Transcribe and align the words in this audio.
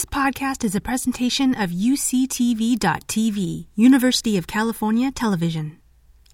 This 0.00 0.06
podcast 0.06 0.64
is 0.64 0.74
a 0.74 0.80
presentation 0.80 1.54
of 1.54 1.68
UCTV.tv, 1.68 3.66
University 3.74 4.38
of 4.38 4.46
California 4.46 5.10
Television. 5.10 5.76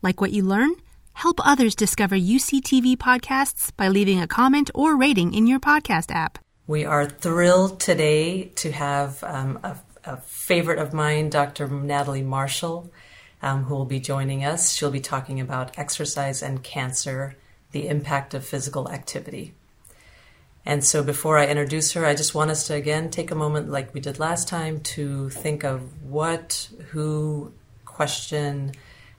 Like 0.03 0.21
what 0.21 0.31
you 0.31 0.45
learn? 0.45 0.77
Help 1.15 1.45
others 1.45 1.74
discover 1.74 2.14
UCTV 2.14 2.96
podcasts 2.96 3.72
by 3.76 3.88
leaving 3.88 4.21
a 4.21 4.29
comment 4.29 4.71
or 4.72 4.96
rating 4.96 5.34
in 5.34 5.48
your 5.48 5.58
podcast 5.58 6.14
app. 6.14 6.38
We 6.68 6.84
are 6.84 7.06
thrilled 7.06 7.80
today 7.80 8.52
to 8.54 8.71
have 8.71 9.24
um, 9.24 9.58
a, 9.65 9.76
a, 10.04 10.19
favorite 10.19 10.78
of 10.78 10.92
mine, 10.92 11.28
Dr. 11.28 11.67
Natalie 11.67 12.22
Marshall, 12.22 12.88
um, 13.42 13.64
who 13.64 13.74
will 13.74 13.85
be 13.85 13.98
joining 13.98 14.44
us. 14.44 14.74
She'll 14.74 14.92
be 14.92 15.01
talking 15.01 15.40
about 15.40 15.76
exercise 15.76 16.41
and 16.41 16.62
cancer, 16.62 17.34
the 17.73 17.88
impact 17.88 18.33
of 18.33 18.46
physical 18.46 18.88
activity. 18.88 19.55
And 20.66 20.84
so 20.84 21.05
before 21.05 21.38
I 21.38 21.46
introduce 21.46 21.92
her, 21.92 22.05
I 22.05 22.16
just 22.16 22.34
want 22.34 22.51
us 22.51 22.66
to 22.66 22.74
again 22.74 23.09
take 23.09 23.30
a 23.30 23.37
moment, 23.37 23.70
like 23.70 23.95
we 23.95 24.01
did 24.01 24.19
last 24.19 24.48
time, 24.48 24.80
to 24.80 25.30
think 25.30 25.62
of 25.62 26.02
what, 26.02 26.68
who, 26.91 27.52
question, 27.84 28.72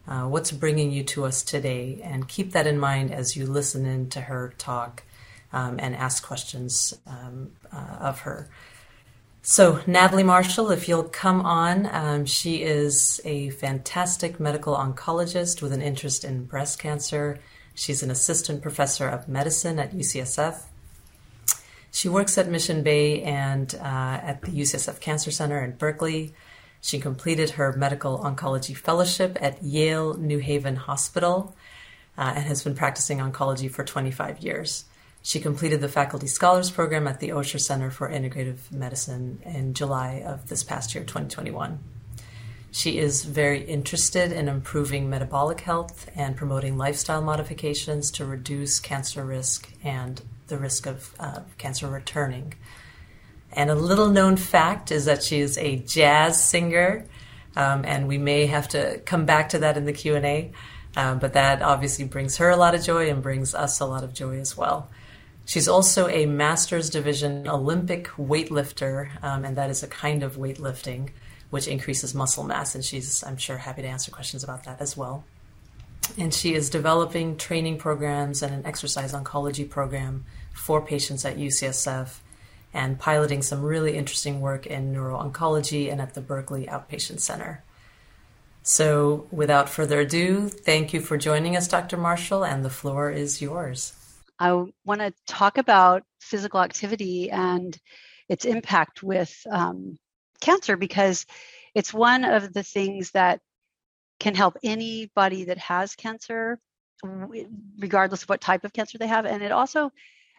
uh, 0.09 0.23
what's 0.23 0.52
bringing 0.52 0.91
you 0.91 1.05
to 1.05 1.23
us 1.23 1.41
today, 1.44 2.02
and 2.03 2.27
keep 2.27 2.52
that 2.52 2.67
in 2.67 2.77
mind 2.77 3.13
as 3.13 3.38
you 3.38 3.45
listen 3.45 3.86
in 3.86 4.09
to 4.09 4.22
her 4.22 4.53
talk 4.58 5.03
um, 5.53 5.80
and 5.80 5.95
ask 5.95 6.22
questions 6.22 6.94
um, 7.08 7.52
uh, 7.72 7.95
of 8.02 8.20
her. 8.20 8.50
So, 9.41 9.80
Natalie 9.88 10.23
Marshall, 10.23 10.72
if 10.72 10.89
you'll 10.89 11.03
come 11.03 11.39
on, 11.39 11.88
um, 11.94 12.25
she 12.25 12.64
is 12.64 13.22
a 13.23 13.52
fantastic 13.52 14.38
medical 14.38 14.75
oncologist 14.75 15.61
with 15.61 15.72
an 15.72 15.81
interest 15.81 16.25
in 16.25 16.44
breast 16.44 16.77
cancer. 16.77 17.39
She's 17.73 18.03
an 18.03 18.11
assistant 18.11 18.61
professor 18.61 19.08
of 19.08 19.30
medicine 19.30 19.80
at 19.80 19.94
UCSF 19.94 20.64
she 21.98 22.10
works 22.10 22.38
at 22.38 22.48
Mission 22.48 22.84
Bay 22.84 23.24
and 23.24 23.74
uh, 23.74 24.20
at 24.22 24.44
the 24.44 24.52
UCSF 24.52 25.00
Cancer 25.00 25.32
Center 25.32 25.64
in 25.64 25.72
Berkeley. 25.72 26.36
She 26.80 27.00
completed 27.00 27.50
her 27.50 27.73
medical 27.73 28.20
oncology 28.20 28.78
fellowship 28.78 29.36
at 29.42 29.64
Yale 29.64 30.14
New 30.14 30.38
Haven 30.38 30.76
Hospital 30.76 31.56
uh, 32.16 32.34
and 32.36 32.45
has 32.45 32.64
been 32.64 32.76
practicing 32.76 33.17
oncology 33.17 33.72
for 33.72 33.84
25 33.84 34.42
years. 34.42 34.86
She 35.23 35.39
completed 35.39 35.81
the 35.81 35.89
Faculty 35.89 36.28
Scholars 36.28 36.70
Program 36.70 37.08
at 37.08 37.20
the 37.20 37.30
Osher 37.30 37.59
Center 37.59 37.89
for 37.89 38.08
Integrative 38.08 38.72
Medicine 38.72 39.42
in 39.44 39.73
July 39.73 40.22
of 40.23 40.50
this 40.50 40.64
past 40.64 40.94
year, 40.94 41.04
2021. 41.04 41.80
She 42.70 43.00
is 43.00 43.26
very 43.26 43.64
interested 43.64 44.32
in 44.32 44.48
improving 44.48 45.09
metabolic 45.09 45.61
health 45.61 46.11
and 46.16 46.38
promoting 46.38 46.78
lifestyle 46.78 47.23
modifications 47.23 48.11
to 48.11 48.26
reduce 48.26 48.80
cancer 48.80 49.26
risk 49.26 49.73
and 49.84 50.22
the 50.48 50.58
risk 50.58 50.86
of 50.86 51.14
uh, 51.20 51.42
cancer 51.58 51.88
returning. 51.88 52.53
And 53.52 53.70
a 53.70 53.76
little 53.76 54.09
known 54.09 54.38
fact 54.38 54.92
is 54.92 55.06
that 55.06 55.23
she 55.23 55.39
is 55.39 55.58
a 55.58 55.78
jazz 55.78 56.44
singer, 56.44 57.06
um, 57.56 57.86
and 57.86 58.08
we 58.08 58.17
may 58.17 58.45
have 58.45 58.67
to 58.70 59.00
come 59.06 59.26
back 59.26 59.50
to 59.50 59.59
that 59.59 59.78
in 59.78 59.86
the 59.86 59.94
Q 59.94 60.16
and 60.16 60.26
A. 60.26 60.52
Um, 60.95 61.20
but 61.20 61.34
that 61.34 61.62
obviously 61.62 62.06
brings 62.06 62.38
her 62.38 62.50
a 62.50 62.58
lot 62.58 62.73
of 62.73 62.84
joy 62.84 63.09
and 63.09 63.22
brings 63.22 63.54
us 63.54 63.80
a 63.80 63.86
lot 63.86 64.04
of 64.04 64.14
joy 64.14 64.39
as 64.39 64.58
well. 64.58 64.89
She's 65.45 65.67
also 65.67 66.08
a 66.08 66.26
Masters 66.26 66.89
Division 66.89 67.48
Olympic 67.48 68.08
weightlifter, 68.17 69.23
um, 69.23 69.45
and 69.45 69.56
that 69.58 69.70
is 69.70 69.84
a 69.84 69.88
kind 69.88 70.23
of 70.23 70.36
weightlifting 70.36 71.09
which 71.50 71.67
increases 71.67 72.14
muscle 72.14 72.44
mass. 72.44 72.76
And 72.76 72.84
she's, 72.84 73.23
I'm 73.23 73.38
sure, 73.38 73.58
happy 73.58 73.84
to 73.84 73.88
answer 73.88 74.11
questions 74.11 74.44
about 74.44 74.66
that 74.66 74.82
as 74.82 74.98
well 74.98 75.23
and 76.17 76.34
she 76.34 76.54
is 76.54 76.70
developing 76.70 77.38
training 77.38 77.78
programs 77.78 78.42
and 78.42 78.54
an 78.54 78.66
exercise 78.66 79.14
oncology 79.14 79.67
program 79.70 80.26
for 80.58 80.81
patients 80.81 81.23
at 81.23 81.38
UCSF 81.38 82.19
and 82.73 83.00
piloting 83.00 83.41
some 83.41 83.61
really 83.61 83.95
interesting 83.95 84.41
work 84.41 84.66
in 84.67 84.91
neuro-oncology 84.91 85.91
and 85.91 86.02
at 86.02 86.14
the 86.14 86.22
Berkeley 86.22 86.66
Outpatient 86.67 87.19
Center. 87.19 87.64
So, 88.64 89.27
without 89.31 89.69
further 89.69 90.02
ado, 90.02 90.49
thank 90.49 90.94
you 90.94 90.99
for 90.99 91.17
joining 91.17 91.55
us, 91.55 91.69
Dr. 91.69 91.95
Marshall, 91.95 92.43
and 92.43 92.65
the 92.65 92.70
floor 92.70 93.09
is 93.09 93.42
yours. 93.42 93.93
I 94.39 94.52
want 94.83 94.99
to 95.02 95.14
talk 95.26 95.58
about 95.58 96.04
physical 96.20 96.61
activity 96.61 97.32
and 97.32 97.77
its 98.27 98.43
impact 98.43 99.02
with 99.02 99.33
um, 99.49 99.98
cancer 100.42 100.76
because 100.76 101.26
it's 101.73 101.93
one 101.93 102.26
of 102.26 102.53
the 102.53 102.64
things 102.64 103.11
that 103.11 103.39
can 104.20 104.36
help 104.36 104.58
anybody 104.64 105.45
that 105.45 105.58
has 105.59 105.95
cancer, 105.95 106.59
regardless 107.80 108.23
of 108.23 108.30
what 108.30 108.42
type 108.42 108.65
of 108.65 108.73
cancer 108.73 108.98
they 108.98 109.08
have, 109.08 109.26
and 109.26 109.43
it 109.43 109.52
also 109.52 109.92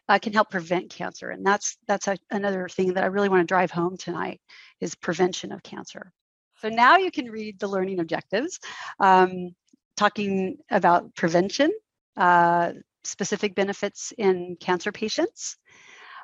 uh, 0.09 0.19
can 0.19 0.33
help 0.33 0.51
prevent 0.51 0.91
cancer. 0.91 1.31
And 1.31 1.45
that's 1.45 1.77
that's 1.87 2.09
a, 2.09 2.17
another 2.31 2.69
thing 2.69 2.95
that 2.95 3.05
I 3.05 3.09
really 3.09 3.29
want 3.29 3.43
to 3.43 3.47
drive 3.47 3.71
home 3.71 3.97
tonight 3.97 4.41
is 4.81 4.95
prevention 4.95 5.53
of 5.53 5.63
cancer. 5.63 6.13
So 6.61 6.69
now 6.69 6.97
you 6.97 7.11
can 7.11 7.31
read 7.31 7.61
the 7.61 7.69
learning 7.69 8.01
objectives, 8.01 8.59
um, 8.99 9.55
talking 9.97 10.59
about 10.71 11.15
prevention, 11.15 11.71
uh, 12.17 12.73
specific 13.05 13.55
benefits 13.55 14.13
in 14.19 14.57
cancer 14.61 14.91
patients. 14.91 15.57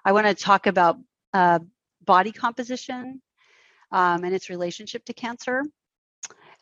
I 0.05 0.13
want 0.13 0.27
to 0.27 0.35
talk 0.35 0.67
about 0.67 0.97
uh, 1.33 1.61
body 2.05 2.33
composition 2.33 3.23
um, 3.93 4.25
and 4.25 4.35
its 4.35 4.51
relationship 4.51 5.05
to 5.07 5.15
cancer. 5.15 5.63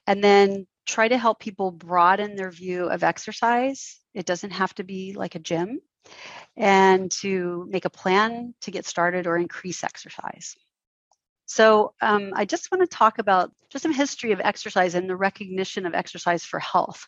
And 0.06 0.22
then 0.22 0.66
try 0.86 1.08
to 1.08 1.16
help 1.16 1.40
people 1.40 1.70
broaden 1.70 2.34
their 2.34 2.50
view 2.50 2.86
of 2.86 3.02
exercise. 3.02 4.00
It 4.14 4.26
doesn't 4.26 4.50
have 4.50 4.74
to 4.74 4.84
be 4.84 5.14
like 5.14 5.34
a 5.34 5.38
gym, 5.38 5.80
and 6.56 7.10
to 7.10 7.66
make 7.70 7.84
a 7.84 7.90
plan 7.90 8.54
to 8.60 8.70
get 8.70 8.86
started 8.86 9.26
or 9.26 9.36
increase 9.36 9.84
exercise. 9.84 10.56
So, 11.46 11.92
um, 12.00 12.32
I 12.34 12.44
just 12.44 12.70
want 12.70 12.88
to 12.88 12.96
talk 12.96 13.18
about 13.18 13.52
just 13.70 13.82
some 13.82 13.92
history 13.92 14.32
of 14.32 14.40
exercise 14.40 14.94
and 14.94 15.08
the 15.08 15.16
recognition 15.16 15.84
of 15.84 15.94
exercise 15.94 16.44
for 16.44 16.58
health. 16.58 17.06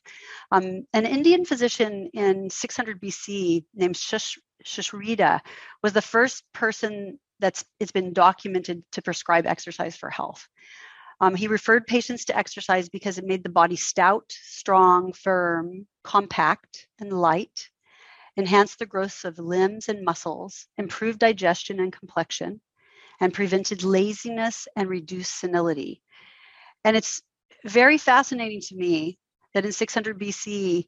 Um, 0.50 0.86
an 0.92 1.06
Indian 1.06 1.44
physician 1.44 2.10
in 2.12 2.50
600 2.50 3.00
BC 3.00 3.64
named 3.74 3.94
Sushruta 3.94 5.40
was 5.82 5.92
the 5.92 6.02
first 6.02 6.44
person 6.52 7.18
that's 7.40 7.64
it's 7.80 7.92
been 7.92 8.12
documented 8.12 8.82
to 8.92 9.02
prescribe 9.02 9.46
exercise 9.46 9.96
for 9.96 10.10
health. 10.10 10.46
Um, 11.20 11.34
he 11.34 11.46
referred 11.48 11.86
patients 11.86 12.24
to 12.26 12.36
exercise 12.36 12.88
because 12.88 13.18
it 13.18 13.24
made 13.24 13.44
the 13.44 13.48
body 13.48 13.76
stout, 13.76 14.24
strong, 14.28 15.12
firm, 15.12 15.86
compact, 16.02 16.86
and 17.00 17.12
light, 17.12 17.70
enhanced 18.36 18.78
the 18.78 18.86
growth 18.86 19.24
of 19.24 19.38
limbs 19.38 19.88
and 19.88 20.04
muscles, 20.04 20.66
improved 20.76 21.18
digestion 21.18 21.80
and 21.80 21.92
complexion, 21.92 22.60
and 23.20 23.32
prevented 23.32 23.84
laziness 23.84 24.66
and 24.76 24.88
reduced 24.88 25.38
senility. 25.38 26.02
And 26.84 26.96
it's 26.96 27.22
very 27.64 27.98
fascinating 27.98 28.60
to 28.62 28.76
me 28.76 29.18
that 29.54 29.64
in 29.64 29.72
600 29.72 30.18
BC, 30.18 30.86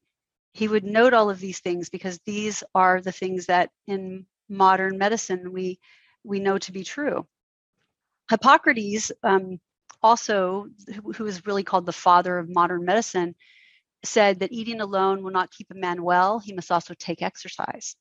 he 0.53 0.69
would 0.69 0.85
note 0.85 1.13
all 1.13 1.31
of 1.31 1.39
these 1.39 1.61
things 1.61 1.89
because 1.89 2.19
these 2.27 2.65
are 2.75 3.01
the 3.01 3.13
things 3.13 3.47
that 3.47 3.71
in 3.87 4.27
modern 4.49 4.99
medicine 4.99 5.53
we 5.53 5.79
we 6.25 6.41
know 6.41 6.59
to 6.59 6.73
be 6.73 6.83
true. 6.83 7.27
Hippocrates 8.31 9.13
um, 9.23 9.61
also, 10.03 10.67
who 11.15 11.27
is 11.27 11.47
really 11.47 11.63
called 11.63 11.87
the 11.87 11.93
father 11.93 12.39
of 12.39 12.49
modern 12.49 12.85
medicine, 12.85 13.35
said 14.05 14.41
that 14.41 14.53
eating 14.53 14.81
alone 14.81 15.23
will 15.23 15.33
not 15.33 15.51
keep 15.51 15.71
a 15.71 15.75
man 15.75 16.03
well. 16.03 16.39
He 16.39 16.53
must 16.53 16.71
also 16.71 16.95
take 16.95 17.23
exercise. 17.23 17.97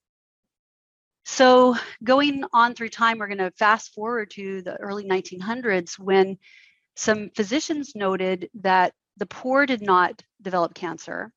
So, 1.28 1.76
going 2.04 2.44
on 2.54 2.76
through 2.76 2.90
time, 2.90 3.18
we're 3.18 3.28
going 3.28 3.40
to 3.40 3.52
fast 3.58 3.94
forward 3.94 4.30
to 4.32 4.62
the 4.62 4.76
early 4.76 5.06
1900s 5.06 5.98
when 5.98 6.38
some 6.96 7.32
physicians 7.36 7.94
noted 7.96 8.50
that 8.62 8.94
the 9.18 9.26
poor 9.26 9.66
did 9.66 9.82
not 9.82 10.22
develop 10.42 10.76
cancer. 10.76 11.32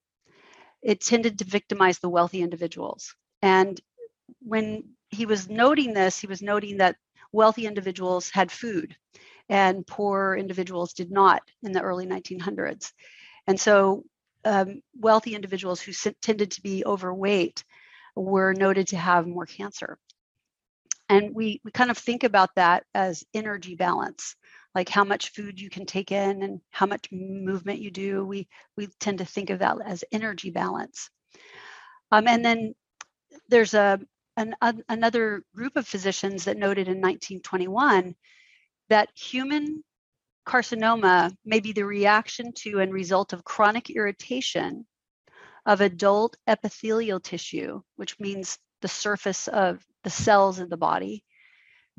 It 0.83 1.01
tended 1.01 1.39
to 1.39 1.45
victimize 1.45 1.99
the 1.99 2.11
wealthy 2.11 2.43
individuals. 2.43 3.15
And 3.41 3.81
when 4.41 4.91
he 5.11 5.25
was 5.25 5.49
noting 5.49 5.95
this, 5.95 6.19
he 6.19 6.27
was 6.27 6.43
noting 6.43 6.77
that 6.79 6.97
wealthy 7.33 7.67
individuals 7.67 8.31
had 8.31 8.51
food 8.51 8.95
and 9.49 9.87
poor 9.87 10.37
individuals 10.37 10.93
did 10.93 11.11
not 11.11 11.43
in 11.63 11.73
the 11.73 11.81
early 11.81 12.07
1900s. 12.07 12.93
And 13.47 13.59
so 13.59 14.05
um, 14.45 14.83
wealthy 14.99 15.35
individuals 15.35 15.81
who 15.81 15.93
tended 16.23 16.53
to 16.53 16.63
be 16.63 16.85
overweight 16.85 17.65
were 18.15 18.55
noted 18.55 18.89
to 18.89 18.97
have 18.97 19.27
more 19.27 19.47
cancer. 19.47 19.99
And 21.09 21.35
we, 21.35 21.61
we 21.65 21.71
kind 21.71 21.91
of 21.91 21.97
think 21.97 22.25
about 22.25 22.55
that 22.57 22.85
as 22.95 23.25
energy 23.33 23.75
balance, 23.75 24.37
like 24.75 24.89
how 24.89 25.05
much 25.05 25.31
food 25.31 25.61
you 25.61 25.71
can 25.71 25.87
take 25.87 26.13
in 26.13 26.43
and 26.43 26.61
how 26.71 26.87
much 26.87 27.11
movement 27.11 27.81
you 27.81 27.91
do. 27.91 28.25
We, 28.27 28.49
we 28.77 28.89
tend 29.01 29.19
to 29.19 29.25
think 29.25 29.51
of 29.51 29.61
that 29.61 29.79
as 29.85 30.05
energy 30.13 30.51
balance. 30.51 31.09
Um, 32.13 32.29
and 32.29 32.45
then 32.45 32.75
there's 33.49 33.75
a, 33.75 34.01
an, 34.37 34.55
another 34.89 35.43
group 35.55 35.77
of 35.77 35.87
physicians 35.87 36.45
that 36.45 36.59
noted 36.59 36.89
in 36.89 37.01
1921 37.01 38.15
that 38.91 39.09
human 39.15 39.83
carcinoma 40.49 41.31
may 41.45 41.61
be 41.61 41.73
the 41.73 41.85
reaction 41.85 42.53
to 42.55 42.81
and 42.81 42.93
result 42.93 43.35
of 43.35 43.45
chronic 43.45 43.91
irritation 43.91 44.87
of 45.67 45.83
adult 45.83 46.37
epithelial 46.47 47.21
tissue, 47.21 47.83
which 47.97 48.19
means 48.19 48.59
the 48.81 48.89
surface 48.89 49.47
of 49.49 49.85
the 50.05 50.11
cells 50.11 50.59
in 50.59 50.71
the 50.71 50.77
body 50.77 51.23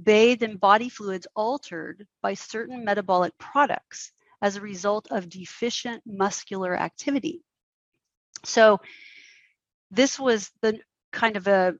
bathed 0.01 0.42
in 0.42 0.57
body 0.57 0.90
fluids 0.90 1.28
altered 1.36 2.07
by 2.24 2.34
certain 2.34 2.84
metabolic 2.84 3.38
products 3.38 4.12
as 4.42 4.56
a 4.56 4.62
result 4.62 5.07
of 5.12 5.30
deficient 5.30 6.02
muscular 6.06 6.75
activity. 6.75 7.44
So, 8.45 8.80
this 9.92 10.19
was 10.19 10.50
the 10.62 10.80
kind 11.12 11.36
of 11.36 11.48
a, 11.48 11.74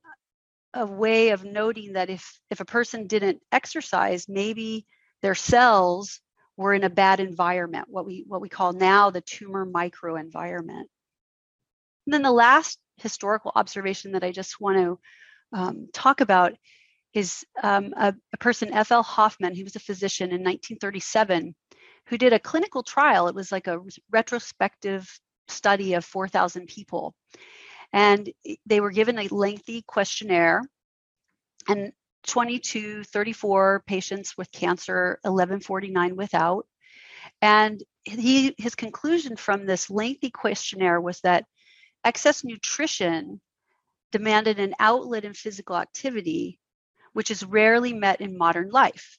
a 0.74 0.86
way 0.86 1.30
of 1.30 1.46
noting 1.46 1.94
that 1.94 2.10
if, 2.10 2.40
if 2.50 2.60
a 2.60 2.66
person 2.66 3.08
didn't 3.08 3.42
exercise, 3.52 4.28
maybe 4.28 4.86
their 5.22 5.36
cells 5.36 6.20
were 6.60 6.74
in 6.74 6.84
a 6.84 6.90
bad 6.90 7.22
environment, 7.22 7.86
what 7.88 8.06
we, 8.06 8.26
what 8.28 8.42
we 8.42 8.50
call 8.50 8.74
now 8.74 9.10
the 9.10 9.22
tumor 9.22 9.66
microenvironment. 9.66 10.84
And 12.06 12.14
then 12.14 12.22
the 12.22 12.34
last 12.34 12.80
historical 12.98 13.54
observation 13.56 14.12
that 14.12 14.26
I 14.26 14.34
just 14.34 14.60
want 14.60 14.78
to 14.78 15.00
um, 15.58 15.88
talk 15.94 16.20
about 16.20 16.52
is 17.14 17.46
um, 17.64 17.94
a, 17.96 18.14
a, 18.34 18.38
person, 18.40 18.74
F.L. 18.74 19.04
Hoffman, 19.04 19.56
he 19.56 19.64
was 19.64 19.78
a 19.78 19.80
physician 19.80 20.32
in 20.32 20.44
1937, 20.44 21.56
who 22.08 22.18
did 22.18 22.34
a 22.34 22.40
clinical 22.40 22.84
trial. 22.84 23.30
It 23.30 23.36
was 23.36 23.54
like 23.54 23.68
a 23.68 23.80
retrospective 24.12 25.10
study 25.48 25.94
of 25.94 26.04
4,000 26.04 26.68
people. 26.68 27.16
And 27.94 28.30
they 28.66 28.82
were 28.82 28.92
given 28.92 29.18
a 29.18 29.30
lengthy 29.30 29.82
questionnaire, 29.88 30.62
and 31.70 31.94
22, 32.28 33.04
34 33.04 33.84
patients 33.88 34.38
with 34.38 34.52
cancer, 34.52 35.20
1149 35.24 36.16
without. 36.16 36.66
And 37.42 37.82
he, 38.04 38.56
his 38.58 38.76
conclusion 38.76 39.36
from 39.36 39.66
this 39.66 39.90
lengthy 39.90 40.30
questionnaire 40.30 41.00
was 41.00 41.22
that 41.22 41.46
excess 42.04 42.44
nutrition 42.44 43.42
demanded 44.12 44.60
an 44.60 44.74
outlet 44.80 45.26
in 45.26 45.34
physical 45.34 45.78
activity, 45.78 46.60
which 47.14 47.32
is 47.32 47.46
rarely 47.46 47.94
met 47.94 48.22
in 48.22 48.38
modern 48.38 48.70
life. 48.70 49.18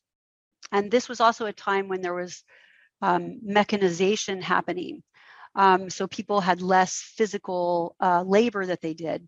And 0.73 0.91
this 0.91 1.09
was 1.09 1.21
also 1.21 1.47
a 1.47 1.53
time 1.53 1.89
when 1.89 2.01
there 2.01 2.15
was 2.15 2.43
um, 3.03 3.39
mechanization 3.43 4.43
happening. 4.43 5.03
Um, 5.55 5.91
so 5.91 6.07
people 6.07 6.41
had 6.41 6.63
less 6.63 6.95
physical 7.17 7.97
uh, 8.01 8.23
labor 8.23 8.67
that 8.67 8.81
they 8.81 8.95
did. 8.95 9.27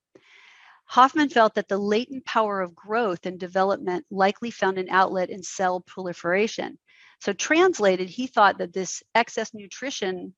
Hoffman 0.93 1.31
felt 1.31 1.55
that 1.55 1.69
the 1.69 1.79
latent 1.79 2.23
power 2.27 2.61
of 2.61 2.75
growth 2.75 3.25
and 3.25 3.41
development 3.41 4.05
likely 4.11 4.51
found 4.51 4.77
an 4.77 4.91
outlet 4.91 5.31
in 5.31 5.43
cell 5.43 5.81
proliferation. 5.81 6.79
So, 7.23 7.33
translated, 7.33 8.11
he 8.11 8.27
thought 8.27 8.59
that 8.59 8.75
this 8.75 9.03
excess 9.15 9.55
nutrition 9.55 10.35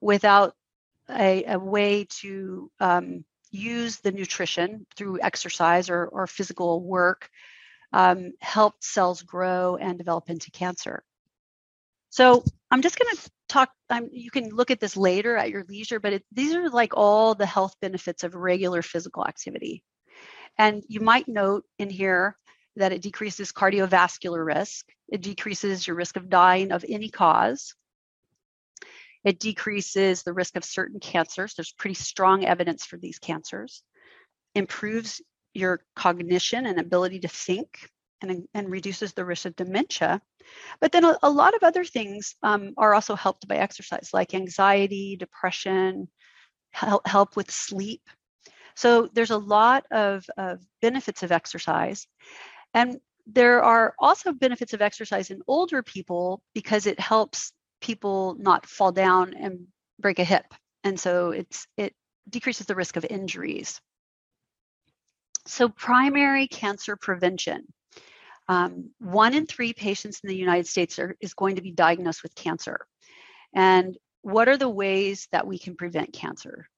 without 0.00 0.54
a, 1.10 1.44
a 1.44 1.58
way 1.58 2.06
to 2.20 2.70
um, 2.80 3.26
use 3.50 3.98
the 3.98 4.10
nutrition 4.10 4.86
through 4.96 5.20
exercise 5.20 5.90
or, 5.90 6.06
or 6.06 6.26
physical 6.26 6.82
work 6.82 7.28
um, 7.92 8.32
helped 8.40 8.82
cells 8.84 9.20
grow 9.20 9.76
and 9.76 9.98
develop 9.98 10.30
into 10.30 10.50
cancer. 10.50 11.04
So 12.08 12.42
I'm 12.70 12.80
just 12.80 12.98
going 12.98 13.14
to 13.14 13.30
talk. 13.46 13.70
Um, 13.90 14.08
you 14.10 14.30
can 14.30 14.48
look 14.48 14.70
at 14.70 14.80
this 14.80 14.96
later 14.96 15.36
at 15.36 15.50
your 15.50 15.66
leisure, 15.68 16.00
but 16.00 16.14
it, 16.14 16.24
these 16.32 16.54
are 16.54 16.70
like 16.70 16.96
all 16.96 17.34
the 17.34 17.44
health 17.44 17.74
benefits 17.82 18.24
of 18.24 18.34
regular 18.34 18.80
physical 18.80 19.26
activity. 19.26 19.84
And 20.58 20.84
you 20.88 21.00
might 21.00 21.28
note 21.28 21.64
in 21.78 21.90
here 21.90 22.36
that 22.76 22.92
it 22.92 23.02
decreases 23.02 23.52
cardiovascular 23.52 24.44
risk, 24.44 24.86
it 25.08 25.22
decreases 25.22 25.86
your 25.86 25.96
risk 25.96 26.16
of 26.16 26.28
dying 26.28 26.72
of 26.72 26.84
any 26.88 27.08
cause, 27.08 27.74
it 29.24 29.40
decreases 29.40 30.22
the 30.22 30.32
risk 30.32 30.56
of 30.56 30.64
certain 30.64 31.00
cancers. 31.00 31.54
There's 31.54 31.72
pretty 31.72 31.94
strong 31.94 32.44
evidence 32.44 32.84
for 32.84 32.96
these 32.96 33.18
cancers. 33.18 33.82
Improves 34.54 35.20
your 35.54 35.80
cognition 35.96 36.66
and 36.66 36.78
ability 36.78 37.20
to 37.20 37.28
think 37.28 37.90
and, 38.22 38.46
and 38.54 38.70
reduces 38.70 39.12
the 39.12 39.24
risk 39.24 39.46
of 39.46 39.56
dementia. 39.56 40.20
But 40.80 40.92
then 40.92 41.04
a, 41.04 41.18
a 41.22 41.30
lot 41.30 41.54
of 41.54 41.62
other 41.62 41.84
things 41.84 42.36
um, 42.42 42.74
are 42.78 42.94
also 42.94 43.14
helped 43.14 43.46
by 43.48 43.56
exercise, 43.56 44.10
like 44.12 44.34
anxiety, 44.34 45.16
depression, 45.16 46.08
help, 46.70 47.06
help 47.06 47.36
with 47.36 47.50
sleep. 47.50 48.02
So 48.78 49.08
there's 49.12 49.32
a 49.32 49.38
lot 49.38 49.86
of, 49.90 50.24
of 50.36 50.60
benefits 50.80 51.24
of 51.24 51.32
exercise. 51.32 52.06
And 52.74 52.98
there 53.26 53.60
are 53.60 53.92
also 53.98 54.32
benefits 54.32 54.72
of 54.72 54.80
exercise 54.80 55.30
in 55.30 55.42
older 55.48 55.82
people 55.82 56.44
because 56.54 56.86
it 56.86 57.00
helps 57.00 57.50
people 57.80 58.36
not 58.38 58.66
fall 58.66 58.92
down 58.92 59.34
and 59.34 59.66
break 59.98 60.20
a 60.20 60.24
hip. 60.24 60.44
And 60.84 60.98
so 60.98 61.32
it's 61.32 61.66
it 61.76 61.92
decreases 62.30 62.66
the 62.66 62.76
risk 62.76 62.96
of 62.96 63.04
injuries. 63.04 63.80
So 65.44 65.68
primary 65.68 66.46
cancer 66.46 66.94
prevention. 66.94 67.66
Um, 68.46 68.90
one 69.00 69.34
in 69.34 69.46
three 69.46 69.72
patients 69.72 70.20
in 70.22 70.28
the 70.28 70.36
United 70.36 70.68
States 70.68 71.00
are, 71.00 71.16
is 71.20 71.34
going 71.34 71.56
to 71.56 71.62
be 71.62 71.72
diagnosed 71.72 72.22
with 72.22 72.36
cancer. 72.36 72.86
And 73.52 73.98
what 74.22 74.48
are 74.48 74.56
the 74.56 74.68
ways 74.68 75.26
that 75.32 75.48
we 75.48 75.58
can 75.58 75.74
prevent 75.74 76.12
cancer? 76.12 76.68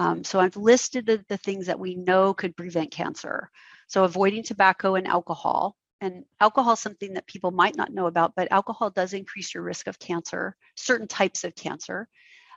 Um, 0.00 0.24
so 0.24 0.40
I've 0.40 0.56
listed 0.56 1.04
the, 1.04 1.22
the 1.28 1.36
things 1.36 1.66
that 1.66 1.78
we 1.78 1.94
know 1.94 2.32
could 2.32 2.56
prevent 2.56 2.90
cancer. 2.90 3.50
So 3.86 4.04
avoiding 4.04 4.42
tobacco 4.42 4.94
and 4.94 5.06
alcohol, 5.06 5.76
and 6.00 6.24
alcohol 6.40 6.72
is 6.72 6.80
something 6.80 7.12
that 7.12 7.26
people 7.26 7.50
might 7.50 7.76
not 7.76 7.92
know 7.92 8.06
about, 8.06 8.32
but 8.34 8.50
alcohol 8.50 8.88
does 8.88 9.12
increase 9.12 9.52
your 9.52 9.62
risk 9.62 9.88
of 9.88 9.98
cancer, 9.98 10.56
certain 10.74 11.06
types 11.06 11.44
of 11.44 11.54
cancer, 11.54 12.08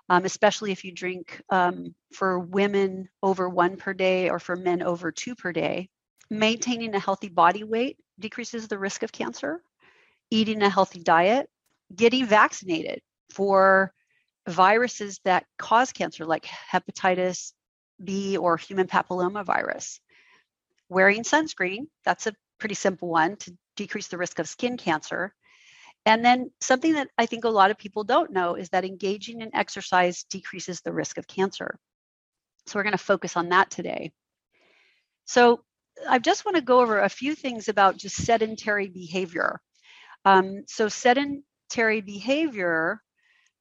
um, 0.07 0.23
especially 0.23 0.71
if 0.71 0.85
you 0.85 0.93
drink 0.93 1.41
um, 1.49 1.93
for 2.13 2.39
women 2.39 3.09
over 3.21 3.49
one 3.49 3.75
per 3.75 3.93
day 3.93 4.29
or 4.29 4.39
for 4.39 4.55
men 4.55 4.81
over 4.81 5.11
two 5.11 5.35
per 5.35 5.51
day. 5.51 5.89
Maintaining 6.29 6.95
a 6.95 6.99
healthy 6.99 7.27
body 7.27 7.65
weight 7.65 7.97
decreases 8.19 8.69
the 8.69 8.79
risk 8.79 9.03
of 9.03 9.11
cancer. 9.11 9.61
Eating 10.31 10.63
a 10.63 10.69
healthy 10.69 11.01
diet, 11.01 11.49
getting 11.93 12.25
vaccinated 12.25 13.01
for 13.33 13.93
viruses 14.47 15.19
that 15.25 15.45
cause 15.57 15.91
cancer, 15.91 16.25
like 16.25 16.45
hepatitis 16.45 17.53
B 18.03 18.37
or 18.37 18.57
human 18.57 18.87
papillomavirus. 18.87 19.99
Wearing 20.89 21.23
sunscreen, 21.23 21.87
that's 22.05 22.27
a 22.27 22.33
pretty 22.59 22.75
simple 22.75 23.09
one 23.09 23.37
to 23.37 23.55
decrease 23.75 24.07
the 24.07 24.17
risk 24.17 24.39
of 24.39 24.47
skin 24.47 24.77
cancer. 24.77 25.33
And 26.05 26.23
then 26.23 26.51
something 26.59 26.93
that 26.93 27.09
I 27.17 27.25
think 27.25 27.45
a 27.45 27.49
lot 27.49 27.71
of 27.71 27.77
people 27.77 28.03
don't 28.03 28.31
know 28.31 28.55
is 28.55 28.69
that 28.69 28.83
engaging 28.83 29.41
in 29.41 29.55
exercise 29.55 30.23
decreases 30.29 30.81
the 30.81 30.91
risk 30.91 31.17
of 31.17 31.27
cancer. 31.27 31.79
So 32.67 32.77
we're 32.77 32.83
going 32.83 32.91
to 32.91 32.97
focus 32.97 33.37
on 33.37 33.49
that 33.49 33.71
today. 33.71 34.11
So 35.25 35.63
I 36.07 36.19
just 36.19 36.43
want 36.43 36.55
to 36.55 36.61
go 36.61 36.81
over 36.81 36.99
a 36.99 37.09
few 37.09 37.35
things 37.35 37.69
about 37.69 37.97
just 37.97 38.17
sedentary 38.17 38.87
behavior. 38.87 39.61
Um, 40.25 40.63
so 40.67 40.89
sedentary 40.89 42.01
behavior, 42.01 43.01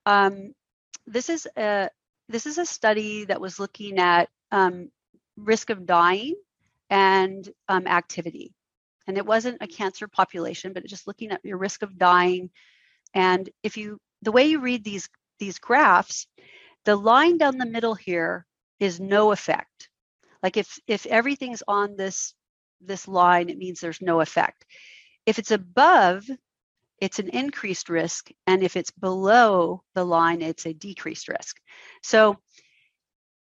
um, 0.06 0.52
this 1.06 1.28
is 1.28 1.47
a 1.56 1.90
this 2.28 2.47
is 2.47 2.59
a 2.59 2.66
study 2.66 3.25
that 3.26 3.40
was 3.40 3.59
looking 3.59 3.99
at 3.99 4.28
um, 4.50 4.90
risk 5.37 5.71
of 5.71 5.87
dying 5.87 6.35
and 6.90 7.49
um, 7.68 7.87
activity 7.87 8.54
and 9.06 9.16
it 9.16 9.26
wasn't 9.26 9.59
a 9.61 9.66
cancer 9.66 10.06
population, 10.09 10.73
but 10.73 10.87
just 10.87 11.06
looking 11.06 11.32
at 11.32 11.44
your 11.44 11.59
risk 11.59 11.82
of 11.82 11.99
dying. 11.99 12.50
And 13.14 13.49
if 13.62 13.76
you, 13.76 13.99
the 14.23 14.32
way 14.32 14.47
you 14.47 14.61
read 14.61 14.85
these 14.85 15.09
these 15.38 15.59
graphs, 15.59 16.26
the 16.85 16.94
line 16.94 17.37
down 17.37 17.59
the 17.59 17.66
middle 17.66 17.94
here 17.94 18.47
is 18.78 19.00
no 19.00 19.32
effect. 19.32 19.88
Like 20.42 20.56
if 20.56 20.78
if 20.87 21.06
everything's 21.06 21.62
on 21.66 21.97
this 21.97 22.35
this 22.80 23.09
line, 23.09 23.49
it 23.49 23.59
means 23.59 23.80
there's 23.80 24.02
no 24.02 24.21
effect. 24.21 24.64
If 25.26 25.38
it's 25.38 25.50
above, 25.50 26.25
it's 27.02 27.18
an 27.18 27.30
increased 27.30 27.88
risk, 27.88 28.30
and 28.47 28.62
if 28.62 28.76
it's 28.76 28.92
below 28.92 29.82
the 29.97 30.04
line, 30.04 30.40
it's 30.40 30.66
a 30.66 30.73
decreased 30.73 31.26
risk. 31.26 31.59
So 32.00 32.38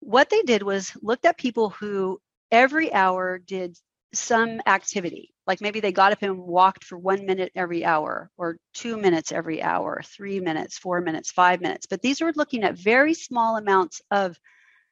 what 0.00 0.30
they 0.30 0.42
did 0.42 0.64
was 0.64 0.90
looked 1.00 1.24
at 1.26 1.38
people 1.38 1.70
who 1.70 2.20
every 2.50 2.92
hour 2.92 3.38
did 3.38 3.78
some 4.12 4.60
activity 4.66 5.32
like 5.46 5.60
maybe 5.60 5.80
they 5.80 5.92
got 5.92 6.12
up 6.12 6.22
and 6.22 6.36
walked 6.38 6.84
for 6.84 6.98
one 6.98 7.24
minute 7.24 7.50
every 7.54 7.82
hour 7.82 8.30
or 8.36 8.58
two 8.74 8.98
minutes 8.98 9.32
every 9.32 9.62
hour 9.62 10.02
three 10.04 10.38
minutes 10.38 10.76
four 10.76 11.00
minutes 11.00 11.30
five 11.30 11.62
minutes 11.62 11.86
but 11.86 12.02
these 12.02 12.20
were 12.20 12.32
looking 12.36 12.62
at 12.62 12.76
very 12.76 13.14
small 13.14 13.56
amounts 13.56 14.02
of 14.10 14.36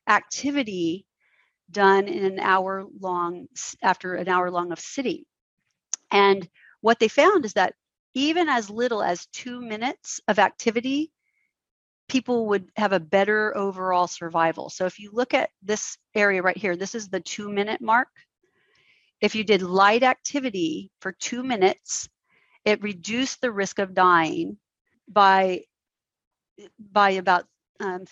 activity 0.08 1.04
done 1.70 2.08
in 2.08 2.24
an 2.24 2.40
hour 2.40 2.86
long 2.98 3.46
after 3.82 4.14
an 4.14 4.28
hour 4.28 4.50
long 4.50 4.72
of 4.72 4.80
sitting 4.80 5.22
and 6.10 6.48
what 6.80 6.98
they 6.98 7.08
found 7.08 7.44
is 7.44 7.52
that 7.52 7.74
even 8.14 8.48
as 8.48 8.70
little 8.70 9.02
as 9.02 9.26
two 9.26 9.60
minutes 9.60 10.20
of 10.28 10.38
activity 10.38 11.10
people 12.08 12.48
would 12.48 12.68
have 12.76 12.92
a 12.92 13.00
better 13.00 13.56
overall 13.56 14.06
survival 14.06 14.68
so 14.68 14.86
if 14.86 14.98
you 14.98 15.10
look 15.12 15.32
at 15.34 15.50
this 15.62 15.96
area 16.14 16.42
right 16.42 16.56
here 16.56 16.76
this 16.76 16.94
is 16.94 17.08
the 17.08 17.20
two 17.20 17.48
minute 17.48 17.80
mark 17.80 18.08
if 19.20 19.34
you 19.34 19.44
did 19.44 19.62
light 19.62 20.02
activity 20.02 20.90
for 21.00 21.12
two 21.12 21.42
minutes, 21.42 22.08
it 22.64 22.82
reduced 22.82 23.40
the 23.40 23.52
risk 23.52 23.78
of 23.78 23.94
dying 23.94 24.56
by 25.08 25.64
by 26.78 27.10
about 27.10 27.46
um, 27.80 28.04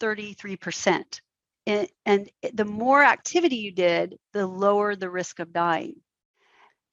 33%. 0.00 1.20
And, 1.66 1.88
and 2.06 2.30
the 2.52 2.64
more 2.64 3.02
activity 3.02 3.56
you 3.56 3.72
did, 3.72 4.16
the 4.32 4.46
lower 4.46 4.94
the 4.94 5.10
risk 5.10 5.40
of 5.40 5.52
dying. 5.52 5.96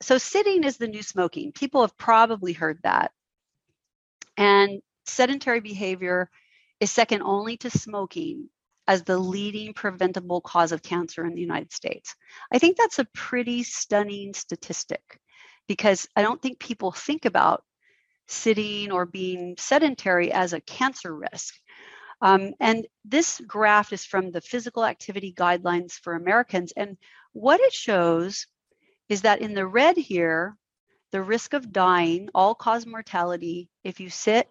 So 0.01 0.17
sitting 0.17 0.63
is 0.63 0.77
the 0.77 0.87
new 0.87 1.03
smoking. 1.03 1.51
People 1.51 1.81
have 1.81 1.97
probably 1.97 2.53
heard 2.53 2.79
that. 2.83 3.11
And 4.37 4.81
sedentary 5.05 5.61
behavior 5.61 6.29
is 6.79 6.91
second 6.91 7.21
only 7.21 7.57
to 7.57 7.69
smoking 7.69 8.49
as 8.87 9.03
the 9.03 9.17
leading 9.17 9.73
preventable 9.73 10.41
cause 10.41 10.71
of 10.71 10.83
cancer 10.83 11.25
in 11.25 11.33
the 11.33 11.41
United 11.41 11.71
States. 11.71 12.15
I 12.51 12.59
think 12.59 12.77
that's 12.77 12.99
a 12.99 13.07
pretty 13.13 13.63
stunning 13.63 14.33
statistic 14.33 15.19
because 15.67 16.07
I 16.15 16.21
don't 16.21 16.41
think 16.41 16.59
people 16.59 16.91
think 16.91 17.25
about 17.25 17.63
sitting 18.27 18.91
or 18.91 19.05
being 19.05 19.55
sedentary 19.57 20.31
as 20.31 20.53
a 20.53 20.61
cancer 20.61 21.15
risk. 21.15 21.55
Um, 22.21 22.53
and 22.59 22.87
this 23.03 23.41
graph 23.45 23.93
is 23.93 24.05
from 24.05 24.31
the 24.31 24.41
Physical 24.41 24.85
Activity 24.85 25.33
Guidelines 25.33 25.93
for 25.93 26.13
Americans. 26.13 26.71
And 26.75 26.97
what 27.33 27.59
it 27.59 27.73
shows 27.73 28.47
is 29.09 29.21
that 29.21 29.41
in 29.41 29.53
the 29.53 29.67
red 29.67 29.97
here, 29.97 30.57
the 31.11 31.21
risk 31.21 31.53
of 31.53 31.71
dying, 31.71 32.29
all 32.33 32.55
cause 32.55 32.85
mortality, 32.85 33.69
if 33.83 33.99
you 33.99 34.09
sit 34.09 34.49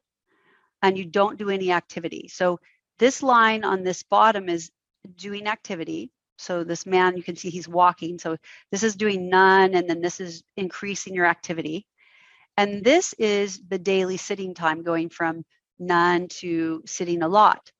and 0.83 0.97
you 0.97 1.05
don't 1.05 1.39
do 1.39 1.51
any 1.51 1.73
activity. 1.73 2.29
So 2.29 2.61
this 2.99 3.23
line 3.23 3.65
on 3.65 3.83
this 3.83 4.03
bottom 4.03 4.49
is 4.49 4.71
doing 5.17 5.47
activity. 5.47 6.11
So 6.39 6.65
this 6.65 6.87
man, 6.87 7.17
you 7.17 7.23
can 7.23 7.37
see 7.37 7.51
he's 7.51 7.69
walking. 7.69 8.19
So 8.19 8.37
this 8.71 8.83
is 8.83 8.97
doing 8.97 9.29
none, 9.29 9.75
and 9.75 9.89
then 9.89 10.01
this 10.01 10.21
is 10.21 10.43
increasing 10.57 11.15
your 11.15 11.27
activity. 11.27 11.87
And 12.57 12.85
this 12.85 13.15
is 13.19 13.61
the 13.69 13.79
daily 13.79 14.17
sitting 14.17 14.55
time 14.55 14.83
going 14.83 15.09
from 15.09 15.45
none 15.79 16.29
to 16.29 16.83
sitting 16.87 17.23
a 17.23 17.29
lot. 17.29 17.71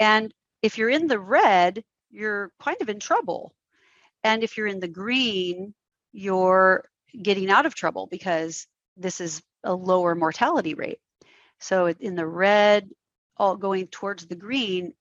And 0.00 0.32
if 0.62 0.78
you're 0.78 0.90
in 0.90 1.06
the 1.06 1.20
red, 1.20 1.84
you're 2.10 2.50
kind 2.60 2.78
of 2.80 2.88
in 2.88 2.98
trouble. 2.98 3.54
And 4.24 4.42
if 4.42 4.56
you're 4.56 4.66
in 4.66 4.80
the 4.80 4.88
green, 4.88 5.74
you're 6.16 6.88
getting 7.22 7.50
out 7.50 7.66
of 7.66 7.74
trouble 7.74 8.08
because 8.10 8.66
this 8.96 9.20
is 9.20 9.42
a 9.64 9.74
lower 9.74 10.14
mortality 10.14 10.72
rate. 10.72 10.98
So 11.60 11.88
in 11.88 12.14
the 12.14 12.26
red, 12.26 12.88
all 13.36 13.56
going 13.56 13.88
towards 13.88 14.26
the 14.26 14.34
green, 14.34 14.94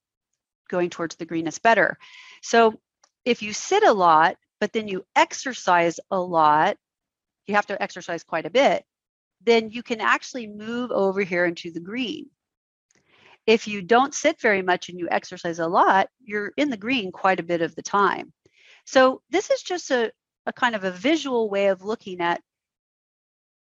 going 0.70 0.90
towards 0.90 1.16
the 1.16 1.26
green 1.26 1.48
is 1.48 1.58
better. 1.58 1.98
So 2.42 2.82
if 3.24 3.42
you 3.42 3.54
sit 3.54 3.84
a 3.84 3.94
lot, 3.94 4.36
but 4.60 4.74
then 4.74 4.90
you 4.90 5.06
exercise 5.16 6.00
a 6.12 6.20
lot, 6.20 6.76
you 7.48 7.56
have 7.56 7.68
to 7.68 7.82
exercise 7.82 8.24
quite 8.24 8.46
a 8.46 8.50
bit, 8.50 8.84
then 9.42 9.70
you 9.70 9.84
can 9.84 10.02
actually 10.02 10.48
move 10.48 10.92
over 10.92 11.22
here 11.22 11.46
into 11.46 11.72
the 11.72 11.80
green. 11.80 12.26
If 13.48 13.70
you 13.70 13.82
don't 13.82 14.14
sit 14.14 14.42
very 14.42 14.64
much 14.64 14.90
and 14.90 15.00
you 15.00 15.08
exercise 15.10 15.60
a 15.60 15.68
lot, 15.68 16.10
you're 16.20 16.52
in 16.58 16.70
the 16.70 16.78
green 16.78 17.14
quite 17.14 17.40
a 17.40 17.44
bit 17.44 17.62
of 17.62 17.74
the 17.76 17.84
time. 17.84 18.34
So 18.86 19.22
this 19.30 19.50
is 19.50 19.62
just 19.62 19.92
a, 19.92 20.12
a 20.46 20.54
kind 20.54 20.76
of 20.76 20.84
a 20.84 20.92
visual 20.92 21.50
way 21.50 21.68
of 21.68 21.84
looking 21.84 22.22
at 22.22 22.42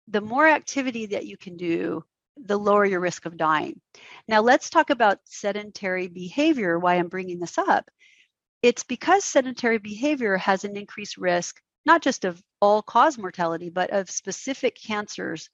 the 0.08 0.22
more 0.22 0.48
activity 0.48 1.08
that 1.08 1.26
you 1.26 1.38
can 1.38 1.58
do, 1.58 2.04
the 2.38 2.58
lower 2.58 2.86
your 2.86 3.00
risk 3.00 3.26
of 3.26 3.38
dying. 3.38 3.80
Now, 4.28 4.42
let's 4.42 4.70
talk 4.70 4.90
about 4.90 5.20
sedentary 5.26 6.08
behavior, 6.08 6.80
why 6.80 6.96
I'm 6.96 7.08
bringing 7.08 7.40
this 7.40 7.58
up. 7.58 7.90
It's 8.62 8.84
because 8.84 9.24
sedentary 9.24 9.78
behavior 9.78 10.38
has 10.38 10.64
an 10.64 10.78
increased 10.78 11.18
risk, 11.18 11.62
not 11.86 12.02
just 12.02 12.26
of 12.26 12.42
all 12.62 12.82
cause 12.82 13.18
mortality, 13.18 13.70
but 13.70 13.92
of 13.92 14.10
specific 14.10 14.76
cancers 14.76 15.50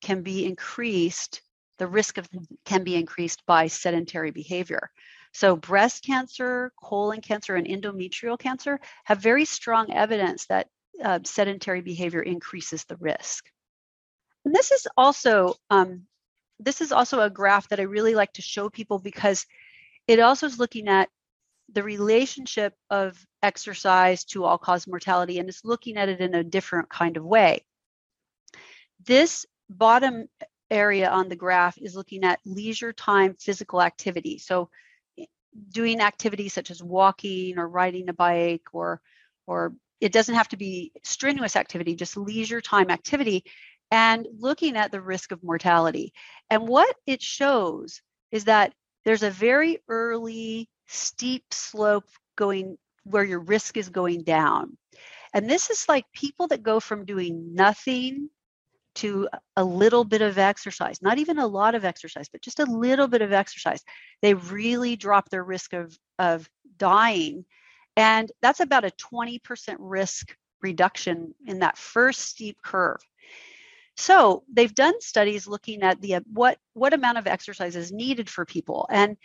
can 0.00 0.22
be 0.22 0.44
increased, 0.46 1.42
the 1.78 1.86
risk 1.86 2.18
of 2.18 2.28
can 2.64 2.84
be 2.84 2.96
increased 2.96 3.44
by 3.46 3.66
sedentary 3.66 4.30
behavior. 4.30 4.90
So, 5.32 5.56
breast 5.56 6.04
cancer, 6.04 6.72
colon 6.82 7.20
cancer, 7.20 7.56
and 7.56 7.66
endometrial 7.66 8.38
cancer 8.38 8.80
have 9.04 9.18
very 9.18 9.44
strong 9.44 9.92
evidence 9.92 10.46
that 10.46 10.68
uh, 11.02 11.20
sedentary 11.24 11.80
behavior 11.80 12.20
increases 12.20 12.84
the 12.84 12.96
risk. 12.96 13.46
And 14.44 14.54
this 14.54 14.70
is 14.70 14.86
also 14.96 15.54
um, 15.70 16.06
this 16.58 16.80
is 16.80 16.92
also 16.92 17.20
a 17.20 17.30
graph 17.30 17.68
that 17.68 17.80
I 17.80 17.84
really 17.84 18.14
like 18.14 18.32
to 18.34 18.42
show 18.42 18.70
people 18.70 18.98
because 18.98 19.46
it 20.06 20.20
also 20.20 20.46
is 20.46 20.58
looking 20.58 20.88
at 20.88 21.08
the 21.72 21.82
relationship 21.82 22.74
of 22.90 23.18
exercise 23.42 24.24
to 24.24 24.44
all 24.44 24.58
cause 24.58 24.86
mortality 24.86 25.38
and 25.38 25.48
it's 25.48 25.64
looking 25.64 25.96
at 25.96 26.08
it 26.08 26.20
in 26.20 26.34
a 26.34 26.44
different 26.44 26.88
kind 26.88 27.16
of 27.16 27.24
way. 27.24 27.64
This 29.04 29.46
bottom 29.70 30.28
area 30.70 31.08
on 31.10 31.28
the 31.28 31.36
graph 31.36 31.78
is 31.78 31.96
looking 31.96 32.24
at 32.24 32.40
leisure 32.44 32.92
time 32.92 33.34
physical 33.38 33.82
activity. 33.82 34.38
So 34.38 34.70
doing 35.70 36.00
activities 36.00 36.52
such 36.52 36.70
as 36.70 36.82
walking 36.82 37.58
or 37.58 37.68
riding 37.68 38.08
a 38.08 38.12
bike 38.12 38.62
or 38.72 39.00
or 39.46 39.74
it 40.00 40.12
doesn't 40.12 40.34
have 40.34 40.48
to 40.48 40.56
be 40.56 40.92
strenuous 41.04 41.56
activity, 41.56 41.94
just 41.94 42.16
leisure 42.16 42.60
time 42.60 42.90
activity 42.90 43.44
and 43.90 44.26
looking 44.38 44.76
at 44.76 44.90
the 44.90 45.00
risk 45.00 45.32
of 45.32 45.42
mortality. 45.44 46.12
And 46.50 46.66
what 46.66 46.96
it 47.06 47.22
shows 47.22 48.00
is 48.30 48.46
that 48.46 48.72
there's 49.04 49.22
a 49.22 49.30
very 49.30 49.78
early 49.88 50.68
steep 50.88 51.44
slope 51.52 52.08
going 52.36 52.78
where 53.04 53.24
your 53.24 53.40
risk 53.40 53.76
is 53.76 53.90
going 53.90 54.22
down. 54.22 54.76
And 55.34 55.48
this 55.48 55.70
is 55.70 55.86
like 55.88 56.04
people 56.12 56.48
that 56.48 56.62
go 56.62 56.80
from 56.80 57.04
doing 57.04 57.54
nothing 57.54 58.28
to 58.96 59.28
a 59.56 59.64
little 59.64 60.04
bit 60.04 60.22
of 60.22 60.38
exercise, 60.38 61.00
not 61.00 61.18
even 61.18 61.38
a 61.38 61.46
lot 61.46 61.74
of 61.74 61.84
exercise, 61.84 62.28
but 62.28 62.42
just 62.42 62.60
a 62.60 62.66
little 62.66 63.08
bit 63.08 63.22
of 63.22 63.32
exercise. 63.32 63.82
They 64.20 64.34
really 64.34 64.96
drop 64.96 65.30
their 65.30 65.44
risk 65.44 65.72
of, 65.72 65.96
of 66.18 66.48
dying. 66.76 67.44
And 67.96 68.30
that's 68.42 68.60
about 68.60 68.84
a 68.84 68.90
20% 68.90 69.76
risk 69.78 70.36
reduction 70.62 71.34
in 71.46 71.60
that 71.60 71.78
first 71.78 72.20
steep 72.20 72.58
curve. 72.62 73.00
So 73.96 74.44
they've 74.52 74.74
done 74.74 75.00
studies 75.00 75.46
looking 75.46 75.82
at 75.82 76.00
the 76.00 76.16
what 76.32 76.58
what 76.72 76.94
amount 76.94 77.18
of 77.18 77.26
exercise 77.26 77.76
is 77.76 77.92
needed 77.92 78.30
for 78.30 78.46
people, 78.46 78.86
and 78.90 79.18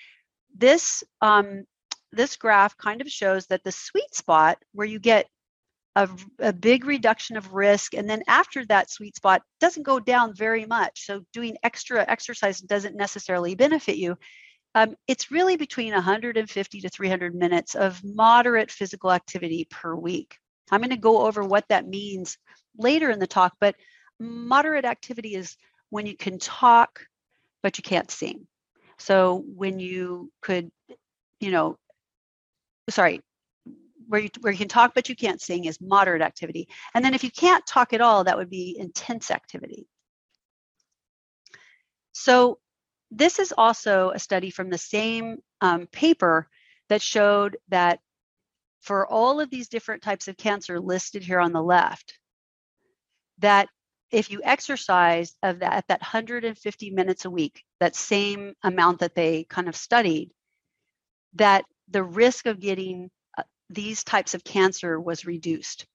this 0.56 1.04
um, 1.22 1.64
this 2.12 2.36
graph 2.36 2.76
kind 2.78 3.02
of 3.02 3.10
shows 3.10 3.48
that 3.48 3.64
the 3.64 3.72
sweet 3.72 4.14
spot 4.14 4.58
where 4.74 4.88
you 4.88 5.00
get 5.00 5.28
a, 5.98 6.10
a, 6.40 6.54
big 6.54 6.86
reduction 6.86 7.38
of 7.38 7.54
risk, 7.54 7.96
and 7.96 8.08
then 8.08 8.22
after 8.28 8.64
that 8.66 8.92
sweet 8.92 9.16
spot 9.16 9.42
doesn't 9.60 9.82
go 9.82 10.00
down 10.00 10.36
very 10.36 10.66
much. 10.66 11.06
So 11.06 11.22
doing 11.34 11.58
extra 11.64 12.06
exercise 12.08 12.60
doesn't 12.62 12.96
necessarily 12.96 13.56
benefit 13.56 13.98
you. 13.98 14.16
Um, 14.76 14.96
it's 15.08 15.32
really 15.32 15.58
between 15.58 15.94
150 15.94 16.82
to 16.82 16.90
300 16.90 17.34
minutes 17.34 17.74
of 17.74 18.00
moderate 18.04 18.70
physical 18.70 19.12
activity 19.12 19.66
per 19.72 19.96
week. 19.96 20.38
I'm 20.70 20.82
going 20.82 20.92
to 20.92 20.98
go 20.98 21.26
over 21.26 21.44
what 21.44 21.66
that 21.70 21.88
means 21.88 22.38
later 22.78 23.10
in 23.10 23.18
the 23.18 23.26
talk, 23.26 23.54
but 23.60 23.76
moderate 24.20 24.86
activity 24.86 25.34
is 25.34 25.58
when 25.90 26.06
you 26.06 26.16
can 26.16 26.38
talk, 26.38 27.08
but 27.64 27.80
you 27.80 27.82
can't 27.82 28.12
sing. 28.12 28.46
So 29.00 29.44
when 29.56 29.80
you 29.80 30.32
could, 30.44 30.70
you 31.40 31.50
know, 31.50 31.78
sorry, 32.88 33.22
where 34.08 34.22
you 34.22 34.30
where 34.42 34.54
you 34.54 34.60
can 34.60 34.68
talk 34.68 34.94
but 34.96 35.10
you 35.10 35.16
can't 35.16 35.42
sing 35.42 35.66
is 35.66 35.80
moderate 35.82 36.22
activity. 36.22 36.68
And 36.94 37.04
then 37.04 37.14
if 37.14 37.24
you 37.24 37.32
can't 37.32 37.66
talk 37.66 37.94
at 37.94 38.02
all, 38.02 38.24
that 38.24 38.38
would 38.38 38.50
be 38.50 38.76
intense 38.80 39.32
activity. 39.32 39.88
So 42.14 42.60
this 43.12 43.40
is 43.40 43.54
also 43.58 44.12
a 44.12 44.20
study 44.20 44.50
from 44.50 44.70
the 44.70 44.78
same 44.78 45.38
um, 45.62 45.88
paper 45.88 46.48
that 46.90 47.02
showed 47.02 47.58
that 47.70 48.00
for 48.82 49.08
all 49.08 49.40
of 49.40 49.50
these 49.50 49.68
different 49.68 50.02
types 50.02 50.28
of 50.28 50.38
cancer 50.38 50.80
listed 50.80 51.24
here 51.24 51.40
on 51.40 51.52
the 51.52 51.62
left, 51.62 52.18
that 53.40 53.68
if 54.12 54.32
you 54.32 54.42
exercise 54.44 55.36
of 55.44 55.60
that 55.60 55.74
at 55.74 55.88
that 55.90 56.02
150 56.02 56.92
minutes 56.92 57.26
a 57.26 57.30
week, 57.30 57.64
that 57.80 57.96
same 57.96 58.54
amount 58.64 59.00
that 59.00 59.16
they 59.16 59.44
kind 59.44 59.68
of 59.68 59.76
studied, 59.76 60.32
that 61.34 61.66
the 61.90 62.04
risk 62.04 62.46
of 62.46 62.60
getting 62.60 63.10
these 63.70 64.04
types 64.04 64.34
of 64.34 64.44
cancer 64.44 65.00
was 65.00 65.26
reduced. 65.26 65.86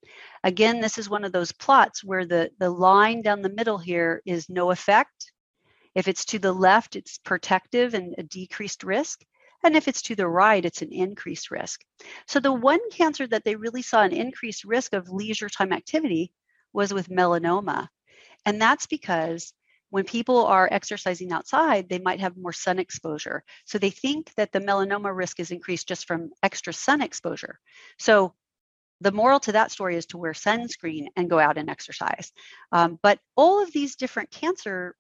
Again, 0.45 0.81
this 0.81 0.99
is 0.99 1.09
one 1.09 1.25
of 1.25 1.33
those 1.33 1.53
plots 1.53 2.05
where 2.05 2.27
the, 2.27 2.51
the 2.59 2.71
line 2.71 3.23
down 3.23 3.43
the 3.43 3.49
middle 3.49 3.79
here 3.79 4.21
is 4.27 4.49
no 4.49 4.71
effect. 4.71 5.33
If 5.95 6.09
it's 6.09 6.25
to 6.27 6.39
the 6.39 6.53
left, 6.53 6.97
it's 6.97 7.19
protective 7.19 7.95
and 7.95 8.15
a 8.19 8.23
decreased 8.23 8.85
risk. 8.85 9.23
And 9.65 9.77
if 9.77 9.89
it's 9.89 10.03
to 10.03 10.17
the 10.17 10.29
right, 10.29 10.65
it's 10.65 10.83
an 10.83 10.93
increased 10.93 11.51
risk. 11.51 11.83
So 12.27 12.41
the 12.41 12.53
one 12.53 12.81
cancer 12.91 13.27
that 13.29 13.45
they 13.45 13.57
really 13.57 13.83
saw 13.83 14.03
an 14.03 14.13
increased 14.13 14.65
risk 14.65 14.93
of 14.93 15.09
leisure 15.09 15.49
time 15.49 15.73
activity 15.73 16.33
was 16.73 16.93
with 16.93 17.09
melanoma. 17.09 17.89
And 18.45 18.61
that's 18.61 18.87
because 18.87 19.53
when 19.93 20.05
people 20.05 20.47
are 20.47 20.71
exercising 20.73 21.33
outside, 21.33 21.87
they 21.87 21.99
might 21.99 22.19
have 22.19 22.35
more 22.39 22.55
sun 22.55 22.79
exposure. 22.79 23.45
So 23.67 23.77
they 23.77 23.91
think 23.91 24.33
that 24.39 24.51
the 24.51 24.59
melanoma 24.59 25.15
risk 25.15 25.39
is 25.39 25.51
increased 25.51 25.87
just 25.87 26.07
from 26.07 26.31
extra 26.43 26.73
sun 26.73 27.03
exposure. 27.03 27.59
So 27.99 28.33
the 29.03 29.13
moral 29.13 29.39
to 29.41 29.53
that 29.53 29.71
story 29.71 29.97
is 29.97 30.07
to 30.07 30.17
wear 30.17 30.33
sunscreen 30.33 31.09
and 31.15 31.29
go 31.29 31.39
out 31.39 31.59
and 31.59 31.69
exercise. 31.69 32.33
Um, 32.73 32.99
but 33.03 33.19
all 33.37 33.63
of 33.63 33.71
these 33.71 33.97
different 33.97 34.31
cancers 34.31 34.95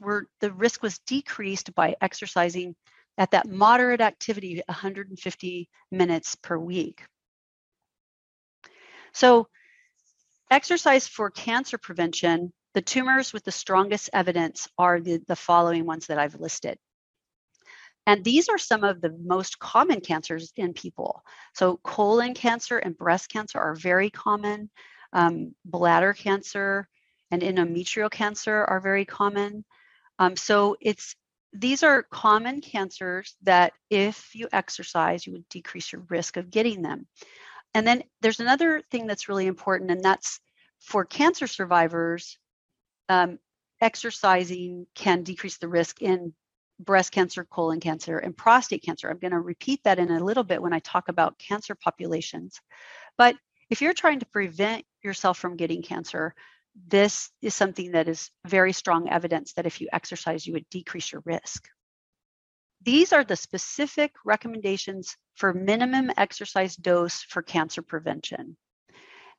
were 0.00 0.26
the 0.42 0.52
risk 0.52 0.82
was 0.82 0.98
decreased 1.06 1.74
by 1.74 1.96
exercising 2.02 2.76
at 3.16 3.30
that 3.30 3.48
moderate 3.48 4.02
activity 4.02 4.60
150 4.66 5.70
minutes 5.90 6.34
per 6.34 6.58
week. 6.58 7.02
So 9.14 9.48
exercise 10.50 11.08
for 11.08 11.30
cancer 11.30 11.78
prevention, 11.78 12.52
the 12.76 12.82
tumors 12.82 13.32
with 13.32 13.42
the 13.42 13.50
strongest 13.50 14.10
evidence 14.12 14.68
are 14.76 15.00
the, 15.00 15.18
the 15.28 15.34
following 15.34 15.86
ones 15.86 16.08
that 16.08 16.18
I've 16.18 16.38
listed. 16.38 16.76
And 18.06 18.22
these 18.22 18.50
are 18.50 18.58
some 18.58 18.84
of 18.84 19.00
the 19.00 19.16
most 19.24 19.58
common 19.58 20.02
cancers 20.02 20.52
in 20.56 20.74
people. 20.74 21.24
So, 21.54 21.80
colon 21.82 22.34
cancer 22.34 22.76
and 22.76 22.94
breast 22.94 23.30
cancer 23.30 23.58
are 23.58 23.74
very 23.74 24.10
common. 24.10 24.68
Um, 25.14 25.54
bladder 25.64 26.12
cancer 26.12 26.86
and 27.30 27.40
endometrial 27.40 28.10
cancer 28.10 28.62
are 28.66 28.80
very 28.80 29.06
common. 29.06 29.64
Um, 30.18 30.36
so, 30.36 30.76
it's 30.82 31.16
these 31.54 31.82
are 31.82 32.02
common 32.02 32.60
cancers 32.60 33.36
that 33.44 33.72
if 33.88 34.34
you 34.34 34.48
exercise, 34.52 35.26
you 35.26 35.32
would 35.32 35.48
decrease 35.48 35.92
your 35.92 36.02
risk 36.10 36.36
of 36.36 36.50
getting 36.50 36.82
them. 36.82 37.06
And 37.72 37.86
then 37.86 38.02
there's 38.20 38.40
another 38.40 38.82
thing 38.90 39.06
that's 39.06 39.30
really 39.30 39.46
important, 39.46 39.90
and 39.90 40.02
that's 40.02 40.40
for 40.78 41.06
cancer 41.06 41.46
survivors, 41.46 42.36
um, 43.08 43.38
exercising 43.80 44.86
can 44.94 45.22
decrease 45.22 45.58
the 45.58 45.68
risk 45.68 46.02
in 46.02 46.34
breast 46.78 47.12
cancer, 47.12 47.44
colon 47.44 47.80
cancer, 47.80 48.18
and 48.18 48.36
prostate 48.36 48.82
cancer. 48.82 49.08
I'm 49.08 49.18
going 49.18 49.32
to 49.32 49.40
repeat 49.40 49.82
that 49.84 49.98
in 49.98 50.10
a 50.10 50.24
little 50.24 50.44
bit 50.44 50.60
when 50.60 50.72
I 50.72 50.78
talk 50.80 51.08
about 51.08 51.38
cancer 51.38 51.74
populations. 51.74 52.60
But 53.16 53.36
if 53.70 53.80
you're 53.80 53.94
trying 53.94 54.20
to 54.20 54.26
prevent 54.26 54.84
yourself 55.02 55.38
from 55.38 55.56
getting 55.56 55.82
cancer, 55.82 56.34
this 56.88 57.30
is 57.40 57.54
something 57.54 57.92
that 57.92 58.08
is 58.08 58.30
very 58.46 58.72
strong 58.72 59.08
evidence 59.08 59.54
that 59.54 59.66
if 59.66 59.80
you 59.80 59.88
exercise, 59.92 60.46
you 60.46 60.52
would 60.52 60.68
decrease 60.70 61.12
your 61.12 61.22
risk. 61.24 61.66
These 62.82 63.12
are 63.12 63.24
the 63.24 63.36
specific 63.36 64.12
recommendations 64.24 65.16
for 65.34 65.54
minimum 65.54 66.10
exercise 66.16 66.76
dose 66.76 67.22
for 67.22 67.42
cancer 67.42 67.82
prevention. 67.82 68.56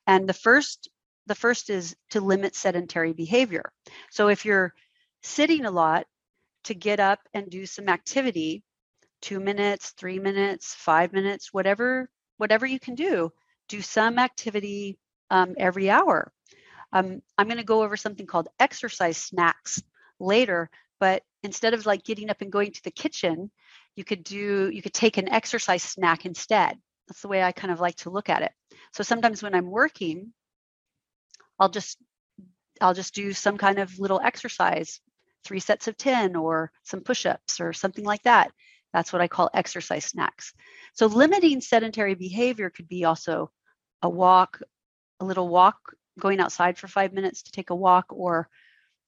And 0.08 0.28
the 0.28 0.34
first 0.34 0.90
the 1.28 1.36
first 1.36 1.70
is 1.70 1.96
to 2.12 2.22
limit 2.22 2.56
sedentary 2.56 3.14
behavior. 3.14 3.72
So 4.10 4.30
if 4.30 4.46
you're 4.46 4.74
sitting 5.22 5.66
a 5.66 5.72
lot, 5.72 6.08
to 6.68 6.76
get 6.76 7.00
up 7.00 7.20
and 7.34 7.50
do 7.50 7.66
some 7.66 7.88
activity, 7.88 8.62
2 9.22 9.40
minutes, 9.40 9.92
3 9.92 10.20
minutes, 10.20 10.76
5 10.76 11.14
minutes, 11.14 11.54
whatever 11.54 12.10
whatever 12.38 12.66
you 12.66 12.80
can 12.80 12.94
do, 12.94 13.32
do 13.68 13.82
some 13.82 14.20
activity 14.20 15.00
um, 15.32 15.56
every 15.58 15.90
hour. 15.90 16.32
Um, 16.92 17.22
I'm 17.38 17.48
going 17.48 17.58
to 17.58 17.64
go 17.64 17.84
over 17.84 17.98
something 17.98 18.28
called 18.28 18.50
exercise 18.60 19.18
snacks 19.18 19.82
later, 20.20 20.70
but 21.00 21.24
instead 21.42 21.74
of 21.74 21.86
like 21.86 22.04
getting 22.04 22.30
up 22.30 22.42
and 22.42 22.52
going 22.52 22.72
to 22.74 22.84
the 22.84 22.92
kitchen, 22.92 23.50
you 23.96 24.04
could 24.04 24.24
do 24.24 24.70
you 24.70 24.82
could 24.82 24.94
take 24.94 25.18
an 25.18 25.30
exercise 25.30 25.84
snack 25.84 26.26
instead. 26.26 26.78
That's 27.08 27.22
the 27.22 27.30
way 27.30 27.42
I 27.42 27.54
kind 27.54 27.72
of 27.72 27.80
like 27.80 27.96
to 27.98 28.10
look 28.10 28.30
at 28.30 28.44
it. 28.44 28.52
So 28.94 29.04
sometimes 29.04 29.42
when 29.42 29.56
I'm 29.56 29.72
working, 29.72 30.34
I'll 31.60 31.70
just 31.70 31.98
I'll 32.82 32.94
just 32.94 33.16
do 33.16 33.34
some 33.34 33.58
kind 33.58 33.80
of 33.80 33.98
little 34.00 34.22
exercise, 34.24 35.00
three 35.44 35.60
sets 35.60 35.88
of 35.88 35.98
10 35.98 36.36
or 36.36 36.72
some 36.84 37.02
push-ups 37.02 37.60
or 37.60 37.74
something 37.74 38.06
like 38.06 38.24
that. 38.24 38.52
That's 38.94 39.12
what 39.12 39.22
I 39.22 39.28
call 39.28 39.50
exercise 39.54 40.06
snacks. 40.06 40.54
So 40.94 41.08
limiting 41.08 41.62
sedentary 41.62 42.16
behavior 42.16 42.70
could 42.70 42.88
be 42.88 43.06
also 43.06 43.52
a 44.02 44.10
walk, 44.10 44.62
a 45.20 45.26
little 45.26 45.50
walk, 45.50 45.78
going 46.20 46.40
outside 46.40 46.78
for 46.78 46.88
five 46.88 47.14
minutes 47.14 47.44
to 47.44 47.52
take 47.52 47.70
a 47.70 47.76
walk, 47.76 48.06
or 48.10 48.50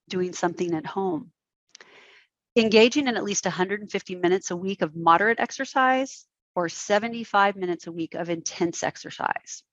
doing 0.10 0.34
something 0.34 0.74
at 0.74 0.86
home. 0.86 1.32
Engaging 2.56 3.08
in 3.08 3.16
at 3.16 3.24
least 3.24 3.46
150 3.46 4.16
minutes 4.16 4.52
a 4.52 4.56
week 4.56 4.82
of 4.82 4.96
moderate 4.96 5.40
exercise 5.40 6.26
or 6.56 6.68
75 6.68 7.56
minutes 7.56 7.88
a 7.88 7.92
week 7.92 8.16
of 8.16 8.30
intense 8.30 8.84
exercise. 8.84 9.64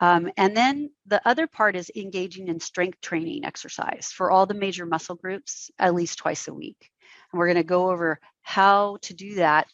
Um, 0.00 0.30
and 0.36 0.56
then 0.56 0.90
the 1.06 1.26
other 1.26 1.46
part 1.46 1.76
is 1.76 1.90
engaging 1.94 2.48
in 2.48 2.60
strength 2.60 3.00
training 3.00 3.44
exercise 3.44 4.10
for 4.14 4.30
all 4.30 4.46
the 4.46 4.54
major 4.54 4.86
muscle 4.86 5.14
groups 5.14 5.70
at 5.78 5.94
least 5.94 6.18
twice 6.18 6.48
a 6.48 6.54
week. 6.54 6.90
And 7.32 7.38
we're 7.38 7.46
going 7.46 7.56
to 7.56 7.64
go 7.64 7.90
over 7.90 8.18
how 8.42 8.98
to 9.02 9.14
do 9.14 9.36
that 9.36 9.66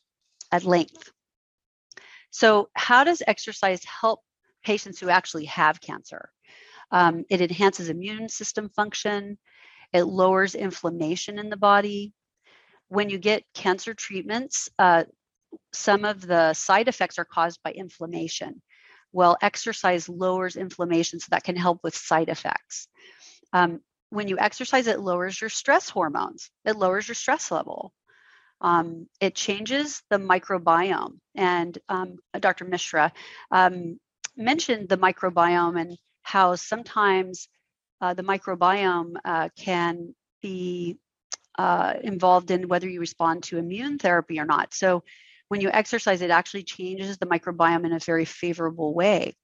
at 0.52 0.64
length. 0.64 1.10
So, 2.30 2.68
how 2.74 3.04
does 3.04 3.22
exercise 3.26 3.82
help 3.84 4.20
patients 4.64 5.00
who 5.00 5.08
actually 5.08 5.46
have 5.46 5.80
cancer? 5.80 6.30
Um, 6.92 7.24
it 7.28 7.40
enhances 7.40 7.88
immune 7.88 8.28
system 8.28 8.68
function, 8.68 9.38
it 9.92 10.04
lowers 10.04 10.54
inflammation 10.54 11.38
in 11.38 11.50
the 11.50 11.56
body. 11.56 12.12
When 12.88 13.08
you 13.08 13.18
get 13.18 13.44
cancer 13.54 13.94
treatments, 13.94 14.68
uh, 14.78 15.04
some 15.72 16.04
of 16.04 16.20
the 16.20 16.52
side 16.54 16.88
effects 16.88 17.18
are 17.18 17.24
caused 17.24 17.60
by 17.62 17.72
inflammation. 17.72 18.62
Well, 19.12 19.36
exercise 19.40 20.08
lowers 20.08 20.56
inflammation, 20.56 21.20
so 21.20 21.28
that 21.30 21.44
can 21.44 21.56
help 21.56 21.80
with 21.82 21.96
side 21.96 22.28
effects. 22.28 22.88
Um, 23.52 23.80
when 24.10 24.28
you 24.28 24.38
exercise, 24.38 24.86
it 24.86 25.00
lowers 25.00 25.40
your 25.40 25.50
stress 25.50 25.88
hormones, 25.88 26.50
it 26.64 26.76
lowers 26.76 27.08
your 27.08 27.14
stress 27.14 27.50
level. 27.50 27.92
Um, 28.60 29.08
it 29.20 29.34
changes 29.34 30.02
the 30.10 30.18
microbiome. 30.18 31.18
And 31.34 31.78
um, 31.88 32.16
Dr. 32.38 32.66
Mishra 32.66 33.12
um, 33.50 33.98
mentioned 34.36 34.88
the 34.88 34.98
microbiome 34.98 35.80
and 35.80 35.96
how 36.22 36.56
sometimes 36.56 37.48
uh, 38.00 38.14
the 38.14 38.22
microbiome 38.22 39.14
uh, 39.24 39.48
can 39.56 40.14
be 40.42 40.98
uh, 41.58 41.94
involved 42.02 42.50
in 42.50 42.68
whether 42.68 42.88
you 42.88 43.00
respond 43.00 43.44
to 43.44 43.58
immune 43.58 43.98
therapy 43.98 44.38
or 44.38 44.46
not. 44.46 44.74
So 44.74 45.02
when 45.50 45.60
you 45.60 45.68
exercise, 45.72 46.22
it 46.22 46.30
actually 46.30 46.62
changes 46.62 47.18
the 47.18 47.26
microbiome 47.26 47.84
in 47.84 47.92
a 47.92 47.98
very 47.98 48.24
favorable 48.24 48.94
way. 48.94 49.34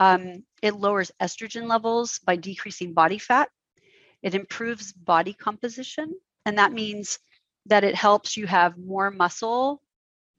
Um, 0.00 0.44
it 0.62 0.76
lowers 0.76 1.12
estrogen 1.20 1.68
levels 1.68 2.20
by 2.20 2.36
decreasing 2.36 2.94
body 2.94 3.18
fat. 3.18 3.50
It 4.22 4.34
improves 4.34 4.92
body 4.94 5.34
composition, 5.34 6.14
and 6.46 6.56
that 6.56 6.72
means 6.72 7.18
that 7.66 7.84
it 7.84 7.94
helps 7.94 8.38
you 8.38 8.46
have 8.46 8.78
more 8.78 9.10
muscle 9.10 9.82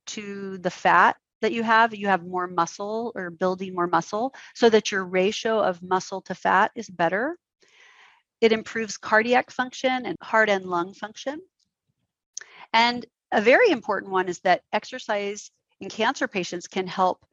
to 0.08 0.58
the 0.58 0.72
fat 0.72 1.16
that 1.42 1.52
you 1.52 1.62
have. 1.62 1.94
You 1.94 2.08
have 2.08 2.26
more 2.26 2.48
muscle 2.48 3.12
or 3.14 3.30
building 3.30 3.76
more 3.76 3.88
muscle 3.88 4.34
so 4.56 4.68
that 4.68 4.92
your 4.92 5.06
ratio 5.06 5.60
of 5.60 5.84
muscle 5.84 6.22
to 6.22 6.34
fat 6.34 6.72
is 6.76 6.90
better. 6.90 7.38
It 8.42 8.52
improves 8.52 8.98
cardiac 8.98 9.52
function 9.52 10.08
and 10.08 10.18
heart 10.24 10.50
and 10.50 10.66
lung 10.66 10.96
function. 10.96 11.40
And 12.74 13.06
a 13.32 13.42
very 13.42 13.70
important 13.72 14.12
one 14.12 14.30
is 14.30 14.40
that 14.40 14.62
exercise 14.72 15.52
in 15.80 15.90
cancer 15.90 16.28
patients 16.28 16.68
can 16.68 16.88
help 16.88 17.26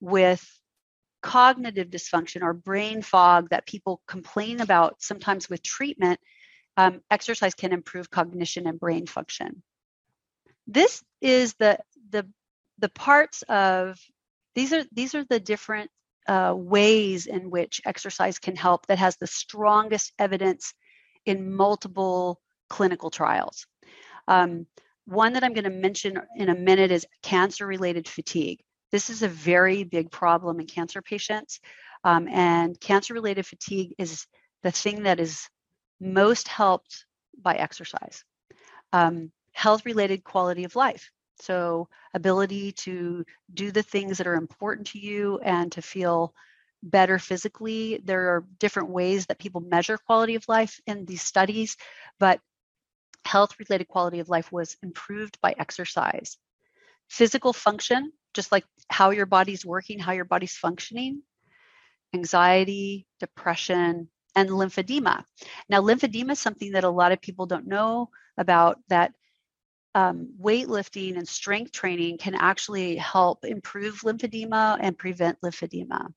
with 0.00 0.44
cognitive 1.22 1.88
dysfunction 1.88 2.42
or 2.42 2.52
brain 2.52 3.02
fog 3.02 3.48
that 3.50 3.66
people 3.66 4.02
complain 4.06 4.60
about 4.60 4.96
sometimes 5.00 5.48
with 5.48 5.62
treatment. 5.62 6.20
Um, 6.76 7.00
exercise 7.10 7.54
can 7.54 7.72
improve 7.72 8.10
cognition 8.10 8.66
and 8.66 8.78
brain 8.78 9.06
function. 9.06 9.62
This 10.66 11.02
is 11.20 11.54
the 11.54 11.78
the 12.10 12.28
the 12.78 12.88
parts 12.88 13.42
of 13.42 13.98
these 14.54 14.72
are 14.72 14.84
these 14.92 15.14
are 15.14 15.24
the 15.24 15.40
different 15.40 15.90
uh, 16.26 16.54
ways 16.56 17.26
in 17.26 17.50
which 17.50 17.80
exercise 17.84 18.38
can 18.38 18.56
help 18.56 18.86
that 18.86 18.98
has 18.98 19.16
the 19.16 19.26
strongest 19.26 20.12
evidence 20.18 20.74
in 21.26 21.54
multiple 21.54 22.40
clinical 22.68 23.10
trials. 23.10 23.66
Um, 24.26 24.66
one 25.06 25.34
that 25.34 25.44
I'm 25.44 25.52
going 25.52 25.64
to 25.64 25.70
mention 25.70 26.20
in 26.36 26.48
a 26.48 26.54
minute 26.54 26.90
is 26.90 27.06
cancer 27.22 27.66
related 27.66 28.08
fatigue. 28.08 28.60
This 28.90 29.10
is 29.10 29.22
a 29.22 29.28
very 29.28 29.84
big 29.84 30.10
problem 30.10 30.60
in 30.60 30.66
cancer 30.66 31.02
patients. 31.02 31.60
Um, 32.04 32.28
and 32.28 32.78
cancer 32.80 33.14
related 33.14 33.46
fatigue 33.46 33.94
is 33.98 34.26
the 34.62 34.70
thing 34.70 35.04
that 35.04 35.20
is 35.20 35.48
most 36.00 36.48
helped 36.48 37.04
by 37.40 37.54
exercise. 37.54 38.24
Um, 38.92 39.32
health 39.52 39.84
related 39.84 40.24
quality 40.24 40.64
of 40.64 40.76
life. 40.76 41.10
So, 41.40 41.88
ability 42.14 42.72
to 42.72 43.24
do 43.52 43.72
the 43.72 43.82
things 43.82 44.18
that 44.18 44.26
are 44.26 44.36
important 44.36 44.88
to 44.88 44.98
you 44.98 45.40
and 45.42 45.72
to 45.72 45.82
feel 45.82 46.32
better 46.82 47.18
physically. 47.18 48.00
There 48.04 48.28
are 48.36 48.44
different 48.58 48.90
ways 48.90 49.26
that 49.26 49.38
people 49.38 49.60
measure 49.60 49.98
quality 49.98 50.36
of 50.36 50.48
life 50.48 50.78
in 50.86 51.06
these 51.06 51.22
studies, 51.22 51.76
but 52.20 52.40
health 53.24 53.58
related 53.58 53.88
quality 53.88 54.20
of 54.20 54.28
life 54.28 54.52
was 54.52 54.76
improved 54.82 55.38
by 55.40 55.54
exercise. 55.58 56.36
Physical 57.08 57.52
function, 57.52 58.12
just 58.34 58.52
like 58.52 58.64
how 58.88 59.10
your 59.10 59.26
body's 59.26 59.64
working, 59.64 59.98
how 59.98 60.12
your 60.12 60.24
body's 60.24 60.56
functioning, 60.56 61.22
anxiety, 62.14 63.06
depression, 63.20 64.08
and 64.36 64.48
lymphedema. 64.48 65.24
Now, 65.68 65.80
lymphedema 65.80 66.32
is 66.32 66.40
something 66.40 66.72
that 66.72 66.84
a 66.84 66.90
lot 66.90 67.12
of 67.12 67.20
people 67.20 67.46
don't 67.46 67.66
know 67.66 68.10
about 68.36 68.78
that 68.88 69.12
um, 69.94 70.34
weightlifting 70.40 71.16
and 71.16 71.28
strength 71.28 71.70
training 71.70 72.18
can 72.18 72.34
actually 72.34 72.96
help 72.96 73.44
improve 73.44 74.00
lymphedema 74.00 74.78
and 74.80 74.98
prevent 74.98 75.40
lymphedema. 75.40 76.12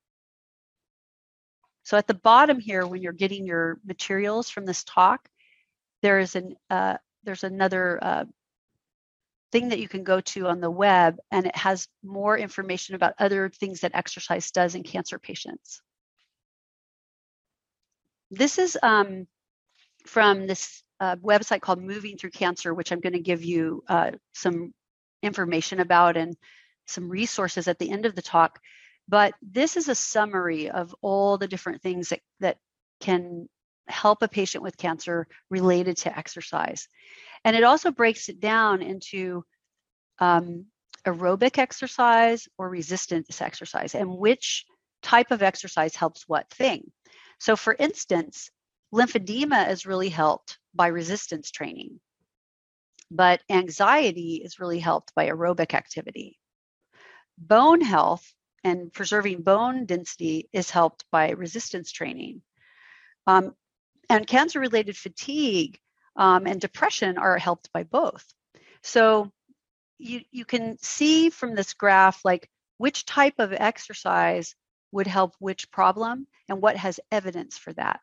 So 1.83 1.95
at 1.95 2.07
the 2.07 2.15
bottom 2.15 2.59
here, 2.59 2.85
when 2.85 3.01
you're 3.01 3.13
getting 3.13 3.45
your 3.45 3.79
materials 3.85 4.49
from 4.49 4.65
this 4.65 4.83
talk, 4.83 5.29
there 6.01 6.19
is 6.19 6.35
an 6.35 6.55
uh, 6.69 6.97
there's 7.23 7.43
another 7.43 7.99
uh, 8.01 8.25
thing 9.51 9.69
that 9.69 9.79
you 9.79 9.87
can 9.87 10.03
go 10.03 10.21
to 10.21 10.47
on 10.47 10.61
the 10.61 10.69
web, 10.69 11.17
and 11.31 11.45
it 11.45 11.55
has 11.55 11.87
more 12.03 12.37
information 12.37 12.95
about 12.95 13.13
other 13.19 13.49
things 13.49 13.81
that 13.81 13.95
exercise 13.95 14.51
does 14.51 14.75
in 14.75 14.83
cancer 14.83 15.19
patients. 15.19 15.81
This 18.29 18.57
is 18.57 18.77
um, 18.83 19.27
from 20.05 20.47
this 20.47 20.83
uh, 20.99 21.15
website 21.17 21.61
called 21.61 21.81
Moving 21.81 22.17
Through 22.17 22.31
Cancer, 22.31 22.73
which 22.73 22.91
I'm 22.91 22.99
going 22.99 23.13
to 23.13 23.19
give 23.19 23.43
you 23.43 23.83
uh, 23.87 24.11
some 24.33 24.73
information 25.23 25.79
about 25.79 26.17
and 26.17 26.35
some 26.87 27.09
resources 27.09 27.67
at 27.67 27.79
the 27.79 27.89
end 27.89 28.05
of 28.05 28.15
the 28.15 28.21
talk. 28.21 28.59
But 29.07 29.33
this 29.41 29.77
is 29.77 29.87
a 29.87 29.95
summary 29.95 30.69
of 30.69 30.93
all 31.01 31.37
the 31.37 31.47
different 31.47 31.81
things 31.81 32.09
that, 32.09 32.19
that 32.41 32.57
can 32.99 33.47
help 33.87 34.21
a 34.21 34.27
patient 34.27 34.63
with 34.63 34.77
cancer 34.77 35.27
related 35.49 35.97
to 35.97 36.17
exercise. 36.17 36.87
And 37.43 37.55
it 37.55 37.63
also 37.63 37.91
breaks 37.91 38.29
it 38.29 38.39
down 38.39 38.81
into 38.81 39.43
um, 40.19 40.65
aerobic 41.05 41.57
exercise 41.57 42.47
or 42.57 42.69
resistance 42.69 43.41
exercise 43.41 43.95
and 43.95 44.17
which 44.17 44.65
type 45.01 45.31
of 45.31 45.43
exercise 45.43 45.95
helps 45.95 46.27
what 46.27 46.49
thing. 46.49 46.91
So, 47.39 47.55
for 47.55 47.75
instance, 47.77 48.49
lymphedema 48.93 49.69
is 49.69 49.85
really 49.85 50.09
helped 50.09 50.57
by 50.73 50.87
resistance 50.87 51.51
training, 51.51 51.99
but 53.11 53.41
anxiety 53.49 54.41
is 54.43 54.59
really 54.59 54.79
helped 54.79 55.13
by 55.15 55.29
aerobic 55.29 55.73
activity. 55.73 56.39
Bone 57.37 57.81
health 57.81 58.33
and 58.63 58.91
preserving 58.91 59.43
bone 59.43 59.85
density 59.85 60.49
is 60.51 60.69
helped 60.69 61.05
by 61.11 61.29
resistance 61.31 61.91
training. 61.91 62.41
Um, 63.27 63.53
and 64.09 64.25
cancer 64.25 64.59
related 64.59 64.97
fatigue 64.97 65.79
um, 66.15 66.47
and 66.47 66.59
depression 66.59 67.17
are 67.17 67.37
helped 67.37 67.71
by 67.73 67.83
both. 67.83 68.25
So 68.81 69.31
you, 69.97 70.21
you 70.31 70.45
can 70.45 70.77
see 70.79 71.29
from 71.29 71.55
this 71.55 71.73
graph 71.73 72.23
like 72.23 72.49
which 72.77 73.05
type 73.05 73.35
of 73.39 73.53
exercise 73.53 74.55
would 74.91 75.07
help 75.07 75.35
which 75.39 75.71
problem 75.71 76.27
and 76.47 76.61
what 76.61 76.77
has 76.77 76.99
evidence 77.11 77.57
for 77.57 77.73
that 77.73 77.99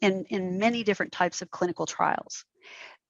in, 0.00 0.24
in 0.28 0.58
many 0.58 0.82
different 0.82 1.12
types 1.12 1.42
of 1.42 1.50
clinical 1.50 1.86
trials. 1.86 2.44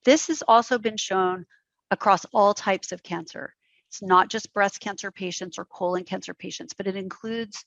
This 0.05 0.29
has 0.29 0.43
also 0.47 0.79
been 0.79 0.97
shown 0.97 1.47
across 1.91 2.25
all 2.33 2.55
types 2.55 2.93
of 2.93 3.03
cancer. 3.03 3.55
It's 3.89 4.03
not 4.03 4.29
just 4.29 4.53
breast 4.53 4.81
cancer 4.81 5.11
patients 5.11 5.59
or 5.59 5.65
colon 5.65 6.05
cancer 6.05 6.35
patients, 6.35 6.75
but 6.75 6.87
it 6.87 6.97
includes 6.97 7.65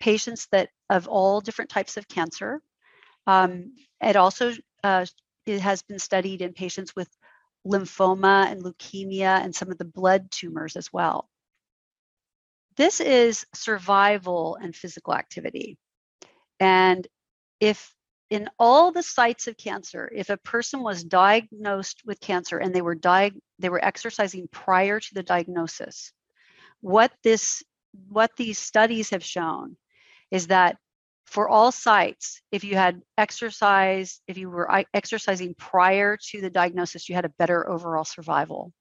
patients 0.00 0.48
that 0.52 0.70
of 0.88 1.08
all 1.08 1.40
different 1.40 1.70
types 1.70 1.96
of 1.96 2.08
cancer. 2.08 2.60
Um, 3.30 3.74
it 4.02 4.16
also 4.16 4.52
uh, 4.82 5.06
it 5.46 5.60
has 5.60 5.82
been 5.82 6.00
studied 6.00 6.42
in 6.42 6.52
patients 6.52 6.96
with 6.96 7.08
lymphoma 7.64 8.50
and 8.50 8.64
leukemia 8.64 9.44
and 9.44 9.54
some 9.54 9.70
of 9.70 9.78
the 9.78 9.84
blood 9.84 10.30
tumors 10.32 10.74
as 10.74 10.92
well. 10.92 11.28
This 12.76 12.98
is 12.98 13.46
survival 13.54 14.58
and 14.60 14.74
physical 14.74 15.14
activity. 15.14 15.78
And 16.58 17.06
if 17.60 17.94
in 18.30 18.48
all 18.58 18.90
the 18.90 19.02
sites 19.02 19.46
of 19.46 19.56
cancer, 19.56 20.10
if 20.12 20.30
a 20.30 20.36
person 20.36 20.82
was 20.82 21.04
diagnosed 21.04 22.02
with 22.04 22.20
cancer 22.20 22.58
and 22.58 22.74
they 22.74 22.82
were 22.82 22.98
they 23.60 23.68
were 23.68 23.84
exercising 23.84 24.48
prior 24.50 24.98
to 24.98 25.14
the 25.14 25.22
diagnosis, 25.22 26.12
what 26.80 27.12
this 27.22 27.62
what 28.08 28.32
these 28.36 28.58
studies 28.58 29.10
have 29.10 29.24
shown 29.24 29.76
is 30.32 30.48
that 30.48 30.78
for 31.30 31.48
all 31.48 31.70
sites, 31.70 32.42
if 32.50 32.64
you 32.64 32.74
had 32.74 33.02
exercise, 33.16 34.20
if 34.26 34.36
you 34.36 34.50
were 34.50 34.68
exercising 34.92 35.54
prior 35.54 36.18
to 36.30 36.40
the 36.40 36.50
diagnosis, 36.50 37.08
you 37.08 37.14
had 37.14 37.24
a 37.24 37.34
better 37.38 37.70
overall 37.70 38.04
survival. 38.04 38.72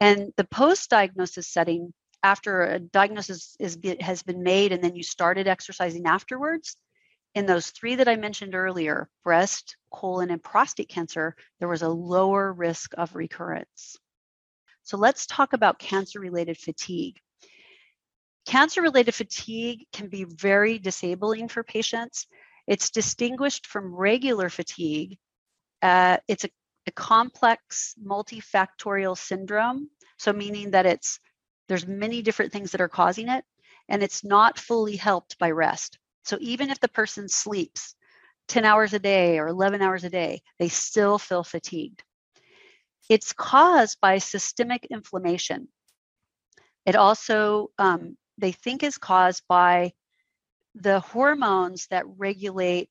And 0.00 0.32
the 0.36 0.44
post 0.44 0.90
diagnosis 0.90 1.48
setting, 1.48 1.94
after 2.22 2.62
a 2.64 2.78
diagnosis 2.78 3.56
is, 3.58 3.78
has 4.00 4.22
been 4.22 4.42
made 4.42 4.72
and 4.72 4.84
then 4.84 4.94
you 4.94 5.02
started 5.02 5.48
exercising 5.48 6.04
afterwards, 6.04 6.76
in 7.34 7.46
those 7.46 7.70
three 7.70 7.94
that 7.94 8.08
I 8.08 8.16
mentioned 8.16 8.54
earlier 8.54 9.08
breast, 9.24 9.76
colon, 9.90 10.30
and 10.30 10.42
prostate 10.42 10.90
cancer 10.90 11.36
there 11.58 11.68
was 11.68 11.82
a 11.82 11.88
lower 11.88 12.52
risk 12.52 12.92
of 12.98 13.14
recurrence. 13.14 13.96
So 14.82 14.98
let's 14.98 15.26
talk 15.26 15.54
about 15.54 15.78
cancer 15.78 16.20
related 16.20 16.58
fatigue. 16.58 17.18
Cancer 18.50 18.82
related 18.82 19.14
fatigue 19.14 19.86
can 19.92 20.08
be 20.08 20.24
very 20.24 20.80
disabling 20.80 21.46
for 21.46 21.62
patients. 21.62 22.26
It's 22.66 22.90
distinguished 22.90 23.64
from 23.64 23.94
regular 23.94 24.48
fatigue. 24.48 25.18
Uh, 25.82 26.16
it's 26.26 26.42
a, 26.42 26.50
a 26.88 26.90
complex 26.90 27.94
multifactorial 28.04 29.16
syndrome. 29.16 29.88
So, 30.18 30.32
meaning 30.32 30.72
that 30.72 30.84
it's 30.84 31.20
there's 31.68 31.86
many 31.86 32.22
different 32.22 32.52
things 32.52 32.72
that 32.72 32.80
are 32.80 32.88
causing 32.88 33.28
it, 33.28 33.44
and 33.88 34.02
it's 34.02 34.24
not 34.24 34.58
fully 34.58 34.96
helped 34.96 35.38
by 35.38 35.52
rest. 35.52 36.00
So, 36.24 36.36
even 36.40 36.70
if 36.70 36.80
the 36.80 36.88
person 36.88 37.28
sleeps 37.28 37.94
10 38.48 38.64
hours 38.64 38.94
a 38.94 38.98
day 38.98 39.38
or 39.38 39.46
11 39.46 39.80
hours 39.80 40.02
a 40.02 40.10
day, 40.10 40.42
they 40.58 40.68
still 40.68 41.20
feel 41.20 41.44
fatigued. 41.44 42.02
It's 43.08 43.32
caused 43.32 44.00
by 44.00 44.18
systemic 44.18 44.88
inflammation. 44.90 45.68
It 46.84 46.96
also 46.96 47.70
um, 47.78 48.16
they 48.40 48.52
think 48.52 48.82
is 48.82 48.98
caused 48.98 49.42
by 49.48 49.92
the 50.74 51.00
hormones 51.00 51.86
that 51.88 52.04
regulate 52.16 52.88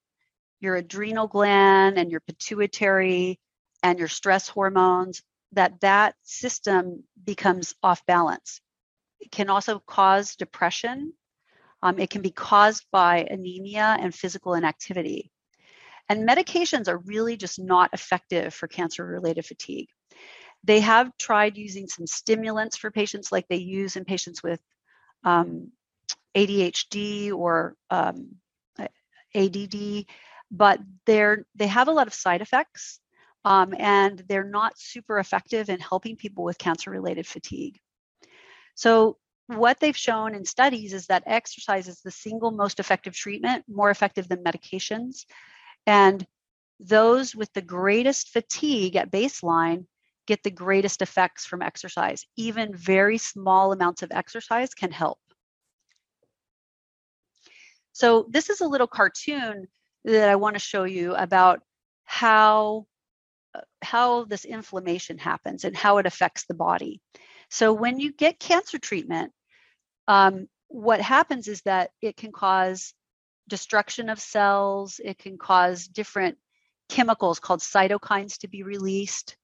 your 0.59 0.75
adrenal 0.75 1.27
gland 1.27 1.97
and 1.97 2.11
your 2.11 2.19
pituitary 2.19 3.39
and 3.83 3.97
your 3.97 4.07
stress 4.07 4.47
hormones 4.47 5.21
that 5.53 5.79
that 5.81 6.15
system 6.23 7.03
becomes 7.23 7.73
off 7.81 8.05
balance. 8.05 8.61
It 9.19 9.31
can 9.31 9.49
also 9.49 9.79
cause 9.79 10.35
depression. 10.35 11.13
Um, 11.81 11.97
it 11.97 12.09
can 12.09 12.21
be 12.21 12.31
caused 12.31 12.85
by 12.91 13.25
anemia 13.29 13.97
and 13.99 14.13
physical 14.13 14.53
inactivity. 14.53 15.31
And 16.09 16.27
medications 16.27 16.87
are 16.87 16.97
really 16.97 17.37
just 17.37 17.59
not 17.59 17.91
effective 17.93 18.53
for 18.53 18.67
cancer 18.67 19.05
related 19.05 19.45
fatigue. 19.45 19.87
They 20.63 20.81
have 20.81 21.15
tried 21.17 21.57
using 21.57 21.87
some 21.87 22.05
stimulants 22.05 22.75
for 22.75 22.91
patients 22.91 23.31
like 23.31 23.47
they 23.47 23.57
use 23.57 23.95
in 23.95 24.03
patients 24.03 24.43
with 24.43 24.59
um, 25.23 25.71
ADHD 26.35 27.33
or 27.33 27.75
um, 27.89 28.35
ADD, 29.35 30.05
but 30.51 30.79
they're 31.05 31.45
they 31.55 31.67
have 31.67 31.87
a 31.87 31.91
lot 31.91 32.07
of 32.07 32.13
side 32.13 32.41
effects, 32.41 32.99
um, 33.45 33.73
and 33.77 34.23
they're 34.27 34.43
not 34.43 34.77
super 34.77 35.19
effective 35.19 35.69
in 35.69 35.79
helping 35.79 36.15
people 36.15 36.43
with 36.43 36.57
cancer-related 36.57 37.27
fatigue. 37.27 37.79
So 38.75 39.17
what 39.47 39.79
they've 39.79 39.97
shown 39.97 40.35
in 40.35 40.45
studies 40.45 40.93
is 40.93 41.07
that 41.07 41.23
exercise 41.25 41.87
is 41.87 42.01
the 42.01 42.11
single 42.11 42.51
most 42.51 42.79
effective 42.79 43.15
treatment, 43.15 43.65
more 43.67 43.89
effective 43.89 44.27
than 44.27 44.43
medications, 44.43 45.25
and 45.85 46.25
those 46.79 47.35
with 47.35 47.51
the 47.53 47.61
greatest 47.61 48.29
fatigue 48.29 48.95
at 48.95 49.11
baseline 49.11 49.85
get 50.29 50.43
the 50.43 50.51
greatest 50.51 51.01
effects 51.01 51.47
from 51.47 51.63
exercise. 51.63 52.23
Even 52.37 52.75
very 52.75 53.17
small 53.17 53.73
amounts 53.73 54.03
of 54.03 54.11
exercise 54.11 54.75
can 54.75 54.91
help. 54.91 55.17
So 57.93 58.27
this 58.29 58.51
is 58.51 58.61
a 58.61 58.67
little 58.67 58.85
cartoon 58.85 59.67
that 60.05 60.29
I 60.29 60.35
want 60.35 60.55
to 60.55 60.59
show 60.59 60.83
you 60.83 61.15
about 61.15 61.61
how 62.05 62.85
how 63.81 64.25
this 64.25 64.45
inflammation 64.45 65.17
happens 65.17 65.63
and 65.63 65.75
how 65.75 65.97
it 65.97 66.05
affects 66.05 66.45
the 66.45 66.53
body. 66.53 67.01
So 67.49 67.73
when 67.73 67.99
you 67.99 68.13
get 68.13 68.39
cancer 68.39 68.77
treatment, 68.77 69.31
um, 70.07 70.47
what 70.67 71.01
happens 71.01 71.47
is 71.47 71.63
that 71.63 71.89
it 72.03 72.15
can 72.15 72.31
cause 72.31 72.93
destruction 73.47 74.09
of 74.09 74.19
cells. 74.19 75.01
It 75.03 75.17
can 75.17 75.39
cause 75.39 75.87
different 75.87 76.37
chemicals 76.87 77.39
called 77.39 77.61
cytokines 77.61 78.37
to 78.39 78.47
be 78.47 78.61
released 78.61 79.35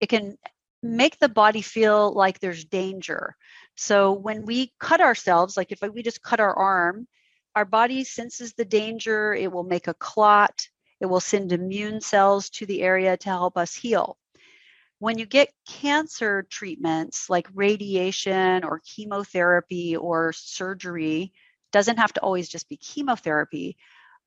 it 0.00 0.08
can 0.08 0.36
make 0.82 1.18
the 1.18 1.28
body 1.28 1.62
feel 1.62 2.12
like 2.12 2.40
there's 2.40 2.64
danger. 2.64 3.36
So 3.76 4.12
when 4.12 4.46
we 4.46 4.72
cut 4.80 5.00
ourselves, 5.00 5.56
like 5.56 5.72
if 5.72 5.80
we 5.82 6.02
just 6.02 6.22
cut 6.22 6.40
our 6.40 6.54
arm, 6.54 7.06
our 7.54 7.64
body 7.64 8.04
senses 8.04 8.54
the 8.54 8.64
danger, 8.64 9.34
it 9.34 9.52
will 9.52 9.64
make 9.64 9.88
a 9.88 9.94
clot, 9.94 10.66
it 11.00 11.06
will 11.06 11.20
send 11.20 11.52
immune 11.52 12.00
cells 12.00 12.50
to 12.50 12.66
the 12.66 12.82
area 12.82 13.16
to 13.16 13.28
help 13.28 13.56
us 13.56 13.74
heal. 13.74 14.16
When 14.98 15.18
you 15.18 15.26
get 15.26 15.52
cancer 15.66 16.46
treatments 16.50 17.30
like 17.30 17.48
radiation 17.54 18.64
or 18.64 18.82
chemotherapy 18.84 19.96
or 19.96 20.32
surgery, 20.34 21.32
doesn't 21.72 21.98
have 21.98 22.12
to 22.14 22.20
always 22.20 22.48
just 22.48 22.68
be 22.68 22.76
chemotherapy. 22.76 23.76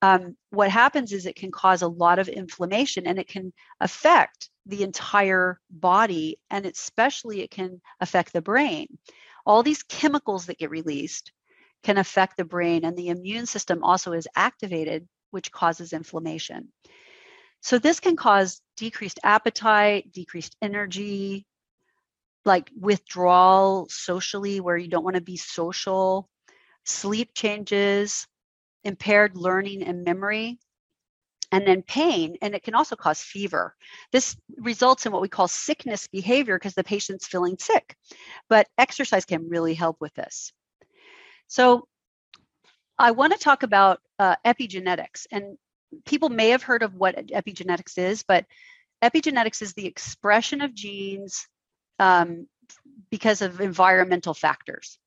Um, 0.03 0.35
what 0.49 0.69
happens 0.69 1.13
is 1.13 1.25
it 1.25 1.37
can 1.37 1.49
cause 1.49 1.81
a 1.81 1.87
lot 1.87 2.19
of 2.19 2.27
inflammation 2.27 3.07
and 3.07 3.17
it 3.17 3.29
can 3.29 3.53
affect 3.79 4.49
the 4.65 4.83
entire 4.83 5.61
body 5.69 6.39
and 6.49 6.65
especially 6.65 7.39
it 7.39 7.51
can 7.51 7.79
affect 8.01 8.33
the 8.33 8.41
brain. 8.41 8.87
All 9.45 9.63
these 9.63 9.83
chemicals 9.83 10.47
that 10.47 10.57
get 10.57 10.71
released 10.71 11.31
can 11.83 11.97
affect 11.97 12.35
the 12.35 12.43
brain 12.43 12.83
and 12.83 12.97
the 12.97 13.07
immune 13.07 13.45
system 13.45 13.81
also 13.81 14.11
is 14.11 14.27
activated 14.35 15.07
which 15.31 15.53
causes 15.53 15.93
inflammation. 15.93 16.67
So 17.61 17.79
this 17.79 18.01
can 18.01 18.17
cause 18.17 18.61
decreased 18.75 19.21
appetite 19.23 20.11
decreased 20.11 20.57
energy 20.61 21.45
like 22.43 22.69
withdrawal 22.77 23.87
socially 23.89 24.59
where 24.59 24.75
you 24.75 24.89
don't 24.89 25.05
want 25.05 25.15
to 25.15 25.21
be 25.21 25.37
social 25.37 26.27
sleep 26.83 27.29
changes 27.33 28.27
impaired 28.83 29.35
learning 29.35 29.83
and 29.83 30.03
memory 30.03 30.59
and 31.51 31.67
then 31.67 31.83
pain, 31.83 32.35
and 32.41 32.55
it 32.55 32.63
can 32.63 32.73
also 32.73 32.95
cause 32.95 33.21
fever. 33.21 33.75
This 34.11 34.35
results 34.57 35.05
in 35.05 35.11
what 35.11 35.21
we 35.21 35.27
call 35.27 35.47
sickness 35.47 36.07
behavior 36.07 36.57
because 36.57 36.73
the 36.73 36.83
patient's 36.83 37.27
feeling 37.27 37.57
sick. 37.59 37.95
But 38.49 38.67
exercise 38.79 39.23
can 39.23 39.47
really 39.47 39.75
help 39.75 39.97
with 40.01 40.13
this. 40.15 40.51
So, 41.47 41.87
I 42.97 43.11
want 43.11 43.33
to 43.33 43.39
talk 43.39 43.61
about 43.61 43.99
uh, 44.17 44.35
epigenetics, 44.45 45.27
and 45.31 45.57
people 46.05 46.29
may 46.29 46.49
have 46.49 46.63
heard 46.63 46.81
of 46.81 46.95
what 46.95 47.27
epigenetics 47.27 47.99
is, 47.99 48.23
but 48.23 48.45
epigenetics 49.03 49.61
is 49.61 49.73
the 49.73 49.85
expression 49.85 50.61
of 50.61 50.73
genes 50.73 51.47
um, 51.99 52.47
because 53.11 53.43
of 53.43 53.61
environmental 53.61 54.33
factors. 54.33 54.97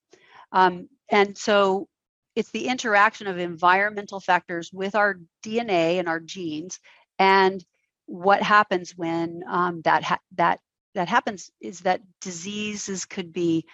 Um, 0.52 0.88
and 1.10 1.36
so 1.36 1.88
it's 2.36 2.50
the 2.50 2.68
interaction 2.68 3.26
of 3.26 3.38
environmental 3.38 4.20
factors 4.20 4.70
with 4.72 4.94
our 4.94 5.18
DNA 5.44 5.98
and 5.98 6.08
our 6.08 6.20
genes, 6.20 6.78
and 7.18 7.64
what 8.04 8.42
happens 8.42 8.92
when 8.96 9.42
um, 9.48 9.80
that 9.82 10.04
ha- 10.04 10.20
that 10.36 10.60
that 10.94 11.08
happens 11.08 11.50
is 11.60 11.80
that 11.80 12.02
diseases 12.20 13.06
could 13.06 13.32
be 13.32 13.64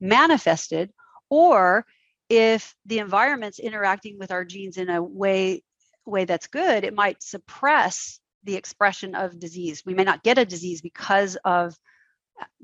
manifested, 0.00 0.92
or 1.28 1.84
if 2.28 2.74
the 2.86 3.00
environment's 3.00 3.58
interacting 3.58 4.18
with 4.18 4.30
our 4.30 4.44
genes 4.44 4.78
in 4.78 4.88
a 4.88 5.02
way 5.02 5.62
way 6.06 6.24
that's 6.24 6.46
good, 6.46 6.84
it 6.84 6.94
might 6.94 7.22
suppress 7.22 8.20
the 8.44 8.56
expression 8.56 9.14
of 9.14 9.38
disease. 9.38 9.82
We 9.84 9.94
may 9.94 10.04
not 10.04 10.22
get 10.22 10.38
a 10.38 10.44
disease 10.44 10.80
because 10.80 11.36
of 11.44 11.76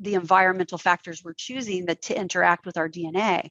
the 0.00 0.14
environmental 0.14 0.78
factors 0.78 1.22
we're 1.22 1.34
choosing 1.34 1.86
that 1.86 2.02
to 2.02 2.18
interact 2.18 2.66
with 2.66 2.76
our 2.76 2.88
DNA. 2.88 3.50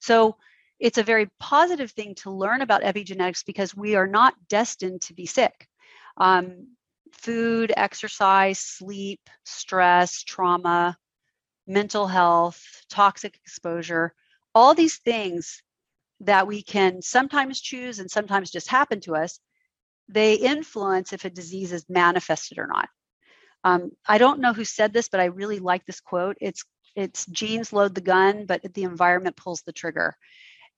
So 0.00 0.36
it's 0.82 0.98
a 0.98 1.04
very 1.04 1.28
positive 1.38 1.92
thing 1.92 2.16
to 2.16 2.30
learn 2.32 2.60
about 2.60 2.82
epigenetics 2.82 3.46
because 3.46 3.72
we 3.76 3.94
are 3.94 4.08
not 4.08 4.34
destined 4.48 5.00
to 5.02 5.14
be 5.14 5.26
sick. 5.26 5.68
Um, 6.16 6.76
food, 7.12 7.72
exercise, 7.76 8.58
sleep, 8.58 9.20
stress, 9.44 10.24
trauma, 10.24 10.98
mental 11.68 12.08
health, 12.08 12.60
toxic 12.90 13.36
exposure, 13.36 14.12
all 14.56 14.74
these 14.74 14.98
things 14.98 15.62
that 16.22 16.48
we 16.48 16.62
can 16.62 17.00
sometimes 17.00 17.60
choose 17.60 18.00
and 18.00 18.10
sometimes 18.10 18.50
just 18.50 18.68
happen 18.68 19.00
to 19.02 19.14
us, 19.14 19.38
they 20.08 20.34
influence 20.34 21.12
if 21.12 21.24
a 21.24 21.30
disease 21.30 21.72
is 21.72 21.86
manifested 21.88 22.58
or 22.58 22.66
not. 22.66 22.88
Um, 23.62 23.92
I 24.08 24.18
don't 24.18 24.40
know 24.40 24.52
who 24.52 24.64
said 24.64 24.92
this, 24.92 25.08
but 25.08 25.20
I 25.20 25.26
really 25.26 25.60
like 25.60 25.86
this 25.86 26.00
quote. 26.00 26.36
It's 26.40 26.64
it's 26.96 27.24
genes 27.26 27.72
load 27.72 27.94
the 27.94 28.00
gun, 28.00 28.46
but 28.46 28.60
the 28.74 28.82
environment 28.82 29.36
pulls 29.36 29.62
the 29.62 29.72
trigger. 29.72 30.16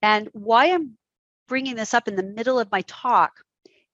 And 0.04 0.28
why 0.34 0.66
I'm 0.66 0.98
bringing 1.48 1.76
this 1.76 1.94
up 1.94 2.08
in 2.08 2.14
the 2.14 2.22
middle 2.22 2.58
of 2.58 2.70
my 2.70 2.82
talk 2.82 3.32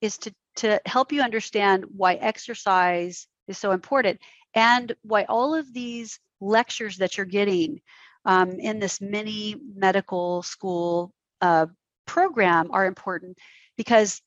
is 0.01 0.19
to 0.19 0.35
to 0.57 0.81
help 0.85 1.13
you 1.13 1.23
understand 1.23 1.85
why 1.97 2.15
exercise 2.15 3.29
is 3.47 3.59
so 3.59 3.71
important 3.71 4.19
and 4.55 4.93
why 5.03 5.23
all 5.29 5.55
of 5.55 5.73
these 5.73 6.19
lectures 6.41 6.97
that 6.97 7.17
you're 7.17 7.27
getting 7.27 7.81
um, 8.25 8.59
in 8.59 8.81
this 8.81 9.01
mini 9.01 9.55
medical 9.77 10.43
school 10.43 11.13
uh, 11.43 11.67
program 12.07 12.73
are 12.73 12.87
important 12.87 13.39
because 13.77 14.21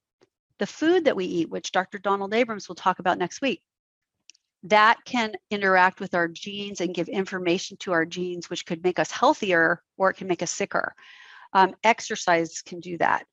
the 0.60 0.66
food 0.66 1.04
that 1.04 1.18
we 1.18 1.26
eat, 1.26 1.50
which 1.50 1.74
Dr. 1.74 2.00
Donald 2.00 2.34
Abrams 2.34 2.70
will 2.70 2.76
talk 2.76 3.00
about 3.00 3.18
next 3.18 3.42
week, 3.42 3.62
that 4.64 5.00
can 5.04 5.34
interact 5.52 6.00
with 6.00 6.16
our 6.16 6.30
genes 6.30 6.80
and 6.80 6.96
give 6.96 7.10
information 7.10 7.76
to 7.82 7.92
our 7.92 8.06
genes, 8.06 8.50
which 8.50 8.66
could 8.66 8.82
make 8.86 9.00
us 9.00 9.12
healthier 9.12 9.84
or 9.98 10.12
it 10.12 10.16
can 10.16 10.28
make 10.28 10.42
us 10.42 10.52
sicker. 10.52 10.96
Um, 11.54 11.76
exercise 11.84 12.62
can 12.62 12.80
do 12.80 12.98
that. 12.98 13.26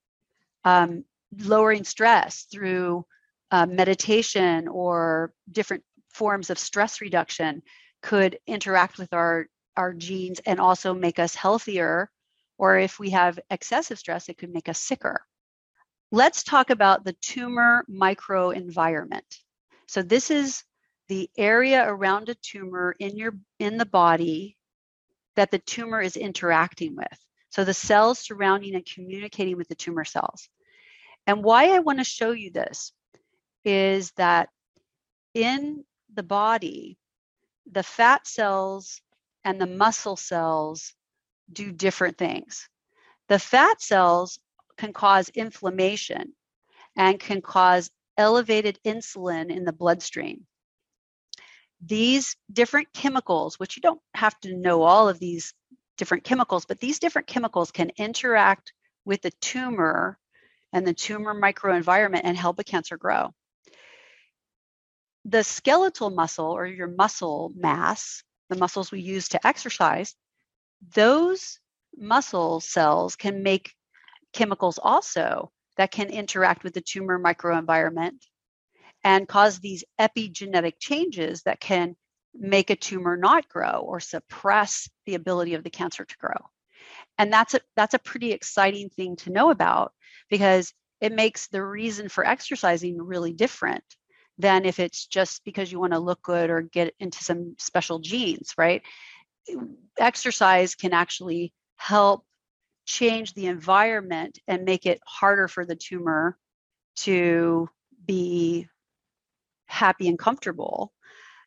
Um, 0.65 1.05
lowering 1.39 1.85
stress 1.85 2.47
through 2.51 3.05
uh, 3.51 3.67
meditation 3.67 4.69
or 4.69 5.33
different 5.51 5.83
forms 6.13 6.51
of 6.51 6.59
stress 6.59 7.01
reduction 7.01 7.63
could 8.03 8.39
interact 8.47 8.99
with 8.99 9.13
our, 9.13 9.47
our 9.77 9.93
genes 9.93 10.41
and 10.47 10.61
also 10.61 10.95
make 10.95 11.19
us 11.19 11.35
healthier. 11.35 12.11
Or 12.59 12.79
if 12.79 12.99
we 12.99 13.11
have 13.11 13.39
excessive 13.51 13.99
stress, 13.99 14.29
it 14.29 14.39
could 14.39 14.53
make 14.53 14.69
us 14.69 14.79
sicker. 14.79 15.25
Let's 16.13 16.43
talk 16.43 16.71
about 16.71 17.05
the 17.05 17.15
tumor 17.15 17.85
microenvironment. 17.89 19.39
So, 19.87 20.03
this 20.03 20.31
is 20.31 20.65
the 21.09 21.31
area 21.37 21.85
around 21.89 22.29
a 22.29 22.35
tumor 22.35 22.95
in 22.99 23.17
your 23.17 23.35
in 23.59 23.79
the 23.79 23.87
body 23.87 24.57
that 25.37 25.51
the 25.51 25.59
tumor 25.59 26.01
is 26.01 26.17
interacting 26.17 26.97
with. 26.97 27.19
So 27.51 27.65
the 27.65 27.75
cells 27.75 28.19
surrounding 28.19 28.75
and 28.75 28.87
communicating 28.87 29.57
with 29.57 29.69
the 29.69 29.75
tumor 29.75 30.05
cells. 30.05 30.49
And 31.27 31.45
why 31.45 31.71
I 31.71 31.81
want 31.81 31.99
to 31.99 32.05
show 32.05 32.31
you 32.31 32.51
this 32.51 32.93
is 33.65 34.13
that 34.13 34.49
in 35.35 35.85
the 36.13 36.23
body, 36.23 36.97
the 37.71 37.83
fat 37.83 38.27
cells 38.27 39.01
and 39.45 39.61
the 39.61 39.67
muscle 39.67 40.17
cells 40.17 40.95
do 41.53 41.73
different 41.73 42.19
things. 42.19 42.69
The 43.29 43.39
fat 43.39 43.81
cells 43.81 44.39
can 44.77 44.93
cause 44.93 45.29
inflammation 45.31 46.33
and 46.97 47.21
can 47.21 47.43
cause 47.43 47.91
elevated 48.17 48.79
insulin 48.85 49.55
in 49.55 49.65
the 49.65 49.73
bloodstream 49.73 50.47
these 51.81 52.37
different 52.53 52.93
chemicals, 52.93 53.59
which 53.59 53.77
you 53.77 53.81
don't 53.81 54.01
have 54.15 54.39
to 54.41 54.57
know 54.57 54.83
all 54.83 55.09
of 55.09 55.19
these 55.19 55.55
different 56.01 56.25
chemicals, 56.25 56.65
but 56.65 56.81
these 56.81 56.99
different 56.99 57.29
chemicals 57.29 57.71
can 57.71 57.91
interact 57.99 58.73
with 59.05 59.21
the 59.21 59.31
tumor 59.43 60.19
and 60.73 60.87
the 60.87 60.95
tumor 60.95 61.39
microenvironment 61.39 62.23
and 62.25 62.39
help 62.39 62.59
a 62.59 62.65
cancer 62.65 62.97
grow. 62.97 63.35
The 65.27 65.45
skeletal 65.45 66.09
muscle 66.09 66.47
or 66.47 66.65
your 66.65 66.89
muscle 66.89 67.53
mass, 67.55 68.25
the 68.49 68.57
muscles 68.57 68.91
we 68.91 69.03
use 69.03 69.29
to 69.29 69.47
exercise, 69.47 70.15
those 70.95 71.61
muscle 71.95 72.61
cells 72.61 73.15
can 73.15 73.43
make 73.43 73.75
chemicals 74.33 74.79
also 74.83 75.53
that 75.77 75.91
can 75.91 76.09
interact 76.09 76.65
with 76.65 76.73
the 76.73 76.81
tumor 76.81 77.21
microenvironment 77.21 78.17
and 79.05 79.29
cause 79.29 79.59
these 79.59 79.85
epigenetic 80.01 80.75
changes 80.81 81.43
that 81.43 81.61
can 81.61 81.95
make 82.35 82.71
a 82.71 82.77
tumor 82.77 83.17
not 83.17 83.49
grow 83.49 83.85
or 83.87 84.01
suppress 84.01 84.89
the 85.07 85.15
ability 85.15 85.55
of 85.55 85.65
the 85.65 85.71
cancer 85.71 86.05
to 86.05 86.17
grow. 86.19 86.49
And 87.19 87.33
that's 87.33 87.55
a 87.55 87.61
that's 87.77 87.95
a 87.95 87.99
pretty 87.99 88.33
exciting 88.33 88.89
thing 88.89 89.17
to 89.17 89.31
know 89.31 89.51
about 89.51 89.93
because 90.31 90.73
it 91.01 91.13
makes 91.13 91.49
the 91.49 91.63
reason 91.63 92.09
for 92.09 92.27
exercising 92.27 93.01
really 93.01 93.33
different 93.33 93.85
than 94.39 94.65
if 94.65 94.79
it's 94.79 95.07
just 95.07 95.45
because 95.45 95.71
you 95.71 95.79
want 95.79 95.93
to 95.93 95.99
look 95.99 96.23
good 96.23 96.51
or 96.51 96.63
get 96.63 96.95
into 96.99 97.23
some 97.23 97.55
special 97.59 97.99
jeans, 97.99 98.55
right? 98.57 98.83
Exercise 99.99 100.75
can 100.75 100.93
actually 100.93 101.53
help 101.77 102.25
change 102.87 103.35
the 103.35 103.47
environment 103.47 104.39
and 104.49 104.65
make 104.65 104.87
it 104.87 105.01
harder 105.07 105.47
for 105.47 105.65
the 105.65 105.77
tumor 105.77 106.39
to 106.97 107.69
be 108.07 108.67
happy 109.67 110.09
and 110.09 110.19
comfortable. 110.19 110.93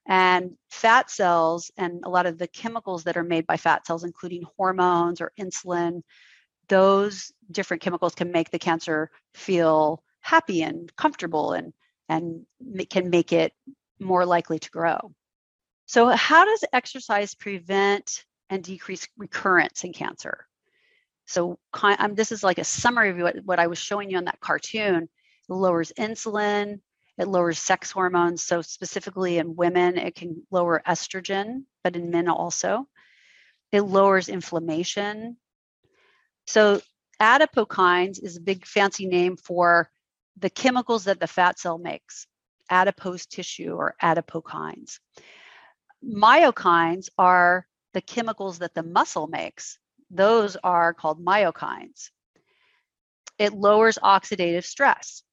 And 0.05 0.57
fat 0.69 1.09
cells 1.09 1.71
and 1.77 2.03
a 2.03 2.09
lot 2.09 2.25
of 2.25 2.37
the 2.37 2.47
chemicals 2.47 3.05
that 3.05 3.15
are 3.15 3.23
made 3.23 3.47
by 3.47 3.57
fat 3.57 3.87
cells, 3.87 4.03
including 4.03 4.43
hormones 4.57 5.21
or 5.21 5.31
insulin, 5.39 6.01
those 6.67 7.31
different 7.51 7.81
chemicals 7.81 8.15
can 8.15 8.31
make 8.31 8.49
the 8.49 8.59
cancer 8.59 9.09
feel 9.33 10.03
happy 10.19 10.61
and 10.63 10.93
comfortable 10.95 11.53
and, 11.53 11.73
and 12.09 12.45
can 12.89 13.09
make 13.09 13.31
it 13.31 13.53
more 13.99 14.25
likely 14.25 14.59
to 14.59 14.69
grow. 14.69 15.13
So, 15.85 16.07
how 16.09 16.45
does 16.45 16.63
exercise 16.73 17.35
prevent 17.35 18.25
and 18.49 18.63
decrease 18.63 19.07
recurrence 19.17 19.83
in 19.83 19.93
cancer? 19.93 20.47
So, 21.25 21.59
this 22.11 22.31
is 22.31 22.43
like 22.43 22.57
a 22.57 22.63
summary 22.63 23.09
of 23.11 23.17
what, 23.17 23.35
what 23.45 23.59
I 23.59 23.67
was 23.67 23.77
showing 23.77 24.09
you 24.09 24.17
on 24.17 24.25
that 24.25 24.39
cartoon. 24.39 25.03
It 25.03 25.53
lowers 25.53 25.91
insulin, 25.97 26.79
it 27.17 27.27
lowers 27.27 27.59
sex 27.59 27.91
hormones. 27.91 28.43
So, 28.43 28.61
specifically 28.61 29.37
in 29.37 29.55
women, 29.55 29.97
it 29.97 30.15
can 30.15 30.43
lower 30.51 30.81
estrogen, 30.87 31.65
but 31.83 31.95
in 31.95 32.09
men 32.09 32.27
also. 32.27 32.87
It 33.71 33.81
lowers 33.81 34.29
inflammation. 34.29 35.37
So, 36.47 36.81
adipokines 37.19 38.21
is 38.21 38.37
a 38.37 38.41
big 38.41 38.65
fancy 38.65 39.05
name 39.05 39.37
for 39.37 39.89
the 40.37 40.49
chemicals 40.49 41.05
that 41.05 41.19
the 41.19 41.27
fat 41.27 41.59
cell 41.59 41.77
makes, 41.77 42.27
adipose 42.69 43.25
tissue 43.27 43.73
or 43.73 43.95
adipokines. 44.01 44.99
Myokines 46.03 47.09
are 47.17 47.67
the 47.93 48.01
chemicals 48.01 48.59
that 48.59 48.73
the 48.73 48.83
muscle 48.83 49.27
makes. 49.27 49.77
Those 50.09 50.57
are 50.63 50.93
called 50.93 51.23
myokines. 51.23 52.09
It 53.37 53.53
lowers 53.53 53.97
oxidative 54.01 54.65
stress. 54.65 55.23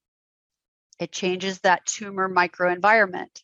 It 1.00 1.10
changes 1.10 1.58
that 1.60 1.86
tumor 1.86 2.28
microenvironment. 2.28 3.42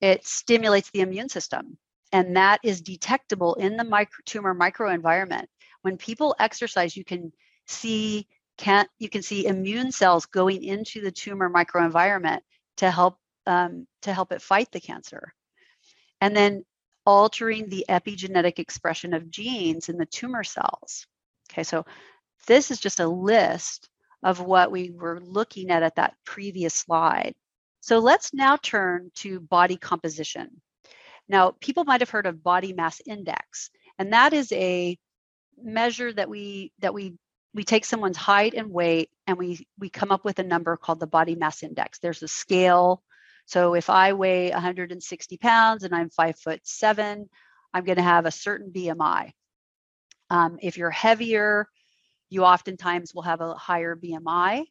It 0.00 0.26
stimulates 0.26 0.90
the 0.90 1.00
immune 1.00 1.28
system, 1.28 1.78
and 2.10 2.36
that 2.36 2.60
is 2.64 2.80
detectable 2.80 3.54
in 3.54 3.76
the 3.76 3.84
micro, 3.84 4.18
tumor 4.26 4.54
microenvironment. 4.54 5.46
When 5.82 5.96
people 5.96 6.34
exercise, 6.40 6.96
you 6.96 7.04
can 7.04 7.32
see 7.66 8.26
can 8.58 8.86
you 8.98 9.08
can 9.08 9.22
see 9.22 9.46
immune 9.46 9.92
cells 9.92 10.26
going 10.26 10.64
into 10.64 11.00
the 11.00 11.12
tumor 11.12 11.48
microenvironment 11.48 12.40
to 12.78 12.90
help 12.90 13.16
um, 13.46 13.86
to 14.02 14.12
help 14.12 14.32
it 14.32 14.42
fight 14.42 14.70
the 14.72 14.80
cancer. 14.80 15.32
And 16.20 16.36
then 16.36 16.64
altering 17.06 17.68
the 17.68 17.84
epigenetic 17.88 18.58
expression 18.58 19.14
of 19.14 19.30
genes 19.30 19.88
in 19.88 19.98
the 19.98 20.06
tumor 20.06 20.44
cells. 20.44 21.06
Okay, 21.50 21.62
so 21.62 21.84
this 22.46 22.70
is 22.70 22.80
just 22.80 23.00
a 23.00 23.06
list 23.06 23.88
of 24.22 24.40
what 24.40 24.70
we 24.70 24.90
were 24.90 25.20
looking 25.20 25.70
at 25.70 25.82
at 25.82 25.96
that 25.96 26.14
previous 26.24 26.74
slide. 26.74 27.34
So 27.80 27.98
let's 27.98 28.32
now 28.32 28.56
turn 28.56 29.10
to 29.16 29.40
body 29.40 29.76
composition. 29.76 30.60
Now, 31.28 31.54
people 31.60 31.84
might 31.84 32.00
have 32.00 32.10
heard 32.10 32.26
of 32.26 32.42
body 32.42 32.72
mass 32.72 33.00
index, 33.06 33.70
and 33.98 34.12
that 34.12 34.32
is 34.32 34.52
a 34.52 34.98
measure 35.60 36.12
that 36.12 36.28
we 36.28 36.72
that 36.78 36.94
we 36.94 37.14
we 37.54 37.64
take 37.64 37.84
someone's 37.84 38.16
height 38.16 38.54
and 38.54 38.70
weight 38.70 39.10
and 39.26 39.36
we 39.36 39.66
we 39.78 39.90
come 39.90 40.10
up 40.10 40.24
with 40.24 40.38
a 40.38 40.44
number 40.44 40.76
called 40.76 41.00
the 41.00 41.06
body 41.06 41.34
mass 41.34 41.62
index. 41.62 41.98
There's 41.98 42.22
a 42.22 42.28
scale. 42.28 43.02
So 43.46 43.74
if 43.74 43.90
I 43.90 44.12
weigh 44.12 44.50
160 44.50 45.36
pounds 45.38 45.84
and 45.84 45.94
I'm 45.94 46.10
five 46.10 46.38
foot 46.38 46.60
seven, 46.64 47.28
I'm 47.74 47.84
going 47.84 47.96
to 47.96 48.02
have 48.02 48.26
a 48.26 48.30
certain 48.30 48.70
BMI. 48.72 49.32
Um, 50.30 50.58
if 50.62 50.78
you're 50.78 50.90
heavier, 50.90 51.68
you 52.32 52.44
oftentimes 52.44 53.14
will 53.14 53.22
have 53.22 53.40
a 53.40 53.54
higher 53.54 53.94
BMI. 53.94 54.64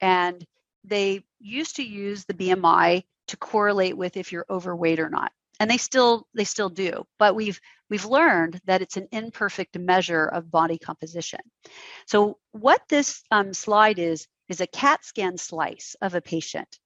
And 0.00 0.44
they 0.82 1.24
used 1.38 1.76
to 1.76 1.82
use 1.82 2.24
the 2.24 2.34
BMI 2.34 3.04
to 3.28 3.36
correlate 3.36 3.96
with 3.96 4.16
if 4.16 4.32
you're 4.32 4.46
overweight 4.50 5.00
or 5.00 5.08
not. 5.08 5.32
And 5.60 5.70
they 5.70 5.76
still 5.76 6.26
they 6.34 6.44
still 6.44 6.68
do, 6.68 7.04
but 7.18 7.36
we've 7.36 7.60
we've 7.88 8.04
learned 8.04 8.60
that 8.66 8.82
it's 8.82 8.96
an 8.96 9.06
imperfect 9.12 9.78
measure 9.78 10.26
of 10.26 10.50
body 10.50 10.78
composition. 10.78 11.40
So 12.06 12.38
what 12.50 12.82
this 12.88 13.22
um, 13.30 13.54
slide 13.54 14.00
is 14.00 14.26
is 14.48 14.60
a 14.60 14.66
CAT 14.66 15.04
scan 15.04 15.38
slice 15.38 15.94
of 16.02 16.14
a 16.14 16.20
patient. 16.20 16.80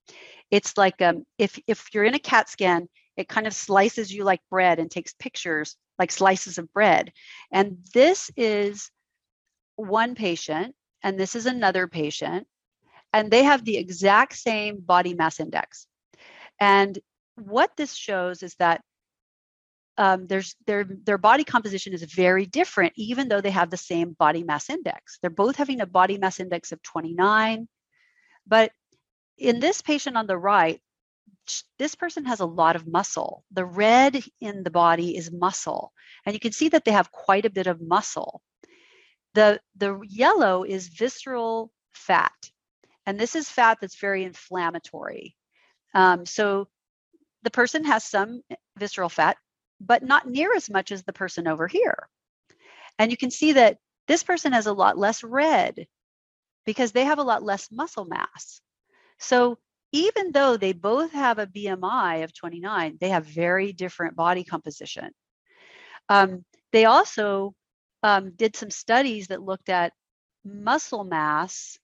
It's 0.51 0.77
like 0.77 1.01
um, 1.01 1.25
if 1.39 1.59
if 1.67 1.95
you're 1.95 2.05
in 2.05 2.15
a 2.15 2.19
CAT 2.19 2.51
scan, 2.51 2.89
it 3.17 3.29
kind 3.29 3.47
of 3.47 3.55
slices 3.55 4.13
you 4.13 4.23
like 4.23 4.41
bread 4.51 4.79
and 4.79 4.91
takes 4.91 5.15
pictures 5.15 5.77
like 5.99 6.13
slices 6.13 6.59
of 6.59 6.73
bread. 6.73 7.13
And 7.51 7.79
this 7.95 8.31
is 8.37 8.91
one 9.79 10.15
patient, 10.15 10.75
and 11.03 11.19
this 11.19 11.35
is 11.37 11.47
another 11.47 11.87
patient, 11.87 12.47
and 13.13 13.31
they 13.31 13.45
have 13.45 13.65
the 13.65 13.77
exact 13.77 14.37
same 14.37 14.81
body 14.81 15.15
mass 15.15 15.41
index. 15.41 15.87
And 16.61 16.99
what 17.37 17.71
this 17.77 17.95
shows 17.95 18.43
is 18.43 18.55
that 18.57 18.83
um, 19.97 20.27
there's 20.27 20.55
their 20.67 20.85
their 20.85 21.19
body 21.19 21.45
composition 21.45 21.93
is 21.93 22.03
very 22.03 22.47
different, 22.47 22.93
even 22.97 23.29
though 23.29 23.41
they 23.41 23.51
have 23.51 23.71
the 23.71 23.77
same 23.77 24.13
body 24.13 24.45
mass 24.45 24.71
index. 24.71 25.19
They're 25.21 25.31
both 25.31 25.57
having 25.57 25.81
a 25.81 25.87
body 25.87 26.19
mass 26.19 26.41
index 26.41 26.73
of 26.73 26.83
29, 26.83 27.69
but 28.47 28.73
in 29.37 29.61
this 29.61 29.83
patient 29.83 30.17
on 30.17 30.27
the 30.27 30.39
right, 30.39 30.81
this 31.79 31.95
person 31.95 32.25
has 32.27 32.41
a 32.41 32.47
lot 32.47 32.77
of 32.77 32.87
muscle. 32.87 33.45
The 33.53 33.65
red 33.65 34.23
in 34.41 34.63
the 34.63 34.71
body 34.71 35.17
is 35.17 35.33
muscle, 35.33 35.93
and 36.27 36.35
you 36.35 36.41
can 36.41 36.53
see 36.53 36.69
that 36.71 36.85
they 36.85 36.93
have 36.93 37.13
quite 37.13 37.45
a 37.47 37.51
bit 37.51 37.67
of 37.67 37.81
muscle. 37.81 38.43
The, 39.39 39.61
the 39.77 40.01
yellow 40.03 40.65
is 40.65 40.89
visceral 40.89 41.71
fat, 41.93 42.51
and 43.07 43.21
this 43.21 43.37
is 43.37 43.49
fat 43.49 43.79
that's 43.81 44.01
very 44.01 44.25
inflammatory. 44.25 45.37
Um, 45.95 46.27
so 46.27 46.67
the 47.45 47.51
person 47.53 47.85
has 47.85 48.03
some 48.03 48.43
visceral 48.77 49.09
fat, 49.09 49.37
but 49.81 50.03
not 50.03 50.29
near 50.29 50.53
as 50.57 50.69
much 50.69 50.91
as 50.91 51.05
the 51.05 51.13
person 51.13 51.47
over 51.47 51.69
here. 51.69 52.09
And 52.99 53.13
you 53.13 53.17
can 53.17 53.31
see 53.31 53.53
that 53.53 53.79
this 54.09 54.25
person 54.25 54.51
has 54.55 54.67
a 54.67 54.73
lot 54.73 54.99
less 54.99 55.23
red 55.23 55.87
because 56.67 56.91
they 56.91 57.05
have 57.05 57.21
a 57.21 57.23
lot 57.23 57.45
less 57.45 57.71
muscle 57.71 58.07
mass. 58.07 58.61
So 59.21 59.59
even 59.93 60.33
though 60.33 60.57
they 60.57 60.73
both 60.73 61.13
have 61.13 61.39
a 61.39 61.47
BMI 61.47 62.25
of 62.25 62.35
29, 62.35 62.99
they 63.01 63.11
have 63.11 63.25
very 63.25 63.73
different 63.73 64.17
body 64.17 64.43
composition. 64.43 65.13
Um, 66.09 66.45
they 66.73 66.87
also 66.87 67.55
um, 68.03 68.31
did 68.33 68.57
some 68.57 68.71
studies 68.71 69.29
that 69.29 69.43
looked 69.43 69.69
at 69.69 69.93
muscle 70.45 71.05
mass 71.05 71.79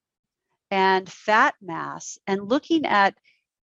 and 0.70 1.10
fat 1.10 1.54
mass 1.60 2.18
and 2.26 2.48
looking 2.48 2.86
at 2.86 3.14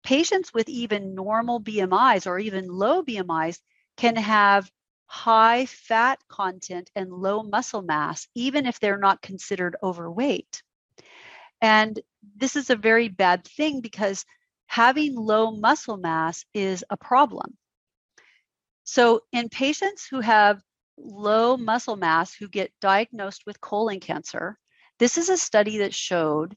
patients 0.03 0.53
with 0.53 0.69
even 0.69 1.15
normal 1.15 1.61
BMIs 1.61 2.27
or 2.27 2.39
even 2.39 2.67
low 2.67 3.03
BMIs 3.03 3.59
can 3.97 4.15
have 4.15 4.71
high 5.05 5.65
fat 5.65 6.19
content 6.29 6.89
and 6.95 7.11
low 7.11 7.43
muscle 7.43 7.81
mass, 7.81 8.27
even 8.33 8.65
if 8.65 8.79
they're 8.79 8.97
not 8.97 9.21
considered 9.21 9.75
overweight. 9.83 10.63
And 11.61 11.99
this 12.35 12.55
is 12.55 12.69
a 12.69 12.75
very 12.75 13.09
bad 13.09 13.45
thing 13.45 13.81
because 13.81 14.25
having 14.67 15.15
low 15.15 15.51
muscle 15.51 15.97
mass 15.97 16.45
is 16.53 16.83
a 16.89 16.97
problem. 16.97 17.57
So, 18.83 19.21
in 19.31 19.49
patients 19.49 20.07
who 20.09 20.21
have 20.21 20.61
low 20.97 21.57
muscle 21.57 21.95
mass 21.95 22.33
who 22.33 22.47
get 22.47 22.71
diagnosed 22.81 23.43
with 23.45 23.61
colon 23.61 23.99
cancer, 23.99 24.57
this 24.99 25.17
is 25.17 25.29
a 25.29 25.37
study 25.37 25.79
that 25.79 25.93
showed 25.93 26.55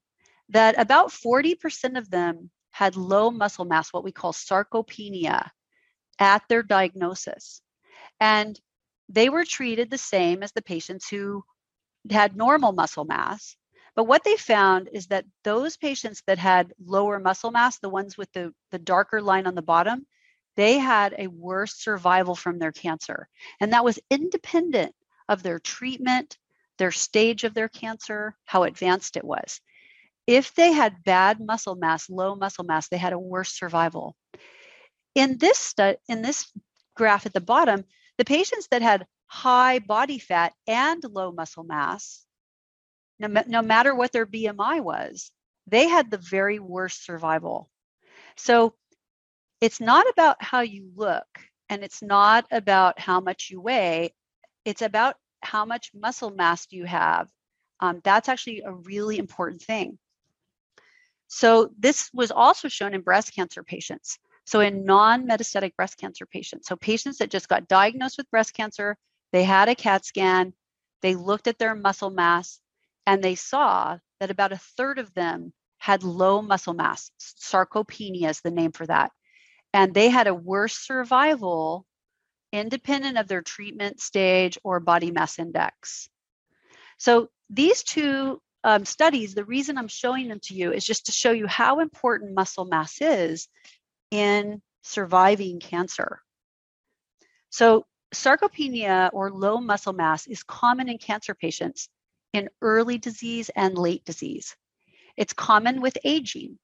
that 0.51 0.79
about 0.79 1.11
40% 1.11 1.97
of 1.97 2.11
them 2.11 2.51
had 2.71 2.97
low 2.97 3.31
muscle 3.31 3.65
mass, 3.65 3.93
what 3.93 4.05
we 4.05 4.13
call 4.13 4.33
sarcopenia, 4.33 5.49
at 6.19 6.43
their 6.49 6.63
diagnosis. 6.63 7.63
And 8.21 8.59
they 9.09 9.29
were 9.29 9.45
treated 9.45 9.91
the 9.91 9.99
same 9.99 10.43
as 10.43 10.53
the 10.53 10.63
patients 10.63 11.09
who 11.09 11.45
had 12.11 12.37
normal 12.37 12.73
muscle 12.73 13.05
mass. 13.05 13.57
But 13.97 14.05
what 14.05 14.25
they 14.25 14.37
found 14.37 14.89
is 14.93 15.07
that 15.07 15.25
those 15.45 15.77
patients 15.77 16.23
that 16.27 16.39
had 16.39 16.73
lower 16.85 17.19
muscle 17.21 17.51
mass, 17.51 17.79
the 17.79 17.89
ones 17.89 18.19
with 18.19 18.31
the, 18.33 18.53
the 18.73 18.79
darker 18.79 19.23
line 19.23 19.47
on 19.47 19.55
the 19.55 19.63
bottom, 19.63 20.07
they 20.57 20.79
had 20.79 21.15
a 21.19 21.27
worse 21.27 21.75
survival 21.75 22.35
from 22.35 22.59
their 22.59 22.73
cancer. 22.73 23.29
And 23.61 23.73
that 23.73 23.85
was 23.85 23.99
independent 24.11 24.95
of 25.29 25.43
their 25.43 25.59
treatment, 25.59 26.39
their 26.79 26.93
stage 26.93 27.45
of 27.45 27.55
their 27.55 27.69
cancer, 27.69 28.37
how 28.45 28.65
advanced 28.65 29.17
it 29.17 29.25
was. 29.25 29.61
If 30.27 30.55
they 30.55 30.73
had 30.73 31.05
bad 31.05 31.41
muscle 31.41 31.75
mass, 31.75 32.09
low 32.09 32.35
muscle 32.35 32.65
mass, 32.65 32.89
they 32.89 32.99
had 32.99 33.13
a 33.13 33.19
worse 33.19 33.53
survival. 33.53 34.17
In 35.15 35.39
this 35.39 35.59
stu- 35.59 35.99
in 36.09 36.23
this 36.23 36.51
graph 36.95 37.27
at 37.27 37.33
the 37.33 37.41
bottom, 37.41 37.85
the 38.19 38.25
patients 38.25 38.69
that 38.71 38.83
had 38.83 39.07
high 39.27 39.81
body 39.81 40.19
fat 40.19 40.55
and 40.67 41.03
low 41.05 41.33
muscle 41.33 41.65
mass, 41.65 42.25
no, 43.19 43.29
no 43.47 43.63
matter 43.63 43.95
what 43.95 44.13
their 44.13 44.27
BMI 44.27 44.81
was, 44.81 45.31
they 45.67 45.89
had 45.89 46.11
the 46.11 46.19
very 46.19 46.59
worst 46.59 47.05
survival. 47.05 47.71
So 48.37 48.75
it's 49.65 49.81
not 49.81 50.07
about 50.11 50.37
how 50.43 50.61
you 50.61 50.91
look 50.95 51.25
and 51.71 51.83
it's 51.83 52.03
not 52.03 52.45
about 52.51 53.01
how 53.01 53.19
much 53.19 53.49
you 53.51 53.63
weigh. 53.63 54.13
It's 54.67 54.83
about 54.83 55.17
how 55.41 55.65
much 55.65 55.91
muscle 55.95 56.29
mass 56.29 56.67
you 56.69 56.85
have. 56.85 57.29
Um, 57.81 58.03
that's 58.05 58.29
actually 58.29 58.61
a 58.61 58.73
really 58.75 59.17
important 59.17 59.63
thing. 59.63 59.99
So 61.29 61.71
this 61.79 62.11
was 62.13 62.31
also 62.31 62.69
shown 62.69 62.93
in 62.93 63.01
breast 63.01 63.35
cancer 63.35 63.63
patients. 63.63 64.19
So 64.45 64.61
in 64.61 64.85
non-metastatic 64.85 65.75
breast 65.77 65.97
cancer 65.97 66.27
patients, 66.27 66.69
so 66.69 66.77
patients 66.77 67.17
that 67.17 67.31
just 67.31 67.49
got 67.49 67.67
diagnosed 67.67 68.19
with 68.19 68.31
breast 68.31 68.53
cancer, 68.53 68.99
they 69.33 69.45
had 69.45 69.71
a 69.71 69.75
CAT 69.75 70.05
scan, 70.05 70.53
they 71.01 71.15
looked 71.15 71.49
at 71.49 71.59
their 71.59 71.75
muscle 71.75 72.11
mass, 72.11 72.61
and 73.07 73.25
they 73.25 73.35
saw 73.35 73.97
that 74.21 74.31
about 74.31 74.53
a 74.53 74.59
third 74.77 74.99
of 74.99 75.15
them 75.15 75.55
had 75.79 76.03
low 76.03 76.43
muscle 76.43 76.75
mass. 76.75 77.11
Sarcopenia 77.19 78.29
is 78.29 78.43
the 78.43 78.51
name 78.51 78.73
for 78.73 78.87
that 78.89 79.11
and 79.75 79.93
they 79.93 80.09
had 80.09 80.29
a 80.29 80.35
worse 80.35 80.79
survival 80.79 81.85
independent 82.53 83.19
of 83.19 83.27
their 83.27 83.43
treatment 83.43 84.01
stage 84.01 84.57
or 84.63 84.79
body 84.79 85.11
mass 85.11 85.39
index. 85.41 86.09
So 86.97 87.29
these 87.51 87.83
two 87.83 88.41
um, 88.63 88.85
studies, 88.85 89.35
the 89.35 89.45
reason 89.45 89.77
I'm 89.77 89.89
showing 89.89 90.29
them 90.29 90.39
to 90.45 90.55
you 90.55 90.73
is 90.73 90.85
just 90.85 91.07
to 91.07 91.13
show 91.13 91.33
you 91.33 91.49
how 91.49 91.81
important 91.81 92.35
muscle 92.35 92.65
mass 92.65 93.01
is 93.01 93.49
in 94.13 94.63
surviving 94.83 95.59
cancer. 95.59 96.21
So 97.51 97.85
sarcopenia 98.15 99.11
or 99.13 99.33
low 99.33 99.59
muscle 99.59 99.93
mass 99.93 100.29
is 100.29 100.45
common 100.45 100.89
in 100.89 100.99
cancer 100.99 101.35
patients 101.35 101.89
in 102.33 102.49
early 102.63 102.99
disease 102.99 103.51
and 103.57 103.77
late 103.77 104.05
disease. 104.05 104.55
It's 105.17 105.33
common 105.33 105.81
with 105.81 105.99
aging. 106.05 106.59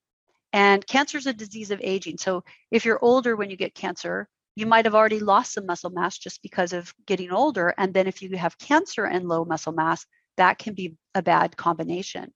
And 0.53 0.85
cancer 0.85 1.17
is 1.17 1.27
a 1.27 1.33
disease 1.33 1.71
of 1.71 1.79
aging. 1.81 2.17
So 2.17 2.43
if 2.71 2.85
you're 2.85 3.03
older 3.03 3.35
when 3.35 3.49
you 3.49 3.57
get 3.57 3.73
cancer, 3.73 4.27
you 4.55 4.65
might 4.65 4.85
have 4.85 4.95
already 4.95 5.19
lost 5.19 5.53
some 5.53 5.65
muscle 5.65 5.91
mass 5.91 6.17
just 6.17 6.41
because 6.41 6.73
of 6.73 6.93
getting 7.05 7.31
older. 7.31 7.73
And 7.77 7.93
then 7.93 8.07
if 8.07 8.21
you 8.21 8.35
have 8.37 8.57
cancer 8.57 9.05
and 9.05 9.27
low 9.27 9.45
muscle 9.45 9.71
mass, 9.71 10.05
that 10.37 10.57
can 10.57 10.73
be 10.73 10.95
a 11.15 11.21
bad 11.21 11.55
combination. 11.55 12.33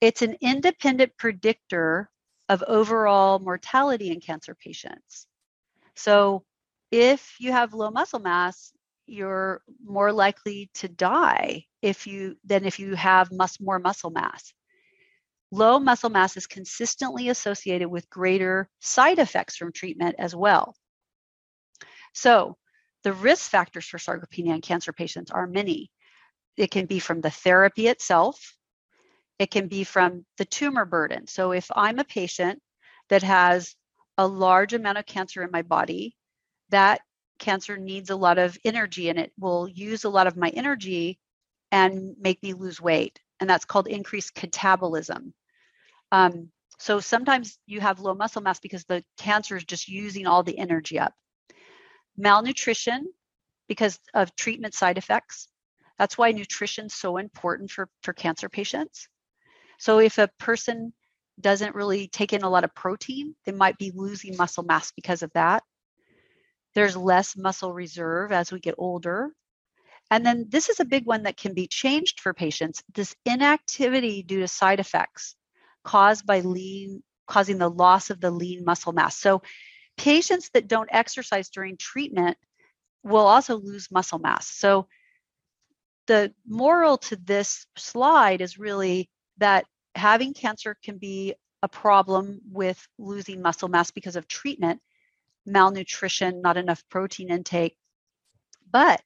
It's 0.00 0.22
an 0.22 0.36
independent 0.40 1.12
predictor 1.16 2.10
of 2.48 2.62
overall 2.66 3.38
mortality 3.38 4.10
in 4.10 4.20
cancer 4.20 4.54
patients. 4.54 5.26
So 5.94 6.44
if 6.90 7.36
you 7.40 7.52
have 7.52 7.74
low 7.74 7.90
muscle 7.90 8.20
mass, 8.20 8.72
you're 9.06 9.62
more 9.84 10.12
likely 10.12 10.70
to 10.74 10.88
die 10.88 11.64
if 11.82 12.06
you 12.06 12.36
than 12.44 12.64
if 12.64 12.78
you 12.78 12.94
have 12.94 13.30
mus- 13.32 13.60
more 13.60 13.78
muscle 13.78 14.10
mass. 14.10 14.52
Low 15.52 15.78
muscle 15.78 16.10
mass 16.10 16.36
is 16.36 16.46
consistently 16.46 17.28
associated 17.28 17.88
with 17.88 18.10
greater 18.10 18.68
side 18.80 19.18
effects 19.18 19.56
from 19.56 19.72
treatment 19.72 20.16
as 20.18 20.34
well. 20.34 20.74
So, 22.14 22.56
the 23.04 23.12
risk 23.12 23.50
factors 23.50 23.86
for 23.86 23.98
sarcopenia 23.98 24.54
in 24.54 24.60
cancer 24.60 24.92
patients 24.92 25.30
are 25.30 25.46
many. 25.46 25.90
It 26.56 26.70
can 26.70 26.86
be 26.86 26.98
from 26.98 27.20
the 27.20 27.30
therapy 27.30 27.86
itself, 27.86 28.56
it 29.38 29.50
can 29.50 29.68
be 29.68 29.84
from 29.84 30.24
the 30.38 30.44
tumor 30.44 30.84
burden. 30.84 31.26
So, 31.26 31.52
if 31.52 31.70
I'm 31.74 31.98
a 31.98 32.04
patient 32.04 32.60
that 33.08 33.22
has 33.22 33.76
a 34.18 34.26
large 34.26 34.72
amount 34.72 34.98
of 34.98 35.06
cancer 35.06 35.42
in 35.42 35.50
my 35.52 35.62
body, 35.62 36.16
that 36.70 37.02
cancer 37.38 37.76
needs 37.76 38.10
a 38.10 38.16
lot 38.16 38.38
of 38.38 38.58
energy 38.64 39.10
and 39.10 39.18
it 39.18 39.32
will 39.38 39.68
use 39.68 40.04
a 40.04 40.08
lot 40.08 40.26
of 40.26 40.36
my 40.36 40.48
energy 40.48 41.18
and 41.70 42.16
make 42.18 42.42
me 42.42 42.54
lose 42.54 42.80
weight. 42.80 43.20
And 43.40 43.48
that's 43.48 43.64
called 43.64 43.86
increased 43.86 44.34
catabolism. 44.34 45.32
Um, 46.12 46.50
so 46.78 47.00
sometimes 47.00 47.58
you 47.66 47.80
have 47.80 48.00
low 48.00 48.14
muscle 48.14 48.42
mass 48.42 48.60
because 48.60 48.84
the 48.84 49.02
cancer 49.16 49.56
is 49.56 49.64
just 49.64 49.88
using 49.88 50.26
all 50.26 50.42
the 50.42 50.58
energy 50.58 50.98
up. 50.98 51.12
Malnutrition 52.16 53.06
because 53.68 53.98
of 54.14 54.34
treatment 54.36 54.74
side 54.74 54.98
effects. 54.98 55.48
That's 55.98 56.18
why 56.18 56.32
nutrition 56.32 56.86
is 56.86 56.94
so 56.94 57.16
important 57.16 57.70
for, 57.70 57.88
for 58.02 58.12
cancer 58.12 58.48
patients. 58.48 59.08
So 59.78 59.98
if 59.98 60.18
a 60.18 60.30
person 60.38 60.92
doesn't 61.40 61.74
really 61.74 62.08
take 62.08 62.32
in 62.32 62.42
a 62.42 62.48
lot 62.48 62.64
of 62.64 62.74
protein, 62.74 63.34
they 63.44 63.52
might 63.52 63.78
be 63.78 63.92
losing 63.94 64.36
muscle 64.36 64.62
mass 64.62 64.92
because 64.92 65.22
of 65.22 65.32
that. 65.34 65.62
There's 66.74 66.96
less 66.96 67.36
muscle 67.36 67.72
reserve 67.72 68.32
as 68.32 68.52
we 68.52 68.60
get 68.60 68.74
older. 68.78 69.30
And 70.10 70.24
then 70.24 70.46
this 70.48 70.68
is 70.68 70.80
a 70.80 70.84
big 70.84 71.06
one 71.06 71.24
that 71.24 71.36
can 71.36 71.54
be 71.54 71.66
changed 71.66 72.20
for 72.20 72.32
patients 72.32 72.82
this 72.94 73.14
inactivity 73.24 74.22
due 74.22 74.40
to 74.40 74.48
side 74.48 74.80
effects 74.80 75.34
caused 75.82 76.26
by 76.26 76.40
lean, 76.40 77.02
causing 77.26 77.58
the 77.58 77.68
loss 77.68 78.10
of 78.10 78.20
the 78.20 78.30
lean 78.30 78.64
muscle 78.64 78.92
mass. 78.92 79.16
So, 79.16 79.42
patients 79.96 80.50
that 80.52 80.68
don't 80.68 80.90
exercise 80.92 81.48
during 81.48 81.76
treatment 81.76 82.36
will 83.02 83.26
also 83.26 83.56
lose 83.56 83.90
muscle 83.90 84.18
mass. 84.18 84.46
So, 84.48 84.88
the 86.06 86.32
moral 86.46 86.98
to 86.98 87.16
this 87.16 87.66
slide 87.76 88.40
is 88.40 88.58
really 88.58 89.10
that 89.38 89.64
having 89.94 90.34
cancer 90.34 90.76
can 90.84 90.98
be 90.98 91.34
a 91.62 91.68
problem 91.68 92.40
with 92.50 92.86
losing 92.98 93.42
muscle 93.42 93.68
mass 93.68 93.90
because 93.90 94.14
of 94.14 94.28
treatment, 94.28 94.80
malnutrition, 95.46 96.42
not 96.42 96.56
enough 96.56 96.82
protein 96.90 97.30
intake. 97.30 97.76
But 98.70 99.00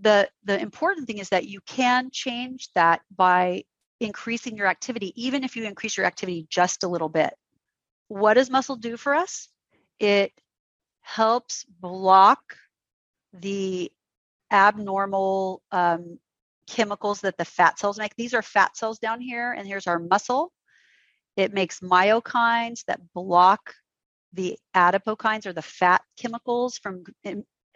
the 0.00 0.28
the 0.44 0.60
important 0.60 1.06
thing 1.06 1.18
is 1.18 1.30
that 1.30 1.46
you 1.46 1.60
can 1.66 2.10
change 2.10 2.68
that 2.74 3.00
by 3.14 3.64
increasing 4.00 4.56
your 4.56 4.66
activity 4.66 5.12
even 5.16 5.42
if 5.42 5.56
you 5.56 5.64
increase 5.64 5.96
your 5.96 6.06
activity 6.06 6.46
just 6.48 6.84
a 6.84 6.88
little 6.88 7.08
bit. 7.08 7.34
What 8.08 8.34
does 8.34 8.50
muscle 8.50 8.76
do 8.76 8.96
for 8.96 9.14
us? 9.14 9.48
It 9.98 10.32
helps 11.00 11.64
block 11.64 12.40
the 13.32 13.90
abnormal 14.50 15.62
um, 15.72 16.18
chemicals 16.68 17.22
that 17.22 17.36
the 17.36 17.44
fat 17.44 17.78
cells 17.78 17.98
make. 17.98 18.14
These 18.16 18.34
are 18.34 18.42
fat 18.42 18.76
cells 18.76 18.98
down 18.98 19.20
here 19.20 19.52
and 19.52 19.66
here's 19.66 19.86
our 19.86 19.98
muscle. 19.98 20.52
It 21.36 21.52
makes 21.52 21.80
myokines 21.80 22.84
that 22.86 23.00
block 23.14 23.74
the 24.32 24.58
adipokines 24.76 25.46
or 25.46 25.52
the 25.52 25.62
fat 25.62 26.02
chemicals 26.18 26.78
from 26.78 27.04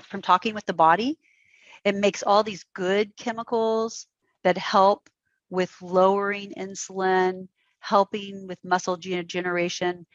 from 0.02 0.20
talking 0.20 0.54
with 0.54 0.66
the 0.66 0.72
body 0.72 1.18
it 1.85 1.95
makes 1.95 2.22
all 2.22 2.43
these 2.43 2.64
good 2.74 3.16
chemicals 3.16 4.07
that 4.45 4.59
help 4.59 5.09
with 5.51 5.74
lowering 5.83 6.53
insulin, 6.57 7.49
helping 7.80 8.47
with 8.47 8.59
muscle 8.64 8.97
generation. 8.97 10.07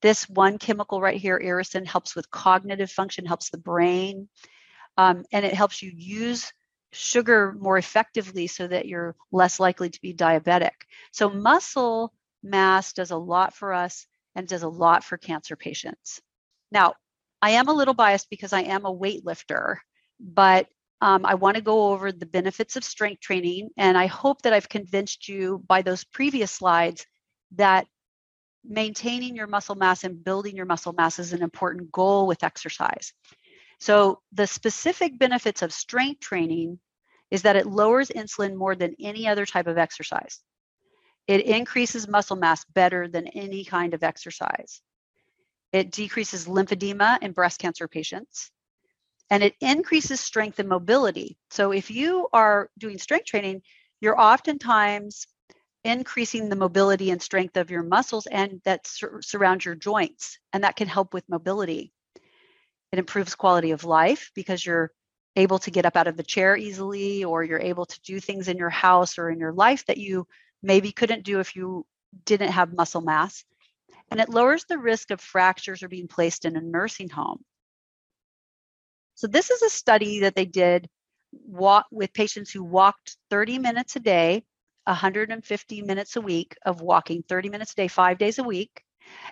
This 0.00 0.28
one 0.28 0.58
chemical 0.58 1.00
right 1.00 1.20
here, 1.20 1.38
irisin, 1.38 1.86
helps 1.86 2.16
with 2.16 2.30
cognitive 2.30 2.90
function, 2.90 3.24
helps 3.24 3.50
the 3.50 3.58
brain, 3.58 4.28
um, 4.96 5.24
and 5.32 5.44
it 5.44 5.54
helps 5.54 5.80
you 5.80 5.92
use 5.94 6.52
sugar 6.92 7.54
more 7.58 7.78
effectively 7.78 8.46
so 8.46 8.66
that 8.66 8.86
you're 8.86 9.16
less 9.30 9.58
likely 9.58 9.88
to 9.88 10.00
be 10.00 10.12
diabetic. 10.12 10.72
So, 11.12 11.30
muscle 11.30 12.12
mass 12.42 12.92
does 12.92 13.12
a 13.12 13.16
lot 13.16 13.54
for 13.54 13.72
us 13.72 14.06
and 14.34 14.46
does 14.46 14.62
a 14.62 14.68
lot 14.68 15.04
for 15.04 15.16
cancer 15.16 15.56
patients. 15.56 16.20
Now, 16.70 16.94
I 17.40 17.50
am 17.50 17.68
a 17.68 17.72
little 17.72 17.94
biased 17.94 18.28
because 18.30 18.52
I 18.52 18.62
am 18.62 18.84
a 18.84 18.94
weightlifter, 18.94 19.76
but 20.20 20.68
um, 21.02 21.26
I 21.26 21.34
want 21.34 21.56
to 21.56 21.62
go 21.62 21.90
over 21.90 22.12
the 22.12 22.26
benefits 22.26 22.76
of 22.76 22.84
strength 22.84 23.20
training, 23.20 23.70
and 23.76 23.98
I 23.98 24.06
hope 24.06 24.40
that 24.42 24.52
I've 24.52 24.68
convinced 24.68 25.28
you 25.28 25.60
by 25.66 25.82
those 25.82 26.04
previous 26.04 26.52
slides 26.52 27.04
that 27.56 27.88
maintaining 28.64 29.34
your 29.34 29.48
muscle 29.48 29.74
mass 29.74 30.04
and 30.04 30.22
building 30.22 30.54
your 30.54 30.64
muscle 30.64 30.92
mass 30.92 31.18
is 31.18 31.32
an 31.32 31.42
important 31.42 31.90
goal 31.90 32.28
with 32.28 32.44
exercise. 32.44 33.12
So, 33.80 34.20
the 34.30 34.46
specific 34.46 35.18
benefits 35.18 35.62
of 35.62 35.72
strength 35.72 36.20
training 36.20 36.78
is 37.32 37.42
that 37.42 37.56
it 37.56 37.66
lowers 37.66 38.10
insulin 38.10 38.54
more 38.54 38.76
than 38.76 38.94
any 39.00 39.26
other 39.26 39.44
type 39.44 39.66
of 39.66 39.78
exercise. 39.78 40.38
It 41.26 41.44
increases 41.46 42.06
muscle 42.06 42.36
mass 42.36 42.64
better 42.64 43.08
than 43.08 43.26
any 43.26 43.64
kind 43.64 43.92
of 43.92 44.04
exercise. 44.04 44.80
It 45.72 45.90
decreases 45.90 46.46
lymphedema 46.46 47.20
in 47.22 47.32
breast 47.32 47.58
cancer 47.58 47.88
patients 47.88 48.52
and 49.32 49.42
it 49.42 49.54
increases 49.62 50.20
strength 50.20 50.58
and 50.58 50.68
mobility. 50.68 51.38
So 51.50 51.72
if 51.72 51.90
you 51.90 52.28
are 52.34 52.68
doing 52.76 52.98
strength 52.98 53.24
training, 53.24 53.62
you're 53.98 54.20
oftentimes 54.20 55.26
increasing 55.84 56.50
the 56.50 56.56
mobility 56.56 57.10
and 57.10 57.22
strength 57.22 57.56
of 57.56 57.70
your 57.70 57.82
muscles 57.82 58.26
and 58.26 58.60
that 58.66 58.86
sur- 58.86 59.22
surround 59.22 59.64
your 59.64 59.74
joints, 59.74 60.38
and 60.52 60.64
that 60.64 60.76
can 60.76 60.86
help 60.86 61.14
with 61.14 61.30
mobility. 61.30 61.94
It 62.92 62.98
improves 62.98 63.34
quality 63.34 63.70
of 63.70 63.84
life 63.84 64.30
because 64.34 64.66
you're 64.66 64.92
able 65.34 65.58
to 65.60 65.70
get 65.70 65.86
up 65.86 65.96
out 65.96 66.08
of 66.08 66.18
the 66.18 66.22
chair 66.22 66.54
easily, 66.54 67.24
or 67.24 67.42
you're 67.42 67.58
able 67.58 67.86
to 67.86 68.00
do 68.02 68.20
things 68.20 68.48
in 68.48 68.58
your 68.58 68.68
house 68.68 69.16
or 69.16 69.30
in 69.30 69.38
your 69.38 69.54
life 69.54 69.86
that 69.86 69.96
you 69.96 70.26
maybe 70.62 70.92
couldn't 70.92 71.24
do 71.24 71.40
if 71.40 71.56
you 71.56 71.86
didn't 72.26 72.52
have 72.52 72.74
muscle 72.74 73.00
mass. 73.00 73.46
And 74.10 74.20
it 74.20 74.28
lowers 74.28 74.66
the 74.66 74.76
risk 74.76 75.10
of 75.10 75.22
fractures 75.22 75.82
or 75.82 75.88
being 75.88 76.06
placed 76.06 76.44
in 76.44 76.54
a 76.54 76.60
nursing 76.60 77.08
home. 77.08 77.42
So 79.22 79.28
this 79.28 79.50
is 79.50 79.62
a 79.62 79.70
study 79.70 80.18
that 80.18 80.34
they 80.34 80.46
did 80.46 80.88
walk 81.30 81.86
with 81.92 82.12
patients 82.12 82.50
who 82.50 82.64
walked 82.64 83.18
30 83.30 83.60
minutes 83.60 83.94
a 83.94 84.00
day, 84.00 84.42
150 84.82 85.82
minutes 85.82 86.16
a 86.16 86.20
week 86.20 86.56
of 86.66 86.80
walking 86.80 87.22
30 87.28 87.48
minutes 87.48 87.70
a 87.70 87.76
day, 87.76 87.86
5 87.86 88.18
days 88.18 88.40
a 88.40 88.42
week, 88.42 88.82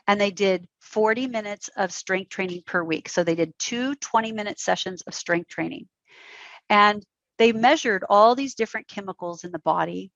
and 0.06 0.20
they 0.20 0.30
did 0.30 0.68
40 0.78 1.26
minutes 1.26 1.70
of 1.76 1.92
strength 1.92 2.28
training 2.28 2.62
per 2.64 2.84
week. 2.84 3.08
So 3.08 3.24
they 3.24 3.34
did 3.34 3.52
two 3.58 3.96
20 3.96 4.30
minute 4.30 4.60
sessions 4.60 5.02
of 5.08 5.14
strength 5.16 5.48
training. 5.48 5.88
And 6.68 7.04
they 7.38 7.50
measured 7.50 8.04
all 8.08 8.36
these 8.36 8.54
different 8.54 8.86
chemicals 8.86 9.42
in 9.42 9.50
the 9.50 9.58
body 9.58 10.12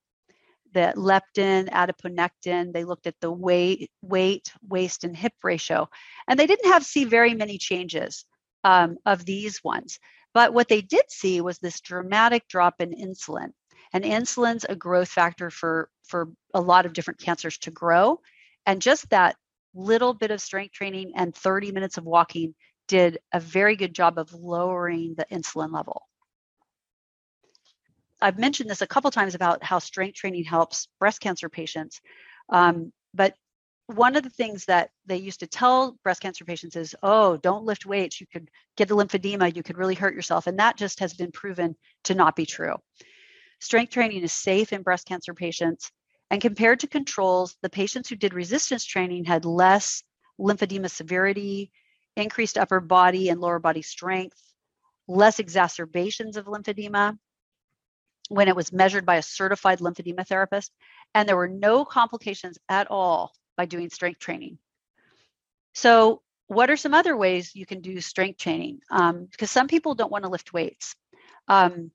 the 0.72 0.92
leptin, 0.96 1.68
adiponectin. 1.70 2.72
They 2.72 2.84
looked 2.84 3.08
at 3.08 3.14
the 3.20 3.30
weight, 3.30 3.90
weight, 4.02 4.52
waist, 4.68 5.02
and 5.02 5.16
hip 5.16 5.32
ratio, 5.42 5.88
and 6.28 6.38
they 6.38 6.46
didn't 6.46 6.70
have 6.70 6.84
see 6.84 7.04
very 7.04 7.34
many 7.34 7.58
changes 7.58 8.24
um, 8.64 8.96
of 9.06 9.24
these 9.24 9.62
ones. 9.62 10.00
But 10.32 10.52
what 10.52 10.68
they 10.68 10.80
did 10.80 11.04
see 11.08 11.40
was 11.40 11.58
this 11.58 11.80
dramatic 11.80 12.48
drop 12.48 12.80
in 12.80 12.90
insulin. 12.90 13.52
And 13.92 14.04
insulin's 14.04 14.64
a 14.68 14.74
growth 14.74 15.08
factor 15.08 15.50
for, 15.50 15.88
for 16.08 16.30
a 16.52 16.60
lot 16.60 16.86
of 16.86 16.92
different 16.92 17.20
cancers 17.20 17.58
to 17.58 17.70
grow. 17.70 18.20
And 18.66 18.82
just 18.82 19.08
that 19.10 19.36
little 19.74 20.14
bit 20.14 20.32
of 20.32 20.40
strength 20.40 20.72
training 20.72 21.12
and 21.14 21.34
30 21.34 21.70
minutes 21.70 21.98
of 21.98 22.04
walking 22.04 22.54
did 22.88 23.18
a 23.32 23.38
very 23.38 23.76
good 23.76 23.94
job 23.94 24.18
of 24.18 24.32
lowering 24.32 25.14
the 25.16 25.26
insulin 25.30 25.72
level. 25.72 26.02
I've 28.20 28.38
mentioned 28.38 28.70
this 28.70 28.82
a 28.82 28.86
couple 28.86 29.10
times 29.10 29.34
about 29.34 29.62
how 29.62 29.78
strength 29.78 30.16
training 30.16 30.44
helps 30.44 30.88
breast 30.98 31.20
cancer 31.20 31.48
patients, 31.48 32.00
um, 32.48 32.92
but 33.12 33.34
one 33.86 34.16
of 34.16 34.22
the 34.22 34.30
things 34.30 34.64
that 34.64 34.90
they 35.04 35.16
used 35.16 35.40
to 35.40 35.46
tell 35.46 35.98
breast 36.02 36.22
cancer 36.22 36.44
patients 36.44 36.76
is, 36.76 36.94
oh, 37.02 37.36
don't 37.36 37.64
lift 37.64 37.84
weights. 37.84 38.20
You 38.20 38.26
could 38.26 38.50
get 38.76 38.88
the 38.88 38.96
lymphedema. 38.96 39.54
You 39.54 39.62
could 39.62 39.76
really 39.76 39.94
hurt 39.94 40.14
yourself. 40.14 40.46
And 40.46 40.58
that 40.58 40.76
just 40.76 41.00
has 41.00 41.12
been 41.12 41.32
proven 41.32 41.76
to 42.04 42.14
not 42.14 42.34
be 42.34 42.46
true. 42.46 42.76
Strength 43.60 43.92
training 43.92 44.22
is 44.22 44.32
safe 44.32 44.72
in 44.72 44.82
breast 44.82 45.06
cancer 45.06 45.34
patients. 45.34 45.90
And 46.30 46.40
compared 46.40 46.80
to 46.80 46.86
controls, 46.86 47.56
the 47.60 47.68
patients 47.68 48.08
who 48.08 48.16
did 48.16 48.32
resistance 48.32 48.84
training 48.84 49.24
had 49.24 49.44
less 49.44 50.02
lymphedema 50.40 50.90
severity, 50.90 51.70
increased 52.16 52.56
upper 52.56 52.80
body 52.80 53.28
and 53.28 53.40
lower 53.40 53.58
body 53.58 53.82
strength, 53.82 54.40
less 55.06 55.38
exacerbations 55.38 56.38
of 56.38 56.46
lymphedema 56.46 57.18
when 58.30 58.48
it 58.48 58.56
was 58.56 58.72
measured 58.72 59.04
by 59.04 59.16
a 59.16 59.22
certified 59.22 59.80
lymphedema 59.80 60.26
therapist. 60.26 60.72
And 61.14 61.28
there 61.28 61.36
were 61.36 61.48
no 61.48 61.84
complications 61.84 62.58
at 62.70 62.90
all 62.90 63.34
by 63.56 63.66
doing 63.66 63.90
strength 63.90 64.20
training. 64.20 64.58
So, 65.74 66.22
what 66.46 66.70
are 66.70 66.76
some 66.76 66.94
other 66.94 67.16
ways 67.16 67.54
you 67.54 67.66
can 67.66 67.80
do 67.80 68.00
strength 68.00 68.38
training? 68.38 68.80
Um, 68.90 69.26
because 69.30 69.50
some 69.50 69.66
people 69.66 69.94
don't 69.94 70.12
want 70.12 70.24
to 70.24 70.30
lift 70.30 70.52
weights. 70.52 70.94
Um, 71.48 71.90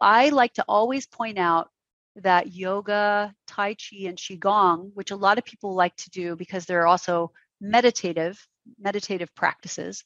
I 0.00 0.28
like 0.28 0.54
to 0.54 0.64
always 0.68 1.06
point 1.06 1.38
out 1.38 1.70
that 2.16 2.52
yoga, 2.52 3.34
Tai 3.46 3.74
Chi, 3.74 4.06
and 4.06 4.18
Qigong, 4.18 4.90
which 4.94 5.10
a 5.10 5.16
lot 5.16 5.38
of 5.38 5.44
people 5.44 5.74
like 5.74 5.96
to 5.96 6.10
do 6.10 6.36
because 6.36 6.66
they're 6.66 6.86
also 6.86 7.32
meditative, 7.60 8.46
meditative 8.78 9.34
practices. 9.34 10.04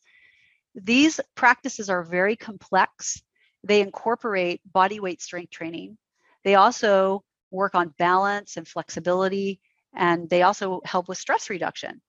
These 0.74 1.20
practices 1.34 1.90
are 1.90 2.04
very 2.04 2.36
complex. 2.36 3.22
They 3.64 3.80
incorporate 3.80 4.60
body 4.70 5.00
weight 5.00 5.20
strength 5.22 5.50
training. 5.50 5.98
They 6.44 6.54
also 6.54 7.24
work 7.50 7.74
on 7.74 7.94
balance 7.98 8.56
and 8.56 8.68
flexibility, 8.68 9.60
and 9.96 10.28
they 10.28 10.42
also 10.42 10.80
help 10.84 11.08
with 11.08 11.18
stress 11.18 11.50
reduction. 11.50 12.00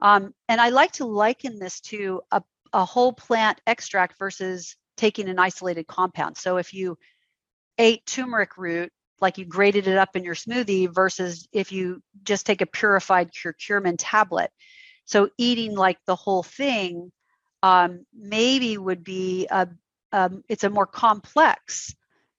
Um, 0.00 0.32
and 0.48 0.60
I 0.60 0.70
like 0.70 0.92
to 0.92 1.04
liken 1.04 1.58
this 1.58 1.80
to 1.80 2.22
a, 2.30 2.42
a 2.72 2.84
whole 2.84 3.12
plant 3.12 3.60
extract 3.66 4.18
versus 4.18 4.76
taking 4.96 5.28
an 5.28 5.38
isolated 5.38 5.86
compound. 5.86 6.36
So 6.36 6.56
if 6.56 6.72
you 6.74 6.98
ate 7.78 8.04
turmeric 8.06 8.56
root 8.56 8.92
like 9.20 9.38
you 9.38 9.44
grated 9.44 9.86
it 9.86 9.98
up 9.98 10.14
in 10.16 10.24
your 10.24 10.34
smoothie 10.34 10.92
versus 10.92 11.48
if 11.52 11.72
you 11.72 12.02
just 12.22 12.46
take 12.46 12.60
a 12.60 12.66
purified 12.66 13.30
curcumin 13.32 13.96
tablet. 13.98 14.50
So 15.04 15.30
eating 15.38 15.74
like 15.74 15.98
the 16.06 16.16
whole 16.16 16.42
thing 16.42 17.10
um, 17.62 18.04
maybe 18.14 18.78
would 18.78 19.02
be 19.02 19.46
a 19.50 19.68
um, 20.10 20.42
it's 20.48 20.64
a 20.64 20.70
more 20.70 20.86
complex 20.86 21.94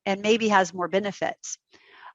and 0.05 0.21
maybe 0.21 0.47
has 0.47 0.73
more 0.73 0.87
benefits. 0.87 1.57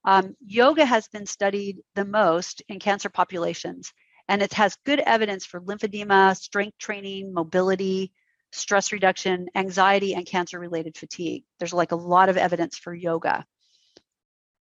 Um, 0.04 0.36
yoga 0.44 0.84
has 0.84 1.08
been 1.08 1.26
studied 1.26 1.78
the 1.94 2.04
most 2.04 2.62
in 2.68 2.78
cancer 2.78 3.08
populations, 3.08 3.92
and 4.28 4.42
it 4.42 4.52
has 4.52 4.76
good 4.84 5.00
evidence 5.00 5.44
for 5.44 5.60
lymphedema, 5.60 6.36
strength 6.36 6.78
training, 6.78 7.32
mobility, 7.32 8.12
stress 8.52 8.92
reduction, 8.92 9.48
anxiety, 9.54 10.14
and 10.14 10.26
cancer 10.26 10.58
related 10.58 10.96
fatigue. 10.96 11.44
There's 11.58 11.72
like 11.72 11.92
a 11.92 11.96
lot 11.96 12.28
of 12.28 12.36
evidence 12.36 12.78
for 12.78 12.94
yoga. 12.94 13.44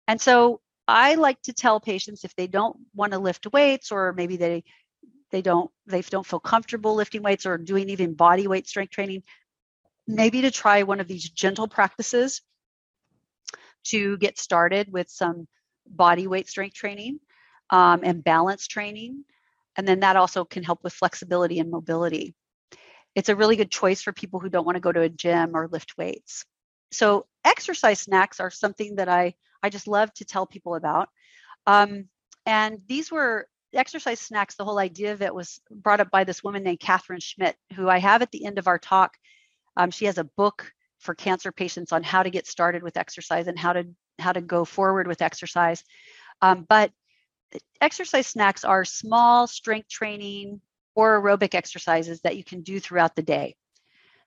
And 0.08 0.20
so 0.20 0.62
I 0.88 1.16
like 1.16 1.42
to 1.44 1.54
tell 1.54 1.80
patients 1.80 2.24
if 2.24 2.36
they 2.36 2.48
don't 2.48 2.78
want 2.94 3.14
to 3.14 3.20
lift 3.20 3.52
weights 3.52 3.92
or 3.92 4.14
maybe 4.14 4.38
they 4.38 4.64
they 5.32 5.42
don't 5.42 5.72
they 5.88 6.02
don't 6.02 6.26
feel 6.26 6.40
comfortable 6.40 6.96
lifting 6.96 7.24
weights 7.24 7.46
or 7.46 7.58
doing 7.58 7.90
even 7.90 8.14
body 8.14 8.48
weight 8.48 8.68
strength 8.68 8.92
training, 8.92 9.24
maybe 10.08 10.42
to 10.42 10.52
try 10.52 10.84
one 10.84 11.00
of 11.00 11.08
these 11.08 11.30
gentle 11.30 11.68
practices 11.68 12.42
to 13.86 14.18
get 14.18 14.40
started 14.40 14.92
with 14.92 15.10
some 15.10 15.48
body 15.88 16.28
weight 16.28 16.50
strength 16.50 16.76
training 16.76 17.20
um, 17.70 18.02
and 18.04 18.24
balance 18.24 18.68
training. 18.68 19.24
And 19.78 19.88
then 19.88 20.02
that 20.02 20.16
also 20.16 20.44
can 20.44 20.64
help 20.64 20.84
with 20.84 20.94
flexibility 20.94 21.60
and 21.60 21.72
mobility. 21.72 22.36
It's 23.16 23.30
a 23.30 23.36
really 23.36 23.56
good 23.56 23.72
choice 23.72 24.02
for 24.02 24.12
people 24.12 24.40
who 24.40 24.50
don't 24.50 24.66
want 24.66 24.76
to 24.76 24.82
go 24.82 24.92
to 24.92 25.02
a 25.02 25.10
gym 25.10 25.52
or 25.56 25.68
lift 25.68 25.98
weights. 25.98 26.46
So, 26.92 27.26
exercise 27.46 28.02
snacks 28.02 28.40
are 28.40 28.52
something 28.52 28.96
that 28.96 29.10
I 29.10 29.34
I 29.64 29.70
just 29.70 29.88
love 29.88 30.14
to 30.16 30.26
tell 30.26 30.46
people 30.46 30.76
about. 30.76 31.10
Um, 31.68 32.08
and 32.46 32.80
these 32.88 33.12
were 33.12 33.48
exercise 33.74 34.20
snacks. 34.20 34.56
The 34.56 34.66
whole 34.66 34.80
idea 34.80 35.14
of 35.14 35.22
it 35.22 35.34
was 35.34 35.62
brought 35.70 36.00
up 36.00 36.12
by 36.12 36.24
this 36.24 36.44
woman 36.44 36.64
named 36.64 36.80
Catherine 36.80 37.20
Schmitz, 37.20 37.58
who 37.76 37.88
I 37.90 38.00
have 38.00 38.22
at 38.22 38.32
the 38.32 38.46
end 38.46 38.58
of 38.58 38.68
our 38.68 38.80
talk. 38.80 39.16
Um, 39.78 39.92
she 39.92 40.06
has 40.06 40.18
a 40.18 40.24
book 40.24 40.72
for 41.02 41.16
cancer 41.16 41.52
patients 41.52 41.92
on 41.92 42.04
how 42.04 42.24
to 42.24 42.30
get 42.30 42.48
started 42.48 42.84
with 42.84 42.98
exercise 42.98 43.48
and 43.48 43.60
how 43.60 43.74
to 43.74 43.88
how 44.20 44.32
to 44.32 44.42
go 44.42 44.64
forward 44.64 45.08
with 45.08 45.22
exercise. 45.22 45.84
Um, 46.42 46.66
but 46.68 46.92
exercise 47.80 48.28
snacks 48.28 48.64
are 48.64 48.86
small 48.86 49.48
strength 49.48 49.90
training 49.90 50.62
or 50.96 51.22
aerobic 51.22 51.56
exercises 51.56 52.22
that 52.22 52.38
you 52.38 52.44
can 52.44 52.62
do 52.62 52.80
throughout 52.80 53.16
the 53.16 53.22
day. 53.22 53.56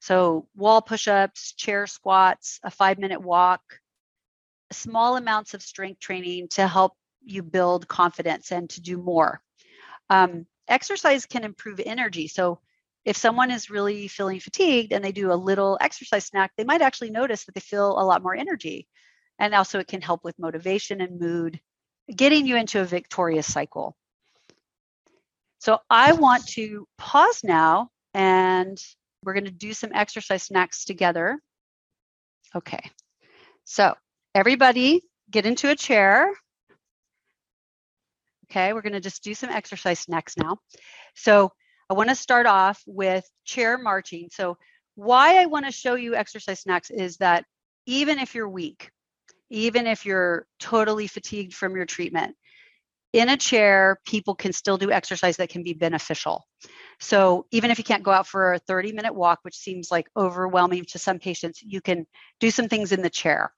So 0.00 0.48
wall 0.54 0.82
push-ups, 0.82 1.54
chair 1.54 1.86
squats, 1.86 2.60
a 2.62 2.70
five-minute 2.70 3.22
walk, 3.22 3.62
small 4.72 5.16
amounts 5.16 5.54
of 5.54 5.62
strength 5.62 6.00
training 6.00 6.48
to 6.48 6.66
help 6.66 6.92
you 7.22 7.42
build 7.42 7.88
confidence 7.88 8.52
and 8.52 8.68
to 8.70 8.80
do 8.80 8.98
more. 8.98 9.40
Um, 10.10 10.46
exercise 10.68 11.26
can 11.26 11.44
improve 11.44 11.80
energy. 11.84 12.28
So, 12.28 12.60
if 13.04 13.16
someone 13.16 13.50
is 13.50 13.70
really 13.70 14.08
feeling 14.08 14.40
fatigued 14.40 14.92
and 14.92 15.04
they 15.04 15.12
do 15.12 15.32
a 15.32 15.34
little 15.34 15.78
exercise 15.80 16.26
snack, 16.26 16.52
they 16.56 16.64
might 16.64 16.82
actually 16.82 17.10
notice 17.10 17.44
that 17.44 17.54
they 17.54 17.60
feel 17.60 17.98
a 17.98 18.04
lot 18.04 18.22
more 18.22 18.34
energy. 18.34 18.88
And 19.38 19.54
also, 19.54 19.78
it 19.78 19.88
can 19.88 20.00
help 20.00 20.24
with 20.24 20.38
motivation 20.38 21.00
and 21.00 21.20
mood, 21.20 21.60
getting 22.14 22.46
you 22.46 22.56
into 22.56 22.80
a 22.80 22.84
victorious 22.84 23.52
cycle. 23.52 23.96
So, 25.58 25.78
I 25.90 26.12
want 26.12 26.46
to 26.48 26.86
pause 26.98 27.42
now 27.42 27.90
and 28.14 28.78
we're 29.22 29.34
going 29.34 29.46
to 29.46 29.50
do 29.50 29.72
some 29.72 29.90
exercise 29.92 30.44
snacks 30.44 30.84
together. 30.84 31.40
Okay. 32.54 32.90
So, 33.64 33.94
Everybody 34.34 35.00
get 35.30 35.46
into 35.46 35.70
a 35.70 35.76
chair. 35.76 36.32
Okay, 38.50 38.72
we're 38.72 38.82
going 38.82 38.94
to 38.94 39.00
just 39.00 39.22
do 39.22 39.32
some 39.32 39.48
exercise 39.48 40.00
snacks 40.00 40.36
now. 40.36 40.58
So 41.14 41.52
I 41.90 41.94
want 41.94 42.08
to 42.08 42.14
start 42.14 42.46
off 42.46 42.82
with 42.86 43.24
chair 43.44 43.78
marching. 43.78 44.28
So 44.32 44.56
why 44.94 45.40
I 45.40 45.46
want 45.46 45.66
to 45.66 45.72
show 45.72 45.94
you 45.94 46.14
exercise 46.14 46.60
snacks 46.60 46.90
is 46.90 47.16
that 47.18 47.44
even 47.86 48.18
if 48.18 48.34
you're 48.34 48.48
weak, 48.48 48.90
even 49.50 49.86
if 49.86 50.06
you're 50.06 50.46
totally 50.58 51.06
fatigued 51.06 51.54
from 51.54 51.76
your 51.76 51.86
treatment, 51.86 52.36
in 53.14 53.28
a 53.28 53.36
chair, 53.36 54.00
people 54.04 54.34
can 54.34 54.52
still 54.52 54.76
do 54.76 54.90
exercise 54.90 55.36
that 55.36 55.48
can 55.48 55.62
be 55.62 55.72
beneficial. 55.72 56.44
So 56.98 57.46
even 57.52 57.70
if 57.70 57.78
you 57.78 57.84
can't 57.84 58.02
go 58.02 58.10
out 58.10 58.26
for 58.26 58.54
a 58.54 58.58
30 58.58 58.92
minute 58.92 59.14
walk, 59.14 59.38
which 59.42 59.56
seems 59.56 59.88
like 59.88 60.08
overwhelming 60.16 60.84
to 60.86 60.98
some 60.98 61.20
patients, 61.20 61.62
you 61.62 61.80
can 61.80 62.06
do 62.40 62.50
some 62.50 62.68
things 62.68 62.90
in 62.90 63.02
the 63.02 63.10
chair. 63.10 63.52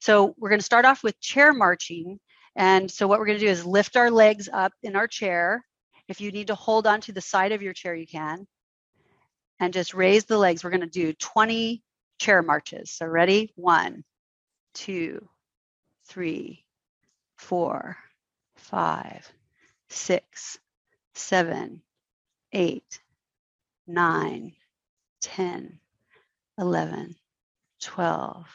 So 0.00 0.34
we're 0.38 0.48
going 0.48 0.60
to 0.60 0.64
start 0.64 0.84
off 0.84 1.02
with 1.02 1.20
chair 1.20 1.52
marching. 1.52 2.20
And 2.54 2.88
so 2.88 3.08
what 3.08 3.18
we're 3.18 3.26
going 3.26 3.38
to 3.40 3.44
do 3.44 3.50
is 3.50 3.66
lift 3.66 3.96
our 3.96 4.12
legs 4.12 4.48
up 4.52 4.72
in 4.84 4.94
our 4.94 5.08
chair. 5.08 5.64
If 6.10 6.20
you 6.20 6.30
need 6.30 6.48
to 6.48 6.54
hold 6.54 6.86
on 6.86 7.00
to 7.02 7.12
the 7.12 7.22
side 7.22 7.52
of 7.52 7.62
your 7.62 7.72
chair, 7.72 7.94
you 7.94 8.06
can. 8.06 8.46
And 9.58 9.72
just 9.72 9.94
raise 9.94 10.26
the 10.26 10.36
legs. 10.36 10.62
We're 10.62 10.70
going 10.70 10.80
to 10.80 10.86
do 10.86 11.14
20 11.14 11.82
chair 12.18 12.42
marches. 12.42 12.90
So 12.90 13.06
ready? 13.06 13.52
One, 13.56 14.04
two, 14.74 15.26
three, 16.06 16.66
four 17.38 17.96
five, 18.60 19.26
six, 19.88 20.58
seven, 21.14 21.82
eight, 22.52 23.00
nine, 23.86 24.52
10, 25.22 25.78
11, 26.58 27.16
12, 27.80 28.46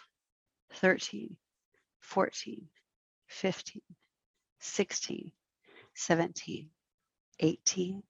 13, 0.74 1.36
14, 2.00 2.68
15, 3.28 3.82
16, 4.60 5.32
17, 5.94 6.70
18, 7.40 8.04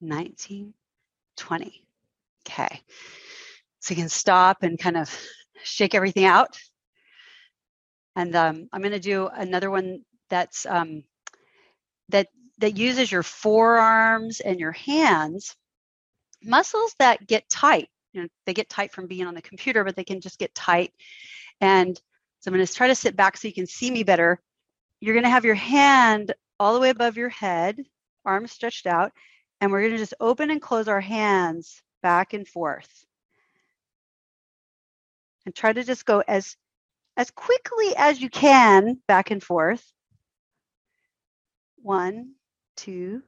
19, 0.00 0.74
20. 1.36 1.84
Okay. 2.46 2.80
So 3.80 3.94
you 3.94 3.96
can 3.96 4.08
stop 4.08 4.62
and 4.62 4.78
kind 4.78 4.96
of 4.96 5.14
shake 5.62 5.94
everything 5.94 6.24
out. 6.24 6.58
And 8.16 8.34
um, 8.34 8.68
I'm 8.72 8.80
going 8.80 8.92
to 8.92 9.00
do 9.00 9.28
another 9.28 9.70
one 9.70 10.00
that's 10.28 10.66
um, 10.66 11.04
that 12.08 12.28
that 12.58 12.76
uses 12.76 13.10
your 13.10 13.22
forearms 13.22 14.40
and 14.40 14.58
your 14.58 14.72
hands 14.72 15.56
muscles 16.42 16.94
that 16.98 17.26
get 17.26 17.48
tight 17.48 17.88
you 18.12 18.22
know 18.22 18.28
they 18.46 18.54
get 18.54 18.68
tight 18.68 18.92
from 18.92 19.06
being 19.06 19.26
on 19.26 19.34
the 19.34 19.42
computer 19.42 19.84
but 19.84 19.96
they 19.96 20.04
can 20.04 20.20
just 20.20 20.38
get 20.38 20.54
tight 20.54 20.92
and 21.60 21.96
so 22.38 22.48
i'm 22.48 22.54
going 22.54 22.64
to 22.64 22.72
try 22.72 22.86
to 22.86 22.94
sit 22.94 23.16
back 23.16 23.36
so 23.36 23.48
you 23.48 23.54
can 23.54 23.66
see 23.66 23.90
me 23.90 24.02
better 24.02 24.40
you're 25.00 25.14
going 25.14 25.24
to 25.24 25.30
have 25.30 25.44
your 25.44 25.54
hand 25.54 26.32
all 26.60 26.74
the 26.74 26.80
way 26.80 26.90
above 26.90 27.16
your 27.16 27.28
head 27.28 27.76
arms 28.24 28.52
stretched 28.52 28.86
out 28.86 29.12
and 29.60 29.70
we're 29.70 29.80
going 29.80 29.92
to 29.92 29.98
just 29.98 30.14
open 30.20 30.50
and 30.50 30.62
close 30.62 30.88
our 30.88 31.00
hands 31.00 31.82
back 32.02 32.32
and 32.32 32.46
forth. 32.46 33.04
And 35.46 35.54
try 35.54 35.72
to 35.72 35.82
just 35.84 36.04
go 36.04 36.22
as 36.26 36.56
as 37.16 37.30
quickly 37.32 37.96
as 37.96 38.20
you 38.20 38.30
can 38.30 39.00
back 39.08 39.30
and 39.30 39.42
forth. 39.42 39.84
One, 41.76 42.34
two, 42.76 43.22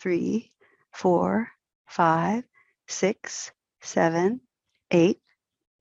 three, 0.00 0.52
four, 0.92 1.48
five, 1.86 2.44
six, 2.88 3.52
seven, 3.82 4.40
eight, 4.90 5.20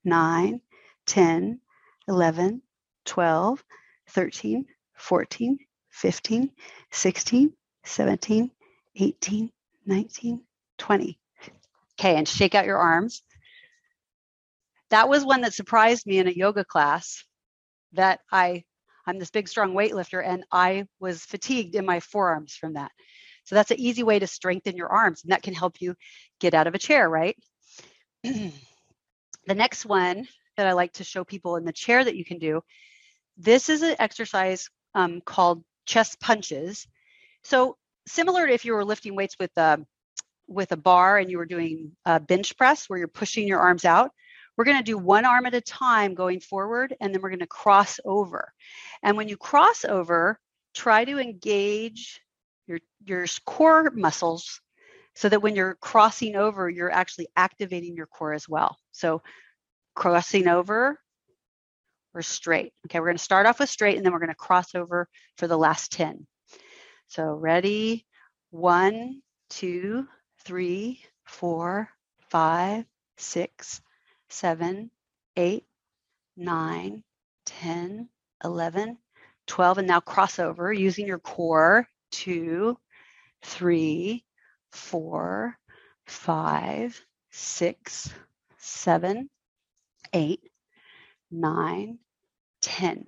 nine, 0.03 0.59
10, 1.05 1.59
11, 2.07 2.61
12, 3.05 3.64
13, 4.09 4.66
14, 4.95 5.57
15, 5.89 6.51
16, 6.91 7.53
17, 7.84 8.51
18, 8.95 9.51
19, 9.86 10.41
20. 10.77 11.19
Okay, 11.99 12.15
and 12.15 12.27
shake 12.27 12.55
out 12.55 12.65
your 12.65 12.77
arms. 12.77 13.23
That 14.89 15.09
was 15.09 15.25
one 15.25 15.41
that 15.41 15.53
surprised 15.53 16.05
me 16.05 16.19
in 16.19 16.27
a 16.27 16.31
yoga 16.31 16.63
class 16.63 17.23
that 17.93 18.19
I 18.31 18.63
I'm 19.05 19.19
this 19.19 19.31
big, 19.31 19.49
strong 19.49 19.73
weightlifter, 19.73 20.23
and 20.25 20.45
I 20.51 20.88
was 20.99 21.23
fatigued 21.25 21.75
in 21.75 21.86
my 21.86 21.99
forearms 21.99 22.53
from 22.55 22.73
that. 22.73 22.91
So 23.45 23.55
that's 23.55 23.71
an 23.71 23.79
easy 23.79 24.03
way 24.03 24.19
to 24.19 24.27
strengthen 24.27 24.77
your 24.77 24.88
arms, 24.89 25.23
and 25.23 25.31
that 25.31 25.43
can 25.43 25.53
help 25.53 25.81
you 25.81 25.95
get 26.39 26.53
out 26.53 26.67
of 26.67 26.75
a 26.75 26.79
chair, 26.79 27.09
right? 27.09 27.36
the 28.23 28.53
next 29.47 29.86
one 29.86 30.27
that 30.55 30.67
I 30.67 30.73
like 30.73 30.93
to 30.93 31.03
show 31.03 31.23
people 31.25 31.57
in 31.57 31.65
the 31.65 31.73
chair 31.73 32.03
that 32.03 32.15
you 32.15 32.23
can 32.23 32.39
do. 32.39 32.61
This 33.38 33.67
is 33.67 33.81
an 33.81 33.95
exercise 33.99 34.69
um, 34.95 35.19
called 35.19 35.63
chest 35.86 36.19
punches. 36.21 36.88
So 37.43 37.77
similar 38.07 38.47
to 38.47 38.53
if 38.53 38.65
you 38.65 38.73
were 38.73 38.85
lifting 38.85 39.15
weights 39.15 39.35
with 39.39 39.55
a 39.57 39.85
with 40.47 40.71
a 40.71 40.77
bar 40.77 41.17
and 41.17 41.31
you 41.31 41.37
were 41.37 41.45
doing 41.45 41.91
a 42.05 42.19
bench 42.19 42.57
press 42.57 42.89
where 42.89 42.99
you're 42.99 43.07
pushing 43.07 43.47
your 43.47 43.59
arms 43.59 43.85
out. 43.85 44.11
We're 44.55 44.65
going 44.65 44.77
to 44.77 44.83
do 44.83 44.97
one 44.97 45.25
arm 45.25 45.45
at 45.45 45.55
a 45.55 45.61
time 45.61 46.13
going 46.13 46.39
forward, 46.39 46.95
and 47.01 47.13
then 47.13 47.21
we're 47.21 47.29
going 47.29 47.39
to 47.39 47.47
cross 47.47 47.99
over. 48.05 48.53
And 49.01 49.17
when 49.17 49.27
you 49.27 49.35
cross 49.35 49.83
over, 49.83 50.39
try 50.75 51.05
to 51.05 51.19
engage 51.19 52.21
your 52.67 52.79
your 53.05 53.25
core 53.45 53.89
muscles 53.91 54.61
so 55.15 55.29
that 55.29 55.41
when 55.41 55.55
you're 55.55 55.75
crossing 55.75 56.35
over, 56.35 56.69
you're 56.69 56.91
actually 56.91 57.27
activating 57.35 57.95
your 57.95 58.07
core 58.07 58.33
as 58.33 58.47
well. 58.47 58.77
So 58.91 59.21
crossing 59.95 60.47
over 60.47 60.99
or 62.13 62.21
straight. 62.21 62.73
Okay, 62.85 62.99
we're 62.99 63.07
going 63.07 63.17
to 63.17 63.23
start 63.23 63.45
off 63.45 63.59
with 63.59 63.69
straight 63.69 63.97
and 63.97 64.05
then 64.05 64.13
we're 64.13 64.19
going 64.19 64.29
to 64.29 64.35
cross 64.35 64.75
over 64.75 65.07
for 65.37 65.47
the 65.47 65.57
last 65.57 65.91
10. 65.91 66.25
So 67.16 67.36
ready, 67.36 68.07
one, 68.49 69.22
two, 69.47 70.07
three, 70.43 70.99
four, 71.26 71.88
five, 72.32 72.86
six, 73.18 73.84
seven, 74.30 74.89
eight, 75.38 75.64
nine, 76.36 77.03
10, 77.45 78.09
11, 78.43 78.97
12, 79.45 79.78
and 79.78 79.88
now 79.88 79.99
cross 79.99 80.39
over 80.39 80.74
using 80.74 81.05
your 81.05 81.20
core, 81.20 81.88
two, 82.09 82.76
three, 83.43 84.26
four, 84.72 85.55
five, 86.07 86.99
six, 87.30 88.11
seven, 88.57 89.30
eight, 90.14 90.49
nine, 91.30 91.99
ten. 92.59 93.05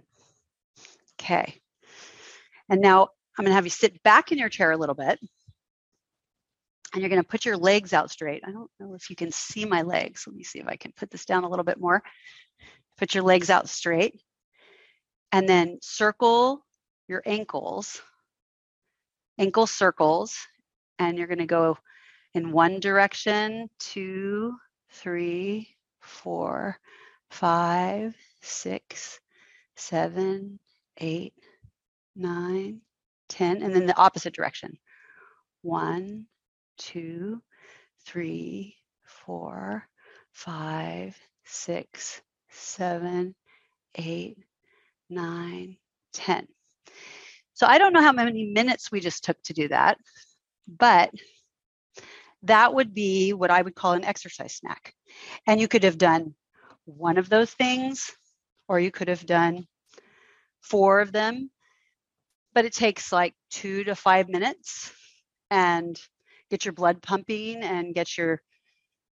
Okay. 1.20 1.60
And 2.70 2.82
now 2.82 3.10
I'm 3.38 3.44
going 3.44 3.52
to 3.52 3.56
have 3.56 3.66
you 3.66 3.70
sit 3.72 4.02
back 4.04 4.32
in 4.32 4.38
your 4.38 4.50
chair 4.50 4.72
a 4.72 4.78
little 4.78 4.96
bit. 4.96 5.20
And 6.94 7.02
you're 7.02 7.10
going 7.10 7.22
to 7.22 7.28
put 7.28 7.46
your 7.46 7.58
legs 7.58 7.92
out 7.92 8.10
straight. 8.10 8.44
I 8.46 8.52
don't 8.52 8.72
know 8.80 8.94
if 8.94 9.10
you 9.10 9.16
can 9.18 9.32
see 9.32 9.66
my 9.66 9.82
legs. 9.82 10.24
Let 10.26 10.36
me 10.36 10.44
see 10.44 10.60
if 10.60 10.68
I 10.68 10.78
can 10.78 10.94
put 10.96 11.12
this 11.12 11.26
down 11.26 11.44
a 11.44 11.50
little 11.50 11.66
bit 11.66 11.80
more. 11.80 12.02
Put 12.98 13.14
your 13.14 13.24
legs 13.24 13.50
out 13.50 13.68
straight. 13.68 14.22
And 15.34 15.50
then 15.50 15.80
circle 15.82 16.64
your 17.10 17.22
ankles, 17.26 18.02
ankle 19.38 19.68
circles, 19.68 20.38
and 20.98 21.18
you're 21.18 21.28
going 21.28 21.40
to 21.40 21.46
go 21.46 21.78
in 22.34 22.54
one 22.54 22.80
direction, 22.80 23.70
two, 23.80 24.56
three, 24.92 25.76
four, 26.00 26.78
five, 27.30 28.16
six, 28.42 29.20
seven, 29.76 30.60
eight, 30.98 31.34
nine, 32.16 32.80
ten, 33.38 33.62
and 33.62 33.76
then 33.76 33.86
the 33.86 33.98
opposite 33.98 34.34
direction. 34.34 34.78
One, 35.62 36.28
two, 36.78 37.42
three, 38.06 38.76
four, 39.04 39.88
five, 40.32 41.18
six, 41.44 42.22
seven, 42.50 43.36
eight, 43.96 44.38
nine, 45.10 45.78
ten. 46.14 46.48
So 47.54 47.68
I 47.68 47.78
don't 47.78 47.94
know 47.94 48.02
how 48.02 48.12
many 48.12 48.46
minutes 48.48 48.92
we 48.92 49.00
just 49.00 49.24
took 49.24 49.42
to 49.44 49.54
do 49.54 49.68
that. 49.70 49.98
But 50.68 51.12
that 52.44 52.74
would 52.74 52.94
be 52.94 53.34
what 53.34 53.52
I 53.52 53.62
would 53.62 53.76
call 53.76 53.94
an 53.94 54.04
exercise 54.04 54.56
snack. 54.56 54.94
And 55.48 55.60
you 55.60 55.68
could 55.68 55.84
have 55.84 55.98
done 55.98 56.36
one 56.86 57.18
of 57.18 57.30
those 57.30 57.52
things, 57.52 58.12
or 58.68 58.80
you 58.80 58.92
could 58.92 59.08
have 59.08 59.26
done 59.26 59.66
four 60.62 61.00
of 61.00 61.12
them. 61.12 61.50
But 62.56 62.66
it 62.66 62.74
takes 62.74 63.12
like 63.12 63.36
two 63.52 63.84
to 63.84 63.96
five 63.96 64.30
minutes 64.30 64.92
and 65.52 66.00
get 66.50 66.66
your 66.66 66.74
blood 66.74 67.04
pumping 67.04 67.62
and 67.62 67.94
get 67.94 68.18
your 68.18 68.42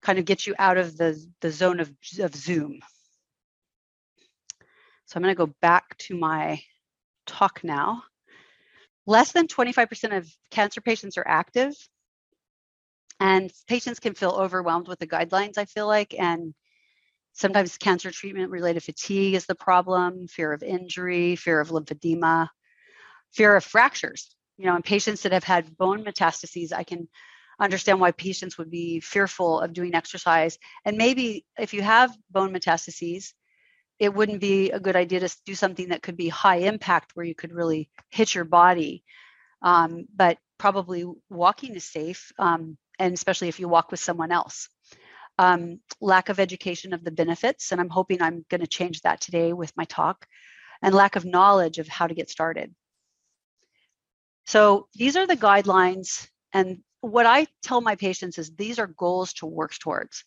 kind 0.03 0.19
of 0.19 0.25
get 0.25 0.45
you 0.45 0.53
out 0.59 0.77
of 0.77 0.95
the, 0.95 1.19
the 1.41 1.51
zone 1.51 1.79
of, 1.79 1.91
of 2.19 2.35
Zoom. 2.35 2.79
So 5.05 5.17
I'm 5.17 5.23
going 5.23 5.33
to 5.33 5.45
go 5.45 5.53
back 5.61 5.97
to 5.99 6.15
my 6.15 6.61
talk 7.25 7.63
now 7.63 8.03
less 9.09 9.31
than 9.31 9.47
25% 9.47 10.15
of 10.15 10.31
cancer 10.51 10.81
patients 10.81 11.17
are 11.17 11.27
active 11.27 11.73
and 13.19 13.51
patients 13.67 13.99
can 13.99 14.13
feel 14.13 14.31
overwhelmed 14.31 14.87
with 14.87 14.99
the 14.99 15.07
guidelines 15.07 15.57
i 15.57 15.65
feel 15.65 15.87
like 15.87 16.13
and 16.17 16.53
sometimes 17.33 17.77
cancer 17.77 18.11
treatment 18.11 18.51
related 18.51 18.83
fatigue 18.83 19.33
is 19.33 19.47
the 19.47 19.55
problem 19.55 20.27
fear 20.27 20.53
of 20.53 20.61
injury 20.61 21.35
fear 21.35 21.59
of 21.59 21.69
lymphedema 21.69 22.47
fear 23.33 23.55
of 23.55 23.63
fractures 23.63 24.35
you 24.57 24.65
know 24.65 24.75
in 24.75 24.81
patients 24.81 25.23
that 25.23 25.31
have 25.31 25.43
had 25.43 25.77
bone 25.77 26.03
metastases 26.03 26.73
i 26.73 26.83
can 26.83 27.07
understand 27.59 27.99
why 27.99 28.11
patients 28.11 28.57
would 28.57 28.71
be 28.71 28.99
fearful 29.01 29.59
of 29.59 29.73
doing 29.73 29.93
exercise 29.93 30.57
and 30.85 30.97
maybe 30.97 31.45
if 31.57 31.73
you 31.73 31.81
have 31.81 32.15
bone 32.31 32.53
metastases 32.53 33.33
it 33.99 34.13
wouldn't 34.13 34.39
be 34.39 34.71
a 34.71 34.79
good 34.79 34.95
idea 34.95 35.19
to 35.19 35.37
do 35.45 35.53
something 35.53 35.89
that 35.89 36.01
could 36.01 36.15
be 36.15 36.29
high 36.29 36.57
impact 36.57 37.11
where 37.13 37.25
you 37.25 37.35
could 37.35 37.51
really 37.51 37.89
hit 38.09 38.33
your 38.33 38.45
body. 38.45 39.03
Um, 39.61 40.05
but 40.15 40.37
probably 40.57 41.05
walking 41.29 41.75
is 41.75 41.83
safe, 41.83 42.31
um, 42.39 42.77
and 42.97 43.13
especially 43.13 43.49
if 43.49 43.59
you 43.59 43.67
walk 43.67 43.91
with 43.91 43.99
someone 43.99 44.31
else. 44.31 44.69
Um, 45.37 45.79
lack 46.01 46.29
of 46.29 46.39
education 46.39 46.93
of 46.93 47.03
the 47.03 47.11
benefits, 47.11 47.71
and 47.71 47.79
I'm 47.79 47.89
hoping 47.89 48.21
I'm 48.21 48.45
going 48.49 48.61
to 48.61 48.67
change 48.67 49.01
that 49.01 49.21
today 49.21 49.51
with 49.51 49.75
my 49.75 49.85
talk, 49.85 50.25
and 50.81 50.95
lack 50.95 51.17
of 51.17 51.25
knowledge 51.25 51.77
of 51.77 51.87
how 51.87 52.07
to 52.07 52.13
get 52.13 52.29
started. 52.29 52.73
So 54.49 54.87
these 54.95 55.15
are 55.15 55.27
the 55.27 55.37
guidelines, 55.37 56.27
and 56.53 56.79
what 57.01 57.27
I 57.27 57.45
tell 57.61 57.81
my 57.81 57.95
patients 57.95 58.39
is 58.39 58.49
these 58.49 58.79
are 58.79 58.87
goals 58.87 59.31
to 59.33 59.45
work 59.45 59.77
towards. 59.77 60.25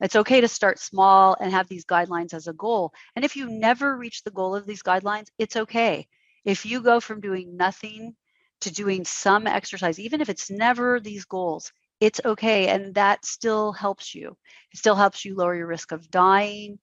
It's 0.00 0.14
okay 0.14 0.40
to 0.40 0.46
start 0.46 0.78
small 0.78 1.36
and 1.40 1.50
have 1.50 1.66
these 1.66 1.84
guidelines 1.84 2.32
as 2.32 2.46
a 2.46 2.52
goal. 2.52 2.92
And 3.16 3.24
if 3.24 3.34
you 3.34 3.50
never 3.50 3.96
reach 3.96 4.22
the 4.22 4.30
goal 4.30 4.54
of 4.54 4.66
these 4.66 4.84
guidelines, 4.84 5.26
it's 5.36 5.56
okay. 5.56 6.06
If 6.44 6.64
you 6.64 6.80
go 6.80 7.00
from 7.00 7.20
doing 7.20 7.56
nothing 7.56 8.14
to 8.60 8.72
doing 8.72 9.04
some 9.04 9.48
exercise, 9.48 9.98
even 9.98 10.20
if 10.20 10.28
it's 10.28 10.48
never 10.48 11.00
these 11.00 11.24
goals, 11.24 11.72
it's 11.98 12.20
okay. 12.24 12.68
And 12.68 12.94
that 12.94 13.24
still 13.24 13.72
helps 13.72 14.14
you. 14.14 14.36
It 14.72 14.78
still 14.78 14.94
helps 14.94 15.24
you 15.24 15.34
lower 15.34 15.56
your 15.56 15.66
risk 15.66 15.90
of 15.90 16.08
dying. 16.08 16.78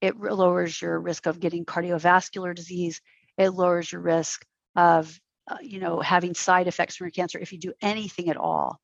It 0.00 0.18
lowers 0.18 0.82
your 0.82 0.98
risk 0.98 1.26
of 1.26 1.38
getting 1.38 1.64
cardiovascular 1.64 2.56
disease. 2.56 3.00
It 3.36 3.50
lowers 3.50 3.92
your 3.92 4.00
risk 4.00 4.44
of, 4.74 5.16
uh, 5.48 5.56
you 5.62 5.80
know, 5.80 6.00
having 6.00 6.34
side 6.34 6.68
effects 6.68 6.96
from 6.96 7.06
your 7.06 7.12
cancer 7.12 7.38
if 7.38 7.52
you 7.52 7.58
do 7.58 7.72
anything 7.80 8.28
at 8.28 8.36
all. 8.36 8.78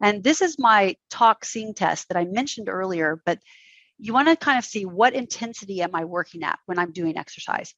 And 0.00 0.22
this 0.22 0.42
is 0.42 0.58
my 0.58 0.96
talk 1.10 1.44
sing 1.44 1.74
test 1.74 2.08
that 2.08 2.18
I 2.18 2.24
mentioned 2.24 2.68
earlier, 2.68 3.20
but 3.24 3.38
you 3.98 4.12
want 4.12 4.28
to 4.28 4.36
kind 4.36 4.58
of 4.58 4.64
see 4.64 4.84
what 4.84 5.14
intensity 5.14 5.80
am 5.80 5.94
I 5.94 6.04
working 6.04 6.42
at 6.42 6.58
when 6.66 6.78
I'm 6.78 6.92
doing 6.92 7.16
exercise. 7.16 7.74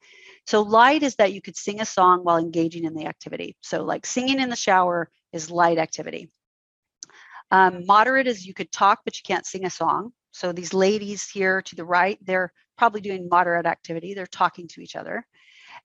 So 0.47 0.63
light 0.63 1.05
is 1.05 1.15
that 1.17 1.33
you 1.33 1.41
could 1.41 1.57
sing 1.57 1.81
a 1.81 1.85
song 1.85 2.25
while 2.25 2.39
engaging 2.39 2.85
in 2.85 2.95
the 2.95 3.07
activity. 3.07 3.57
So 3.61 3.85
like 3.85 4.05
singing 4.05 4.41
in 4.41 4.49
the 4.49 4.57
shower 4.57 5.11
is 5.33 5.51
light 5.51 5.79
activity. 5.79 6.29
Um, 7.51 7.87
moderate 7.87 8.27
is 8.27 8.47
you 8.47 8.53
could 8.53 8.73
talk, 8.73 9.01
but 9.05 9.17
you 9.17 9.23
can't 9.25 9.47
sing 9.47 9.65
a 9.65 9.71
song. 9.71 10.13
So 10.33 10.53
these 10.53 10.75
ladies 10.75 11.31
here 11.31 11.63
to 11.63 11.77
the 11.77 11.85
right, 11.85 12.19
they're 12.23 12.53
probably 12.77 13.01
doing 13.01 13.29
moderate 13.29 13.67
activity. 13.67 14.15
They're 14.15 14.27
talking 14.27 14.69
to 14.69 14.81
each 14.81 14.97
other. 14.97 15.25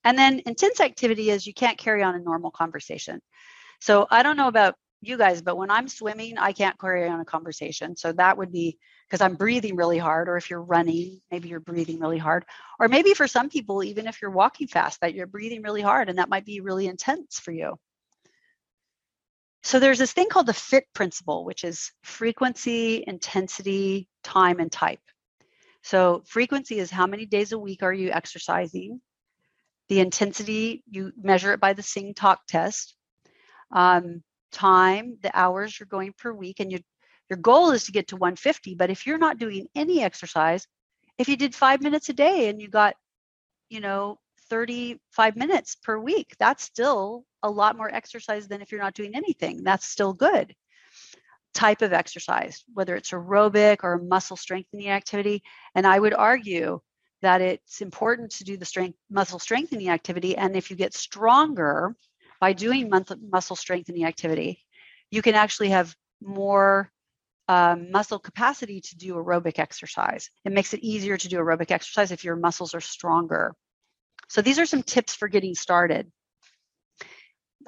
And 0.04 0.18
then 0.18 0.42
intense 0.46 0.80
activity 0.80 1.30
is 1.30 1.48
you 1.48 1.54
can't 1.54 1.78
carry 1.78 2.04
on 2.04 2.16
a 2.16 2.20
normal 2.20 2.52
conversation. 2.52 3.22
So 3.80 4.08
I 4.10 4.24
don't 4.24 4.38
know 4.38 4.48
about 4.48 4.76
you 5.02 5.18
guys, 5.18 5.42
but 5.42 5.58
when 5.58 5.70
I'm 5.70 5.88
swimming, 5.88 6.38
I 6.38 6.54
can't 6.54 6.80
carry 6.80 7.08
on 7.08 7.20
a 7.20 7.26
conversation. 7.26 7.96
So 7.96 8.14
that 8.14 8.38
would 8.38 8.52
be 8.52 8.78
because 9.10 9.22
I'm 9.22 9.36
breathing 9.36 9.76
really 9.76 9.98
hard, 9.98 10.30
or 10.30 10.38
if 10.38 10.50
you're 10.50 10.62
running, 10.62 11.20
maybe 11.30 11.50
you're 11.50 11.60
breathing 11.60 12.00
really 12.00 12.18
hard, 12.18 12.46
or 12.80 12.88
maybe 12.88 13.14
for 13.14 13.28
some 13.28 13.50
people, 13.50 13.84
even 13.84 14.08
if 14.08 14.22
you're 14.22 14.32
walking 14.32 14.68
fast, 14.68 15.02
that 15.02 15.14
you're 15.14 15.28
breathing 15.28 15.62
really 15.62 15.82
hard 15.82 16.10
and 16.10 16.18
that 16.18 16.30
might 16.30 16.46
be 16.46 16.62
really 16.62 16.88
intense 16.88 17.40
for 17.40 17.52
you. 17.52 17.76
So 19.64 19.80
there's 19.80 20.00
this 20.00 20.14
thing 20.14 20.30
called 20.30 20.48
the 20.48 20.54
FIT 20.54 20.86
principle, 20.94 21.46
which 21.46 21.64
is 21.64 21.92
frequency, 22.04 23.04
intensity, 23.08 24.10
time, 24.24 24.60
and 24.60 24.72
type. 24.72 25.00
So 25.84 26.24
frequency 26.26 26.80
is 26.80 26.90
how 26.90 27.08
many 27.08 27.26
days 27.26 27.52
a 27.52 27.60
week 27.60 27.84
are 27.84 27.94
you 27.94 28.12
exercising? 28.12 29.02
The 29.90 30.00
intensity, 30.00 30.84
you 30.90 31.12
measure 31.22 31.54
it 31.54 31.60
by 31.60 31.74
the 31.74 31.84
Sing 31.84 32.14
Talk 32.14 32.46
test. 32.48 32.96
Um, 33.72 34.24
time, 34.52 35.18
the 35.22 35.32
hours 35.38 35.80
you're 35.80 35.88
going 35.88 36.14
per 36.18 36.32
week, 36.34 36.60
and 36.60 36.72
you, 36.72 36.80
your 37.30 37.38
goal 37.40 37.72
is 37.72 37.86
to 37.86 37.92
get 37.92 38.08
to 38.10 38.18
150. 38.18 38.76
But 38.76 38.90
if 38.92 39.06
you're 39.08 39.18
not 39.18 39.40
doing 39.40 39.68
any 39.76 40.02
exercise, 40.04 40.68
if 41.18 41.28
you 41.30 41.38
did 41.38 41.56
five 41.56 41.82
minutes 41.82 42.10
a 42.10 42.14
day 42.14 42.50
and 42.50 42.62
you 42.62 42.70
got, 42.70 42.96
you 43.70 43.80
know, 43.82 44.20
35 44.50 45.36
minutes 45.36 45.76
per 45.76 45.98
week, 45.98 46.36
that's 46.40 46.64
still 46.64 47.26
a 47.44 47.50
lot 47.50 47.78
more 47.78 47.94
exercise 47.94 48.48
than 48.48 48.62
if 48.62 48.72
you're 48.72 48.82
not 48.82 48.94
doing 48.94 49.16
anything. 49.16 49.64
That's 49.64 49.88
still 49.88 50.14
good. 50.14 50.56
type 51.54 51.82
of 51.82 51.94
exercise, 51.94 52.64
whether 52.74 52.96
it's 52.96 53.12
aerobic 53.12 53.78
or 53.84 54.00
muscle 54.00 54.38
strengthening 54.38 54.90
activity. 54.90 55.44
And 55.76 55.86
I 55.86 56.00
would 56.00 56.14
argue 56.14 56.80
that 57.24 57.42
it's 57.42 57.82
important 57.82 58.32
to 58.32 58.44
do 58.44 58.58
the 58.58 58.66
strength 58.66 58.98
muscle 59.10 59.40
strengthening 59.40 59.90
activity. 59.90 60.38
And 60.38 60.56
if 60.56 60.70
you 60.70 60.78
get 60.78 60.94
stronger 60.94 61.96
by 62.40 62.54
doing 62.54 62.90
muscle 62.90 63.56
strengthening 63.56 64.06
activity, 64.06 64.62
you 65.10 65.22
can 65.22 65.36
actually 65.36 65.70
have 65.70 65.96
more 66.22 66.92
um, 67.48 67.92
muscle 67.92 68.20
capacity 68.20 68.82
to 68.82 68.96
do 68.98 69.16
aerobic 69.16 69.60
exercise. 69.60 70.30
It 70.46 70.52
makes 70.52 70.74
it 70.74 70.82
easier 70.82 71.18
to 71.18 71.28
do 71.28 71.38
aerobic 71.38 71.72
exercise 71.72 72.12
if 72.12 72.24
your 72.24 72.36
muscles 72.36 72.74
are 72.74 72.82
stronger. 72.82 73.54
So 74.30 74.42
these 74.42 74.60
are 74.60 74.66
some 74.66 74.84
tips 74.84 75.14
for 75.14 75.28
getting 75.28 75.56
started. 75.56 76.12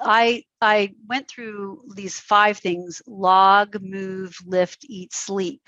I 0.00 0.44
I 0.60 0.92
went 1.08 1.28
through 1.28 1.82
these 1.94 2.20
five 2.20 2.58
things: 2.58 3.02
log, 3.06 3.82
move, 3.82 4.36
lift, 4.44 4.84
eat, 4.88 5.14
sleep. 5.14 5.62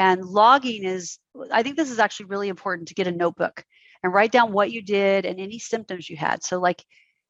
And 0.00 0.24
logging 0.24 0.84
is 0.84 1.18
I 1.52 1.62
think 1.62 1.76
this 1.76 1.90
is 1.90 1.98
actually 1.98 2.26
really 2.26 2.48
important 2.48 2.88
to 2.88 2.94
get 2.94 3.06
a 3.06 3.12
notebook 3.12 3.62
and 4.02 4.12
write 4.12 4.32
down 4.32 4.50
what 4.50 4.72
you 4.72 4.80
did 4.80 5.26
and 5.26 5.38
any 5.38 5.58
symptoms 5.58 6.08
you 6.08 6.16
had. 6.16 6.42
So 6.42 6.58
like 6.58 6.82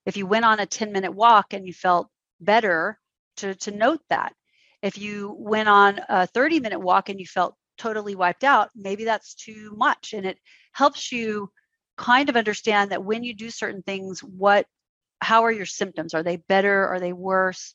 if 0.06 0.16
you 0.16 0.24
went 0.24 0.44
on 0.44 0.60
a 0.60 0.66
10 0.66 0.92
minute 0.92 1.12
walk 1.12 1.52
and 1.52 1.66
you 1.66 1.72
felt 1.72 2.08
better 2.40 2.96
to 3.38 3.56
to 3.56 3.72
note 3.72 4.00
that. 4.08 4.34
If 4.82 4.98
you 4.98 5.34
went 5.36 5.68
on 5.68 6.00
a 6.08 6.28
30 6.28 6.60
minute 6.60 6.78
walk 6.78 7.08
and 7.08 7.18
you 7.18 7.26
felt 7.26 7.56
totally 7.76 8.14
wiped 8.14 8.44
out, 8.44 8.70
maybe 8.76 9.04
that's 9.04 9.34
too 9.34 9.74
much 9.76 10.12
and 10.12 10.24
it 10.24 10.38
helps 10.72 11.10
you 11.10 11.50
kind 11.96 12.28
of 12.28 12.36
understand 12.36 12.92
that 12.92 13.04
when 13.04 13.24
you 13.24 13.34
do 13.34 13.50
certain 13.50 13.82
things 13.82 14.20
what 14.20 14.64
how 15.20 15.42
are 15.42 15.52
your 15.52 15.66
symptoms? 15.66 16.14
Are 16.14 16.22
they 16.22 16.36
better? 16.36 16.86
Are 16.86 17.00
they 17.00 17.12
worse? 17.12 17.74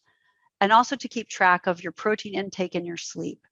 And 0.62 0.72
also 0.72 0.96
to 0.96 1.10
keep 1.10 1.28
track 1.28 1.68
of 1.68 1.84
your 1.84 1.92
protein 1.92 2.36
intake 2.36 2.76
and 2.76 2.86
your 2.86 2.98
sleep. 2.98 3.46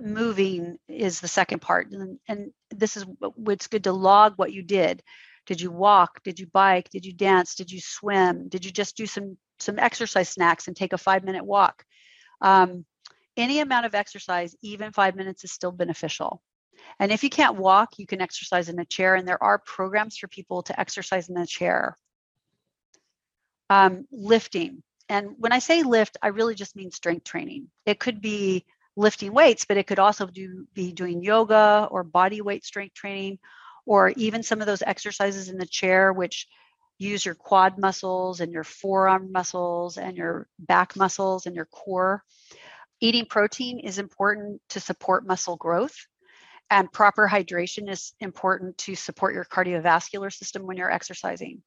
Moving 0.00 0.78
is 0.88 1.20
the 1.20 1.28
second 1.28 1.60
part. 1.60 1.90
And, 1.90 2.18
and 2.28 2.52
this 2.70 2.96
is 2.96 3.04
what's 3.34 3.66
good 3.66 3.84
to 3.84 3.92
log 3.92 4.34
what 4.36 4.52
you 4.52 4.62
did. 4.62 5.02
Did 5.46 5.60
you 5.60 5.70
walk? 5.70 6.22
Did 6.22 6.38
you 6.38 6.46
bike? 6.46 6.88
Did 6.90 7.04
you 7.04 7.12
dance? 7.12 7.54
Did 7.54 7.70
you 7.70 7.80
swim? 7.80 8.48
Did 8.48 8.64
you 8.64 8.70
just 8.70 8.96
do 8.96 9.06
some 9.06 9.36
some 9.58 9.78
exercise 9.78 10.28
snacks 10.28 10.66
and 10.66 10.76
take 10.76 10.92
a 10.92 10.98
five 10.98 11.24
minute 11.24 11.44
walk? 11.44 11.84
Um, 12.40 12.84
any 13.36 13.60
amount 13.60 13.86
of 13.86 13.94
exercise, 13.94 14.54
even 14.62 14.92
five 14.92 15.16
minutes, 15.16 15.44
is 15.44 15.52
still 15.52 15.72
beneficial. 15.72 16.42
And 16.98 17.12
if 17.12 17.22
you 17.22 17.30
can't 17.30 17.56
walk, 17.56 17.98
you 17.98 18.06
can 18.06 18.20
exercise 18.20 18.68
in 18.68 18.78
a 18.78 18.84
chair. 18.84 19.14
And 19.14 19.26
there 19.26 19.42
are 19.42 19.58
programs 19.58 20.16
for 20.16 20.28
people 20.28 20.62
to 20.64 20.78
exercise 20.78 21.28
in 21.28 21.36
a 21.36 21.46
chair 21.46 21.98
um, 23.70 24.06
lifting. 24.10 24.82
And 25.08 25.30
when 25.38 25.52
I 25.52 25.58
say 25.58 25.82
lift, 25.82 26.16
I 26.22 26.28
really 26.28 26.54
just 26.54 26.76
mean 26.76 26.90
strength 26.90 27.24
training. 27.24 27.68
It 27.86 27.98
could 27.98 28.20
be 28.20 28.64
lifting 28.96 29.32
weights, 29.32 29.64
but 29.64 29.76
it 29.76 29.86
could 29.86 29.98
also 29.98 30.26
do, 30.26 30.66
be 30.74 30.92
doing 30.92 31.22
yoga 31.22 31.88
or 31.90 32.02
body 32.04 32.40
weight 32.40 32.64
strength 32.64 32.94
training, 32.94 33.38
or 33.86 34.10
even 34.10 34.42
some 34.42 34.60
of 34.60 34.66
those 34.66 34.82
exercises 34.82 35.48
in 35.48 35.58
the 35.58 35.66
chair, 35.66 36.12
which 36.12 36.46
use 36.98 37.24
your 37.24 37.34
quad 37.34 37.78
muscles 37.78 38.40
and 38.40 38.52
your 38.52 38.64
forearm 38.64 39.32
muscles 39.32 39.98
and 39.98 40.16
your 40.16 40.46
back 40.58 40.94
muscles 40.94 41.46
and 41.46 41.56
your 41.56 41.64
core. 41.66 42.22
Eating 43.00 43.26
protein 43.26 43.80
is 43.80 43.98
important 43.98 44.60
to 44.68 44.78
support 44.78 45.26
muscle 45.26 45.56
growth, 45.56 45.96
and 46.70 46.92
proper 46.92 47.28
hydration 47.28 47.90
is 47.90 48.12
important 48.20 48.78
to 48.78 48.94
support 48.94 49.34
your 49.34 49.44
cardiovascular 49.44 50.32
system 50.32 50.66
when 50.66 50.76
you're 50.76 50.92
exercising. 50.92 51.62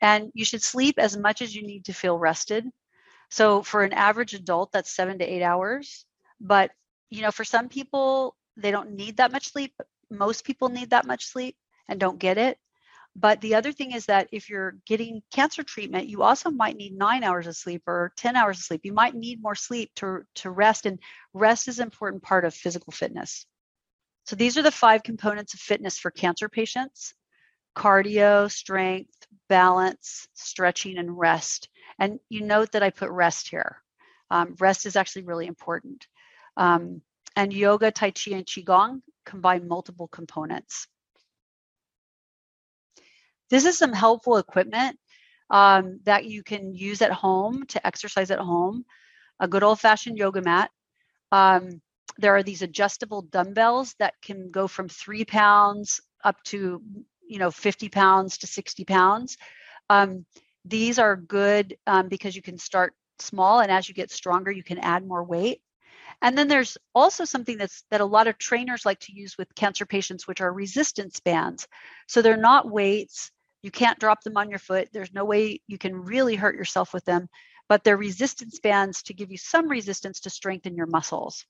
And 0.00 0.30
you 0.32 0.44
should 0.44 0.62
sleep 0.62 0.98
as 0.98 1.16
much 1.16 1.42
as 1.42 1.54
you 1.54 1.62
need 1.62 1.84
to 1.86 1.92
feel 1.92 2.18
rested. 2.18 2.64
So 3.30 3.62
for 3.62 3.82
an 3.82 3.92
average 3.92 4.32
adult, 4.32 4.72
that's 4.72 4.94
seven 4.94 5.18
to 5.18 5.24
eight 5.24 5.42
hours. 5.42 6.06
But 6.40 6.70
you 7.10 7.22
know, 7.22 7.30
for 7.30 7.44
some 7.44 7.68
people, 7.68 8.36
they 8.56 8.70
don't 8.70 8.92
need 8.92 9.16
that 9.16 9.32
much 9.32 9.50
sleep. 9.50 9.74
Most 10.10 10.44
people 10.44 10.68
need 10.68 10.90
that 10.90 11.06
much 11.06 11.26
sleep 11.26 11.56
and 11.88 11.98
don't 11.98 12.18
get 12.18 12.38
it. 12.38 12.58
But 13.16 13.40
the 13.40 13.56
other 13.56 13.72
thing 13.72 13.92
is 13.92 14.06
that 14.06 14.28
if 14.30 14.48
you're 14.48 14.76
getting 14.86 15.22
cancer 15.32 15.62
treatment, 15.62 16.08
you 16.08 16.22
also 16.22 16.50
might 16.50 16.76
need 16.76 16.96
nine 16.96 17.24
hours 17.24 17.46
of 17.46 17.56
sleep 17.56 17.82
or 17.86 18.12
10 18.16 18.36
hours 18.36 18.58
of 18.58 18.64
sleep. 18.64 18.82
You 18.84 18.92
might 18.92 19.14
need 19.14 19.42
more 19.42 19.56
sleep 19.56 19.90
to, 19.96 20.22
to 20.36 20.50
rest, 20.50 20.86
and 20.86 21.00
rest 21.32 21.66
is 21.66 21.78
an 21.78 21.86
important 21.86 22.22
part 22.22 22.44
of 22.44 22.54
physical 22.54 22.92
fitness. 22.92 23.46
So 24.26 24.36
these 24.36 24.56
are 24.58 24.62
the 24.62 24.70
five 24.70 25.02
components 25.02 25.54
of 25.54 25.60
fitness 25.60 25.98
for 25.98 26.10
cancer 26.10 26.48
patients 26.48 27.14
cardio, 27.76 28.50
strength, 28.50 29.14
balance, 29.48 30.26
stretching, 30.34 30.98
and 30.98 31.16
rest. 31.16 31.68
And 31.98 32.18
you 32.28 32.40
note 32.42 32.72
that 32.72 32.82
I 32.82 32.90
put 32.90 33.10
rest 33.10 33.48
here. 33.48 33.82
Um, 34.30 34.56
rest 34.58 34.84
is 34.84 34.96
actually 34.96 35.22
really 35.22 35.46
important. 35.46 36.06
Um, 36.58 37.00
and 37.36 37.52
yoga, 37.52 37.90
Tai 37.90 38.10
Chi, 38.10 38.32
and 38.32 38.44
Qigong 38.44 39.00
combine 39.24 39.66
multiple 39.66 40.08
components. 40.08 40.86
This 43.48 43.64
is 43.64 43.78
some 43.78 43.92
helpful 43.92 44.36
equipment 44.36 44.98
um, 45.50 46.00
that 46.04 46.26
you 46.26 46.42
can 46.42 46.74
use 46.74 47.00
at 47.00 47.12
home 47.12 47.64
to 47.66 47.86
exercise 47.86 48.30
at 48.30 48.38
home. 48.38 48.84
A 49.40 49.48
good 49.48 49.62
old 49.62 49.80
fashioned 49.80 50.18
yoga 50.18 50.42
mat. 50.42 50.70
Um, 51.32 51.80
there 52.18 52.34
are 52.34 52.42
these 52.42 52.62
adjustable 52.62 53.22
dumbbells 53.22 53.94
that 53.98 54.14
can 54.20 54.50
go 54.50 54.66
from 54.66 54.88
three 54.88 55.24
pounds 55.24 56.00
up 56.24 56.42
to 56.44 56.82
you 57.26 57.38
know 57.38 57.50
50 57.50 57.88
pounds 57.90 58.38
to 58.38 58.46
60 58.46 58.84
pounds 58.84 59.36
um, 59.90 60.24
these 60.64 60.98
are 60.98 61.16
good 61.16 61.76
um, 61.86 62.08
because 62.08 62.34
you 62.34 62.42
can 62.42 62.58
start 62.58 62.94
small 63.20 63.60
and 63.60 63.70
as 63.70 63.88
you 63.88 63.94
get 63.94 64.10
stronger 64.10 64.50
you 64.50 64.64
can 64.64 64.78
add 64.78 65.06
more 65.06 65.22
weight 65.22 65.60
and 66.22 66.36
then 66.36 66.48
there's 66.48 66.76
also 66.94 67.24
something 67.24 67.58
that's 67.58 67.84
that 67.90 68.00
a 68.00 68.04
lot 68.04 68.26
of 68.26 68.38
trainers 68.38 68.84
like 68.84 68.98
to 69.00 69.12
use 69.12 69.36
with 69.38 69.54
cancer 69.54 69.86
patients 69.86 70.26
which 70.26 70.40
are 70.40 70.52
resistance 70.52 71.20
bands. 71.20 71.66
So 72.06 72.22
they're 72.22 72.36
not 72.36 72.70
weights. 72.70 73.30
You 73.62 73.70
can't 73.70 73.98
drop 73.98 74.22
them 74.22 74.36
on 74.36 74.50
your 74.50 74.58
foot. 74.58 74.88
There's 74.92 75.12
no 75.12 75.24
way 75.24 75.60
you 75.66 75.78
can 75.78 75.94
really 75.94 76.36
hurt 76.36 76.56
yourself 76.56 76.92
with 76.92 77.04
them 77.04 77.28
but 77.68 77.84
they're 77.84 77.96
resistance 77.96 78.58
bands 78.60 79.02
to 79.02 79.14
give 79.14 79.30
you 79.30 79.36
some 79.36 79.68
resistance 79.68 80.20
to 80.20 80.30
strengthen 80.30 80.74
your 80.74 80.86
muscles. 80.86 81.44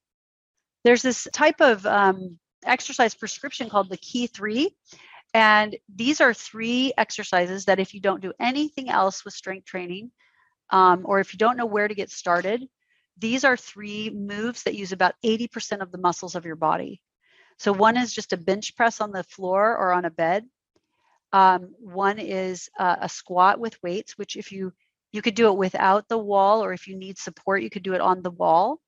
There's 0.85 1.03
this 1.03 1.29
type 1.33 1.61
of 1.61 1.87
um, 1.87 2.39
exercise 2.65 3.15
prescription 3.15 3.71
called 3.71 3.89
the 3.89 3.97
key 3.97 4.27
three 4.27 4.75
and 5.35 5.77
these 5.95 6.21
are 6.21 6.33
three 6.33 6.93
exercises 6.97 7.67
that 7.67 7.79
if 7.79 7.93
you 7.93 8.01
don't 8.01 8.23
do 8.23 8.33
anything 8.41 8.89
else 8.89 9.25
with 9.25 9.35
strength 9.35 9.67
training, 9.67 10.11
um, 10.71 11.03
or 11.05 11.21
if 11.21 11.35
you 11.35 11.39
don't 11.39 11.59
know 11.59 11.67
where 11.67 11.87
to 11.87 11.95
get 11.95 12.11
started, 12.11 12.65
these 13.19 13.45
are 13.45 13.57
three 13.57 14.11
moves 14.11 14.63
that 14.63 14.75
use 14.75 14.93
about 14.93 15.15
80% 15.25 15.81
of 15.81 15.91
the 15.91 15.99
muscles 15.99 16.35
of 16.35 16.45
your 16.45 16.57
body. 16.57 17.01
So 17.59 17.73
one 17.73 17.97
is 17.97 18.15
just 18.15 18.33
a 18.33 18.37
bench 18.37 18.77
press 18.77 19.01
on 19.01 19.11
the 19.11 19.25
floor 19.25 19.77
or 19.77 19.93
on 19.93 20.05
a 20.05 20.11
bed. 20.11 20.47
Um, 21.33 21.75
one 21.79 22.19
is 22.19 22.69
uh, 22.79 22.97
a 23.01 23.09
squat 23.09 23.59
with 23.59 23.83
weights, 23.83 24.17
which 24.17 24.37
if 24.37 24.53
you 24.53 24.73
you 25.11 25.23
could 25.23 25.35
do 25.35 25.49
it 25.49 25.57
without 25.57 26.07
the 26.09 26.19
wall, 26.19 26.63
or 26.63 26.75
if 26.75 26.87
you 26.87 26.95
need 26.95 27.17
support, 27.17 27.63
you 27.63 27.71
could 27.71 27.83
do 27.83 27.95
it 27.95 28.01
on 28.03 28.23
the 28.23 28.31
wall. 28.31 28.79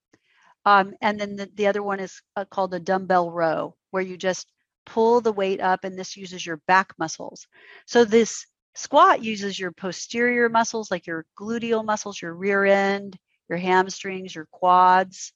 Um, 0.66 0.92
and 1.00 1.18
then 1.18 1.36
the, 1.36 1.50
the 1.54 1.66
other 1.66 1.82
one 1.82 1.98
is 1.98 2.20
uh, 2.36 2.44
called 2.44 2.74
a 2.74 2.80
dumbbell 2.80 3.30
row, 3.30 3.74
where 3.90 4.02
you 4.02 4.18
just 4.18 4.46
pull 4.84 5.22
the 5.22 5.32
weight 5.32 5.60
up, 5.60 5.82
and 5.82 5.98
this 5.98 6.18
uses 6.18 6.44
your 6.44 6.60
back 6.66 6.92
muscles. 6.98 7.46
So 7.86 8.04
this 8.04 8.46
squat 8.74 9.24
uses 9.24 9.58
your 9.58 9.72
posterior 9.72 10.50
muscles, 10.50 10.90
like 10.90 11.06
your 11.06 11.24
gluteal 11.38 11.84
muscles, 11.84 12.20
your 12.20 12.34
rear 12.34 12.66
end, 12.66 13.16
your 13.50 13.58
hamstrings, 13.58 14.34
your 14.34 14.46
quads. 14.50 15.32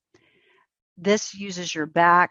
This 0.96 1.34
uses 1.34 1.74
your 1.74 1.86
back, 1.86 2.30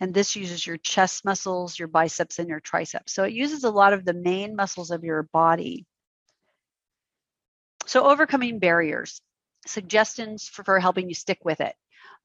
and 0.00 0.12
this 0.12 0.34
uses 0.34 0.66
your 0.66 0.78
chest 0.78 1.24
muscles, 1.24 1.78
your 1.78 1.88
biceps, 1.88 2.38
and 2.38 2.48
your 2.48 2.60
triceps. 2.60 3.12
So 3.12 3.24
it 3.24 3.34
uses 3.34 3.62
a 3.62 3.70
lot 3.70 3.92
of 3.92 4.04
the 4.04 4.14
main 4.14 4.56
muscles 4.56 4.90
of 4.90 5.04
your 5.04 5.24
body. 5.24 5.86
So 7.86 8.06
overcoming 8.06 8.58
barriers, 8.58 9.20
suggestions 9.66 10.48
for, 10.48 10.64
for 10.64 10.80
helping 10.80 11.08
you 11.08 11.14
stick 11.14 11.44
with 11.44 11.60
it. 11.60 11.74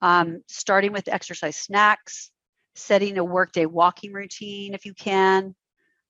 Um, 0.01 0.41
starting 0.47 0.93
with 0.93 1.09
exercise 1.09 1.57
snacks, 1.57 2.31
setting 2.75 3.17
a 3.17 3.23
workday 3.23 3.65
walking 3.65 4.13
routine 4.13 4.73
if 4.73 4.85
you 4.85 4.93
can, 4.93 5.53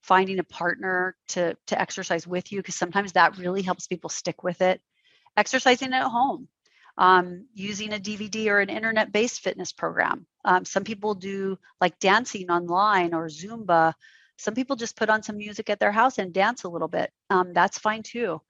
finding 0.03 0.37
a 0.37 0.43
partner 0.43 1.15
to, 1.29 1.57
to 1.67 1.81
exercise 1.81 2.27
with 2.27 2.51
you, 2.51 2.59
because 2.59 2.75
sometimes 2.75 3.13
that 3.13 3.39
really 3.39 3.63
helps 3.63 3.87
people 3.87 4.11
stick 4.11 4.43
with 4.43 4.61
it. 4.61 4.79
Exercising 5.35 5.93
at 5.93 6.03
home, 6.03 6.47
um, 6.99 7.45
using 7.53 7.93
a 7.93 7.97
DVD 7.97 8.47
or 8.47 8.59
an 8.59 8.69
internet 8.69 9.11
based 9.13 9.39
fitness 9.39 9.71
program. 9.71 10.27
Um, 10.43 10.65
some 10.65 10.83
people 10.83 11.15
do 11.15 11.57
like 11.79 11.97
dancing 11.99 12.51
online 12.51 13.13
or 13.13 13.27
Zumba. 13.27 13.93
Some 14.37 14.53
people 14.53 14.75
just 14.75 14.97
put 14.97 15.09
on 15.09 15.23
some 15.23 15.37
music 15.37 15.69
at 15.69 15.79
their 15.79 15.93
house 15.93 16.17
and 16.17 16.33
dance 16.33 16.65
a 16.65 16.69
little 16.69 16.89
bit. 16.89 17.11
Um, 17.29 17.53
that's 17.53 17.79
fine 17.79 18.03
too. 18.03 18.41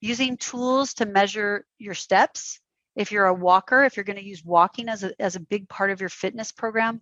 Using 0.00 0.36
tools 0.36 0.94
to 0.94 1.06
measure 1.06 1.64
your 1.78 1.94
steps. 1.94 2.60
If 2.94 3.10
you're 3.10 3.26
a 3.26 3.34
walker, 3.34 3.84
if 3.84 3.96
you're 3.96 4.04
going 4.04 4.18
to 4.18 4.24
use 4.24 4.44
walking 4.44 4.88
as 4.88 5.02
a, 5.02 5.12
as 5.20 5.36
a 5.36 5.40
big 5.40 5.68
part 5.68 5.90
of 5.90 6.00
your 6.00 6.10
fitness 6.10 6.52
program, 6.52 7.00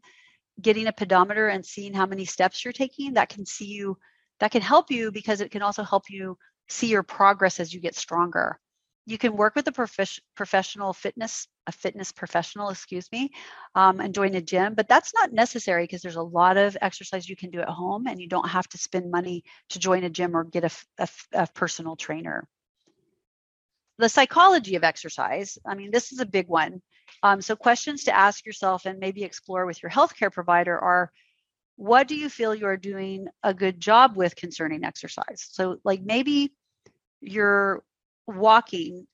getting 0.61 0.87
a 0.87 0.93
pedometer 0.93 1.49
and 1.49 1.67
seeing 1.67 1.95
how 1.95 2.07
many 2.07 2.25
steps 2.25 2.65
you're 2.65 2.73
taking 2.73 3.15
that 3.15 3.29
can 3.29 3.45
see 3.45 3.67
you 3.67 3.99
that 4.39 4.53
can 4.53 4.63
help 4.63 4.91
you 4.91 5.11
because 5.11 5.41
it 5.41 5.51
can 5.51 5.63
also 5.63 5.83
help 5.83 6.05
you 6.09 6.39
see 6.69 6.89
your 6.89 7.03
progress 7.03 7.61
as 7.61 7.75
you 7.75 7.81
get 7.81 7.95
stronger 7.95 8.59
you 9.07 9.17
can 9.17 9.37
work 9.37 9.55
with 9.55 9.67
a 9.69 9.73
prof- 9.73 10.21
professional 10.35 10.93
fitness 10.93 11.47
a 11.69 11.73
fitness 11.73 12.13
professional 12.13 12.69
excuse 12.71 13.11
me 13.13 13.31
um, 13.75 14.01
and 14.01 14.15
join 14.15 14.35
a 14.35 14.41
gym 14.41 14.75
but 14.75 14.89
that's 14.89 15.15
not 15.15 15.33
necessary 15.33 15.85
because 15.85 16.03
there's 16.03 16.17
a 16.17 16.23
lot 16.23 16.57
of 16.57 16.77
exercise 16.83 17.29
you 17.29 17.37
can 17.37 17.51
do 17.51 17.61
at 17.61 17.69
home 17.69 18.07
and 18.07 18.21
you 18.21 18.29
don't 18.29 18.49
have 18.49 18.69
to 18.69 18.79
spend 18.79 19.11
money 19.11 19.43
to 19.71 19.79
join 19.79 20.05
a 20.05 20.11
gym 20.11 20.37
or 20.37 20.45
get 20.45 20.65
a, 20.65 20.71
a, 20.99 21.09
a 21.33 21.47
personal 21.55 21.97
trainer. 21.97 22.47
The 23.99 24.09
psychology 24.09 24.77
of 24.77 24.85
exercise 24.85 25.57
i 25.67 25.75
mean 25.75 25.91
this 25.91 26.13
is 26.13 26.21
a 26.21 26.27
big 26.27 26.49
one. 26.49 26.83
Um, 27.23 27.41
so 27.41 27.57
questions 27.57 28.05
to 28.05 28.15
ask 28.15 28.45
yourself 28.45 28.85
and 28.85 28.99
maybe 28.99 29.25
explore 29.25 29.65
with 29.65 29.83
your 29.83 29.91
healthcare 29.91 30.33
provider 30.33 30.79
are 30.79 31.11
what 31.77 32.09
do 32.09 32.15
you 32.17 32.29
feel 32.29 32.55
you're 32.55 32.77
doing 32.77 33.27
a 33.43 33.53
good 33.53 33.81
job 33.81 34.17
with 34.17 34.35
concerning 34.35 34.85
exercise? 34.85 35.47
So 35.51 35.79
like 35.85 36.03
maybe 36.03 36.55
you're 37.21 37.83
walking 38.27 39.07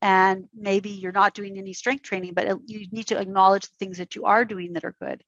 and 0.00 0.48
maybe 0.54 0.90
you're 0.90 1.12
not 1.12 1.34
doing 1.34 1.58
any 1.58 1.72
strength 1.72 2.02
training 2.02 2.34
but 2.34 2.58
you 2.66 2.86
need 2.90 3.06
to 3.06 3.18
acknowledge 3.18 3.62
the 3.62 3.76
things 3.78 3.98
that 3.98 4.16
you 4.16 4.24
are 4.24 4.44
doing 4.44 4.72
that 4.72 4.84
are 4.84 4.96
good. 5.00 5.22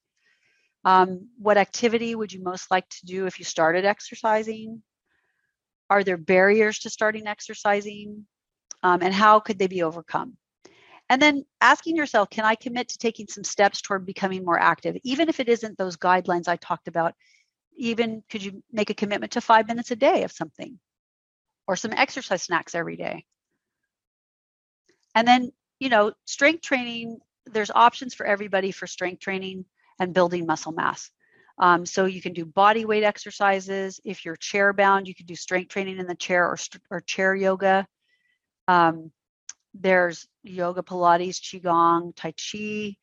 Um, 0.84 1.28
what 1.38 1.56
activity 1.56 2.14
would 2.14 2.32
you 2.32 2.42
most 2.42 2.70
like 2.70 2.86
to 2.90 3.06
do 3.06 3.26
if 3.26 3.38
you 3.38 3.44
started 3.44 3.84
exercising? 3.84 4.82
Are 5.88 6.04
there 6.04 6.18
barriers 6.18 6.80
to 6.80 6.90
starting 6.90 7.26
exercising? 7.26 8.26
Um, 8.82 9.00
and 9.02 9.14
how 9.14 9.40
could 9.40 9.58
they 9.58 9.66
be 9.66 9.82
overcome? 9.82 10.36
And 11.08 11.22
then 11.22 11.44
asking 11.60 11.96
yourself 11.96 12.28
can 12.30 12.44
i 12.44 12.54
commit 12.54 12.88
to 12.88 12.98
taking 12.98 13.28
some 13.28 13.44
steps 13.44 13.80
toward 13.80 14.04
becoming 14.04 14.44
more 14.44 14.58
active? 14.58 14.96
Even 15.04 15.28
if 15.28 15.40
it 15.40 15.48
isn't 15.48 15.78
those 15.78 15.96
guidelines 15.96 16.48
i 16.48 16.56
talked 16.56 16.88
about 16.88 17.14
even 17.76 18.22
could 18.30 18.42
you 18.42 18.62
make 18.72 18.90
a 18.90 18.94
commitment 18.94 19.32
to 19.32 19.40
five 19.40 19.66
minutes 19.66 19.90
a 19.90 19.96
day 19.96 20.22
of 20.22 20.32
something 20.32 20.78
or 21.66 21.76
some 21.76 21.92
exercise 21.92 22.42
snacks 22.42 22.74
every 22.74 22.96
day 22.96 23.24
and 25.14 25.26
then, 25.26 25.52
you 25.78 25.88
know, 25.88 26.12
strength 26.24 26.62
training, 26.62 27.18
there's 27.46 27.70
options 27.70 28.14
for 28.14 28.26
everybody 28.26 28.72
for 28.72 28.86
strength 28.86 29.20
training 29.20 29.64
and 29.98 30.14
building 30.14 30.46
muscle 30.46 30.72
mass. 30.72 31.10
Um, 31.58 31.86
so 31.86 32.06
you 32.06 32.20
can 32.20 32.32
do 32.32 32.44
body 32.44 32.84
weight 32.84 33.04
exercises. 33.04 34.00
If 34.04 34.24
you're 34.24 34.36
chair 34.36 34.72
bound, 34.72 35.06
you 35.06 35.14
can 35.14 35.26
do 35.26 35.36
strength 35.36 35.68
training 35.68 35.98
in 35.98 36.06
the 36.06 36.16
chair 36.16 36.46
or, 36.46 36.56
or 36.90 37.00
chair 37.00 37.34
yoga. 37.34 37.86
Um, 38.66 39.12
there's 39.72 40.26
yoga, 40.42 40.82
Pilates, 40.82 41.40
Qigong, 41.40 42.14
Tai 42.16 42.32
Chi, 42.32 42.96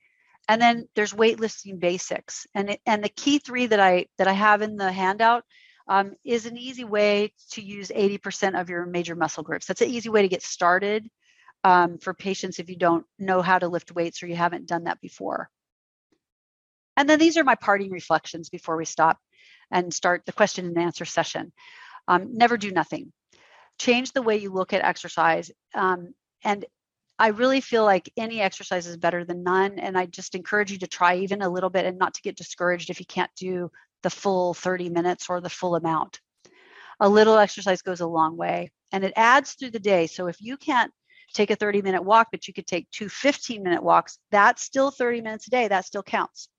and 0.50 0.62
then 0.62 0.88
there's 0.96 1.14
weightlifting 1.14 1.80
basics. 1.80 2.46
And 2.54 2.72
it, 2.72 2.82
and 2.86 3.04
the 3.04 3.10
key 3.10 3.40
three 3.40 3.68
that 3.68 3.80
I 3.80 4.08
that 4.18 4.28
I 4.28 4.34
have 4.34 4.62
in 4.62 4.76
the 4.76 4.92
handout 4.92 5.46
um, 5.92 6.14
is 6.24 6.46
an 6.46 6.58
easy 6.58 6.86
way 6.86 7.34
to 7.50 7.62
use 7.62 7.92
80% 7.94 8.60
of 8.60 8.70
your 8.70 8.86
major 8.86 9.14
muscle 9.14 9.44
groups. 9.44 9.66
That's 9.66 9.82
an 9.82 9.90
easy 9.90 10.08
way 10.08 10.22
to 10.22 10.30
get 10.30 10.42
started 10.42 11.10
um, 11.66 11.98
for 11.98 12.14
patients 12.14 12.60
if 12.60 12.70
you 12.70 12.78
don't 12.78 13.06
know 13.20 13.42
how 13.42 13.60
to 13.60 13.68
lift 13.68 13.94
weights 13.94 14.24
or 14.24 14.28
you 14.28 14.38
haven't 14.38 14.68
done 14.68 14.86
that 14.86 15.02
before. 15.02 15.50
And 16.96 17.10
then 17.10 17.20
these 17.20 17.36
are 17.36 17.44
my 17.44 17.56
parting 17.56 17.92
reflections 17.92 18.48
before 18.48 18.78
we 18.78 18.86
stop 18.86 19.20
and 19.70 19.94
start 19.94 20.26
the 20.26 20.32
question 20.32 20.66
and 20.66 20.78
answer 20.78 21.04
session. 21.04 21.52
Um, 22.08 22.38
never 22.38 22.56
do 22.56 22.72
nothing. 22.72 23.12
Change 23.78 24.14
the 24.14 24.22
way 24.22 24.38
you 24.38 24.54
look 24.54 24.72
at 24.72 24.86
exercise. 24.86 25.52
Um, 25.76 26.14
and 26.46 26.64
I 27.20 27.28
really 27.28 27.60
feel 27.60 27.84
like 27.84 28.10
any 28.16 28.40
exercise 28.40 28.88
is 28.88 28.96
better 28.96 29.26
than 29.26 29.44
none. 29.44 29.78
And 29.78 29.98
I 29.98 30.06
just 30.06 30.36
encourage 30.36 30.72
you 30.72 30.78
to 30.78 30.88
try 30.88 31.18
even 31.18 31.42
a 31.42 31.50
little 31.50 31.70
bit 31.70 31.86
and 31.86 31.98
not 31.98 32.14
to 32.14 32.22
get 32.22 32.38
discouraged 32.38 32.90
if 32.90 33.02
you 33.02 33.06
can't 33.06 33.32
do 33.36 33.70
the 34.04 34.10
full 34.10 34.54
30 34.54 34.90
minutes 34.90 35.28
or 35.30 35.42
the 35.42 35.50
full 35.50 35.76
amount. 35.76 36.20
A 37.00 37.10
little 37.10 37.38
exercise 37.38 37.82
goes 37.82 38.02
a 38.02 38.08
long 38.08 38.38
way 38.38 38.72
and 38.92 39.04
it 39.04 39.14
adds 39.16 39.54
through 39.54 39.72
the 39.72 39.80
day. 39.80 40.08
So 40.08 40.28
if 40.28 40.42
you 40.42 40.58
can't 40.58 40.92
take 41.34 41.50
a 41.50 41.56
30 41.56 41.82
minute 41.82 42.04
walk, 42.04 42.28
but 42.32 42.48
you 42.48 42.54
could 42.54 42.68
take 42.68 42.90
two 42.92 43.10
15 43.10 43.64
minute 43.64 43.84
walks. 43.84 44.20
That's 44.32 44.64
still 44.64 44.92
30 44.92 45.22
minutes 45.22 45.48
a 45.48 45.50
day. 45.50 45.68
That 45.68 45.86
still 45.86 46.04
counts. 46.04 46.50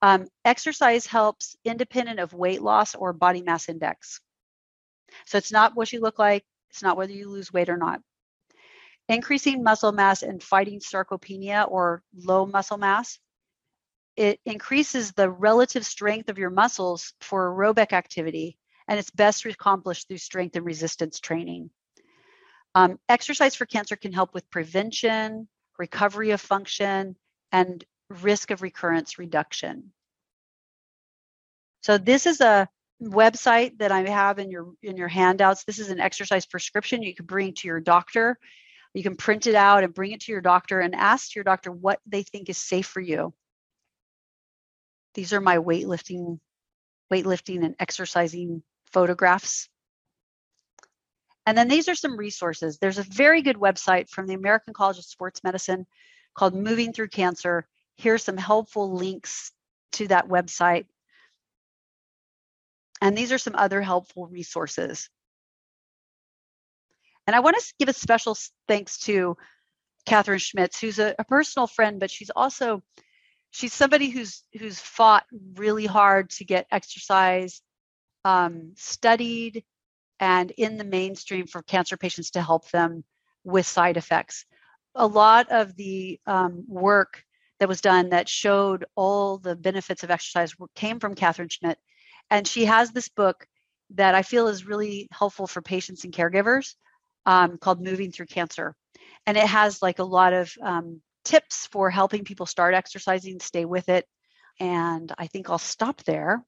Um, 0.00 0.26
exercise 0.44 1.06
helps 1.06 1.56
independent 1.64 2.18
of 2.18 2.32
weight 2.32 2.60
loss 2.60 2.94
or 2.94 3.12
body 3.12 3.42
mass 3.42 3.68
index. 3.68 4.20
So 5.26 5.38
it's 5.38 5.52
not 5.52 5.76
what 5.76 5.92
you 5.92 6.00
look 6.00 6.18
like, 6.18 6.44
it's 6.70 6.82
not 6.82 6.96
whether 6.96 7.12
you 7.12 7.28
lose 7.28 7.52
weight 7.52 7.68
or 7.68 7.76
not. 7.76 8.00
Increasing 9.08 9.62
muscle 9.62 9.92
mass 9.92 10.22
and 10.22 10.42
fighting 10.42 10.80
sarcopenia 10.80 11.70
or 11.70 12.02
low 12.16 12.46
muscle 12.46 12.78
mass, 12.78 13.18
it 14.16 14.40
increases 14.44 15.12
the 15.12 15.30
relative 15.30 15.86
strength 15.86 16.28
of 16.28 16.38
your 16.38 16.50
muscles 16.50 17.14
for 17.20 17.50
aerobic 17.50 17.92
activity, 17.92 18.58
and 18.88 18.98
it's 18.98 19.10
best 19.10 19.44
accomplished 19.46 20.08
through 20.08 20.18
strength 20.18 20.56
and 20.56 20.66
resistance 20.66 21.20
training. 21.20 21.70
Um, 22.74 22.98
exercise 23.08 23.54
for 23.54 23.66
cancer 23.66 23.96
can 23.96 24.12
help 24.12 24.34
with 24.34 24.50
prevention, 24.50 25.48
recovery 25.78 26.30
of 26.30 26.40
function, 26.40 27.16
and 27.50 27.84
risk 28.08 28.50
of 28.50 28.62
recurrence 28.62 29.18
reduction. 29.18 29.92
So 31.82 31.98
this 31.98 32.26
is 32.26 32.40
a 32.40 32.68
website 33.02 33.78
that 33.78 33.90
I 33.90 34.08
have 34.08 34.38
in 34.38 34.50
your 34.50 34.72
in 34.82 34.96
your 34.96 35.08
handouts. 35.08 35.64
This 35.64 35.78
is 35.78 35.90
an 35.90 36.00
exercise 36.00 36.46
prescription 36.46 37.02
you 37.02 37.14
can 37.14 37.26
bring 37.26 37.54
to 37.54 37.68
your 37.68 37.80
doctor. 37.80 38.38
You 38.94 39.02
can 39.02 39.16
print 39.16 39.46
it 39.46 39.54
out 39.54 39.84
and 39.84 39.94
bring 39.94 40.12
it 40.12 40.20
to 40.22 40.32
your 40.32 40.42
doctor 40.42 40.80
and 40.80 40.94
ask 40.94 41.34
your 41.34 41.44
doctor 41.44 41.72
what 41.72 41.98
they 42.06 42.22
think 42.22 42.48
is 42.48 42.58
safe 42.58 42.86
for 42.86 43.00
you. 43.00 43.34
These 45.14 45.32
are 45.32 45.40
my 45.40 45.58
weightlifting 45.58 46.38
weightlifting 47.12 47.64
and 47.64 47.74
exercising 47.78 48.62
photographs. 48.90 49.68
And 51.44 51.58
then 51.58 51.68
these 51.68 51.88
are 51.88 51.94
some 51.94 52.16
resources. 52.16 52.78
There's 52.78 52.98
a 52.98 53.02
very 53.02 53.42
good 53.42 53.56
website 53.56 54.08
from 54.08 54.26
the 54.26 54.34
American 54.34 54.72
College 54.72 54.98
of 54.98 55.04
Sports 55.04 55.42
Medicine 55.44 55.86
called 56.34 56.54
Moving 56.54 56.92
Through 56.92 57.08
Cancer. 57.08 57.66
Here's 57.96 58.22
some 58.22 58.36
helpful 58.36 58.94
links 58.94 59.52
to 59.92 60.08
that 60.08 60.28
website. 60.28 60.86
And 63.00 63.18
these 63.18 63.32
are 63.32 63.38
some 63.38 63.56
other 63.56 63.82
helpful 63.82 64.28
resources. 64.28 65.10
And 67.26 67.36
I 67.36 67.40
want 67.40 67.56
to 67.58 67.74
give 67.78 67.88
a 67.88 67.92
special 67.92 68.36
thanks 68.68 68.98
to 69.00 69.36
Catherine 70.06 70.38
Schmitz, 70.38 70.80
who's 70.80 70.98
a, 70.98 71.14
a 71.18 71.24
personal 71.24 71.66
friend, 71.66 72.00
but 72.00 72.10
she's 72.10 72.30
also 72.30 72.82
she's 73.52 73.72
somebody 73.72 74.10
who's 74.10 74.42
who's 74.58 74.80
fought 74.80 75.24
really 75.54 75.86
hard 75.86 76.30
to 76.30 76.44
get 76.44 76.66
exercise 76.72 77.62
um, 78.24 78.72
studied 78.76 79.62
and 80.18 80.50
in 80.52 80.78
the 80.78 80.84
mainstream 80.84 81.46
for 81.46 81.62
cancer 81.62 81.96
patients 81.96 82.30
to 82.30 82.42
help 82.42 82.68
them 82.70 83.04
with 83.44 83.66
side 83.66 83.96
effects. 83.96 84.44
A 84.94 85.06
lot 85.06 85.50
of 85.50 85.76
the 85.76 86.18
um, 86.26 86.64
work 86.66 87.22
that 87.60 87.68
was 87.68 87.80
done 87.80 88.10
that 88.10 88.28
showed 88.28 88.84
all 88.96 89.38
the 89.38 89.54
benefits 89.54 90.02
of 90.02 90.10
exercise 90.10 90.54
came 90.74 90.98
from 90.98 91.14
Catherine 91.14 91.48
Schmitz. 91.48 91.80
And 92.30 92.46
she 92.46 92.64
has 92.64 92.90
this 92.90 93.08
book 93.08 93.46
that 93.94 94.14
I 94.14 94.22
feel 94.22 94.48
is 94.48 94.66
really 94.66 95.08
helpful 95.12 95.46
for 95.46 95.60
patients 95.60 96.04
and 96.04 96.14
caregivers 96.14 96.74
um, 97.26 97.58
called 97.58 97.82
Moving 97.82 98.10
Through 98.10 98.26
Cancer. 98.26 98.74
And 99.26 99.36
it 99.36 99.46
has 99.46 99.82
like 99.82 99.98
a 99.98 100.04
lot 100.04 100.32
of 100.32 100.52
um, 100.62 101.00
tips 101.24 101.66
for 101.66 101.90
helping 101.90 102.24
people 102.24 102.46
start 102.46 102.74
exercising, 102.74 103.40
stay 103.40 103.64
with 103.64 103.88
it. 103.88 104.06
And 104.60 105.12
I 105.18 105.26
think 105.26 105.50
I'll 105.50 105.58
stop 105.58 106.02
there 106.04 106.44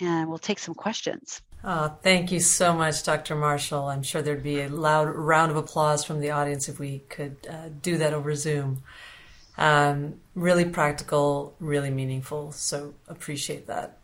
and 0.00 0.28
we'll 0.28 0.38
take 0.38 0.58
some 0.58 0.74
questions. 0.74 1.42
Oh, 1.64 1.96
thank 2.02 2.32
you 2.32 2.40
so 2.40 2.74
much, 2.74 3.04
Dr. 3.04 3.36
Marshall. 3.36 3.86
I'm 3.86 4.02
sure 4.02 4.20
there'd 4.20 4.42
be 4.42 4.62
a 4.62 4.68
loud 4.68 5.08
round 5.08 5.52
of 5.52 5.56
applause 5.56 6.04
from 6.04 6.20
the 6.20 6.30
audience 6.30 6.68
if 6.68 6.80
we 6.80 7.00
could 7.08 7.36
uh, 7.48 7.68
do 7.80 7.98
that 7.98 8.12
over 8.12 8.34
Zoom. 8.34 8.82
Um, 9.56 10.20
really 10.34 10.64
practical, 10.64 11.54
really 11.60 11.90
meaningful. 11.90 12.50
So 12.52 12.94
appreciate 13.06 13.68
that. 13.68 13.98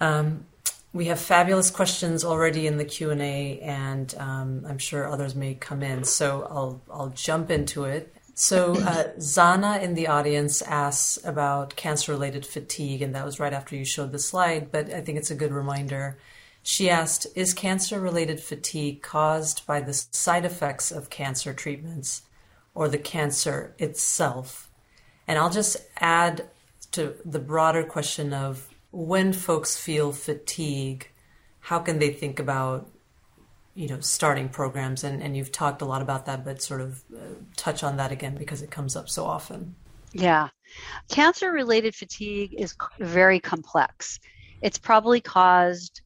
Um, 0.00 0.46
we 0.92 1.06
have 1.06 1.20
fabulous 1.20 1.70
questions 1.70 2.24
already 2.24 2.66
in 2.66 2.76
the 2.76 2.84
Q 2.84 3.10
and 3.10 3.22
A, 3.22 3.60
and 3.60 4.12
um, 4.18 4.64
I'm 4.68 4.78
sure 4.78 5.10
others 5.10 5.34
may 5.34 5.54
come 5.54 5.82
in. 5.82 6.04
So 6.04 6.46
I'll 6.50 6.82
I'll 6.90 7.10
jump 7.10 7.50
into 7.50 7.84
it. 7.84 8.12
So 8.40 8.72
uh, 8.72 9.12
Zana 9.18 9.82
in 9.82 9.92
the 9.92 10.06
audience 10.06 10.62
asks 10.62 11.22
about 11.26 11.76
cancer-related 11.76 12.46
fatigue, 12.46 13.02
and 13.02 13.14
that 13.14 13.26
was 13.26 13.38
right 13.38 13.52
after 13.52 13.76
you 13.76 13.84
showed 13.84 14.12
the 14.12 14.18
slide. 14.18 14.72
But 14.72 14.90
I 14.90 15.02
think 15.02 15.18
it's 15.18 15.30
a 15.30 15.34
good 15.34 15.52
reminder 15.52 16.16
she 16.62 16.88
asked, 16.88 17.26
Is 17.34 17.52
cancer 17.52 18.00
related 18.00 18.40
fatigue 18.40 19.02
caused 19.02 19.66
by 19.66 19.82
the 19.82 19.92
side 19.92 20.46
effects 20.46 20.90
of 20.90 21.10
cancer 21.10 21.52
treatments 21.52 22.22
or 22.74 22.88
the 22.88 22.96
cancer 22.96 23.74
itself? 23.78 24.70
And 25.28 25.38
I'll 25.38 25.50
just 25.50 25.76
add 25.98 26.48
to 26.92 27.16
the 27.26 27.40
broader 27.40 27.84
question 27.84 28.32
of 28.32 28.70
when 28.90 29.34
folks 29.34 29.76
feel 29.76 30.12
fatigue, 30.12 31.10
how 31.60 31.78
can 31.78 31.98
they 31.98 32.10
think 32.10 32.38
about 32.38 32.90
you 33.74 33.88
know 33.88 34.00
starting 34.00 34.48
programs 34.48 35.04
and, 35.04 35.22
and 35.22 35.36
you've 35.36 35.52
talked 35.52 35.82
a 35.82 35.84
lot 35.84 36.02
about 36.02 36.26
that 36.26 36.44
but 36.44 36.60
sort 36.62 36.80
of 36.80 37.02
uh, 37.14 37.20
touch 37.56 37.82
on 37.82 37.96
that 37.96 38.12
again 38.12 38.34
because 38.34 38.62
it 38.62 38.70
comes 38.70 38.96
up 38.96 39.08
so 39.08 39.24
often 39.24 39.74
yeah 40.12 40.48
cancer 41.08 41.52
related 41.52 41.94
fatigue 41.94 42.54
is 42.58 42.74
very 42.98 43.38
complex 43.38 44.18
it's 44.62 44.78
probably 44.78 45.20
caused 45.20 46.02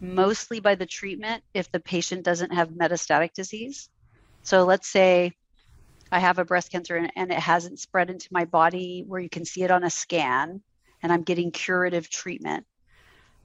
mostly 0.00 0.60
by 0.60 0.74
the 0.74 0.86
treatment 0.86 1.42
if 1.54 1.70
the 1.72 1.80
patient 1.80 2.24
doesn't 2.24 2.52
have 2.52 2.70
metastatic 2.70 3.32
disease. 3.34 3.88
So 4.42 4.64
let's 4.64 4.88
say 4.88 5.32
I 6.10 6.20
have 6.20 6.38
a 6.38 6.44
breast 6.44 6.70
cancer 6.70 6.96
and, 6.96 7.12
and 7.16 7.30
it 7.30 7.38
hasn't 7.38 7.80
spread 7.80 8.10
into 8.10 8.28
my 8.30 8.44
body 8.44 9.04
where 9.06 9.20
you 9.20 9.28
can 9.28 9.44
see 9.44 9.62
it 9.62 9.70
on 9.70 9.84
a 9.84 9.90
scan, 9.90 10.62
and 11.02 11.12
I'm 11.12 11.22
getting 11.22 11.50
curative 11.50 12.08
treatment. 12.08 12.64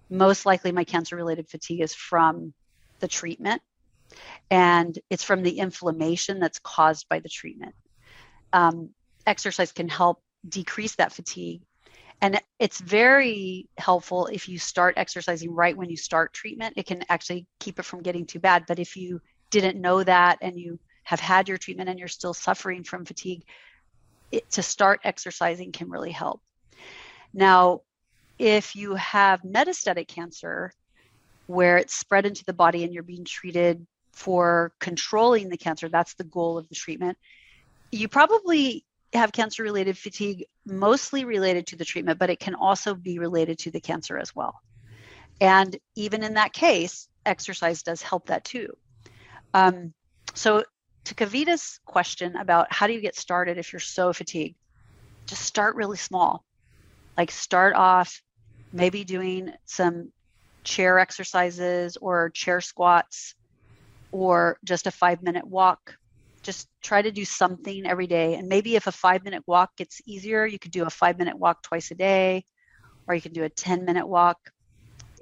Most 0.09 0.45
likely, 0.45 0.71
my 0.71 0.83
cancer 0.83 1.15
related 1.15 1.49
fatigue 1.49 1.81
is 1.81 1.93
from 1.93 2.53
the 3.03 3.07
treatment, 3.09 3.61
and 4.49 4.97
it's 5.09 5.25
from 5.25 5.43
the 5.43 5.59
inflammation 5.59 6.39
that's 6.39 6.59
caused 6.59 7.09
by 7.09 7.19
the 7.19 7.27
treatment. 7.27 7.75
Um, 8.53 8.91
exercise 9.27 9.73
can 9.73 9.89
help 9.89 10.21
decrease 10.47 10.95
that 10.95 11.11
fatigue. 11.11 11.61
And 12.21 12.39
it's 12.59 12.79
very 12.79 13.67
helpful 13.77 14.27
if 14.27 14.47
you 14.47 14.57
start 14.57 14.93
exercising 14.95 15.53
right 15.53 15.75
when 15.75 15.89
you 15.89 15.97
start 15.97 16.31
treatment. 16.31 16.75
It 16.77 16.85
can 16.85 17.03
actually 17.09 17.45
keep 17.59 17.77
it 17.77 17.83
from 17.83 18.03
getting 18.03 18.25
too 18.25 18.39
bad. 18.39 18.63
But 18.69 18.79
if 18.79 18.95
you 18.95 19.19
didn't 19.49 19.81
know 19.81 20.01
that 20.01 20.37
and 20.41 20.57
you 20.57 20.79
have 21.03 21.19
had 21.19 21.49
your 21.49 21.57
treatment 21.57 21.89
and 21.89 21.99
you're 21.99 22.07
still 22.07 22.33
suffering 22.33 22.85
from 22.85 23.03
fatigue, 23.03 23.43
it, 24.31 24.49
to 24.51 24.63
start 24.63 25.01
exercising 25.03 25.73
can 25.73 25.89
really 25.89 26.11
help. 26.11 26.39
Now, 27.33 27.81
if 28.39 28.77
you 28.77 28.95
have 28.95 29.41
metastatic 29.41 30.07
cancer 30.07 30.71
where 31.47 31.77
it's 31.77 31.95
spread 31.95 32.25
into 32.25 32.43
the 32.45 32.53
body 32.53 32.83
and 32.83 32.93
you're 32.93 33.03
being 33.03 33.25
treated 33.25 33.85
for 34.11 34.73
controlling 34.79 35.49
the 35.49 35.57
cancer, 35.57 35.89
that's 35.89 36.13
the 36.15 36.23
goal 36.23 36.57
of 36.57 36.69
the 36.69 36.75
treatment. 36.75 37.17
You 37.91 38.07
probably 38.07 38.85
have 39.13 39.31
cancer 39.31 39.63
related 39.63 39.97
fatigue 39.97 40.45
mostly 40.65 41.25
related 41.25 41.67
to 41.67 41.75
the 41.75 41.85
treatment, 41.85 42.19
but 42.19 42.29
it 42.29 42.39
can 42.39 42.55
also 42.55 42.95
be 42.95 43.19
related 43.19 43.59
to 43.59 43.71
the 43.71 43.79
cancer 43.79 44.17
as 44.17 44.35
well. 44.35 44.55
And 45.41 45.77
even 45.95 46.23
in 46.23 46.35
that 46.35 46.53
case, 46.53 47.07
exercise 47.25 47.83
does 47.83 48.01
help 48.01 48.27
that 48.27 48.43
too. 48.43 48.75
Um, 49.53 49.93
so 50.33 50.63
to 51.05 51.15
Kavita's 51.15 51.79
question 51.85 52.35
about 52.37 52.71
how 52.71 52.87
do 52.87 52.93
you 52.93 53.01
get 53.01 53.15
started 53.15 53.57
if 53.57 53.73
you're 53.73 53.79
so 53.79 54.13
fatigued, 54.13 54.55
just 55.25 55.43
start 55.43 55.75
really 55.75 55.97
small. 55.97 56.43
Like 57.17 57.31
start 57.31 57.75
off 57.75 58.21
maybe 58.71 59.03
doing 59.03 59.51
some 59.65 60.11
chair 60.63 60.99
exercises 60.99 61.97
or 61.97 62.29
chair 62.29 62.61
squats 62.61 63.35
or 64.11 64.57
just 64.63 64.87
a 64.87 64.91
five 64.91 65.23
minute 65.23 65.45
walk. 65.45 65.95
Just 66.43 66.67
try 66.81 67.01
to 67.01 67.11
do 67.11 67.25
something 67.25 67.85
every 67.85 68.07
day. 68.07 68.35
And 68.35 68.47
maybe 68.47 68.75
if 68.75 68.87
a 68.87 68.91
five 68.91 69.23
minute 69.23 69.43
walk 69.47 69.75
gets 69.77 70.01
easier, 70.05 70.45
you 70.45 70.59
could 70.59 70.71
do 70.71 70.83
a 70.85 70.89
five 70.89 71.17
minute 71.17 71.37
walk 71.37 71.63
twice 71.63 71.91
a 71.91 71.95
day, 71.95 72.45
or 73.07 73.15
you 73.15 73.21
can 73.21 73.33
do 73.33 73.43
a 73.43 73.49
10 73.49 73.85
minute 73.85 74.07
walk. 74.07 74.37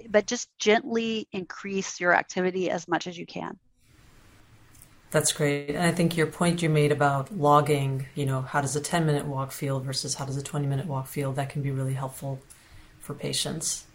But 0.10 0.28
just 0.28 0.50
gently 0.58 1.28
increase 1.32 2.00
your 2.00 2.14
activity 2.14 2.70
as 2.70 2.88
much 2.88 3.08
as 3.08 3.18
you 3.18 3.26
can. 3.26 3.60
That's 5.12 5.34
great. 5.34 5.70
And 5.70 5.84
I 5.84 5.92
think 5.92 6.16
your 6.16 6.28
point 6.28 6.62
you 6.62 6.70
made 6.70 6.92
about 6.92 7.38
logging, 7.38 8.08
you 8.16 8.26
know, 8.26 8.42
how 8.42 8.62
does 8.62 8.76
a 8.76 8.82
10 8.82 9.06
minute 9.06 9.26
walk 9.26 9.52
feel 9.52 9.80
versus 9.80 10.16
how 10.16 10.26
does 10.26 10.38
a 10.38 10.44
20 10.44 10.68
minute 10.68 10.88
walk 10.88 11.08
feel, 11.08 11.34
that 11.34 11.50
can 11.50 11.62
be 11.62 11.70
really 11.70 11.94
helpful 11.94 12.40
for 13.00 13.14
patients. 13.14 13.86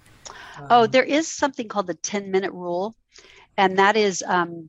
Um, 0.58 0.66
oh, 0.70 0.86
there 0.86 1.04
is 1.04 1.28
something 1.28 1.68
called 1.68 1.86
the 1.86 1.94
10 1.94 2.30
minute 2.30 2.52
rule. 2.52 2.94
And 3.56 3.78
that 3.78 3.96
is 3.96 4.22
um, 4.26 4.68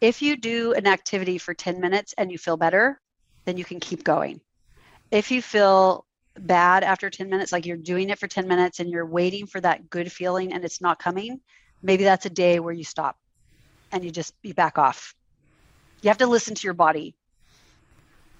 if 0.00 0.22
you 0.22 0.36
do 0.36 0.72
an 0.72 0.86
activity 0.86 1.38
for 1.38 1.54
10 1.54 1.80
minutes 1.80 2.14
and 2.16 2.30
you 2.30 2.38
feel 2.38 2.56
better, 2.56 3.00
then 3.44 3.56
you 3.56 3.64
can 3.64 3.80
keep 3.80 4.04
going. 4.04 4.40
If 5.10 5.30
you 5.30 5.42
feel 5.42 6.06
bad 6.38 6.84
after 6.84 7.10
10 7.10 7.28
minutes, 7.28 7.52
like 7.52 7.66
you're 7.66 7.76
doing 7.76 8.10
it 8.10 8.18
for 8.18 8.28
10 8.28 8.48
minutes 8.48 8.80
and 8.80 8.88
you're 8.88 9.06
waiting 9.06 9.46
for 9.46 9.60
that 9.60 9.90
good 9.90 10.10
feeling 10.10 10.52
and 10.52 10.64
it's 10.64 10.80
not 10.80 10.98
coming, 10.98 11.40
maybe 11.82 12.04
that's 12.04 12.26
a 12.26 12.30
day 12.30 12.60
where 12.60 12.72
you 12.72 12.84
stop 12.84 13.16
and 13.92 14.04
you 14.04 14.10
just 14.10 14.32
you 14.42 14.54
back 14.54 14.78
off 14.78 15.14
you 16.02 16.08
have 16.08 16.18
to 16.18 16.26
listen 16.26 16.54
to 16.54 16.66
your 16.66 16.74
body. 16.74 17.14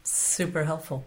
Super 0.03 0.65
helpful. 0.65 1.05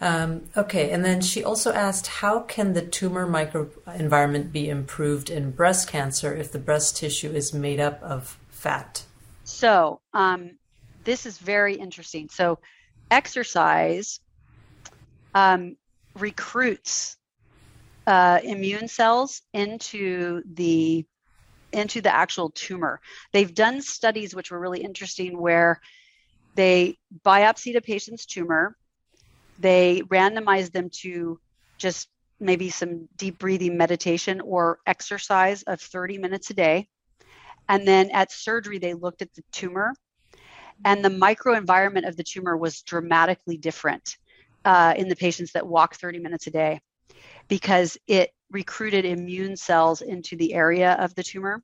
Um, 0.00 0.42
okay, 0.56 0.90
and 0.90 1.04
then 1.04 1.22
she 1.22 1.42
also 1.42 1.72
asked, 1.72 2.06
how 2.06 2.40
can 2.40 2.74
the 2.74 2.82
tumor 2.82 3.26
microenvironment 3.26 4.52
be 4.52 4.68
improved 4.68 5.30
in 5.30 5.52
breast 5.52 5.88
cancer 5.88 6.34
if 6.34 6.52
the 6.52 6.58
breast 6.58 6.96
tissue 6.96 7.30
is 7.30 7.54
made 7.54 7.80
up 7.80 8.02
of 8.02 8.38
fat? 8.50 9.04
So, 9.44 10.00
um, 10.12 10.58
this 11.04 11.24
is 11.24 11.38
very 11.38 11.76
interesting. 11.76 12.28
So, 12.28 12.58
exercise 13.10 14.20
um, 15.34 15.76
recruits 16.14 17.16
uh, 18.06 18.40
immune 18.42 18.88
cells 18.88 19.42
into 19.52 20.42
the 20.54 21.04
into 21.72 22.00
the 22.00 22.14
actual 22.14 22.50
tumor. 22.50 23.00
They've 23.32 23.52
done 23.52 23.82
studies 23.82 24.34
which 24.34 24.50
were 24.50 24.60
really 24.60 24.82
interesting 24.82 25.38
where 25.38 25.80
they 26.54 26.96
biopsied 27.24 27.76
a 27.76 27.80
patient's 27.80 28.24
tumor, 28.24 28.76
they 29.58 30.02
randomized 30.02 30.72
them 30.72 30.90
to 31.02 31.38
just 31.78 32.08
maybe 32.38 32.70
some 32.70 33.08
deep 33.16 33.38
breathing 33.38 33.76
meditation 33.76 34.40
or 34.40 34.78
exercise 34.86 35.62
of 35.62 35.80
30 35.80 36.18
minutes 36.18 36.50
a 36.50 36.54
day. 36.54 36.88
And 37.68 37.86
then 37.86 38.10
at 38.10 38.30
surgery, 38.30 38.78
they 38.78 38.94
looked 38.94 39.22
at 39.22 39.32
the 39.34 39.42
tumor, 39.50 39.94
and 40.84 41.04
the 41.04 41.08
microenvironment 41.08 42.06
of 42.06 42.16
the 42.16 42.22
tumor 42.22 42.56
was 42.56 42.82
dramatically 42.82 43.56
different 43.56 44.16
uh, 44.64 44.94
in 44.96 45.08
the 45.08 45.16
patients 45.16 45.52
that 45.52 45.66
walk 45.66 45.96
30 45.96 46.18
minutes 46.18 46.46
a 46.46 46.50
day 46.50 46.80
because 47.48 47.96
it 48.06 48.30
recruited 48.50 49.04
immune 49.04 49.56
cells 49.56 50.02
into 50.02 50.36
the 50.36 50.54
area 50.54 50.92
of 51.00 51.14
the 51.14 51.22
tumor 51.22 51.62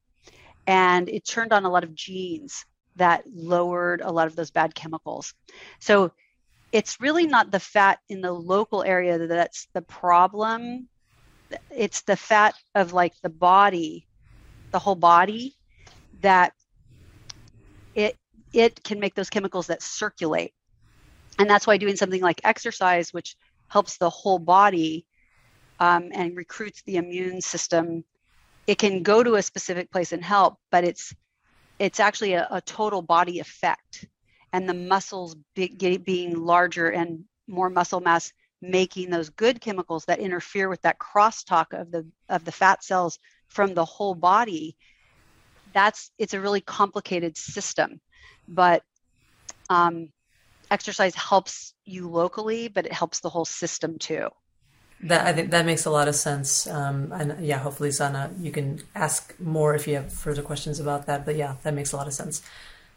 and 0.66 1.08
it 1.08 1.24
turned 1.26 1.52
on 1.52 1.64
a 1.64 1.70
lot 1.70 1.84
of 1.84 1.94
genes 1.94 2.64
that 2.96 3.24
lowered 3.32 4.00
a 4.00 4.10
lot 4.10 4.26
of 4.26 4.36
those 4.36 4.50
bad 4.50 4.74
chemicals. 4.74 5.34
So 5.80 6.12
it's 6.72 7.00
really 7.00 7.26
not 7.26 7.50
the 7.50 7.60
fat 7.60 7.98
in 8.08 8.20
the 8.20 8.32
local 8.32 8.82
area 8.82 9.26
that's 9.26 9.68
the 9.74 9.82
problem. 9.82 10.88
It's 11.70 12.02
the 12.02 12.16
fat 12.16 12.54
of 12.74 12.92
like 12.92 13.12
the 13.22 13.28
body, 13.28 14.06
the 14.70 14.78
whole 14.78 14.94
body 14.94 15.54
that 16.22 16.54
it 17.94 18.16
it 18.52 18.82
can 18.82 19.00
make 19.00 19.14
those 19.14 19.30
chemicals 19.30 19.66
that 19.68 19.82
circulate. 19.82 20.52
And 21.38 21.48
that's 21.48 21.66
why 21.66 21.76
doing 21.76 21.96
something 21.96 22.20
like 22.20 22.40
exercise, 22.44 23.12
which 23.12 23.36
helps 23.68 23.96
the 23.96 24.10
whole 24.10 24.38
body 24.38 25.06
um, 25.80 26.10
and 26.12 26.36
recruits 26.36 26.82
the 26.82 26.96
immune 26.96 27.40
system 27.40 28.04
it 28.66 28.78
can 28.78 29.02
go 29.02 29.22
to 29.22 29.34
a 29.34 29.42
specific 29.42 29.90
place 29.90 30.12
and 30.12 30.24
help 30.24 30.58
but 30.70 30.84
it's 30.84 31.14
it's 31.78 32.00
actually 32.00 32.34
a, 32.34 32.46
a 32.50 32.60
total 32.60 33.02
body 33.02 33.40
effect 33.40 34.06
and 34.52 34.68
the 34.68 34.74
muscles 34.74 35.36
be, 35.54 35.98
being 35.98 36.36
larger 36.36 36.88
and 36.88 37.24
more 37.46 37.70
muscle 37.70 38.00
mass 38.00 38.32
making 38.60 39.10
those 39.10 39.28
good 39.30 39.60
chemicals 39.60 40.04
that 40.04 40.20
interfere 40.20 40.68
with 40.68 40.80
that 40.82 40.98
crosstalk 40.98 41.72
of 41.72 41.90
the 41.90 42.06
of 42.28 42.44
the 42.44 42.52
fat 42.52 42.84
cells 42.84 43.18
from 43.48 43.74
the 43.74 43.84
whole 43.84 44.14
body 44.14 44.76
that's 45.74 46.10
it's 46.18 46.34
a 46.34 46.40
really 46.40 46.60
complicated 46.60 47.36
system 47.36 48.00
but 48.48 48.82
um, 49.68 50.08
exercise 50.70 51.14
helps 51.14 51.74
you 51.84 52.08
locally 52.08 52.68
but 52.68 52.86
it 52.86 52.92
helps 52.92 53.20
the 53.20 53.30
whole 53.30 53.44
system 53.44 53.98
too 53.98 54.28
that 55.02 55.26
I 55.26 55.32
think 55.32 55.50
that 55.50 55.66
makes 55.66 55.84
a 55.84 55.90
lot 55.90 56.06
of 56.06 56.14
sense. 56.14 56.66
Um, 56.66 57.12
and 57.12 57.44
yeah, 57.44 57.58
hopefully, 57.58 57.90
Sana, 57.90 58.30
you 58.38 58.52
can 58.52 58.82
ask 58.94 59.34
more 59.40 59.74
if 59.74 59.88
you 59.88 59.96
have 59.96 60.12
further 60.12 60.42
questions 60.42 60.78
about 60.78 61.06
that. 61.06 61.26
But 61.26 61.36
yeah, 61.36 61.56
that 61.64 61.74
makes 61.74 61.92
a 61.92 61.96
lot 61.96 62.06
of 62.06 62.12
sense. 62.12 62.42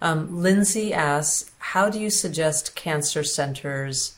Um, 0.02 0.42
Lindsay 0.42 0.94
asks, 0.94 1.52
how 1.58 1.90
do 1.90 2.00
you 2.00 2.10
suggest 2.10 2.76
cancer 2.76 3.24
centers 3.24 4.18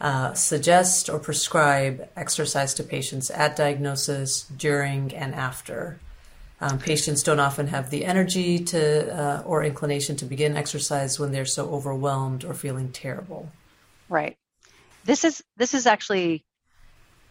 uh, 0.00 0.34
suggest 0.34 1.08
or 1.08 1.18
prescribe 1.18 2.08
exercise 2.16 2.74
to 2.74 2.82
patients 2.82 3.30
at 3.30 3.56
diagnosis, 3.56 4.42
during, 4.42 5.14
and 5.14 5.34
after? 5.34 5.98
Um, 6.60 6.78
patients 6.78 7.22
don't 7.22 7.40
often 7.40 7.66
have 7.68 7.90
the 7.90 8.04
energy 8.04 8.58
to 8.64 9.14
uh, 9.14 9.42
or 9.44 9.64
inclination 9.64 10.16
to 10.16 10.24
begin 10.24 10.56
exercise 10.56 11.18
when 11.18 11.32
they're 11.32 11.44
so 11.44 11.68
overwhelmed 11.70 12.44
or 12.44 12.54
feeling 12.54 12.90
terrible. 12.90 13.48
Right. 14.08 14.36
This 15.04 15.24
is 15.24 15.42
this 15.56 15.74
is 15.74 15.86
actually 15.86 16.44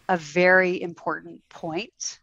a 0.08 0.16
very 0.16 0.80
important 0.80 1.48
point, 1.48 2.20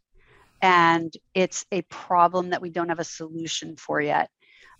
and 0.61 1.11
it's 1.33 1.65
a 1.71 1.81
problem 1.83 2.51
that 2.51 2.61
we 2.61 2.69
don't 2.69 2.89
have 2.89 2.99
a 2.99 3.03
solution 3.03 3.75
for 3.75 3.99
yet. 3.99 4.29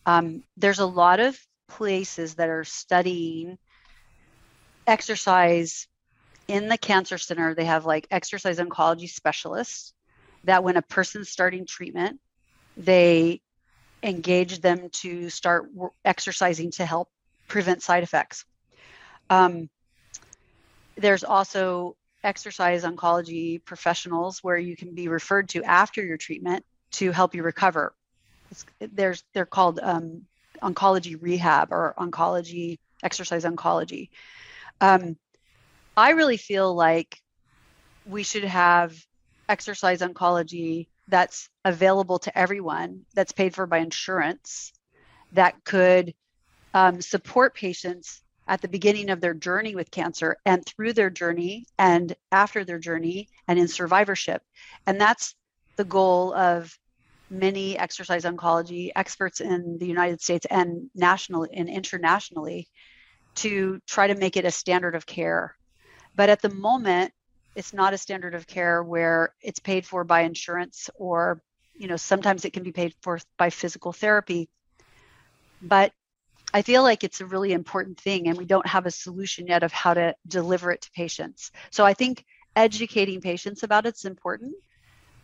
Um, 0.06 0.44
there's 0.58 0.80
a 0.80 0.86
lot 0.86 1.20
of 1.20 1.40
places 1.68 2.36
that 2.36 2.50
are 2.50 2.64
studying 2.64 3.58
exercise 4.88 5.88
in 6.48 6.68
the 6.68 6.78
cancer 6.78 7.18
center. 7.18 7.54
They 7.56 7.66
have 7.66 7.86
like 7.86 8.08
exercise 8.12 8.60
oncology 8.60 9.10
specialists 9.10 9.94
that 10.44 10.64
when 10.64 10.78
a 10.78 10.82
person's 10.82 11.30
starting 11.30 11.66
treatment, 11.66 12.20
they 12.76 13.42
engage 14.04 14.60
them 14.60 14.90
to 14.90 15.30
start 15.30 15.70
exercising 16.04 16.72
to 16.72 16.86
help 16.86 17.10
prevent 17.48 17.84
side 17.84 18.04
effects. 18.04 18.46
Um, 19.30 19.70
there's 20.98 21.24
also 21.24 21.96
exercise 22.24 22.84
oncology 22.84 23.64
professionals 23.64 24.40
where 24.44 24.58
you 24.58 24.76
can 24.76 24.94
be 24.94 25.08
referred 25.08 25.50
to 25.50 25.64
after 25.64 26.04
your 26.04 26.18
treatment 26.18 26.66
to 26.92 27.12
help 27.12 27.36
you 27.36 27.44
recover. 27.44 27.94
There's 28.80 29.24
they're 29.34 29.46
called 29.46 29.80
um, 29.82 30.24
oncology 30.62 31.18
rehab 31.20 31.72
or 31.72 31.94
oncology 31.98 32.78
exercise 33.04 33.44
oncology. 33.46 34.10
Um, 34.80 35.18
I 35.98 36.12
really 36.12 36.38
feel 36.38 36.74
like 36.74 37.22
we 38.06 38.24
should 38.24 38.44
have 38.44 38.96
exercise 39.50 40.02
oncology 40.02 40.88
that's 41.08 41.50
available 41.66 42.20
to 42.20 42.38
everyone, 42.38 43.02
that's 43.14 43.32
paid 43.32 43.54
for 43.54 43.66
by 43.66 43.80
insurance, 43.80 44.72
that 45.34 45.64
could 45.66 46.14
um, 46.74 47.02
support 47.02 47.54
patients 47.54 48.22
at 48.48 48.62
the 48.62 48.68
beginning 48.68 49.10
of 49.10 49.22
their 49.22 49.34
journey 49.34 49.76
with 49.76 49.92
cancer 49.92 50.38
and 50.46 50.66
through 50.66 50.94
their 50.94 51.10
journey 51.10 51.66
and 51.78 52.16
after 52.32 52.64
their 52.64 52.80
journey 52.80 53.28
and 53.48 53.60
in 53.60 53.68
survivorship. 53.68 54.42
And 54.88 55.00
that's 55.00 55.36
the 55.76 55.86
goal 55.86 56.34
of 56.34 56.78
many 57.32 57.78
exercise 57.78 58.26
oncology 58.26 58.92
experts 58.96 59.40
in 59.40 59.78
the 59.80 59.88
United 59.88 60.22
States 60.22 60.46
and 60.50 60.90
nationally 60.94 61.50
and 61.54 61.70
internationally 61.70 62.68
to 63.36 63.80
try 63.88 64.08
to 64.08 64.16
make 64.16 64.38
it 64.38 64.46
a 64.46 64.52
standard 64.52 64.96
of 64.96 65.06
care. 65.06 65.56
But 66.16 66.30
at 66.30 66.42
the 66.42 66.50
moment, 66.50 67.14
it's 67.56 67.74
not 67.74 67.94
a 67.94 67.98
standard 67.98 68.36
of 68.36 68.48
care 68.48 68.84
where 68.84 69.34
it's 69.42 69.60
paid 69.60 69.86
for 69.86 70.04
by 70.04 70.22
insurance 70.22 70.90
or 70.96 71.42
you 71.74 71.88
know 71.88 71.98
sometimes 71.98 72.46
it 72.46 72.54
can 72.54 72.64
be 72.64 72.72
paid 72.72 72.94
for 73.02 73.20
by 73.38 73.50
physical 73.50 73.92
therapy 73.92 74.50
but 75.62 75.92
i 76.54 76.62
feel 76.62 76.84
like 76.84 77.04
it's 77.04 77.22
a 77.22 77.26
really 77.26 77.52
important 77.52 78.00
thing 78.00 78.28
and 78.28 78.38
we 78.38 78.46
don't 78.46 78.68
have 78.68 78.86
a 78.86 78.92
solution 78.92 79.48
yet 79.48 79.64
of 79.64 79.72
how 79.72 79.94
to 79.94 80.16
deliver 80.28 80.72
it 80.72 80.82
to 80.82 80.92
patients 80.92 81.52
so 81.72 81.86
i 81.86 81.94
think 81.94 82.26
educating 82.56 83.22
patients 83.22 83.64
about 83.64 83.86
it's 83.86 84.06
important 84.06 84.54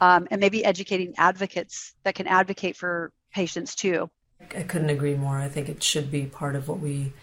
um, 0.02 0.28
and 0.32 0.40
maybe 0.40 0.64
educating 0.64 1.14
advocates 1.18 1.94
that 2.04 2.16
can 2.16 2.28
advocate 2.28 2.76
for 2.76 3.12
patients 3.34 3.76
too. 3.76 4.10
I 4.56 4.64
couldn't 4.64 4.90
agree 4.90 5.16
more. 5.16 5.38
I 5.38 5.50
think 5.50 5.68
it 5.70 5.84
should 5.84 6.12
be 6.12 6.26
part 6.26 6.56
of 6.56 6.68
what 6.68 6.80
we 6.80 7.14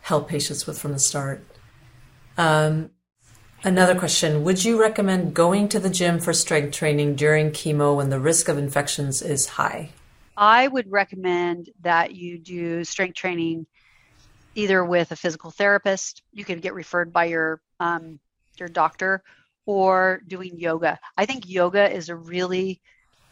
help 0.00 0.28
patients 0.28 0.66
with 0.66 0.78
from 0.78 0.92
the 0.92 0.98
start. 0.98 1.44
Um, 2.36 2.90
Another 3.64 3.98
question. 3.98 4.44
Would 4.44 4.64
you 4.64 4.80
recommend 4.80 5.34
going 5.34 5.68
to 5.70 5.80
the 5.80 5.90
gym 5.90 6.20
for 6.20 6.32
strength 6.32 6.76
training 6.76 7.16
during 7.16 7.50
chemo 7.50 7.96
when 7.96 8.08
the 8.08 8.20
risk 8.20 8.48
of 8.48 8.56
infections 8.56 9.20
is 9.20 9.46
high? 9.46 9.90
I 10.36 10.68
would 10.68 10.88
recommend 10.90 11.70
that 11.80 12.14
you 12.14 12.38
do 12.38 12.84
strength 12.84 13.16
training 13.16 13.66
either 14.54 14.84
with 14.84 15.10
a 15.10 15.16
physical 15.16 15.50
therapist, 15.50 16.22
you 16.32 16.44
can 16.44 16.60
get 16.60 16.74
referred 16.74 17.12
by 17.12 17.24
your 17.24 17.60
um, 17.80 18.20
your 18.58 18.68
doctor, 18.68 19.22
or 19.68 20.22
doing 20.26 20.58
yoga. 20.58 20.98
I 21.14 21.26
think 21.26 21.46
yoga 21.46 21.94
is 21.94 22.08
a 22.08 22.16
really 22.16 22.80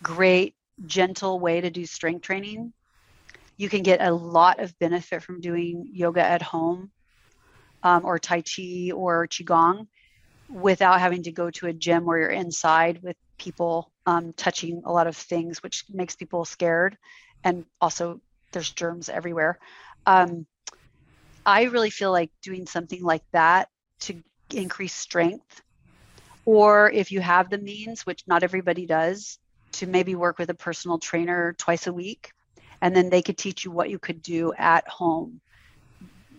great, 0.02 0.54
gentle 0.84 1.40
way 1.40 1.62
to 1.62 1.70
do 1.70 1.86
strength 1.86 2.20
training. 2.20 2.74
You 3.56 3.70
can 3.70 3.82
get 3.82 4.02
a 4.02 4.12
lot 4.12 4.60
of 4.60 4.78
benefit 4.78 5.22
from 5.22 5.40
doing 5.40 5.88
yoga 5.90 6.22
at 6.22 6.42
home 6.42 6.90
um, 7.82 8.04
or 8.04 8.18
Tai 8.18 8.42
Chi 8.42 8.90
or 8.94 9.26
Qigong 9.26 9.86
without 10.50 11.00
having 11.00 11.22
to 11.22 11.32
go 11.32 11.50
to 11.52 11.68
a 11.68 11.72
gym 11.72 12.04
where 12.04 12.18
you're 12.18 12.28
inside 12.28 13.02
with 13.02 13.16
people 13.38 13.90
um, 14.04 14.34
touching 14.34 14.82
a 14.84 14.92
lot 14.92 15.06
of 15.06 15.16
things, 15.16 15.62
which 15.62 15.84
makes 15.90 16.16
people 16.16 16.44
scared. 16.44 16.98
And 17.44 17.64
also, 17.80 18.20
there's 18.52 18.70
germs 18.70 19.08
everywhere. 19.08 19.58
Um, 20.04 20.46
I 21.46 21.62
really 21.62 21.88
feel 21.88 22.12
like 22.12 22.30
doing 22.42 22.66
something 22.66 23.02
like 23.02 23.24
that 23.32 23.70
to 24.00 24.22
increase 24.52 24.94
strength, 24.94 25.62
or 26.46 26.90
if 26.90 27.12
you 27.12 27.20
have 27.20 27.50
the 27.50 27.58
means, 27.58 28.06
which 28.06 28.22
not 28.26 28.42
everybody 28.42 28.86
does, 28.86 29.38
to 29.72 29.86
maybe 29.86 30.14
work 30.14 30.38
with 30.38 30.48
a 30.48 30.54
personal 30.54 30.98
trainer 30.98 31.54
twice 31.58 31.86
a 31.86 31.92
week, 31.92 32.30
and 32.80 32.96
then 32.96 33.10
they 33.10 33.20
could 33.20 33.36
teach 33.36 33.64
you 33.64 33.70
what 33.70 33.90
you 33.90 33.98
could 33.98 34.22
do 34.22 34.54
at 34.56 34.88
home 34.88 35.40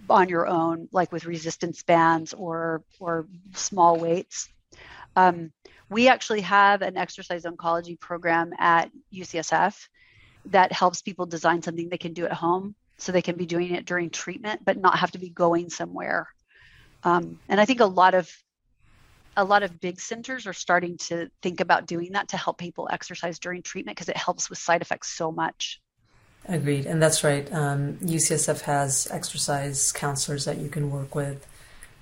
on 0.10 0.30
your 0.30 0.48
own, 0.48 0.88
like 0.92 1.12
with 1.12 1.26
resistance 1.26 1.84
bands 1.84 2.34
or 2.34 2.82
or 3.00 3.28
small 3.54 4.00
weights. 4.00 4.50
Um, 5.16 5.52
we 5.90 6.08
actually 6.08 6.42
have 6.42 6.82
an 6.82 6.96
exercise 6.96 7.44
oncology 7.44 8.00
program 8.00 8.54
at 8.58 8.90
UCSF 9.14 9.76
that 10.46 10.72
helps 10.72 11.02
people 11.02 11.26
design 11.26 11.62
something 11.62 11.90
they 11.90 11.98
can 11.98 12.14
do 12.14 12.26
at 12.26 12.32
home, 12.32 12.76
so 12.98 13.12
they 13.12 13.22
can 13.22 13.36
be 13.36 13.46
doing 13.46 13.76
it 13.76 13.86
during 13.86 14.10
treatment, 14.10 14.64
but 14.64 14.78
not 14.78 15.00
have 15.00 15.12
to 15.12 15.20
be 15.20 15.30
going 15.30 15.70
somewhere. 15.70 16.30
Um, 17.04 17.40
and 17.50 17.60
I 17.60 17.66
think 17.66 17.82
a 17.82 17.86
lot 17.86 18.14
of 18.14 18.32
a 19.38 19.44
lot 19.44 19.62
of 19.62 19.80
big 19.80 20.02
centers 20.02 20.48
are 20.48 20.54
starting 20.54 20.98
to 20.98 21.30
think 21.44 21.60
about 21.60 21.86
doing 21.86 22.14
that 22.14 22.28
to 22.30 22.38
help 22.38 22.58
people 22.58 22.90
exercise 22.92 23.38
during 23.38 23.62
treatment 23.62 23.96
because 23.96 24.10
it 24.10 24.18
helps 24.18 24.50
with 24.50 24.58
side 24.58 24.82
effects 24.82 25.10
so 25.10 25.32
much. 25.32 25.80
Agreed, 26.46 26.88
and 26.88 27.02
that's 27.02 27.24
right. 27.24 27.48
Um, 27.54 27.98
UCSF 27.98 28.62
has 28.62 29.08
exercise 29.12 29.92
counselors 29.92 30.46
that 30.46 30.58
you 30.58 30.70
can 30.70 30.90
work 30.90 31.14
with. 31.14 31.46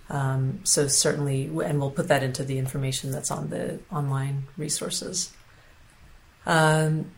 Um, 0.09 0.59
so 0.63 0.88
certainly, 0.88 1.45
and 1.45 1.79
we'll 1.79 1.91
put 1.91 2.07
that 2.07 2.23
into 2.23 2.43
the 2.43 2.57
information 2.57 3.11
that's 3.11 3.31
on 3.31 3.49
the 3.49 3.79
online 3.91 4.43
resources. 4.55 5.33
Um, 6.45 7.11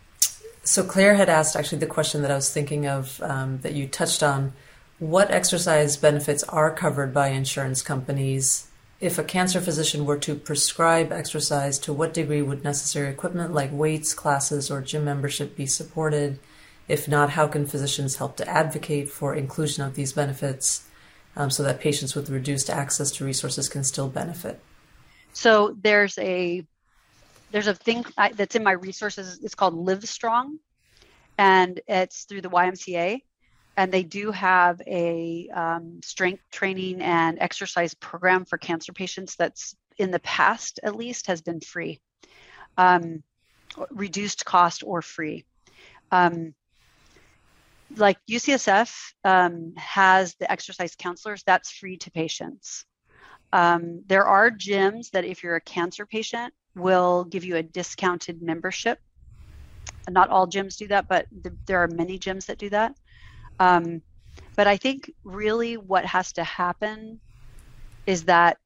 so 0.64 0.84
Claire 0.84 1.16
had 1.16 1.30
asked 1.30 1.56
actually 1.56 1.80
the 1.80 1.88
question 1.88 2.24
that 2.24 2.32
I 2.32 2.36
was 2.36 2.52
thinking 2.52 2.88
of 2.88 3.22
um, 3.22 3.60
that 3.60 3.74
you 3.74 3.88
touched 3.88 4.24
on. 4.24 4.54
What 5.00 5.30
exercise 5.30 5.96
benefits 5.96 6.44
are 6.44 6.72
covered 6.74 7.14
by 7.14 7.28
insurance 7.28 7.84
companies? 7.84 8.67
If 9.00 9.20
a 9.20 9.24
cancer 9.24 9.62
physician 9.62 10.06
were 10.06 10.18
to 10.20 10.34
prescribe 10.34 11.12
exercise, 11.12 11.78
to 11.80 11.94
what 11.94 12.16
degree 12.16 12.42
would 12.42 12.64
necessary 12.64 13.10
equipment 13.10 13.54
like 13.54 13.72
weights, 13.72 14.16
classes, 14.16 14.72
or 14.72 14.82
gym 14.82 15.06
membership 15.06 15.56
be 15.56 15.68
supported? 15.68 16.40
If 16.88 17.08
not, 17.08 17.32
how 17.32 17.48
can 17.48 17.68
physicians 17.68 18.16
help 18.16 18.38
to 18.38 18.48
advocate 18.50 19.10
for 19.10 19.36
inclusion 19.36 19.84
of 19.84 19.94
these 19.94 20.14
benefits 20.14 20.88
um, 21.36 21.52
so 21.52 21.62
that 21.62 21.80
patients 21.80 22.16
with 22.16 22.30
reduced 22.32 22.72
access 22.72 23.12
to 23.12 23.26
resources 23.26 23.70
can 23.70 23.84
still 23.84 24.08
benefit? 24.08 24.60
So 25.34 25.76
there's 25.80 26.18
a 26.18 26.66
there's 27.52 27.68
a 27.68 27.76
thing 27.76 28.04
that's 28.34 28.56
in 28.56 28.64
my 28.64 28.72
resources. 28.72 29.40
It's 29.44 29.56
called 29.56 29.76
Live 29.76 30.04
Strong, 30.10 30.58
and 31.38 31.80
it's 31.88 32.24
through 32.24 32.42
the 32.42 32.50
YMCA, 32.50 33.22
and 33.78 33.92
they 33.92 34.04
do 34.04 34.32
have 34.32 34.82
a 34.88 35.48
um, 35.54 36.00
strength 36.04 36.44
training 36.52 37.00
and 37.00 37.38
exercise 37.40 37.94
program 37.94 38.44
for 38.44 38.58
cancer 38.58 38.92
patients. 38.92 39.36
That's 39.36 39.76
in 40.00 40.10
the 40.10 40.20
past, 40.20 40.80
at 40.84 40.96
least, 40.96 41.28
has 41.28 41.42
been 41.42 41.62
free, 41.62 42.02
um, 42.78 43.22
reduced 43.92 44.46
cost 44.46 44.84
or 44.84 45.04
free. 45.04 45.46
Um, 46.12 46.56
like 47.96 48.18
UCSF 48.30 49.14
um, 49.24 49.74
has 49.78 50.36
the 50.36 50.52
exercise 50.52 50.96
counselors, 50.96 51.44
that's 51.44 51.72
free 51.72 51.98
to 51.98 52.12
patients. 52.12 52.84
Um, 53.54 54.02
there 54.08 54.26
are 54.26 54.50
gyms 54.52 55.12
that, 55.12 55.24
if 55.24 55.44
you're 55.44 55.56
a 55.56 55.62
cancer 55.62 56.06
patient, 56.06 56.54
will 56.76 57.24
give 57.26 57.44
you 57.44 57.56
a 57.56 57.64
discounted 57.64 58.42
membership. 58.42 59.00
Not 60.10 60.30
all 60.30 60.48
gyms 60.48 60.78
do 60.78 60.88
that, 60.88 61.08
but 61.08 61.28
th- 61.44 61.56
there 61.66 61.82
are 61.82 61.88
many 61.88 62.18
gyms 62.20 62.48
that 62.48 62.58
do 62.58 62.70
that. 62.72 62.96
Um, 63.60 64.02
but 64.56 64.68
I 64.68 64.78
think 64.78 65.12
really 65.24 65.78
what 65.78 66.06
has 66.06 66.34
to 66.34 66.44
happen 66.44 67.20
is 68.06 68.26
that 68.26 68.58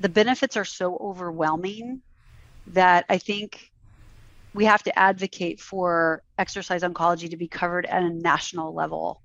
the 0.00 0.08
benefits 0.08 0.56
are 0.56 0.64
so 0.64 0.96
overwhelming 0.98 2.00
that 2.68 3.04
I 3.08 3.18
think 3.18 3.70
we 4.54 4.64
have 4.64 4.82
to 4.84 4.98
advocate 4.98 5.60
for 5.60 6.22
exercise 6.38 6.82
oncology 6.82 7.30
to 7.30 7.36
be 7.36 7.48
covered 7.48 7.86
at 7.86 8.02
a 8.02 8.10
national 8.10 8.74
level 8.74 9.22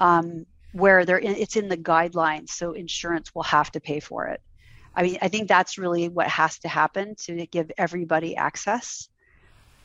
um, 0.00 0.44
where 0.72 1.04
they 1.04 1.14
it's 1.22 1.56
in 1.56 1.68
the 1.68 1.76
guidelines 1.76 2.50
so 2.50 2.72
insurance 2.72 3.34
will 3.34 3.44
have 3.44 3.70
to 3.72 3.80
pay 3.80 4.00
for 4.00 4.26
it. 4.26 4.40
I 4.94 5.02
mean 5.02 5.18
i 5.22 5.28
think 5.28 5.48
that's 5.48 5.78
really 5.78 6.08
what 6.08 6.26
has 6.28 6.58
to 6.60 6.68
happen 6.68 7.14
to 7.26 7.46
give 7.46 7.70
everybody 7.78 8.36
access. 8.36 9.08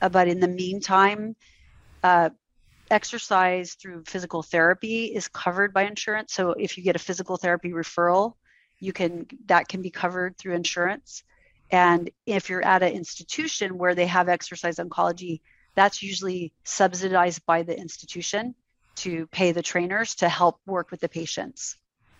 Uh, 0.02 0.10
but 0.10 0.28
in 0.28 0.40
the 0.40 0.48
meantime 0.48 1.36
uh, 2.04 2.30
exercise 2.92 3.74
through 3.74 4.04
physical 4.06 4.44
therapy 4.44 5.06
is 5.06 5.28
covered 5.28 5.74
by 5.74 5.84
insurance 5.84 6.34
so 6.34 6.52
if 6.52 6.78
you 6.78 6.84
get 6.84 6.96
a 6.96 7.00
physical 7.00 7.38
therapy 7.38 7.72
referral 7.72 8.34
you 8.80 8.94
can 8.94 9.26
that 9.46 9.68
can 9.68 9.82
be 9.82 9.90
covered 9.90 10.38
through 10.38 10.54
insurance 10.54 11.24
and 11.72 12.10
if 12.26 12.50
you're 12.50 12.66
at 12.66 12.84
an 12.84 12.92
institution 12.92 13.78
where 13.78 13.96
they 13.96 14.08
have 14.08 14.28
exercise 14.28 14.76
oncology, 14.76 15.40
that's 15.74 16.04
usually 16.04 16.52
subsidized 16.66 17.46
by 17.46 17.64
the 17.64 17.78
institution 17.78 18.56
to 18.96 19.26
pay 19.28 19.54
the 19.54 19.62
trainers 19.62 20.16
to 20.16 20.28
help 20.28 20.60
work 20.66 20.92
with 20.92 21.00
the 21.00 21.08
patients. 21.08 21.78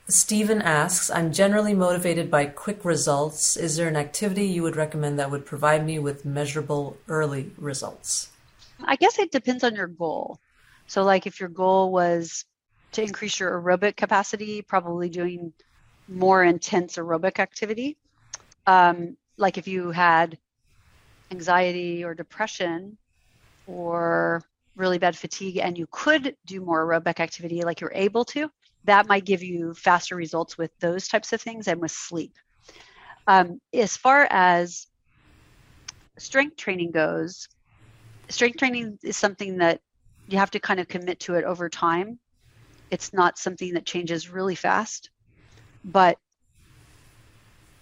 Stephen 0.08 0.62
asks, 0.62 1.10
I'm 1.10 1.32
generally 1.32 1.74
motivated 1.74 2.32
by 2.32 2.46
quick 2.46 2.84
results. 2.86 3.56
Is 3.58 3.76
there 3.76 3.88
an 3.88 3.98
activity 3.98 4.46
you 4.46 4.64
would 4.64 4.76
recommend 4.76 5.20
that 5.20 5.30
would 5.30 5.46
provide 5.46 5.86
me 5.86 6.00
with 6.00 6.26
measurable 6.26 6.98
early 7.08 7.52
results? 7.58 8.30
I 8.84 8.96
guess 8.96 9.20
it 9.20 9.32
depends 9.32 9.64
on 9.64 9.76
your 9.76 9.88
goal. 9.88 10.40
So, 10.92 11.04
like 11.04 11.26
if 11.26 11.40
your 11.40 11.48
goal 11.48 11.90
was 11.90 12.44
to 12.92 13.02
increase 13.02 13.40
your 13.40 13.50
aerobic 13.62 13.96
capacity, 13.96 14.62
probably 14.62 15.08
doing 15.08 15.54
more 16.10 16.44
intense 16.44 16.98
aerobic 16.98 17.40
activity. 17.40 17.96
Um, 18.68 19.16
like 19.38 19.58
if 19.58 19.70
you 19.70 19.92
had 19.92 20.38
anxiety 21.32 22.04
or 22.04 22.14
depression 22.14 22.98
or 23.68 24.44
really 24.76 24.98
bad 24.98 25.18
fatigue 25.18 25.60
and 25.60 25.78
you 25.78 25.88
could 25.92 26.36
do 26.46 26.60
more 26.60 26.86
aerobic 26.86 27.22
activity 27.22 27.62
like 27.62 27.80
you're 27.80 27.94
able 27.96 28.26
to, 28.26 28.52
that 28.84 29.08
might 29.08 29.24
give 29.24 29.42
you 29.42 29.74
faster 29.74 30.18
results 30.18 30.58
with 30.58 30.72
those 30.82 31.08
types 31.08 31.32
of 31.32 31.42
things 31.42 31.70
and 31.70 31.80
with 31.80 31.92
sleep. 31.92 32.34
Um, 33.28 33.62
as 33.74 33.96
far 33.96 34.28
as 34.30 34.88
strength 36.18 36.58
training 36.58 36.92
goes, 36.92 37.48
strength 38.28 38.58
training 38.58 39.00
is 39.04 39.16
something 39.16 39.60
that 39.60 39.80
you 40.32 40.38
have 40.38 40.52
to 40.52 40.60
kind 40.60 40.80
of 40.80 40.88
commit 40.88 41.20
to 41.22 41.36
it 41.36 41.44
over 41.44 41.70
time. 41.70 42.18
It's 42.90 43.14
not 43.14 43.38
something 43.38 43.74
that 43.74 43.86
changes 43.86 44.30
really 44.30 44.56
fast, 44.56 45.10
but 45.84 46.18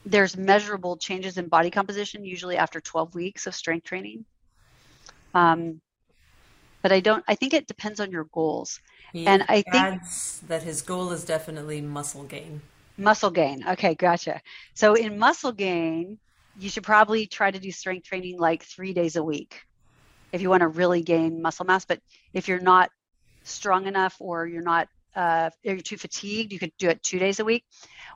there's 0.06 0.36
measurable 0.36 0.98
changes 0.98 1.38
in 1.38 1.48
body 1.48 1.70
composition 1.70 2.26
usually 2.26 2.58
after 2.58 2.82
12 2.82 3.14
weeks 3.14 3.46
of 3.46 3.54
strength 3.54 3.86
training. 3.86 4.26
Um, 5.34 5.82
but 6.82 6.92
I 6.92 7.02
don't. 7.02 7.24
I 7.28 7.36
think 7.36 7.54
it 7.54 7.68
depends 7.68 8.00
on 8.00 8.10
your 8.10 8.24
goals, 8.32 8.80
he 9.14 9.28
and 9.28 9.44
I 9.48 9.62
think 9.62 10.02
that 10.48 10.64
his 10.64 10.82
goal 10.82 11.12
is 11.12 11.26
definitely 11.26 11.82
muscle 11.82 12.24
gain. 12.24 12.62
Muscle 12.98 13.30
gain. 13.30 13.68
Okay, 13.68 13.96
gotcha. 13.96 14.42
So 14.74 14.94
in 14.96 15.20
muscle 15.20 15.52
gain, 15.52 16.18
you 16.58 16.70
should 16.70 16.84
probably 16.84 17.28
try 17.28 17.52
to 17.52 17.60
do 17.60 17.72
strength 17.72 18.08
training 18.08 18.40
like 18.40 18.64
three 18.64 18.94
days 18.94 19.18
a 19.18 19.24
week 19.24 19.62
if 20.32 20.42
you 20.42 20.50
want 20.50 20.62
to 20.62 20.68
really 20.68 21.02
gain 21.02 21.42
muscle 21.42 21.66
mass. 21.66 21.86
But 21.86 22.00
if 22.34 22.48
you're 22.48 22.60
not 22.60 22.90
strong 23.44 23.88
enough 23.88 24.16
or 24.20 24.48
you're 24.48 24.62
not 24.62 24.88
uh, 25.16 25.50
you're 25.64 25.78
too 25.78 25.98
fatigued, 25.98 26.54
you 26.54 26.60
could 26.60 26.72
do 26.78 26.88
it 26.88 27.02
two 27.04 27.20
days 27.20 27.40
a 27.40 27.46
week. 27.46 27.66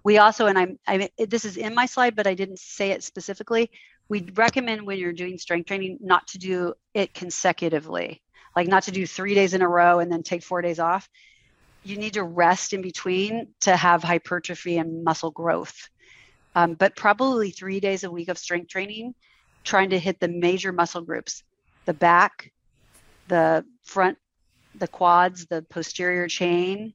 We 0.03 0.19
also, 0.19 0.45
and 0.45 0.57
I'm, 0.57 0.79
I 0.87 0.97
mean, 0.97 1.09
this 1.17 1.43
is 1.43 1.57
in 1.57 1.73
my 1.73 1.85
slide, 1.85 2.15
but 2.15 2.27
I 2.27 2.33
didn't 2.33 2.59
say 2.59 2.91
it 2.91 3.03
specifically. 3.03 3.71
We 4.09 4.29
recommend 4.35 4.85
when 4.85 4.99
you're 4.99 5.13
doing 5.13 5.37
strength 5.37 5.67
training 5.67 5.97
not 6.01 6.27
to 6.27 6.37
do 6.37 6.73
it 6.93 7.13
consecutively, 7.13 8.21
like 8.55 8.67
not 8.67 8.83
to 8.83 8.91
do 8.91 9.07
three 9.07 9.33
days 9.33 9.53
in 9.53 9.61
a 9.61 9.67
row 9.67 9.99
and 9.99 10.11
then 10.11 10.23
take 10.23 10.43
four 10.43 10.61
days 10.61 10.79
off. 10.79 11.09
You 11.83 11.97
need 11.97 12.13
to 12.13 12.23
rest 12.23 12.73
in 12.73 12.81
between 12.81 13.47
to 13.61 13.75
have 13.75 14.03
hypertrophy 14.03 14.77
and 14.77 15.03
muscle 15.03 15.31
growth. 15.31 15.89
Um, 16.55 16.75
but 16.75 16.95
probably 16.95 17.49
three 17.49 17.79
days 17.79 18.03
a 18.03 18.11
week 18.11 18.29
of 18.29 18.37
strength 18.37 18.69
training, 18.69 19.15
trying 19.63 19.89
to 19.89 19.99
hit 19.99 20.19
the 20.19 20.27
major 20.27 20.71
muscle 20.71 21.01
groups 21.01 21.43
the 21.85 21.93
back, 21.93 22.51
the 23.27 23.65
front, 23.83 24.17
the 24.75 24.87
quads, 24.87 25.45
the 25.45 25.61
posterior 25.63 26.27
chain, 26.27 26.93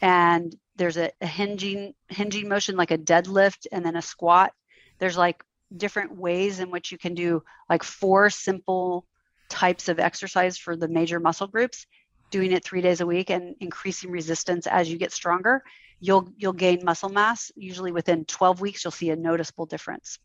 and 0.00 0.54
there's 0.76 0.96
a, 0.96 1.10
a 1.20 1.26
hinging 1.26 1.94
hinging 2.08 2.48
motion 2.48 2.76
like 2.76 2.90
a 2.90 2.98
deadlift 2.98 3.66
and 3.70 3.84
then 3.84 3.96
a 3.96 4.02
squat. 4.02 4.52
There's 4.98 5.16
like 5.16 5.42
different 5.76 6.16
ways 6.16 6.60
in 6.60 6.70
which 6.70 6.90
you 6.90 6.98
can 6.98 7.14
do 7.14 7.42
like 7.68 7.82
four 7.82 8.30
simple 8.30 9.06
types 9.48 9.88
of 9.88 9.98
exercise 9.98 10.56
for 10.56 10.76
the 10.76 10.88
major 10.88 11.20
muscle 11.20 11.46
groups 11.46 11.86
doing 12.30 12.52
it 12.52 12.64
three 12.64 12.80
days 12.80 13.00
a 13.00 13.06
week 13.06 13.30
and 13.30 13.56
increasing 13.60 14.10
resistance 14.10 14.66
as 14.66 14.90
you 14.90 14.96
get 14.96 15.12
stronger. 15.12 15.62
You'll 16.00 16.32
you'll 16.36 16.52
gain 16.54 16.84
muscle 16.84 17.08
mass. 17.08 17.52
Usually 17.56 17.92
within 17.92 18.24
12 18.24 18.60
weeks 18.60 18.84
you'll 18.84 18.92
see 18.92 19.10
a 19.10 19.16
noticeable 19.16 19.66
difference. 19.66 20.18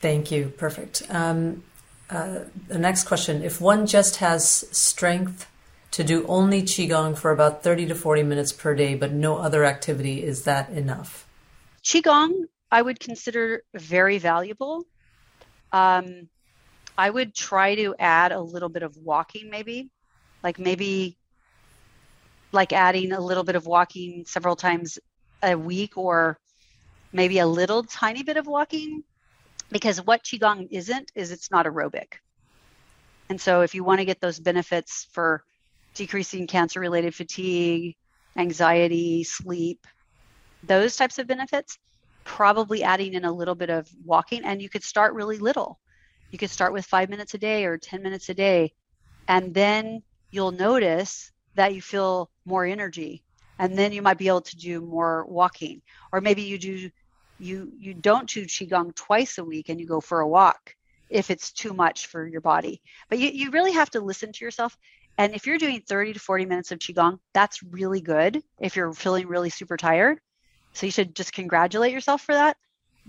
Thank 0.00 0.30
you. 0.30 0.52
Perfect. 0.56 1.02
Um, 1.10 1.62
uh, 2.10 2.40
the 2.68 2.78
next 2.78 3.04
question. 3.04 3.42
If 3.42 3.60
one 3.60 3.86
just 3.86 4.16
has 4.16 4.64
strength 4.76 5.46
to 5.92 6.04
do 6.04 6.26
only 6.26 6.62
qigong 6.62 7.16
for 7.16 7.30
about 7.30 7.62
30 7.62 7.86
to 7.86 7.94
40 7.94 8.22
minutes 8.22 8.52
per 8.52 8.74
day 8.74 8.94
but 8.94 9.12
no 9.12 9.38
other 9.38 9.64
activity 9.64 10.22
is 10.22 10.44
that 10.44 10.70
enough? 10.70 11.26
Qigong 11.84 12.44
i 12.72 12.80
would 12.80 13.00
consider 13.00 13.64
very 13.74 14.18
valuable. 14.18 14.84
Um, 15.72 16.28
i 16.98 17.08
would 17.08 17.34
try 17.34 17.74
to 17.74 17.94
add 17.98 18.32
a 18.32 18.40
little 18.40 18.68
bit 18.68 18.82
of 18.82 18.96
walking 18.96 19.50
maybe. 19.50 19.90
Like 20.42 20.58
maybe 20.58 21.16
like 22.52 22.72
adding 22.72 23.12
a 23.12 23.20
little 23.20 23.44
bit 23.44 23.56
of 23.56 23.66
walking 23.66 24.24
several 24.26 24.56
times 24.56 24.98
a 25.42 25.56
week 25.56 25.96
or 25.96 26.38
maybe 27.12 27.38
a 27.38 27.46
little 27.46 27.84
tiny 27.84 28.22
bit 28.22 28.36
of 28.36 28.46
walking 28.46 29.02
because 29.70 30.04
what 30.04 30.24
qigong 30.24 30.68
isn't 30.70 31.12
is 31.14 31.30
it's 31.30 31.50
not 31.50 31.66
aerobic. 31.66 32.14
And 33.28 33.40
so 33.40 33.60
if 33.60 33.74
you 33.74 33.84
want 33.84 34.00
to 34.00 34.04
get 34.04 34.20
those 34.20 34.40
benefits 34.40 35.06
for 35.12 35.44
decreasing 35.94 36.46
cancer 36.46 36.80
related 36.80 37.14
fatigue 37.14 37.96
anxiety 38.36 39.24
sleep 39.24 39.86
those 40.62 40.96
types 40.96 41.18
of 41.18 41.26
benefits 41.26 41.78
probably 42.24 42.82
adding 42.82 43.14
in 43.14 43.24
a 43.24 43.32
little 43.32 43.54
bit 43.54 43.70
of 43.70 43.88
walking 44.04 44.44
and 44.44 44.60
you 44.60 44.68
could 44.68 44.84
start 44.84 45.14
really 45.14 45.38
little. 45.38 45.80
You 46.30 46.38
could 46.38 46.50
start 46.50 46.72
with 46.72 46.84
five 46.84 47.08
minutes 47.08 47.34
a 47.34 47.38
day 47.38 47.64
or 47.64 47.78
10 47.78 48.02
minutes 48.02 48.28
a 48.28 48.34
day 48.34 48.72
and 49.26 49.54
then 49.54 50.02
you'll 50.30 50.52
notice 50.52 51.32
that 51.54 51.74
you 51.74 51.82
feel 51.82 52.30
more 52.44 52.64
energy 52.64 53.24
and 53.58 53.76
then 53.76 53.92
you 53.92 54.02
might 54.02 54.18
be 54.18 54.28
able 54.28 54.42
to 54.42 54.56
do 54.56 54.80
more 54.80 55.26
walking. 55.26 55.82
Or 56.12 56.20
maybe 56.20 56.42
you 56.42 56.58
do 56.58 56.90
you 57.40 57.72
you 57.78 57.94
don't 57.94 58.28
do 58.28 58.44
qigong 58.44 58.94
twice 58.94 59.38
a 59.38 59.44
week 59.44 59.68
and 59.68 59.80
you 59.80 59.86
go 59.86 60.00
for 60.00 60.20
a 60.20 60.28
walk 60.28 60.74
if 61.08 61.30
it's 61.30 61.52
too 61.52 61.72
much 61.72 62.06
for 62.06 62.26
your 62.26 62.40
body. 62.40 62.80
But 63.08 63.18
you, 63.18 63.30
you 63.30 63.50
really 63.50 63.72
have 63.72 63.90
to 63.90 64.00
listen 64.00 64.32
to 64.32 64.44
yourself. 64.44 64.76
And 65.18 65.34
if 65.34 65.46
you're 65.46 65.58
doing 65.58 65.82
30 65.86 66.14
to 66.14 66.20
40 66.20 66.46
minutes 66.46 66.70
of 66.72 66.78
qigong 66.78 67.18
that's 67.32 67.62
really 67.62 68.00
good 68.00 68.42
if 68.58 68.76
you're 68.76 68.92
feeling 68.92 69.26
really 69.26 69.50
super 69.50 69.76
tired. 69.76 70.20
So 70.72 70.86
you 70.86 70.92
should 70.92 71.16
just 71.16 71.32
congratulate 71.32 71.92
yourself 71.92 72.22
for 72.22 72.34
that. 72.34 72.56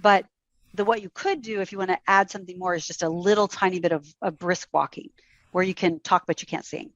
But 0.02 0.26
the 0.74 0.86
what 0.86 1.02
you 1.02 1.10
could 1.10 1.42
do 1.42 1.62
if 1.62 1.72
you 1.72 1.78
want 1.78 1.92
to 1.92 2.00
add 2.08 2.32
something 2.32 2.58
more 2.58 2.74
is 2.74 2.88
just 2.88 3.04
a 3.04 3.10
little 3.10 3.48
tiny 3.48 3.80
bit 3.80 3.92
of, 3.92 4.08
of 4.22 4.40
brisk 4.40 4.70
walking 4.72 5.10
where 5.52 5.64
you 5.64 5.74
can 5.74 6.00
talk 6.00 6.26
but 6.26 6.42
you 6.42 6.48
can't 6.48 6.66
sing 6.66 6.92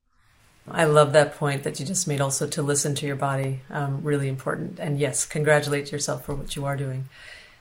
I 0.68 0.86
love 0.86 1.14
that 1.14 1.36
point 1.36 1.64
that 1.64 1.80
you 1.80 1.86
just 1.86 2.08
made 2.08 2.22
also 2.22 2.48
to 2.48 2.62
listen 2.62 2.96
to 2.96 3.06
your 3.06 3.16
body. 3.16 3.62
Um, 3.70 4.04
really 4.04 4.28
important. 4.28 4.80
And 4.80 5.00
yes, 5.00 5.26
congratulate 5.26 5.92
yourself 5.92 6.26
for 6.26 6.34
what 6.34 6.56
you 6.56 6.66
are 6.66 6.76
doing. 6.76 7.08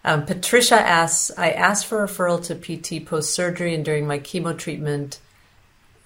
Um, 0.05 0.27
Patricia 0.27 0.79
asks 0.79 1.31
I 1.37 1.51
asked 1.51 1.87
for 1.87 2.07
referral 2.07 2.43
to 2.45 2.55
PT 2.55 3.05
post 3.07 3.35
surgery, 3.35 3.75
and 3.75 3.85
during 3.85 4.07
my 4.07 4.19
chemo 4.19 4.57
treatment, 4.57 5.19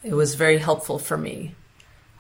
it 0.03 0.15
was 0.15 0.35
very 0.35 0.59
helpful 0.59 0.99
for 0.99 1.19
me. 1.19 1.55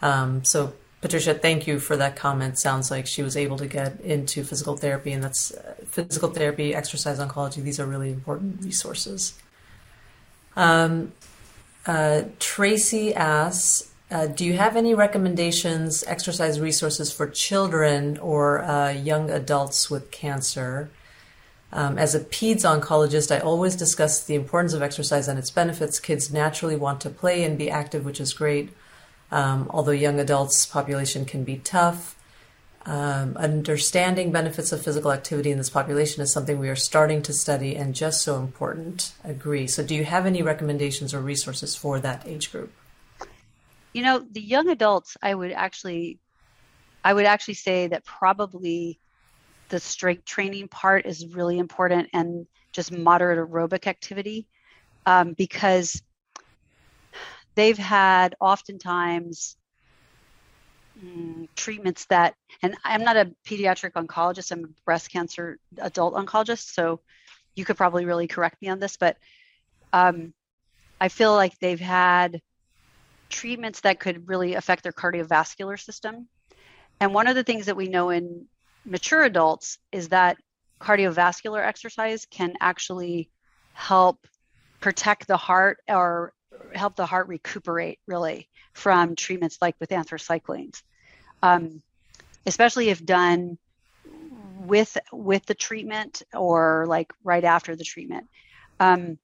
Um, 0.03 0.45
so, 0.45 0.75
Patricia, 1.01 1.35
thank 1.35 1.69
you 1.69 1.79
for 1.79 1.97
that 1.97 2.17
comment. 2.17 2.59
Sounds 2.59 2.91
like 2.91 3.07
she 3.07 3.23
was 3.23 3.37
able 3.37 3.57
to 3.59 3.67
get 3.67 4.01
into 4.01 4.43
physical 4.43 4.77
therapy, 4.77 5.13
and 5.13 5.23
that's 5.23 5.53
uh, 5.53 5.75
physical 5.87 6.31
therapy, 6.31 6.75
exercise 6.75 7.21
oncology. 7.21 7.63
These 7.63 7.79
are 7.79 7.87
really 7.87 8.11
important 8.11 8.65
resources. 8.65 9.35
Um, 10.57 11.13
uh, 11.87 12.23
Tracy 12.41 13.15
asks, 13.15 13.93
uh, 14.11 14.27
do 14.27 14.45
you 14.45 14.55
have 14.55 14.77
any 14.77 14.95
recommendations, 14.95 16.03
exercise 16.07 16.61
resources 16.61 17.13
for 17.13 17.29
children 17.29 18.17
or 18.19 18.63
uh, 18.63 18.91
young 18.91 19.31
adults 19.31 19.91
with 19.91 20.11
cancer? 20.11 20.91
Um, 21.73 21.99
as 21.99 22.15
a 22.15 22.21
peds 22.21 22.63
oncologist, 22.63 23.35
I 23.35 23.41
always 23.41 23.77
discuss 23.77 24.25
the 24.25 24.35
importance 24.35 24.73
of 24.73 24.81
exercise 24.81 25.29
and 25.29 25.39
its 25.39 25.51
benefits. 25.51 26.01
Kids 26.01 26.33
naturally 26.33 26.77
want 26.77 27.03
to 27.03 27.11
play 27.11 27.45
and 27.45 27.59
be 27.59 27.71
active, 27.71 28.07
which 28.07 28.21
is 28.21 28.33
great. 28.33 28.71
Um, 29.31 29.69
although 29.71 29.93
young 29.93 30.19
adults 30.19 30.65
population 30.65 31.27
can 31.27 31.45
be 31.45 31.59
tough. 31.59 32.17
Um, 32.87 33.37
understanding 33.37 34.33
benefits 34.33 34.73
of 34.73 34.83
physical 34.83 35.13
activity 35.13 35.51
in 35.51 35.59
this 35.59 35.69
population 35.69 36.23
is 36.23 36.33
something 36.33 36.59
we 36.59 36.71
are 36.71 36.77
starting 36.77 37.21
to 37.23 37.35
study 37.35 37.77
and 37.77 37.95
just 37.95 38.23
so 38.23 38.37
important. 38.39 39.13
Agree. 39.23 39.67
So, 39.67 39.83
do 39.83 39.95
you 39.95 40.05
have 40.05 40.25
any 40.25 40.41
recommendations 40.41 41.13
or 41.13 41.21
resources 41.21 41.77
for 41.77 42.01
that 42.01 42.27
age 42.27 42.51
group? 42.51 42.73
You 43.93 44.03
know 44.03 44.25
the 44.31 44.41
young 44.41 44.69
adults 44.69 45.17
i 45.23 45.35
would 45.35 45.53
actually 45.53 46.19
i 47.05 47.13
would 47.13 47.25
actually 47.25 47.55
say 47.55 47.87
that 47.89 48.05
probably 48.05 48.99
the 49.69 49.81
strength 49.81 50.25
training 50.25 50.69
part 50.69 51.07
is 51.07 51.27
really 51.35 51.59
important 51.59 52.09
and 52.13 52.47
just 52.73 52.93
moderate 52.93 53.39
aerobic 53.39 53.87
activity 53.87 54.47
um, 55.07 55.35
because 55.35 56.03
they've 57.55 57.79
had 57.79 58.35
oftentimes 58.41 59.57
mm, 61.03 61.49
treatments 61.57 62.07
that 62.07 62.35
and 62.63 62.77
i'm 62.85 63.03
not 63.03 63.17
a 63.17 63.33
pediatric 63.47 63.93
oncologist 63.93 64.53
i'm 64.53 64.65
a 64.65 64.83
breast 64.85 65.11
cancer 65.11 65.59
adult 65.79 66.15
oncologist 66.15 66.73
so 66.73 67.01
you 67.55 67.65
could 67.65 67.77
probably 67.77 68.05
really 68.05 68.27
correct 68.27 68.61
me 68.63 68.69
on 68.69 68.79
this 68.79 68.97
but 68.97 69.17
um, 69.93 70.33
i 71.01 71.09
feel 71.09 71.33
like 71.33 71.59
they've 71.59 71.81
had 71.81 72.41
treatments 73.29 73.81
that 73.81 74.01
could 74.01 74.29
really 74.29 74.55
affect 74.55 74.83
their 74.83 74.93
cardiovascular 74.93 75.79
system. 75.79 76.29
And 77.01 77.15
one 77.15 77.29
of 77.29 77.35
the 77.35 77.45
things 77.45 77.67
that 77.67 77.77
we 77.77 77.89
know 77.89 78.11
in 78.11 78.47
mature 78.85 79.23
adults 79.23 79.79
is 79.93 80.09
that 80.09 80.39
cardiovascular 80.81 81.65
exercise 81.65 82.27
can 82.31 82.55
actually 82.61 83.31
help 83.73 84.27
protect 84.81 85.27
the 85.27 85.37
heart 85.37 85.79
or 85.89 86.33
help 86.75 86.97
the 86.97 87.07
heart 87.07 87.29
recuperate 87.29 87.99
really 88.07 88.49
from 88.73 89.15
treatments 89.17 89.59
like 89.61 89.77
with 89.81 89.91
anthracyclines, 89.91 90.83
um, 91.43 91.83
especially 92.47 92.89
if 92.89 93.05
done 93.05 93.59
with 94.61 94.97
with 95.13 95.45
the 95.47 95.55
treatment 95.55 96.23
or 96.35 96.85
like 96.89 97.13
right 97.25 97.45
after 97.45 97.77
the 97.77 97.85
treatment. 97.85 98.29
Um, 98.81 99.19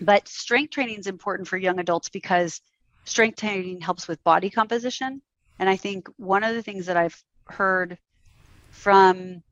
but 0.00 0.28
strength 0.28 0.70
training 0.70 0.98
is 0.98 1.06
important 1.06 1.48
for 1.48 1.56
young 1.56 1.78
adults 1.78 2.08
because 2.08 2.60
strength 3.04 3.40
training 3.40 3.80
helps 3.80 4.08
with 4.08 4.22
body 4.24 4.50
composition. 4.50 5.22
And 5.58 5.68
I 5.68 5.76
think 5.76 6.08
one 6.16 6.44
of 6.44 6.54
the 6.54 6.62
things 6.62 6.86
that 6.86 6.96
I've 6.96 7.22
heard 7.46 7.98
from 8.70 9.42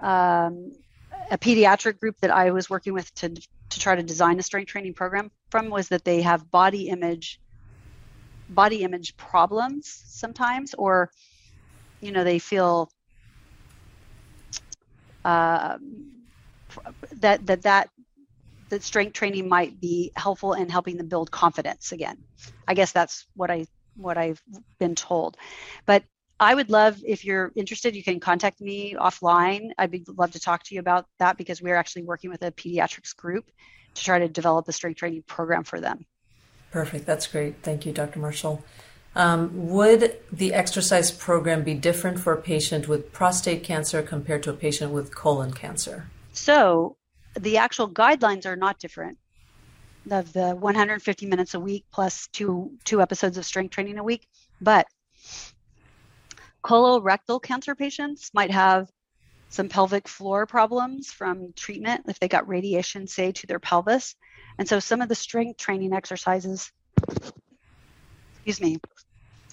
um, 0.00 0.72
a 1.30 1.38
pediatric 1.38 1.98
group 1.98 2.16
that 2.20 2.30
I 2.30 2.50
was 2.50 2.70
working 2.70 2.92
with 2.92 3.12
to 3.16 3.30
to 3.68 3.80
try 3.80 3.96
to 3.96 4.02
design 4.02 4.38
a 4.38 4.42
strength 4.42 4.68
training 4.68 4.94
program 4.94 5.30
from 5.50 5.70
was 5.70 5.88
that 5.88 6.04
they 6.04 6.22
have 6.22 6.50
body 6.50 6.88
image 6.88 7.40
body 8.48 8.82
image 8.82 9.16
problems 9.16 10.02
sometimes 10.06 10.74
or 10.74 11.10
you 12.00 12.12
know 12.12 12.22
they 12.22 12.38
feel 12.38 12.88
uh, 15.24 15.78
that 17.14 17.44
that 17.46 17.62
that 17.62 17.90
that 18.68 18.82
strength 18.82 19.12
training 19.12 19.48
might 19.48 19.80
be 19.80 20.12
helpful 20.16 20.54
in 20.54 20.68
helping 20.68 20.96
them 20.96 21.08
build 21.08 21.30
confidence 21.30 21.92
again 21.92 22.18
i 22.66 22.74
guess 22.74 22.92
that's 22.92 23.26
what 23.34 23.50
i 23.50 23.66
what 23.96 24.18
i've 24.18 24.42
been 24.78 24.94
told 24.94 25.36
but 25.86 26.04
I 26.38 26.54
would 26.54 26.68
love 26.68 27.00
if 27.04 27.24
you're 27.24 27.50
interested, 27.56 27.96
you 27.96 28.04
can 28.04 28.20
contact 28.20 28.60
me 28.60 28.94
offline. 28.94 29.70
I'd 29.78 29.90
be, 29.90 30.04
love 30.18 30.32
to 30.32 30.40
talk 30.40 30.64
to 30.64 30.74
you 30.74 30.80
about 30.80 31.06
that 31.18 31.38
because 31.38 31.62
we're 31.62 31.76
actually 31.76 32.02
working 32.02 32.30
with 32.30 32.42
a 32.42 32.52
pediatrics 32.52 33.16
group 33.16 33.50
to 33.94 34.04
try 34.04 34.18
to 34.18 34.28
develop 34.28 34.68
a 34.68 34.72
strength 34.72 34.98
training 34.98 35.24
program 35.26 35.64
for 35.64 35.80
them. 35.80 36.04
Perfect. 36.70 37.06
That's 37.06 37.26
great. 37.26 37.62
Thank 37.62 37.86
you, 37.86 37.92
Dr. 37.92 38.18
Marshall. 38.18 38.62
Um, 39.14 39.70
would 39.70 40.18
the 40.30 40.52
exercise 40.52 41.10
program 41.10 41.64
be 41.64 41.72
different 41.72 42.20
for 42.20 42.34
a 42.34 42.40
patient 42.40 42.86
with 42.86 43.12
prostate 43.14 43.64
cancer 43.64 44.02
compared 44.02 44.42
to 44.42 44.50
a 44.50 44.52
patient 44.52 44.92
with 44.92 45.14
colon 45.14 45.54
cancer? 45.54 46.10
So, 46.32 46.98
the 47.38 47.58
actual 47.58 47.88
guidelines 47.88 48.46
are 48.46 48.56
not 48.56 48.78
different. 48.78 49.18
Of 50.10 50.32
the 50.32 50.54
150 50.54 51.26
minutes 51.26 51.54
a 51.54 51.60
week 51.60 51.84
plus 51.92 52.28
two 52.28 52.72
two 52.84 53.02
episodes 53.02 53.38
of 53.38 53.44
strength 53.44 53.72
training 53.72 53.98
a 53.98 54.04
week, 54.04 54.26
but 54.60 54.86
colorectal 56.62 57.42
cancer 57.42 57.74
patients 57.74 58.30
might 58.32 58.52
have 58.52 58.88
some 59.48 59.68
pelvic 59.68 60.08
floor 60.08 60.46
problems 60.46 61.10
from 61.10 61.52
treatment 61.54 62.04
if 62.08 62.18
they 62.18 62.28
got 62.28 62.48
radiation, 62.48 63.06
say, 63.06 63.32
to 63.32 63.46
their 63.46 63.58
pelvis. 63.58 64.14
And 64.58 64.68
so 64.68 64.80
some 64.80 65.00
of 65.00 65.08
the 65.08 65.14
strength 65.14 65.58
training 65.58 65.92
exercises, 65.92 66.70
excuse 68.34 68.60
me, 68.60 68.78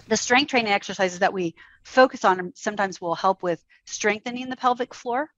the 0.07 0.17
strength 0.17 0.49
training 0.49 0.73
exercises 0.73 1.19
that 1.19 1.33
we 1.33 1.55
focus 1.83 2.25
on 2.25 2.51
sometimes 2.55 2.99
will 2.99 3.15
help 3.15 3.43
with 3.43 3.63
strengthening 3.85 4.49
the 4.49 4.55
pelvic 4.55 4.93
floor. 4.93 5.29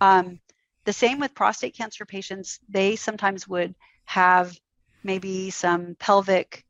Um, 0.00 0.40
the 0.84 0.92
same 0.92 1.20
with 1.20 1.34
prostate 1.34 1.76
cancer 1.76 2.04
patients, 2.04 2.58
they 2.68 2.96
sometimes 2.96 3.46
would 3.48 3.74
have 4.06 4.56
maybe 5.04 5.50
some 5.50 5.96
pelvic 5.98 6.64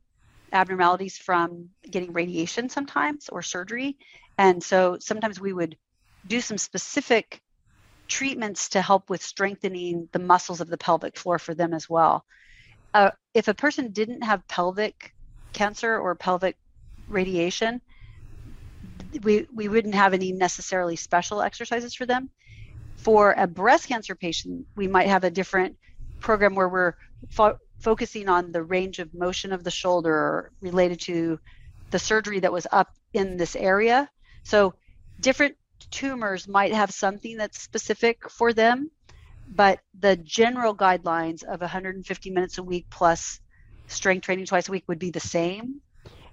abnormalities 0.53 1.19
from 1.19 1.69
getting 1.89 2.13
radiation 2.13 2.69
sometimes 2.69 3.29
or 3.29 3.43
surgery. 3.43 3.97
And 4.39 4.63
so 4.63 4.97
sometimes 5.01 5.41
we 5.41 5.53
would 5.53 5.77
do 6.27 6.41
some 6.41 6.59
specific 6.59 7.41
treatments 8.09 8.71
to 8.71 8.83
help 8.83 9.11
with 9.11 9.23
strengthening 9.23 10.09
the 10.13 10.19
muscles 10.19 10.61
of 10.61 10.69
the 10.69 10.79
pelvic 10.79 11.17
floor 11.17 11.39
for 11.39 11.55
them 11.55 11.75
as 11.75 11.89
well. 11.89 12.25
Uh, 12.95 13.11
if 13.35 13.49
a 13.49 13.55
person 13.55 13.93
didn't 13.93 14.23
have 14.23 14.47
pelvic 14.49 15.13
cancer 15.53 15.99
or 15.99 16.15
pelvic 16.15 16.57
radiation, 17.09 17.81
we, 19.23 19.47
we 19.55 19.69
wouldn't 19.69 19.95
have 19.95 20.15
any 20.15 20.33
necessarily 20.33 20.97
special 20.97 21.43
exercises 21.43 21.95
for 21.95 22.07
them. 22.07 22.31
For 22.99 23.35
a 23.37 23.47
breast 23.47 23.89
cancer 23.89 24.15
patient, 24.15 24.67
we 24.77 24.87
might 24.87 25.09
have 25.09 25.25
a 25.25 25.31
different 25.31 25.77
program 26.21 26.55
where 26.55 26.69
we're 26.69 26.95
fo- 27.31 27.59
focusing 27.79 28.29
on 28.29 28.53
the 28.53 28.63
range 28.63 28.99
of 28.99 29.15
motion 29.15 29.53
of 29.53 29.65
the 29.65 29.71
shoulder 29.71 30.53
related 30.61 31.01
to 31.01 31.39
the 31.91 31.99
surgery 31.99 32.41
that 32.41 32.53
was 32.53 32.67
up 32.71 32.89
in 33.15 33.37
this 33.37 33.57
area 33.57 34.11
so 34.49 34.73
different 35.21 35.57
tumors 35.91 36.49
might 36.49 36.73
have 36.73 36.91
something 36.91 37.37
that's 37.37 37.61
specific 37.61 38.31
for 38.31 38.55
them, 38.55 38.91
but 39.47 39.81
the 40.01 40.17
general 40.17 40.75
guidelines 40.75 41.43
of 41.43 41.61
150 41.61 42.31
minutes 42.31 42.57
a 42.57 42.63
week 42.63 42.87
plus 42.89 43.41
strength 43.89 44.25
training 44.25 44.47
twice 44.47 44.69
a 44.69 44.73
week 44.73 44.85
would 44.89 44.99
be 44.99 45.11
the 45.11 45.21
same. 45.21 45.83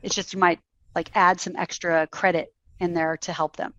It's 0.01 0.15
just 0.15 0.31
you 0.31 0.39
might 0.39 0.61
like 0.95 1.11
add 1.13 1.41
some 1.41 1.57
extra 1.57 2.07
credit 2.07 2.53
in 2.79 2.93
there 2.93 3.17
to 3.17 3.33
help 3.33 3.57
them. 3.57 3.73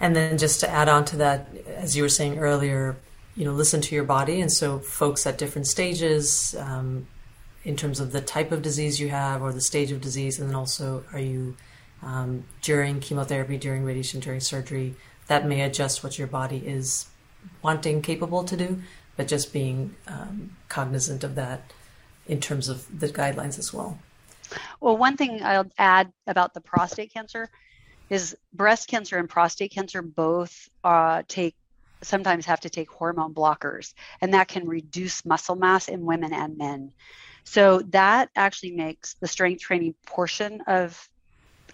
And 0.00 0.14
then 0.14 0.38
just 0.38 0.60
to 0.60 0.70
add 0.70 0.88
on 0.88 1.04
to 1.06 1.16
that, 1.16 1.48
as 1.76 1.96
you 1.96 2.02
were 2.02 2.08
saying 2.08 2.38
earlier, 2.38 2.96
you 3.34 3.44
know, 3.44 3.52
listen 3.52 3.80
to 3.82 3.94
your 3.94 4.04
body. 4.04 4.40
And 4.40 4.52
so 4.52 4.78
folks 4.78 5.26
at 5.26 5.38
different 5.38 5.66
stages, 5.66 6.54
um, 6.58 7.06
in 7.64 7.76
terms 7.76 7.98
of 7.98 8.12
the 8.12 8.20
type 8.20 8.52
of 8.52 8.62
disease 8.62 9.00
you 9.00 9.08
have 9.08 9.42
or 9.42 9.52
the 9.52 9.60
stage 9.60 9.90
of 9.90 10.00
disease, 10.00 10.38
and 10.38 10.48
then 10.48 10.54
also 10.54 11.02
are 11.12 11.18
you 11.18 11.56
um, 12.02 12.44
during 12.62 13.00
chemotherapy, 13.00 13.58
during 13.58 13.84
radiation, 13.84 14.20
during 14.20 14.40
surgery. 14.40 14.94
That 15.26 15.46
may 15.46 15.62
adjust 15.62 16.04
what 16.04 16.18
your 16.18 16.28
body 16.28 16.58
is 16.58 17.06
wanting, 17.62 18.02
capable 18.02 18.44
to 18.44 18.56
do, 18.56 18.82
but 19.16 19.26
just 19.26 19.52
being 19.52 19.96
um, 20.06 20.56
cognizant 20.68 21.24
of 21.24 21.34
that 21.34 21.72
in 22.28 22.40
terms 22.40 22.68
of 22.68 23.00
the 23.00 23.08
guidelines 23.08 23.58
as 23.58 23.72
well. 23.72 23.98
Well, 24.80 24.96
one 24.96 25.16
thing 25.16 25.42
I'll 25.42 25.70
add 25.78 26.12
about 26.26 26.54
the 26.54 26.60
prostate 26.60 27.12
cancer 27.12 27.50
is 28.08 28.36
breast 28.52 28.88
cancer 28.88 29.18
and 29.18 29.28
prostate 29.28 29.72
cancer 29.72 30.02
both 30.02 30.68
uh, 30.84 31.22
take 31.28 31.54
sometimes 32.02 32.46
have 32.46 32.60
to 32.60 32.70
take 32.70 32.90
hormone 32.90 33.34
blockers, 33.34 33.92
and 34.20 34.34
that 34.34 34.48
can 34.48 34.66
reduce 34.66 35.24
muscle 35.24 35.56
mass 35.56 35.88
in 35.88 36.04
women 36.04 36.32
and 36.32 36.58
men. 36.58 36.92
So 37.44 37.80
that 37.90 38.28
actually 38.36 38.72
makes 38.72 39.14
the 39.20 39.28
strength 39.28 39.62
training 39.62 39.94
portion 40.06 40.62
of 40.66 41.08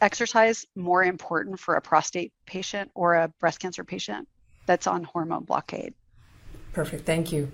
exercise 0.00 0.66
more 0.76 1.02
important 1.02 1.58
for 1.58 1.76
a 1.76 1.80
prostate 1.80 2.32
patient 2.46 2.90
or 2.94 3.14
a 3.14 3.28
breast 3.40 3.60
cancer 3.60 3.84
patient 3.84 4.28
that's 4.66 4.86
on 4.86 5.04
hormone 5.04 5.44
blockade? 5.44 5.94
Perfect. 6.72 7.04
Thank 7.04 7.32
you. 7.32 7.52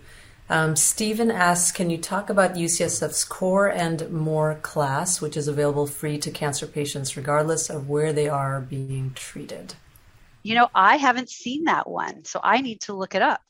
Um, 0.51 0.77
Stephen 0.77 1.31
asks, 1.31 1.73
can 1.73 1.91
you 1.91 1.99
talk 1.99 2.31
about 2.31 2.55
UCSF's 2.55 3.25
Core 3.25 3.69
and 3.69 4.11
More 4.11 4.55
class, 4.57 5.21
which 5.21 5.37
is 5.37 5.47
available 5.47 5.87
free 5.87 6.17
to 6.19 6.31
cancer 6.31 6.67
patients 6.67 7.17
regardless 7.17 7.69
of 7.69 7.89
where 7.89 8.13
they 8.15 8.29
are 8.29 8.61
being 8.61 9.13
treated? 9.15 9.75
You 10.43 10.55
know, 10.55 10.69
I 10.75 10.97
haven't 10.97 11.29
seen 11.29 11.65
that 11.65 11.89
one, 11.89 12.25
so 12.25 12.41
I 12.43 12.63
need 12.63 12.81
to 12.83 12.95
look 12.95 13.15
it 13.15 13.21
up. 13.21 13.43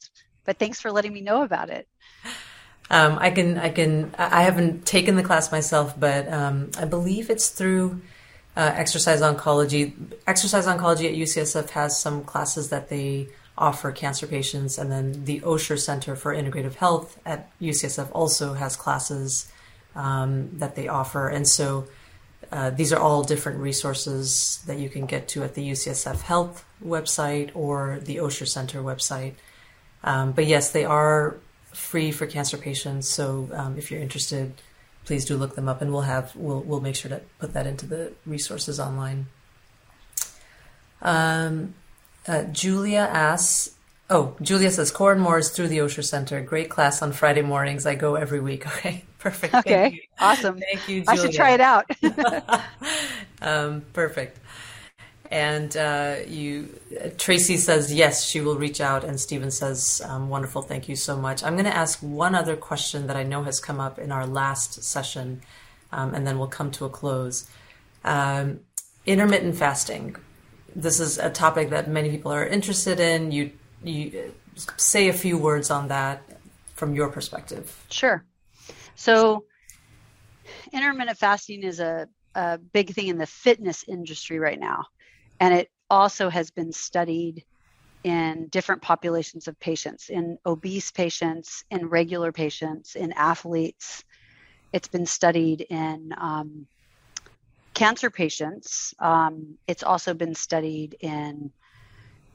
But 0.45 0.59
thanks 0.59 0.81
for 0.81 0.91
letting 0.91 1.13
me 1.13 1.21
know 1.21 1.43
about 1.43 1.71
it. 1.71 1.87
Um, 2.91 3.19
I 3.21 3.31
can, 3.31 3.59
I 3.59 3.69
can, 3.69 4.13
I 4.19 4.43
haven't 4.43 4.87
taken 4.87 5.15
the 5.15 5.23
class 5.23 5.53
myself, 5.53 5.99
but 5.99 6.33
um, 6.33 6.71
I 6.79 6.87
believe 6.87 7.31
it's 7.31 7.51
through 7.51 8.01
uh, 8.57 8.73
exercise 8.75 9.21
oncology. 9.21 9.93
Exercise 10.27 10.67
oncology 10.67 11.09
at 11.09 11.15
UCSF 11.15 11.71
has 11.71 12.01
some 12.01 12.25
classes 12.25 12.71
that 12.71 12.89
they 12.89 13.29
offer 13.59 13.93
cancer 13.93 14.27
patients, 14.27 14.79
and 14.79 14.91
then 14.91 15.25
the 15.25 15.41
Osher 15.41 15.79
Center 15.79 16.17
for 16.17 16.35
Integrative 16.35 16.77
Health 16.77 17.19
at 17.27 17.51
UCSF 17.61 18.09
also 18.13 18.55
has 18.55 18.77
classes 18.77 19.51
um, 19.95 20.51
that 20.59 20.77
they 20.77 20.89
offer. 20.89 21.29
And 21.29 21.47
so 21.47 21.87
uh, 22.51 22.71
these 22.71 22.93
are 22.93 23.01
all 23.01 23.23
different 23.23 23.59
resources 23.59 24.63
that 24.67 24.79
you 24.79 24.89
can 24.89 25.07
get 25.07 25.29
to 25.29 25.43
at 25.43 25.55
the 25.55 25.71
UCSF 25.71 26.23
Health 26.23 26.65
website 26.85 27.51
or 27.55 28.01
the 28.03 28.17
Osher 28.17 28.47
Center 28.47 28.81
website. 28.81 29.35
Um, 30.05 30.33
but 30.33 30.47
yes, 30.47 30.71
they 30.71 30.85
are 30.85 31.37
free 31.73 32.13
for 32.13 32.27
cancer 32.27 32.57
patients. 32.57 33.09
So 33.09 33.51
um, 33.53 33.77
if 33.77 33.91
you're 33.91 34.01
interested, 34.01 34.55
please 35.05 35.25
do 35.25 35.37
look 35.37 35.57
them 35.57 35.69
up, 35.69 35.83
and 35.83 35.93
we'll 35.93 36.03
have 36.03 36.35
we'll 36.37 36.61
we'll 36.61 36.81
make 36.81 36.95
sure 36.95 37.09
to 37.09 37.21
put 37.39 37.53
that 37.55 37.67
into 37.67 37.87
the 37.87 38.13
resources 38.25 38.79
online. 38.79 39.27
Um, 41.03 41.75
uh, 42.29 42.45
Julia 42.45 43.09
asks. 43.11 43.75
Oh, 44.11 44.35
Julia 44.41 44.71
says 44.71 44.91
Core 44.91 45.13
and 45.13 45.21
More 45.21 45.39
is 45.39 45.51
through 45.51 45.69
the 45.69 45.79
Osher 45.79 46.05
Center. 46.05 46.41
Great 46.41 46.71
class 46.71 47.03
on 47.03 47.13
Friday 47.13 47.43
mornings. 47.43 47.85
I 47.85 47.95
go 47.95 48.15
every 48.15 48.41
week. 48.41 48.67
Okay, 48.79 49.05
perfect. 49.19 49.55
Okay, 49.55 50.09
awesome. 50.19 50.59
Thank 50.59 50.89
you. 50.89 51.03
Julia. 51.03 51.07
I 51.09 51.17
should 51.17 51.33
try 51.35 51.51
it 51.51 51.61
out. 51.61 51.91
um, 53.43 53.83
perfect. 53.93 54.39
And 55.31 55.77
uh, 55.77 56.17
you, 56.27 56.69
Tracy 57.19 57.59
says 57.59 57.93
yes, 57.93 58.25
she 58.25 58.41
will 58.41 58.57
reach 58.57 58.81
out, 58.81 59.05
and 59.05 59.21
Stephen 59.21 59.51
says 59.51 60.01
um, 60.07 60.31
wonderful, 60.31 60.63
thank 60.63 60.89
you 60.89 60.97
so 60.97 61.17
much. 61.17 61.45
I'm 61.45 61.53
going 61.53 61.67
to 61.67 61.77
ask 61.77 61.99
one 62.01 62.35
other 62.35 62.57
question 62.57 63.09
that 63.09 63.17
I 63.17 63.25
know 63.25 63.43
has 63.43 63.61
come 63.61 63.79
up 63.79 63.99
in 63.99 64.11
our 64.11 64.27
last 64.27 64.83
session, 64.83 65.43
um, 65.93 66.15
and 66.15 66.27
then 66.27 66.39
we'll 66.39 66.49
come 66.49 66.71
to 66.73 66.87
a 66.87 66.89
close. 66.89 67.47
Um, 68.05 68.61
intermittent 69.05 69.57
fasting. 69.57 70.17
This 70.75 71.01
is 71.01 71.19
a 71.19 71.31
topic 71.31 71.71
that 71.71 71.89
many 71.89 72.11
people 72.11 72.33
are 72.33 72.47
interested 72.47 73.01
in. 73.01 73.33
You, 73.33 73.53
you 73.83 74.33
say 74.77 75.09
a 75.09 75.13
few 75.13 75.39
words 75.39 75.71
on 75.71 75.89
that 75.89 76.23
from 76.75 76.95
your 76.95 77.09
perspective. 77.09 77.85
Sure. 77.91 78.25
So, 78.95 79.45
intermittent 80.73 81.19
fasting 81.19 81.63
is 81.63 81.81
a, 81.81 82.09
a 82.35 82.59
big 82.59 82.91
thing 82.91 83.09
in 83.09 83.19
the 83.19 83.27
fitness 83.27 83.85
industry 83.87 84.39
right 84.39 84.59
now. 84.59 84.85
And 85.41 85.55
it 85.55 85.71
also 85.91 86.29
has 86.29 86.51
been 86.51 86.73
studied 86.73 87.45
in 88.05 88.49
different 88.49 88.83
populations 88.83 89.49
of 89.49 89.59
patients, 89.59 90.09
in 90.09 90.39
obese 90.47 90.91
patients, 90.91 91.65
in 91.71 91.89
regular 91.89 92.33
patients, 92.33 92.95
in 92.95 93.13
athletes. 93.13 94.05
it's 94.73 94.89
been 94.89 95.07
studied 95.07 95.63
in 95.63 96.13
um, 96.19 96.67
cancer 97.79 98.11
patients. 98.11 98.93
Um, 98.99 99.57
it's 99.69 99.85
also 99.85 100.13
been 100.13 100.35
studied 100.35 100.97
in 100.99 101.53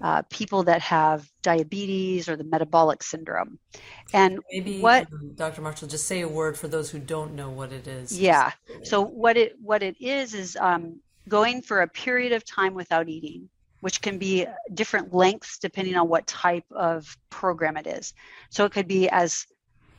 uh, 0.01 0.21
people 0.29 0.63
that 0.63 0.81
have 0.81 1.29
diabetes 1.41 2.29
or 2.29 2.37
the 2.37 2.45
metabolic 2.45 3.03
syndrome. 3.03 3.59
And 4.13 4.39
maybe 4.51 4.79
what 4.79 5.07
um, 5.11 5.33
Dr. 5.35 5.61
Marshall 5.61 5.89
just 5.89 6.07
say 6.07 6.21
a 6.21 6.27
word 6.27 6.57
for 6.57 6.69
those 6.69 6.89
who 6.89 6.99
don't 6.99 7.35
know 7.35 7.49
what 7.49 7.73
it 7.73 7.87
is. 7.87 8.17
Yeah. 8.17 8.51
So 8.83 9.03
what 9.03 9.35
it 9.35 9.55
what 9.61 9.83
it 9.83 9.99
is 9.99 10.33
is 10.33 10.55
um, 10.55 11.01
going 11.27 11.61
for 11.61 11.81
a 11.81 11.87
period 11.89 12.31
of 12.31 12.45
time 12.45 12.73
without 12.73 13.09
eating, 13.09 13.49
which 13.81 14.01
can 14.01 14.17
be 14.17 14.47
different 14.73 15.13
lengths 15.13 15.57
depending 15.57 15.97
on 15.97 16.07
what 16.07 16.25
type 16.25 16.65
of 16.71 17.17
program 17.29 17.75
it 17.75 17.87
is. 17.87 18.13
So 18.49 18.63
it 18.63 18.71
could 18.71 18.87
be 18.87 19.09
as 19.09 19.45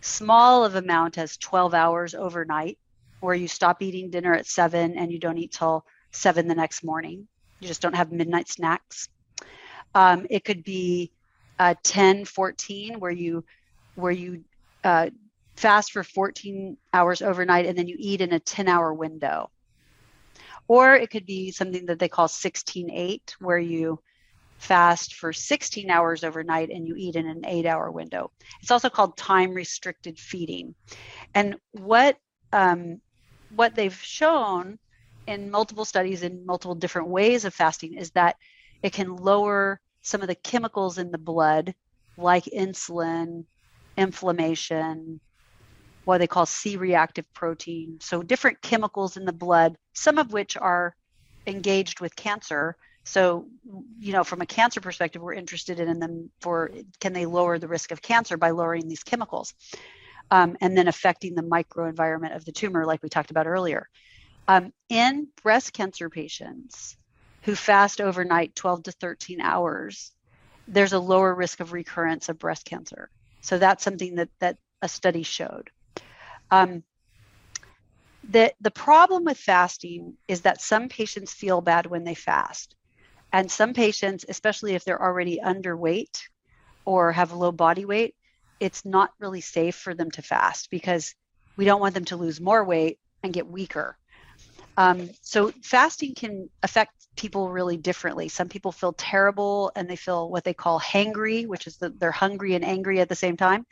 small 0.00 0.64
of 0.64 0.74
amount 0.74 1.18
as 1.18 1.36
12 1.36 1.74
hours 1.74 2.14
overnight 2.14 2.78
where 3.24 3.34
you 3.34 3.48
stop 3.48 3.82
eating 3.82 4.10
dinner 4.10 4.34
at 4.34 4.46
7 4.46 4.96
and 4.96 5.10
you 5.10 5.18
don't 5.18 5.38
eat 5.38 5.52
till 5.52 5.84
7 6.12 6.46
the 6.46 6.54
next 6.54 6.84
morning. 6.84 7.26
You 7.58 7.66
just 7.68 7.80
don't 7.80 7.96
have 7.96 8.12
midnight 8.12 8.48
snacks. 8.48 9.08
Um, 9.94 10.26
it 10.28 10.44
could 10.44 10.62
be 10.62 11.10
uh, 11.58 11.74
10, 11.82 12.26
14, 12.26 13.00
where 13.00 13.10
you 13.10 13.44
where 13.94 14.12
you 14.12 14.44
uh, 14.82 15.08
fast 15.56 15.92
for 15.92 16.02
14 16.02 16.76
hours 16.92 17.22
overnight 17.22 17.64
and 17.64 17.78
then 17.78 17.86
you 17.86 17.96
eat 17.98 18.20
in 18.20 18.32
a 18.32 18.40
10 18.40 18.68
hour 18.68 18.92
window. 18.92 19.50
Or 20.66 20.94
it 20.94 21.10
could 21.10 21.26
be 21.26 21.52
something 21.52 21.86
that 21.86 21.98
they 21.98 22.08
call 22.08 22.28
16 22.28 22.90
8, 22.90 23.36
where 23.38 23.58
you 23.58 24.00
fast 24.58 25.14
for 25.14 25.32
16 25.32 25.90
hours 25.90 26.24
overnight 26.24 26.70
and 26.70 26.86
you 26.86 26.94
eat 26.96 27.16
in 27.16 27.26
an 27.26 27.44
eight 27.46 27.66
hour 27.66 27.90
window. 27.90 28.30
It's 28.60 28.70
also 28.70 28.90
called 28.90 29.16
time 29.16 29.52
restricted 29.52 30.18
feeding. 30.18 30.74
And 31.34 31.56
what 31.72 32.16
um, 32.52 33.00
what 33.56 33.74
they've 33.74 33.94
shown 34.02 34.78
in 35.26 35.50
multiple 35.50 35.84
studies 35.84 36.22
in 36.22 36.44
multiple 36.44 36.74
different 36.74 37.08
ways 37.08 37.44
of 37.44 37.54
fasting 37.54 37.94
is 37.94 38.10
that 38.12 38.36
it 38.82 38.92
can 38.92 39.16
lower 39.16 39.80
some 40.02 40.20
of 40.20 40.28
the 40.28 40.34
chemicals 40.34 40.98
in 40.98 41.10
the 41.10 41.18
blood, 41.18 41.74
like 42.18 42.44
insulin, 42.44 43.44
inflammation, 43.96 45.20
what 46.04 46.18
they 46.18 46.26
call 46.26 46.44
C 46.44 46.76
reactive 46.76 47.24
protein. 47.32 47.98
So, 48.00 48.22
different 48.22 48.60
chemicals 48.60 49.16
in 49.16 49.24
the 49.24 49.32
blood, 49.32 49.76
some 49.94 50.18
of 50.18 50.32
which 50.32 50.56
are 50.56 50.94
engaged 51.46 52.00
with 52.00 52.14
cancer. 52.14 52.76
So, 53.04 53.46
you 53.98 54.12
know, 54.12 54.24
from 54.24 54.42
a 54.42 54.46
cancer 54.46 54.80
perspective, 54.80 55.22
we're 55.22 55.34
interested 55.34 55.80
in 55.80 55.98
them 55.98 56.30
for 56.40 56.70
can 57.00 57.12
they 57.12 57.26
lower 57.26 57.58
the 57.58 57.68
risk 57.68 57.90
of 57.90 58.02
cancer 58.02 58.36
by 58.36 58.50
lowering 58.50 58.88
these 58.88 59.02
chemicals 59.02 59.54
um, 60.30 60.56
and 60.60 60.76
then 60.76 60.88
affecting 60.88 61.34
the 61.34 61.42
microenvironment 61.42 62.34
of 62.34 62.44
the 62.44 62.52
tumor, 62.52 62.84
like 62.84 63.02
we 63.02 63.08
talked 63.08 63.30
about 63.30 63.46
earlier. 63.46 63.88
Um, 64.48 64.72
in 64.88 65.28
breast 65.42 65.72
cancer 65.72 66.10
patients 66.10 66.96
who 67.42 67.54
fast 67.54 68.00
overnight 68.00 68.54
12 68.54 68.84
to 68.84 68.92
13 68.92 69.40
hours, 69.40 70.12
there's 70.66 70.92
a 70.92 70.98
lower 70.98 71.34
risk 71.34 71.60
of 71.60 71.72
recurrence 71.72 72.28
of 72.28 72.38
breast 72.38 72.64
cancer. 72.64 73.10
So 73.42 73.58
that's 73.58 73.84
something 73.84 74.16
that, 74.16 74.30
that 74.40 74.56
a 74.80 74.88
study 74.88 75.22
showed. 75.22 75.70
Um, 76.50 76.82
the, 78.30 78.54
the 78.60 78.70
problem 78.70 79.24
with 79.24 79.36
fasting 79.36 80.14
is 80.28 80.42
that 80.42 80.60
some 80.60 80.88
patients 80.88 81.32
feel 81.32 81.60
bad 81.60 81.86
when 81.86 82.04
they 82.04 82.14
fast. 82.14 82.74
And 83.32 83.50
some 83.50 83.74
patients, 83.74 84.24
especially 84.28 84.74
if 84.74 84.84
they're 84.84 85.02
already 85.02 85.40
underweight 85.44 86.20
or 86.84 87.12
have 87.12 87.32
low 87.32 87.52
body 87.52 87.84
weight, 87.84 88.14
it's 88.64 88.86
not 88.86 89.10
really 89.18 89.42
safe 89.42 89.76
for 89.76 89.94
them 89.94 90.10
to 90.12 90.22
fast 90.22 90.70
because 90.70 91.14
we 91.54 91.66
don't 91.66 91.82
want 91.82 91.92
them 91.92 92.06
to 92.06 92.16
lose 92.16 92.40
more 92.40 92.64
weight 92.64 92.98
and 93.22 93.30
get 93.30 93.46
weaker. 93.46 93.98
Um, 94.78 95.10
so 95.20 95.52
fasting 95.62 96.14
can 96.14 96.48
affect 96.62 96.92
people 97.14 97.50
really 97.50 97.76
differently. 97.76 98.28
Some 98.28 98.48
people 98.48 98.72
feel 98.72 98.94
terrible 98.94 99.70
and 99.76 99.88
they 99.88 99.96
feel 99.96 100.30
what 100.30 100.44
they 100.44 100.54
call 100.54 100.80
hangry, 100.80 101.46
which 101.46 101.66
is 101.66 101.76
that 101.76 102.00
they're 102.00 102.10
hungry 102.10 102.54
and 102.54 102.64
angry 102.64 103.00
at 103.00 103.10
the 103.10 103.14
same 103.14 103.36
time. 103.36 103.66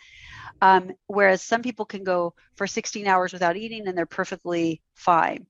Um, 0.60 0.92
whereas 1.06 1.42
some 1.42 1.62
people 1.62 1.86
can 1.86 2.04
go 2.04 2.34
for 2.56 2.66
16 2.66 3.06
hours 3.06 3.32
without 3.32 3.56
eating 3.56 3.88
and 3.88 3.96
they're 3.96 4.04
perfectly 4.04 4.82
fine. 4.94 5.46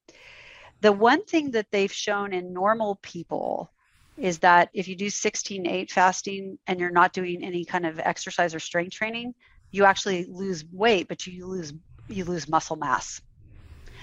The 0.82 0.92
one 0.92 1.24
thing 1.24 1.50
that 1.50 1.66
they've 1.72 1.92
shown 1.92 2.32
in 2.32 2.52
normal 2.52 3.00
people 3.02 3.72
is 4.16 4.38
that 4.40 4.68
if 4.74 4.88
you 4.88 4.96
do 4.96 5.10
16 5.10 5.66
8 5.66 5.90
fasting 5.90 6.58
and 6.66 6.78
you're 6.78 6.90
not 6.90 7.12
doing 7.12 7.42
any 7.42 7.64
kind 7.64 7.86
of 7.86 7.98
exercise 7.98 8.54
or 8.54 8.60
strength 8.60 8.92
training, 8.92 9.34
you 9.70 9.84
actually 9.84 10.26
lose 10.28 10.64
weight, 10.72 11.08
but 11.08 11.26
you 11.26 11.46
lose 11.46 11.72
you 12.08 12.24
lose 12.24 12.48
muscle 12.48 12.76
mass. 12.76 13.20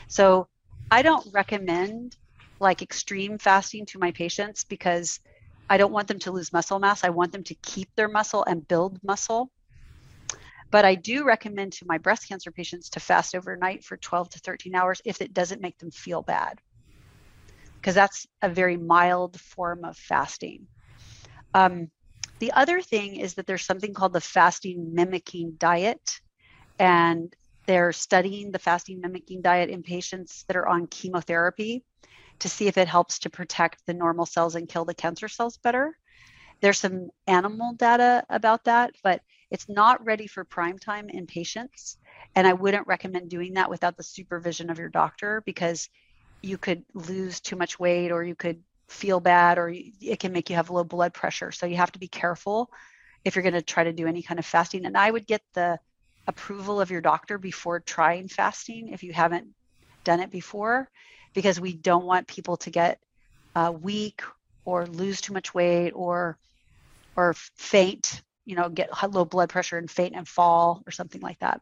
So 0.07 0.47
I 0.89 1.01
don't 1.01 1.27
recommend 1.33 2.15
like 2.59 2.81
extreme 2.81 3.37
fasting 3.37 3.85
to 3.87 3.99
my 3.99 4.11
patients 4.11 4.63
because 4.63 5.19
I 5.69 5.77
don't 5.77 5.93
want 5.93 6.07
them 6.07 6.19
to 6.19 6.31
lose 6.31 6.51
muscle 6.51 6.79
mass. 6.79 7.03
I 7.03 7.09
want 7.09 7.31
them 7.31 7.43
to 7.43 7.55
keep 7.61 7.89
their 7.95 8.09
muscle 8.09 8.43
and 8.45 8.67
build 8.67 8.99
muscle. 9.03 9.51
But 10.71 10.85
I 10.85 10.95
do 10.95 11.25
recommend 11.25 11.73
to 11.73 11.85
my 11.87 11.97
breast 11.97 12.27
cancer 12.27 12.51
patients 12.51 12.89
to 12.89 12.99
fast 12.99 13.35
overnight 13.35 13.83
for 13.83 13.97
12 13.97 14.29
to 14.31 14.39
13 14.39 14.75
hours 14.75 15.01
if 15.05 15.21
it 15.21 15.33
doesn't 15.33 15.61
make 15.61 15.77
them 15.77 15.91
feel 15.91 16.21
bad, 16.21 16.59
because 17.79 17.95
that's 17.95 18.27
a 18.41 18.49
very 18.49 18.77
mild 18.77 19.39
form 19.39 19.85
of 19.85 19.97
fasting. 19.97 20.67
Um, 21.53 21.89
the 22.39 22.51
other 22.53 22.81
thing 22.81 23.15
is 23.15 23.33
that 23.35 23.47
there's 23.47 23.65
something 23.65 23.93
called 23.93 24.13
the 24.13 24.21
fasting 24.21 24.93
mimicking 24.93 25.55
diet, 25.57 26.19
and 26.77 27.33
they're 27.65 27.91
studying 27.91 28.51
the 28.51 28.59
fasting 28.59 29.01
mimicking 29.01 29.41
diet 29.41 29.69
in 29.69 29.83
patients 29.83 30.45
that 30.47 30.55
are 30.55 30.67
on 30.67 30.87
chemotherapy 30.87 31.83
to 32.39 32.49
see 32.49 32.67
if 32.67 32.77
it 32.77 32.87
helps 32.87 33.19
to 33.19 33.29
protect 33.29 33.85
the 33.85 33.93
normal 33.93 34.25
cells 34.25 34.55
and 34.55 34.69
kill 34.69 34.85
the 34.85 34.93
cancer 34.93 35.27
cells 35.27 35.57
better. 35.57 35.95
There's 36.61 36.79
some 36.79 37.09
animal 37.27 37.73
data 37.73 38.23
about 38.29 38.65
that, 38.65 38.95
but 39.03 39.21
it's 39.51 39.69
not 39.69 40.03
ready 40.05 40.27
for 40.27 40.43
prime 40.43 40.77
time 40.77 41.09
in 41.09 41.25
patients. 41.25 41.97
And 42.35 42.45
I 42.47 42.53
wouldn't 42.53 42.87
recommend 42.87 43.29
doing 43.29 43.53
that 43.53 43.69
without 43.69 43.97
the 43.97 44.03
supervision 44.03 44.69
of 44.69 44.79
your 44.79 44.89
doctor 44.89 45.41
because 45.45 45.89
you 46.41 46.57
could 46.57 46.83
lose 46.93 47.39
too 47.39 47.55
much 47.55 47.79
weight 47.79 48.11
or 48.11 48.23
you 48.23 48.35
could 48.35 48.63
feel 48.87 49.19
bad 49.19 49.57
or 49.57 49.71
it 49.71 50.19
can 50.19 50.31
make 50.31 50.49
you 50.49 50.55
have 50.55 50.69
low 50.69 50.83
blood 50.83 51.13
pressure. 51.13 51.51
So 51.51 51.65
you 51.65 51.77
have 51.77 51.91
to 51.91 51.99
be 51.99 52.07
careful 52.07 52.69
if 53.23 53.35
you're 53.35 53.43
going 53.43 53.53
to 53.53 53.61
try 53.61 53.83
to 53.83 53.93
do 53.93 54.07
any 54.07 54.21
kind 54.21 54.39
of 54.39 54.45
fasting. 54.45 54.85
And 54.85 54.97
I 54.97 55.11
would 55.11 55.27
get 55.27 55.41
the 55.53 55.79
approval 56.27 56.79
of 56.79 56.91
your 56.91 57.01
doctor 57.01 57.37
before 57.37 57.79
trying 57.79 58.27
fasting 58.27 58.89
if 58.89 59.03
you 59.03 59.13
haven't 59.13 59.47
done 60.03 60.19
it 60.19 60.31
before 60.31 60.89
because 61.33 61.59
we 61.59 61.73
don't 61.73 62.05
want 62.05 62.27
people 62.27 62.57
to 62.57 62.69
get 62.69 62.99
uh, 63.55 63.71
weak 63.79 64.21
or 64.65 64.85
lose 64.85 65.21
too 65.21 65.33
much 65.33 65.53
weight 65.53 65.91
or 65.91 66.37
or 67.15 67.33
faint 67.57 68.21
you 68.45 68.55
know 68.55 68.69
get 68.69 68.89
low 69.11 69.25
blood 69.25 69.49
pressure 69.49 69.77
and 69.77 69.89
faint 69.89 70.15
and 70.15 70.27
fall 70.27 70.83
or 70.87 70.91
something 70.91 71.21
like 71.21 71.39
that 71.39 71.61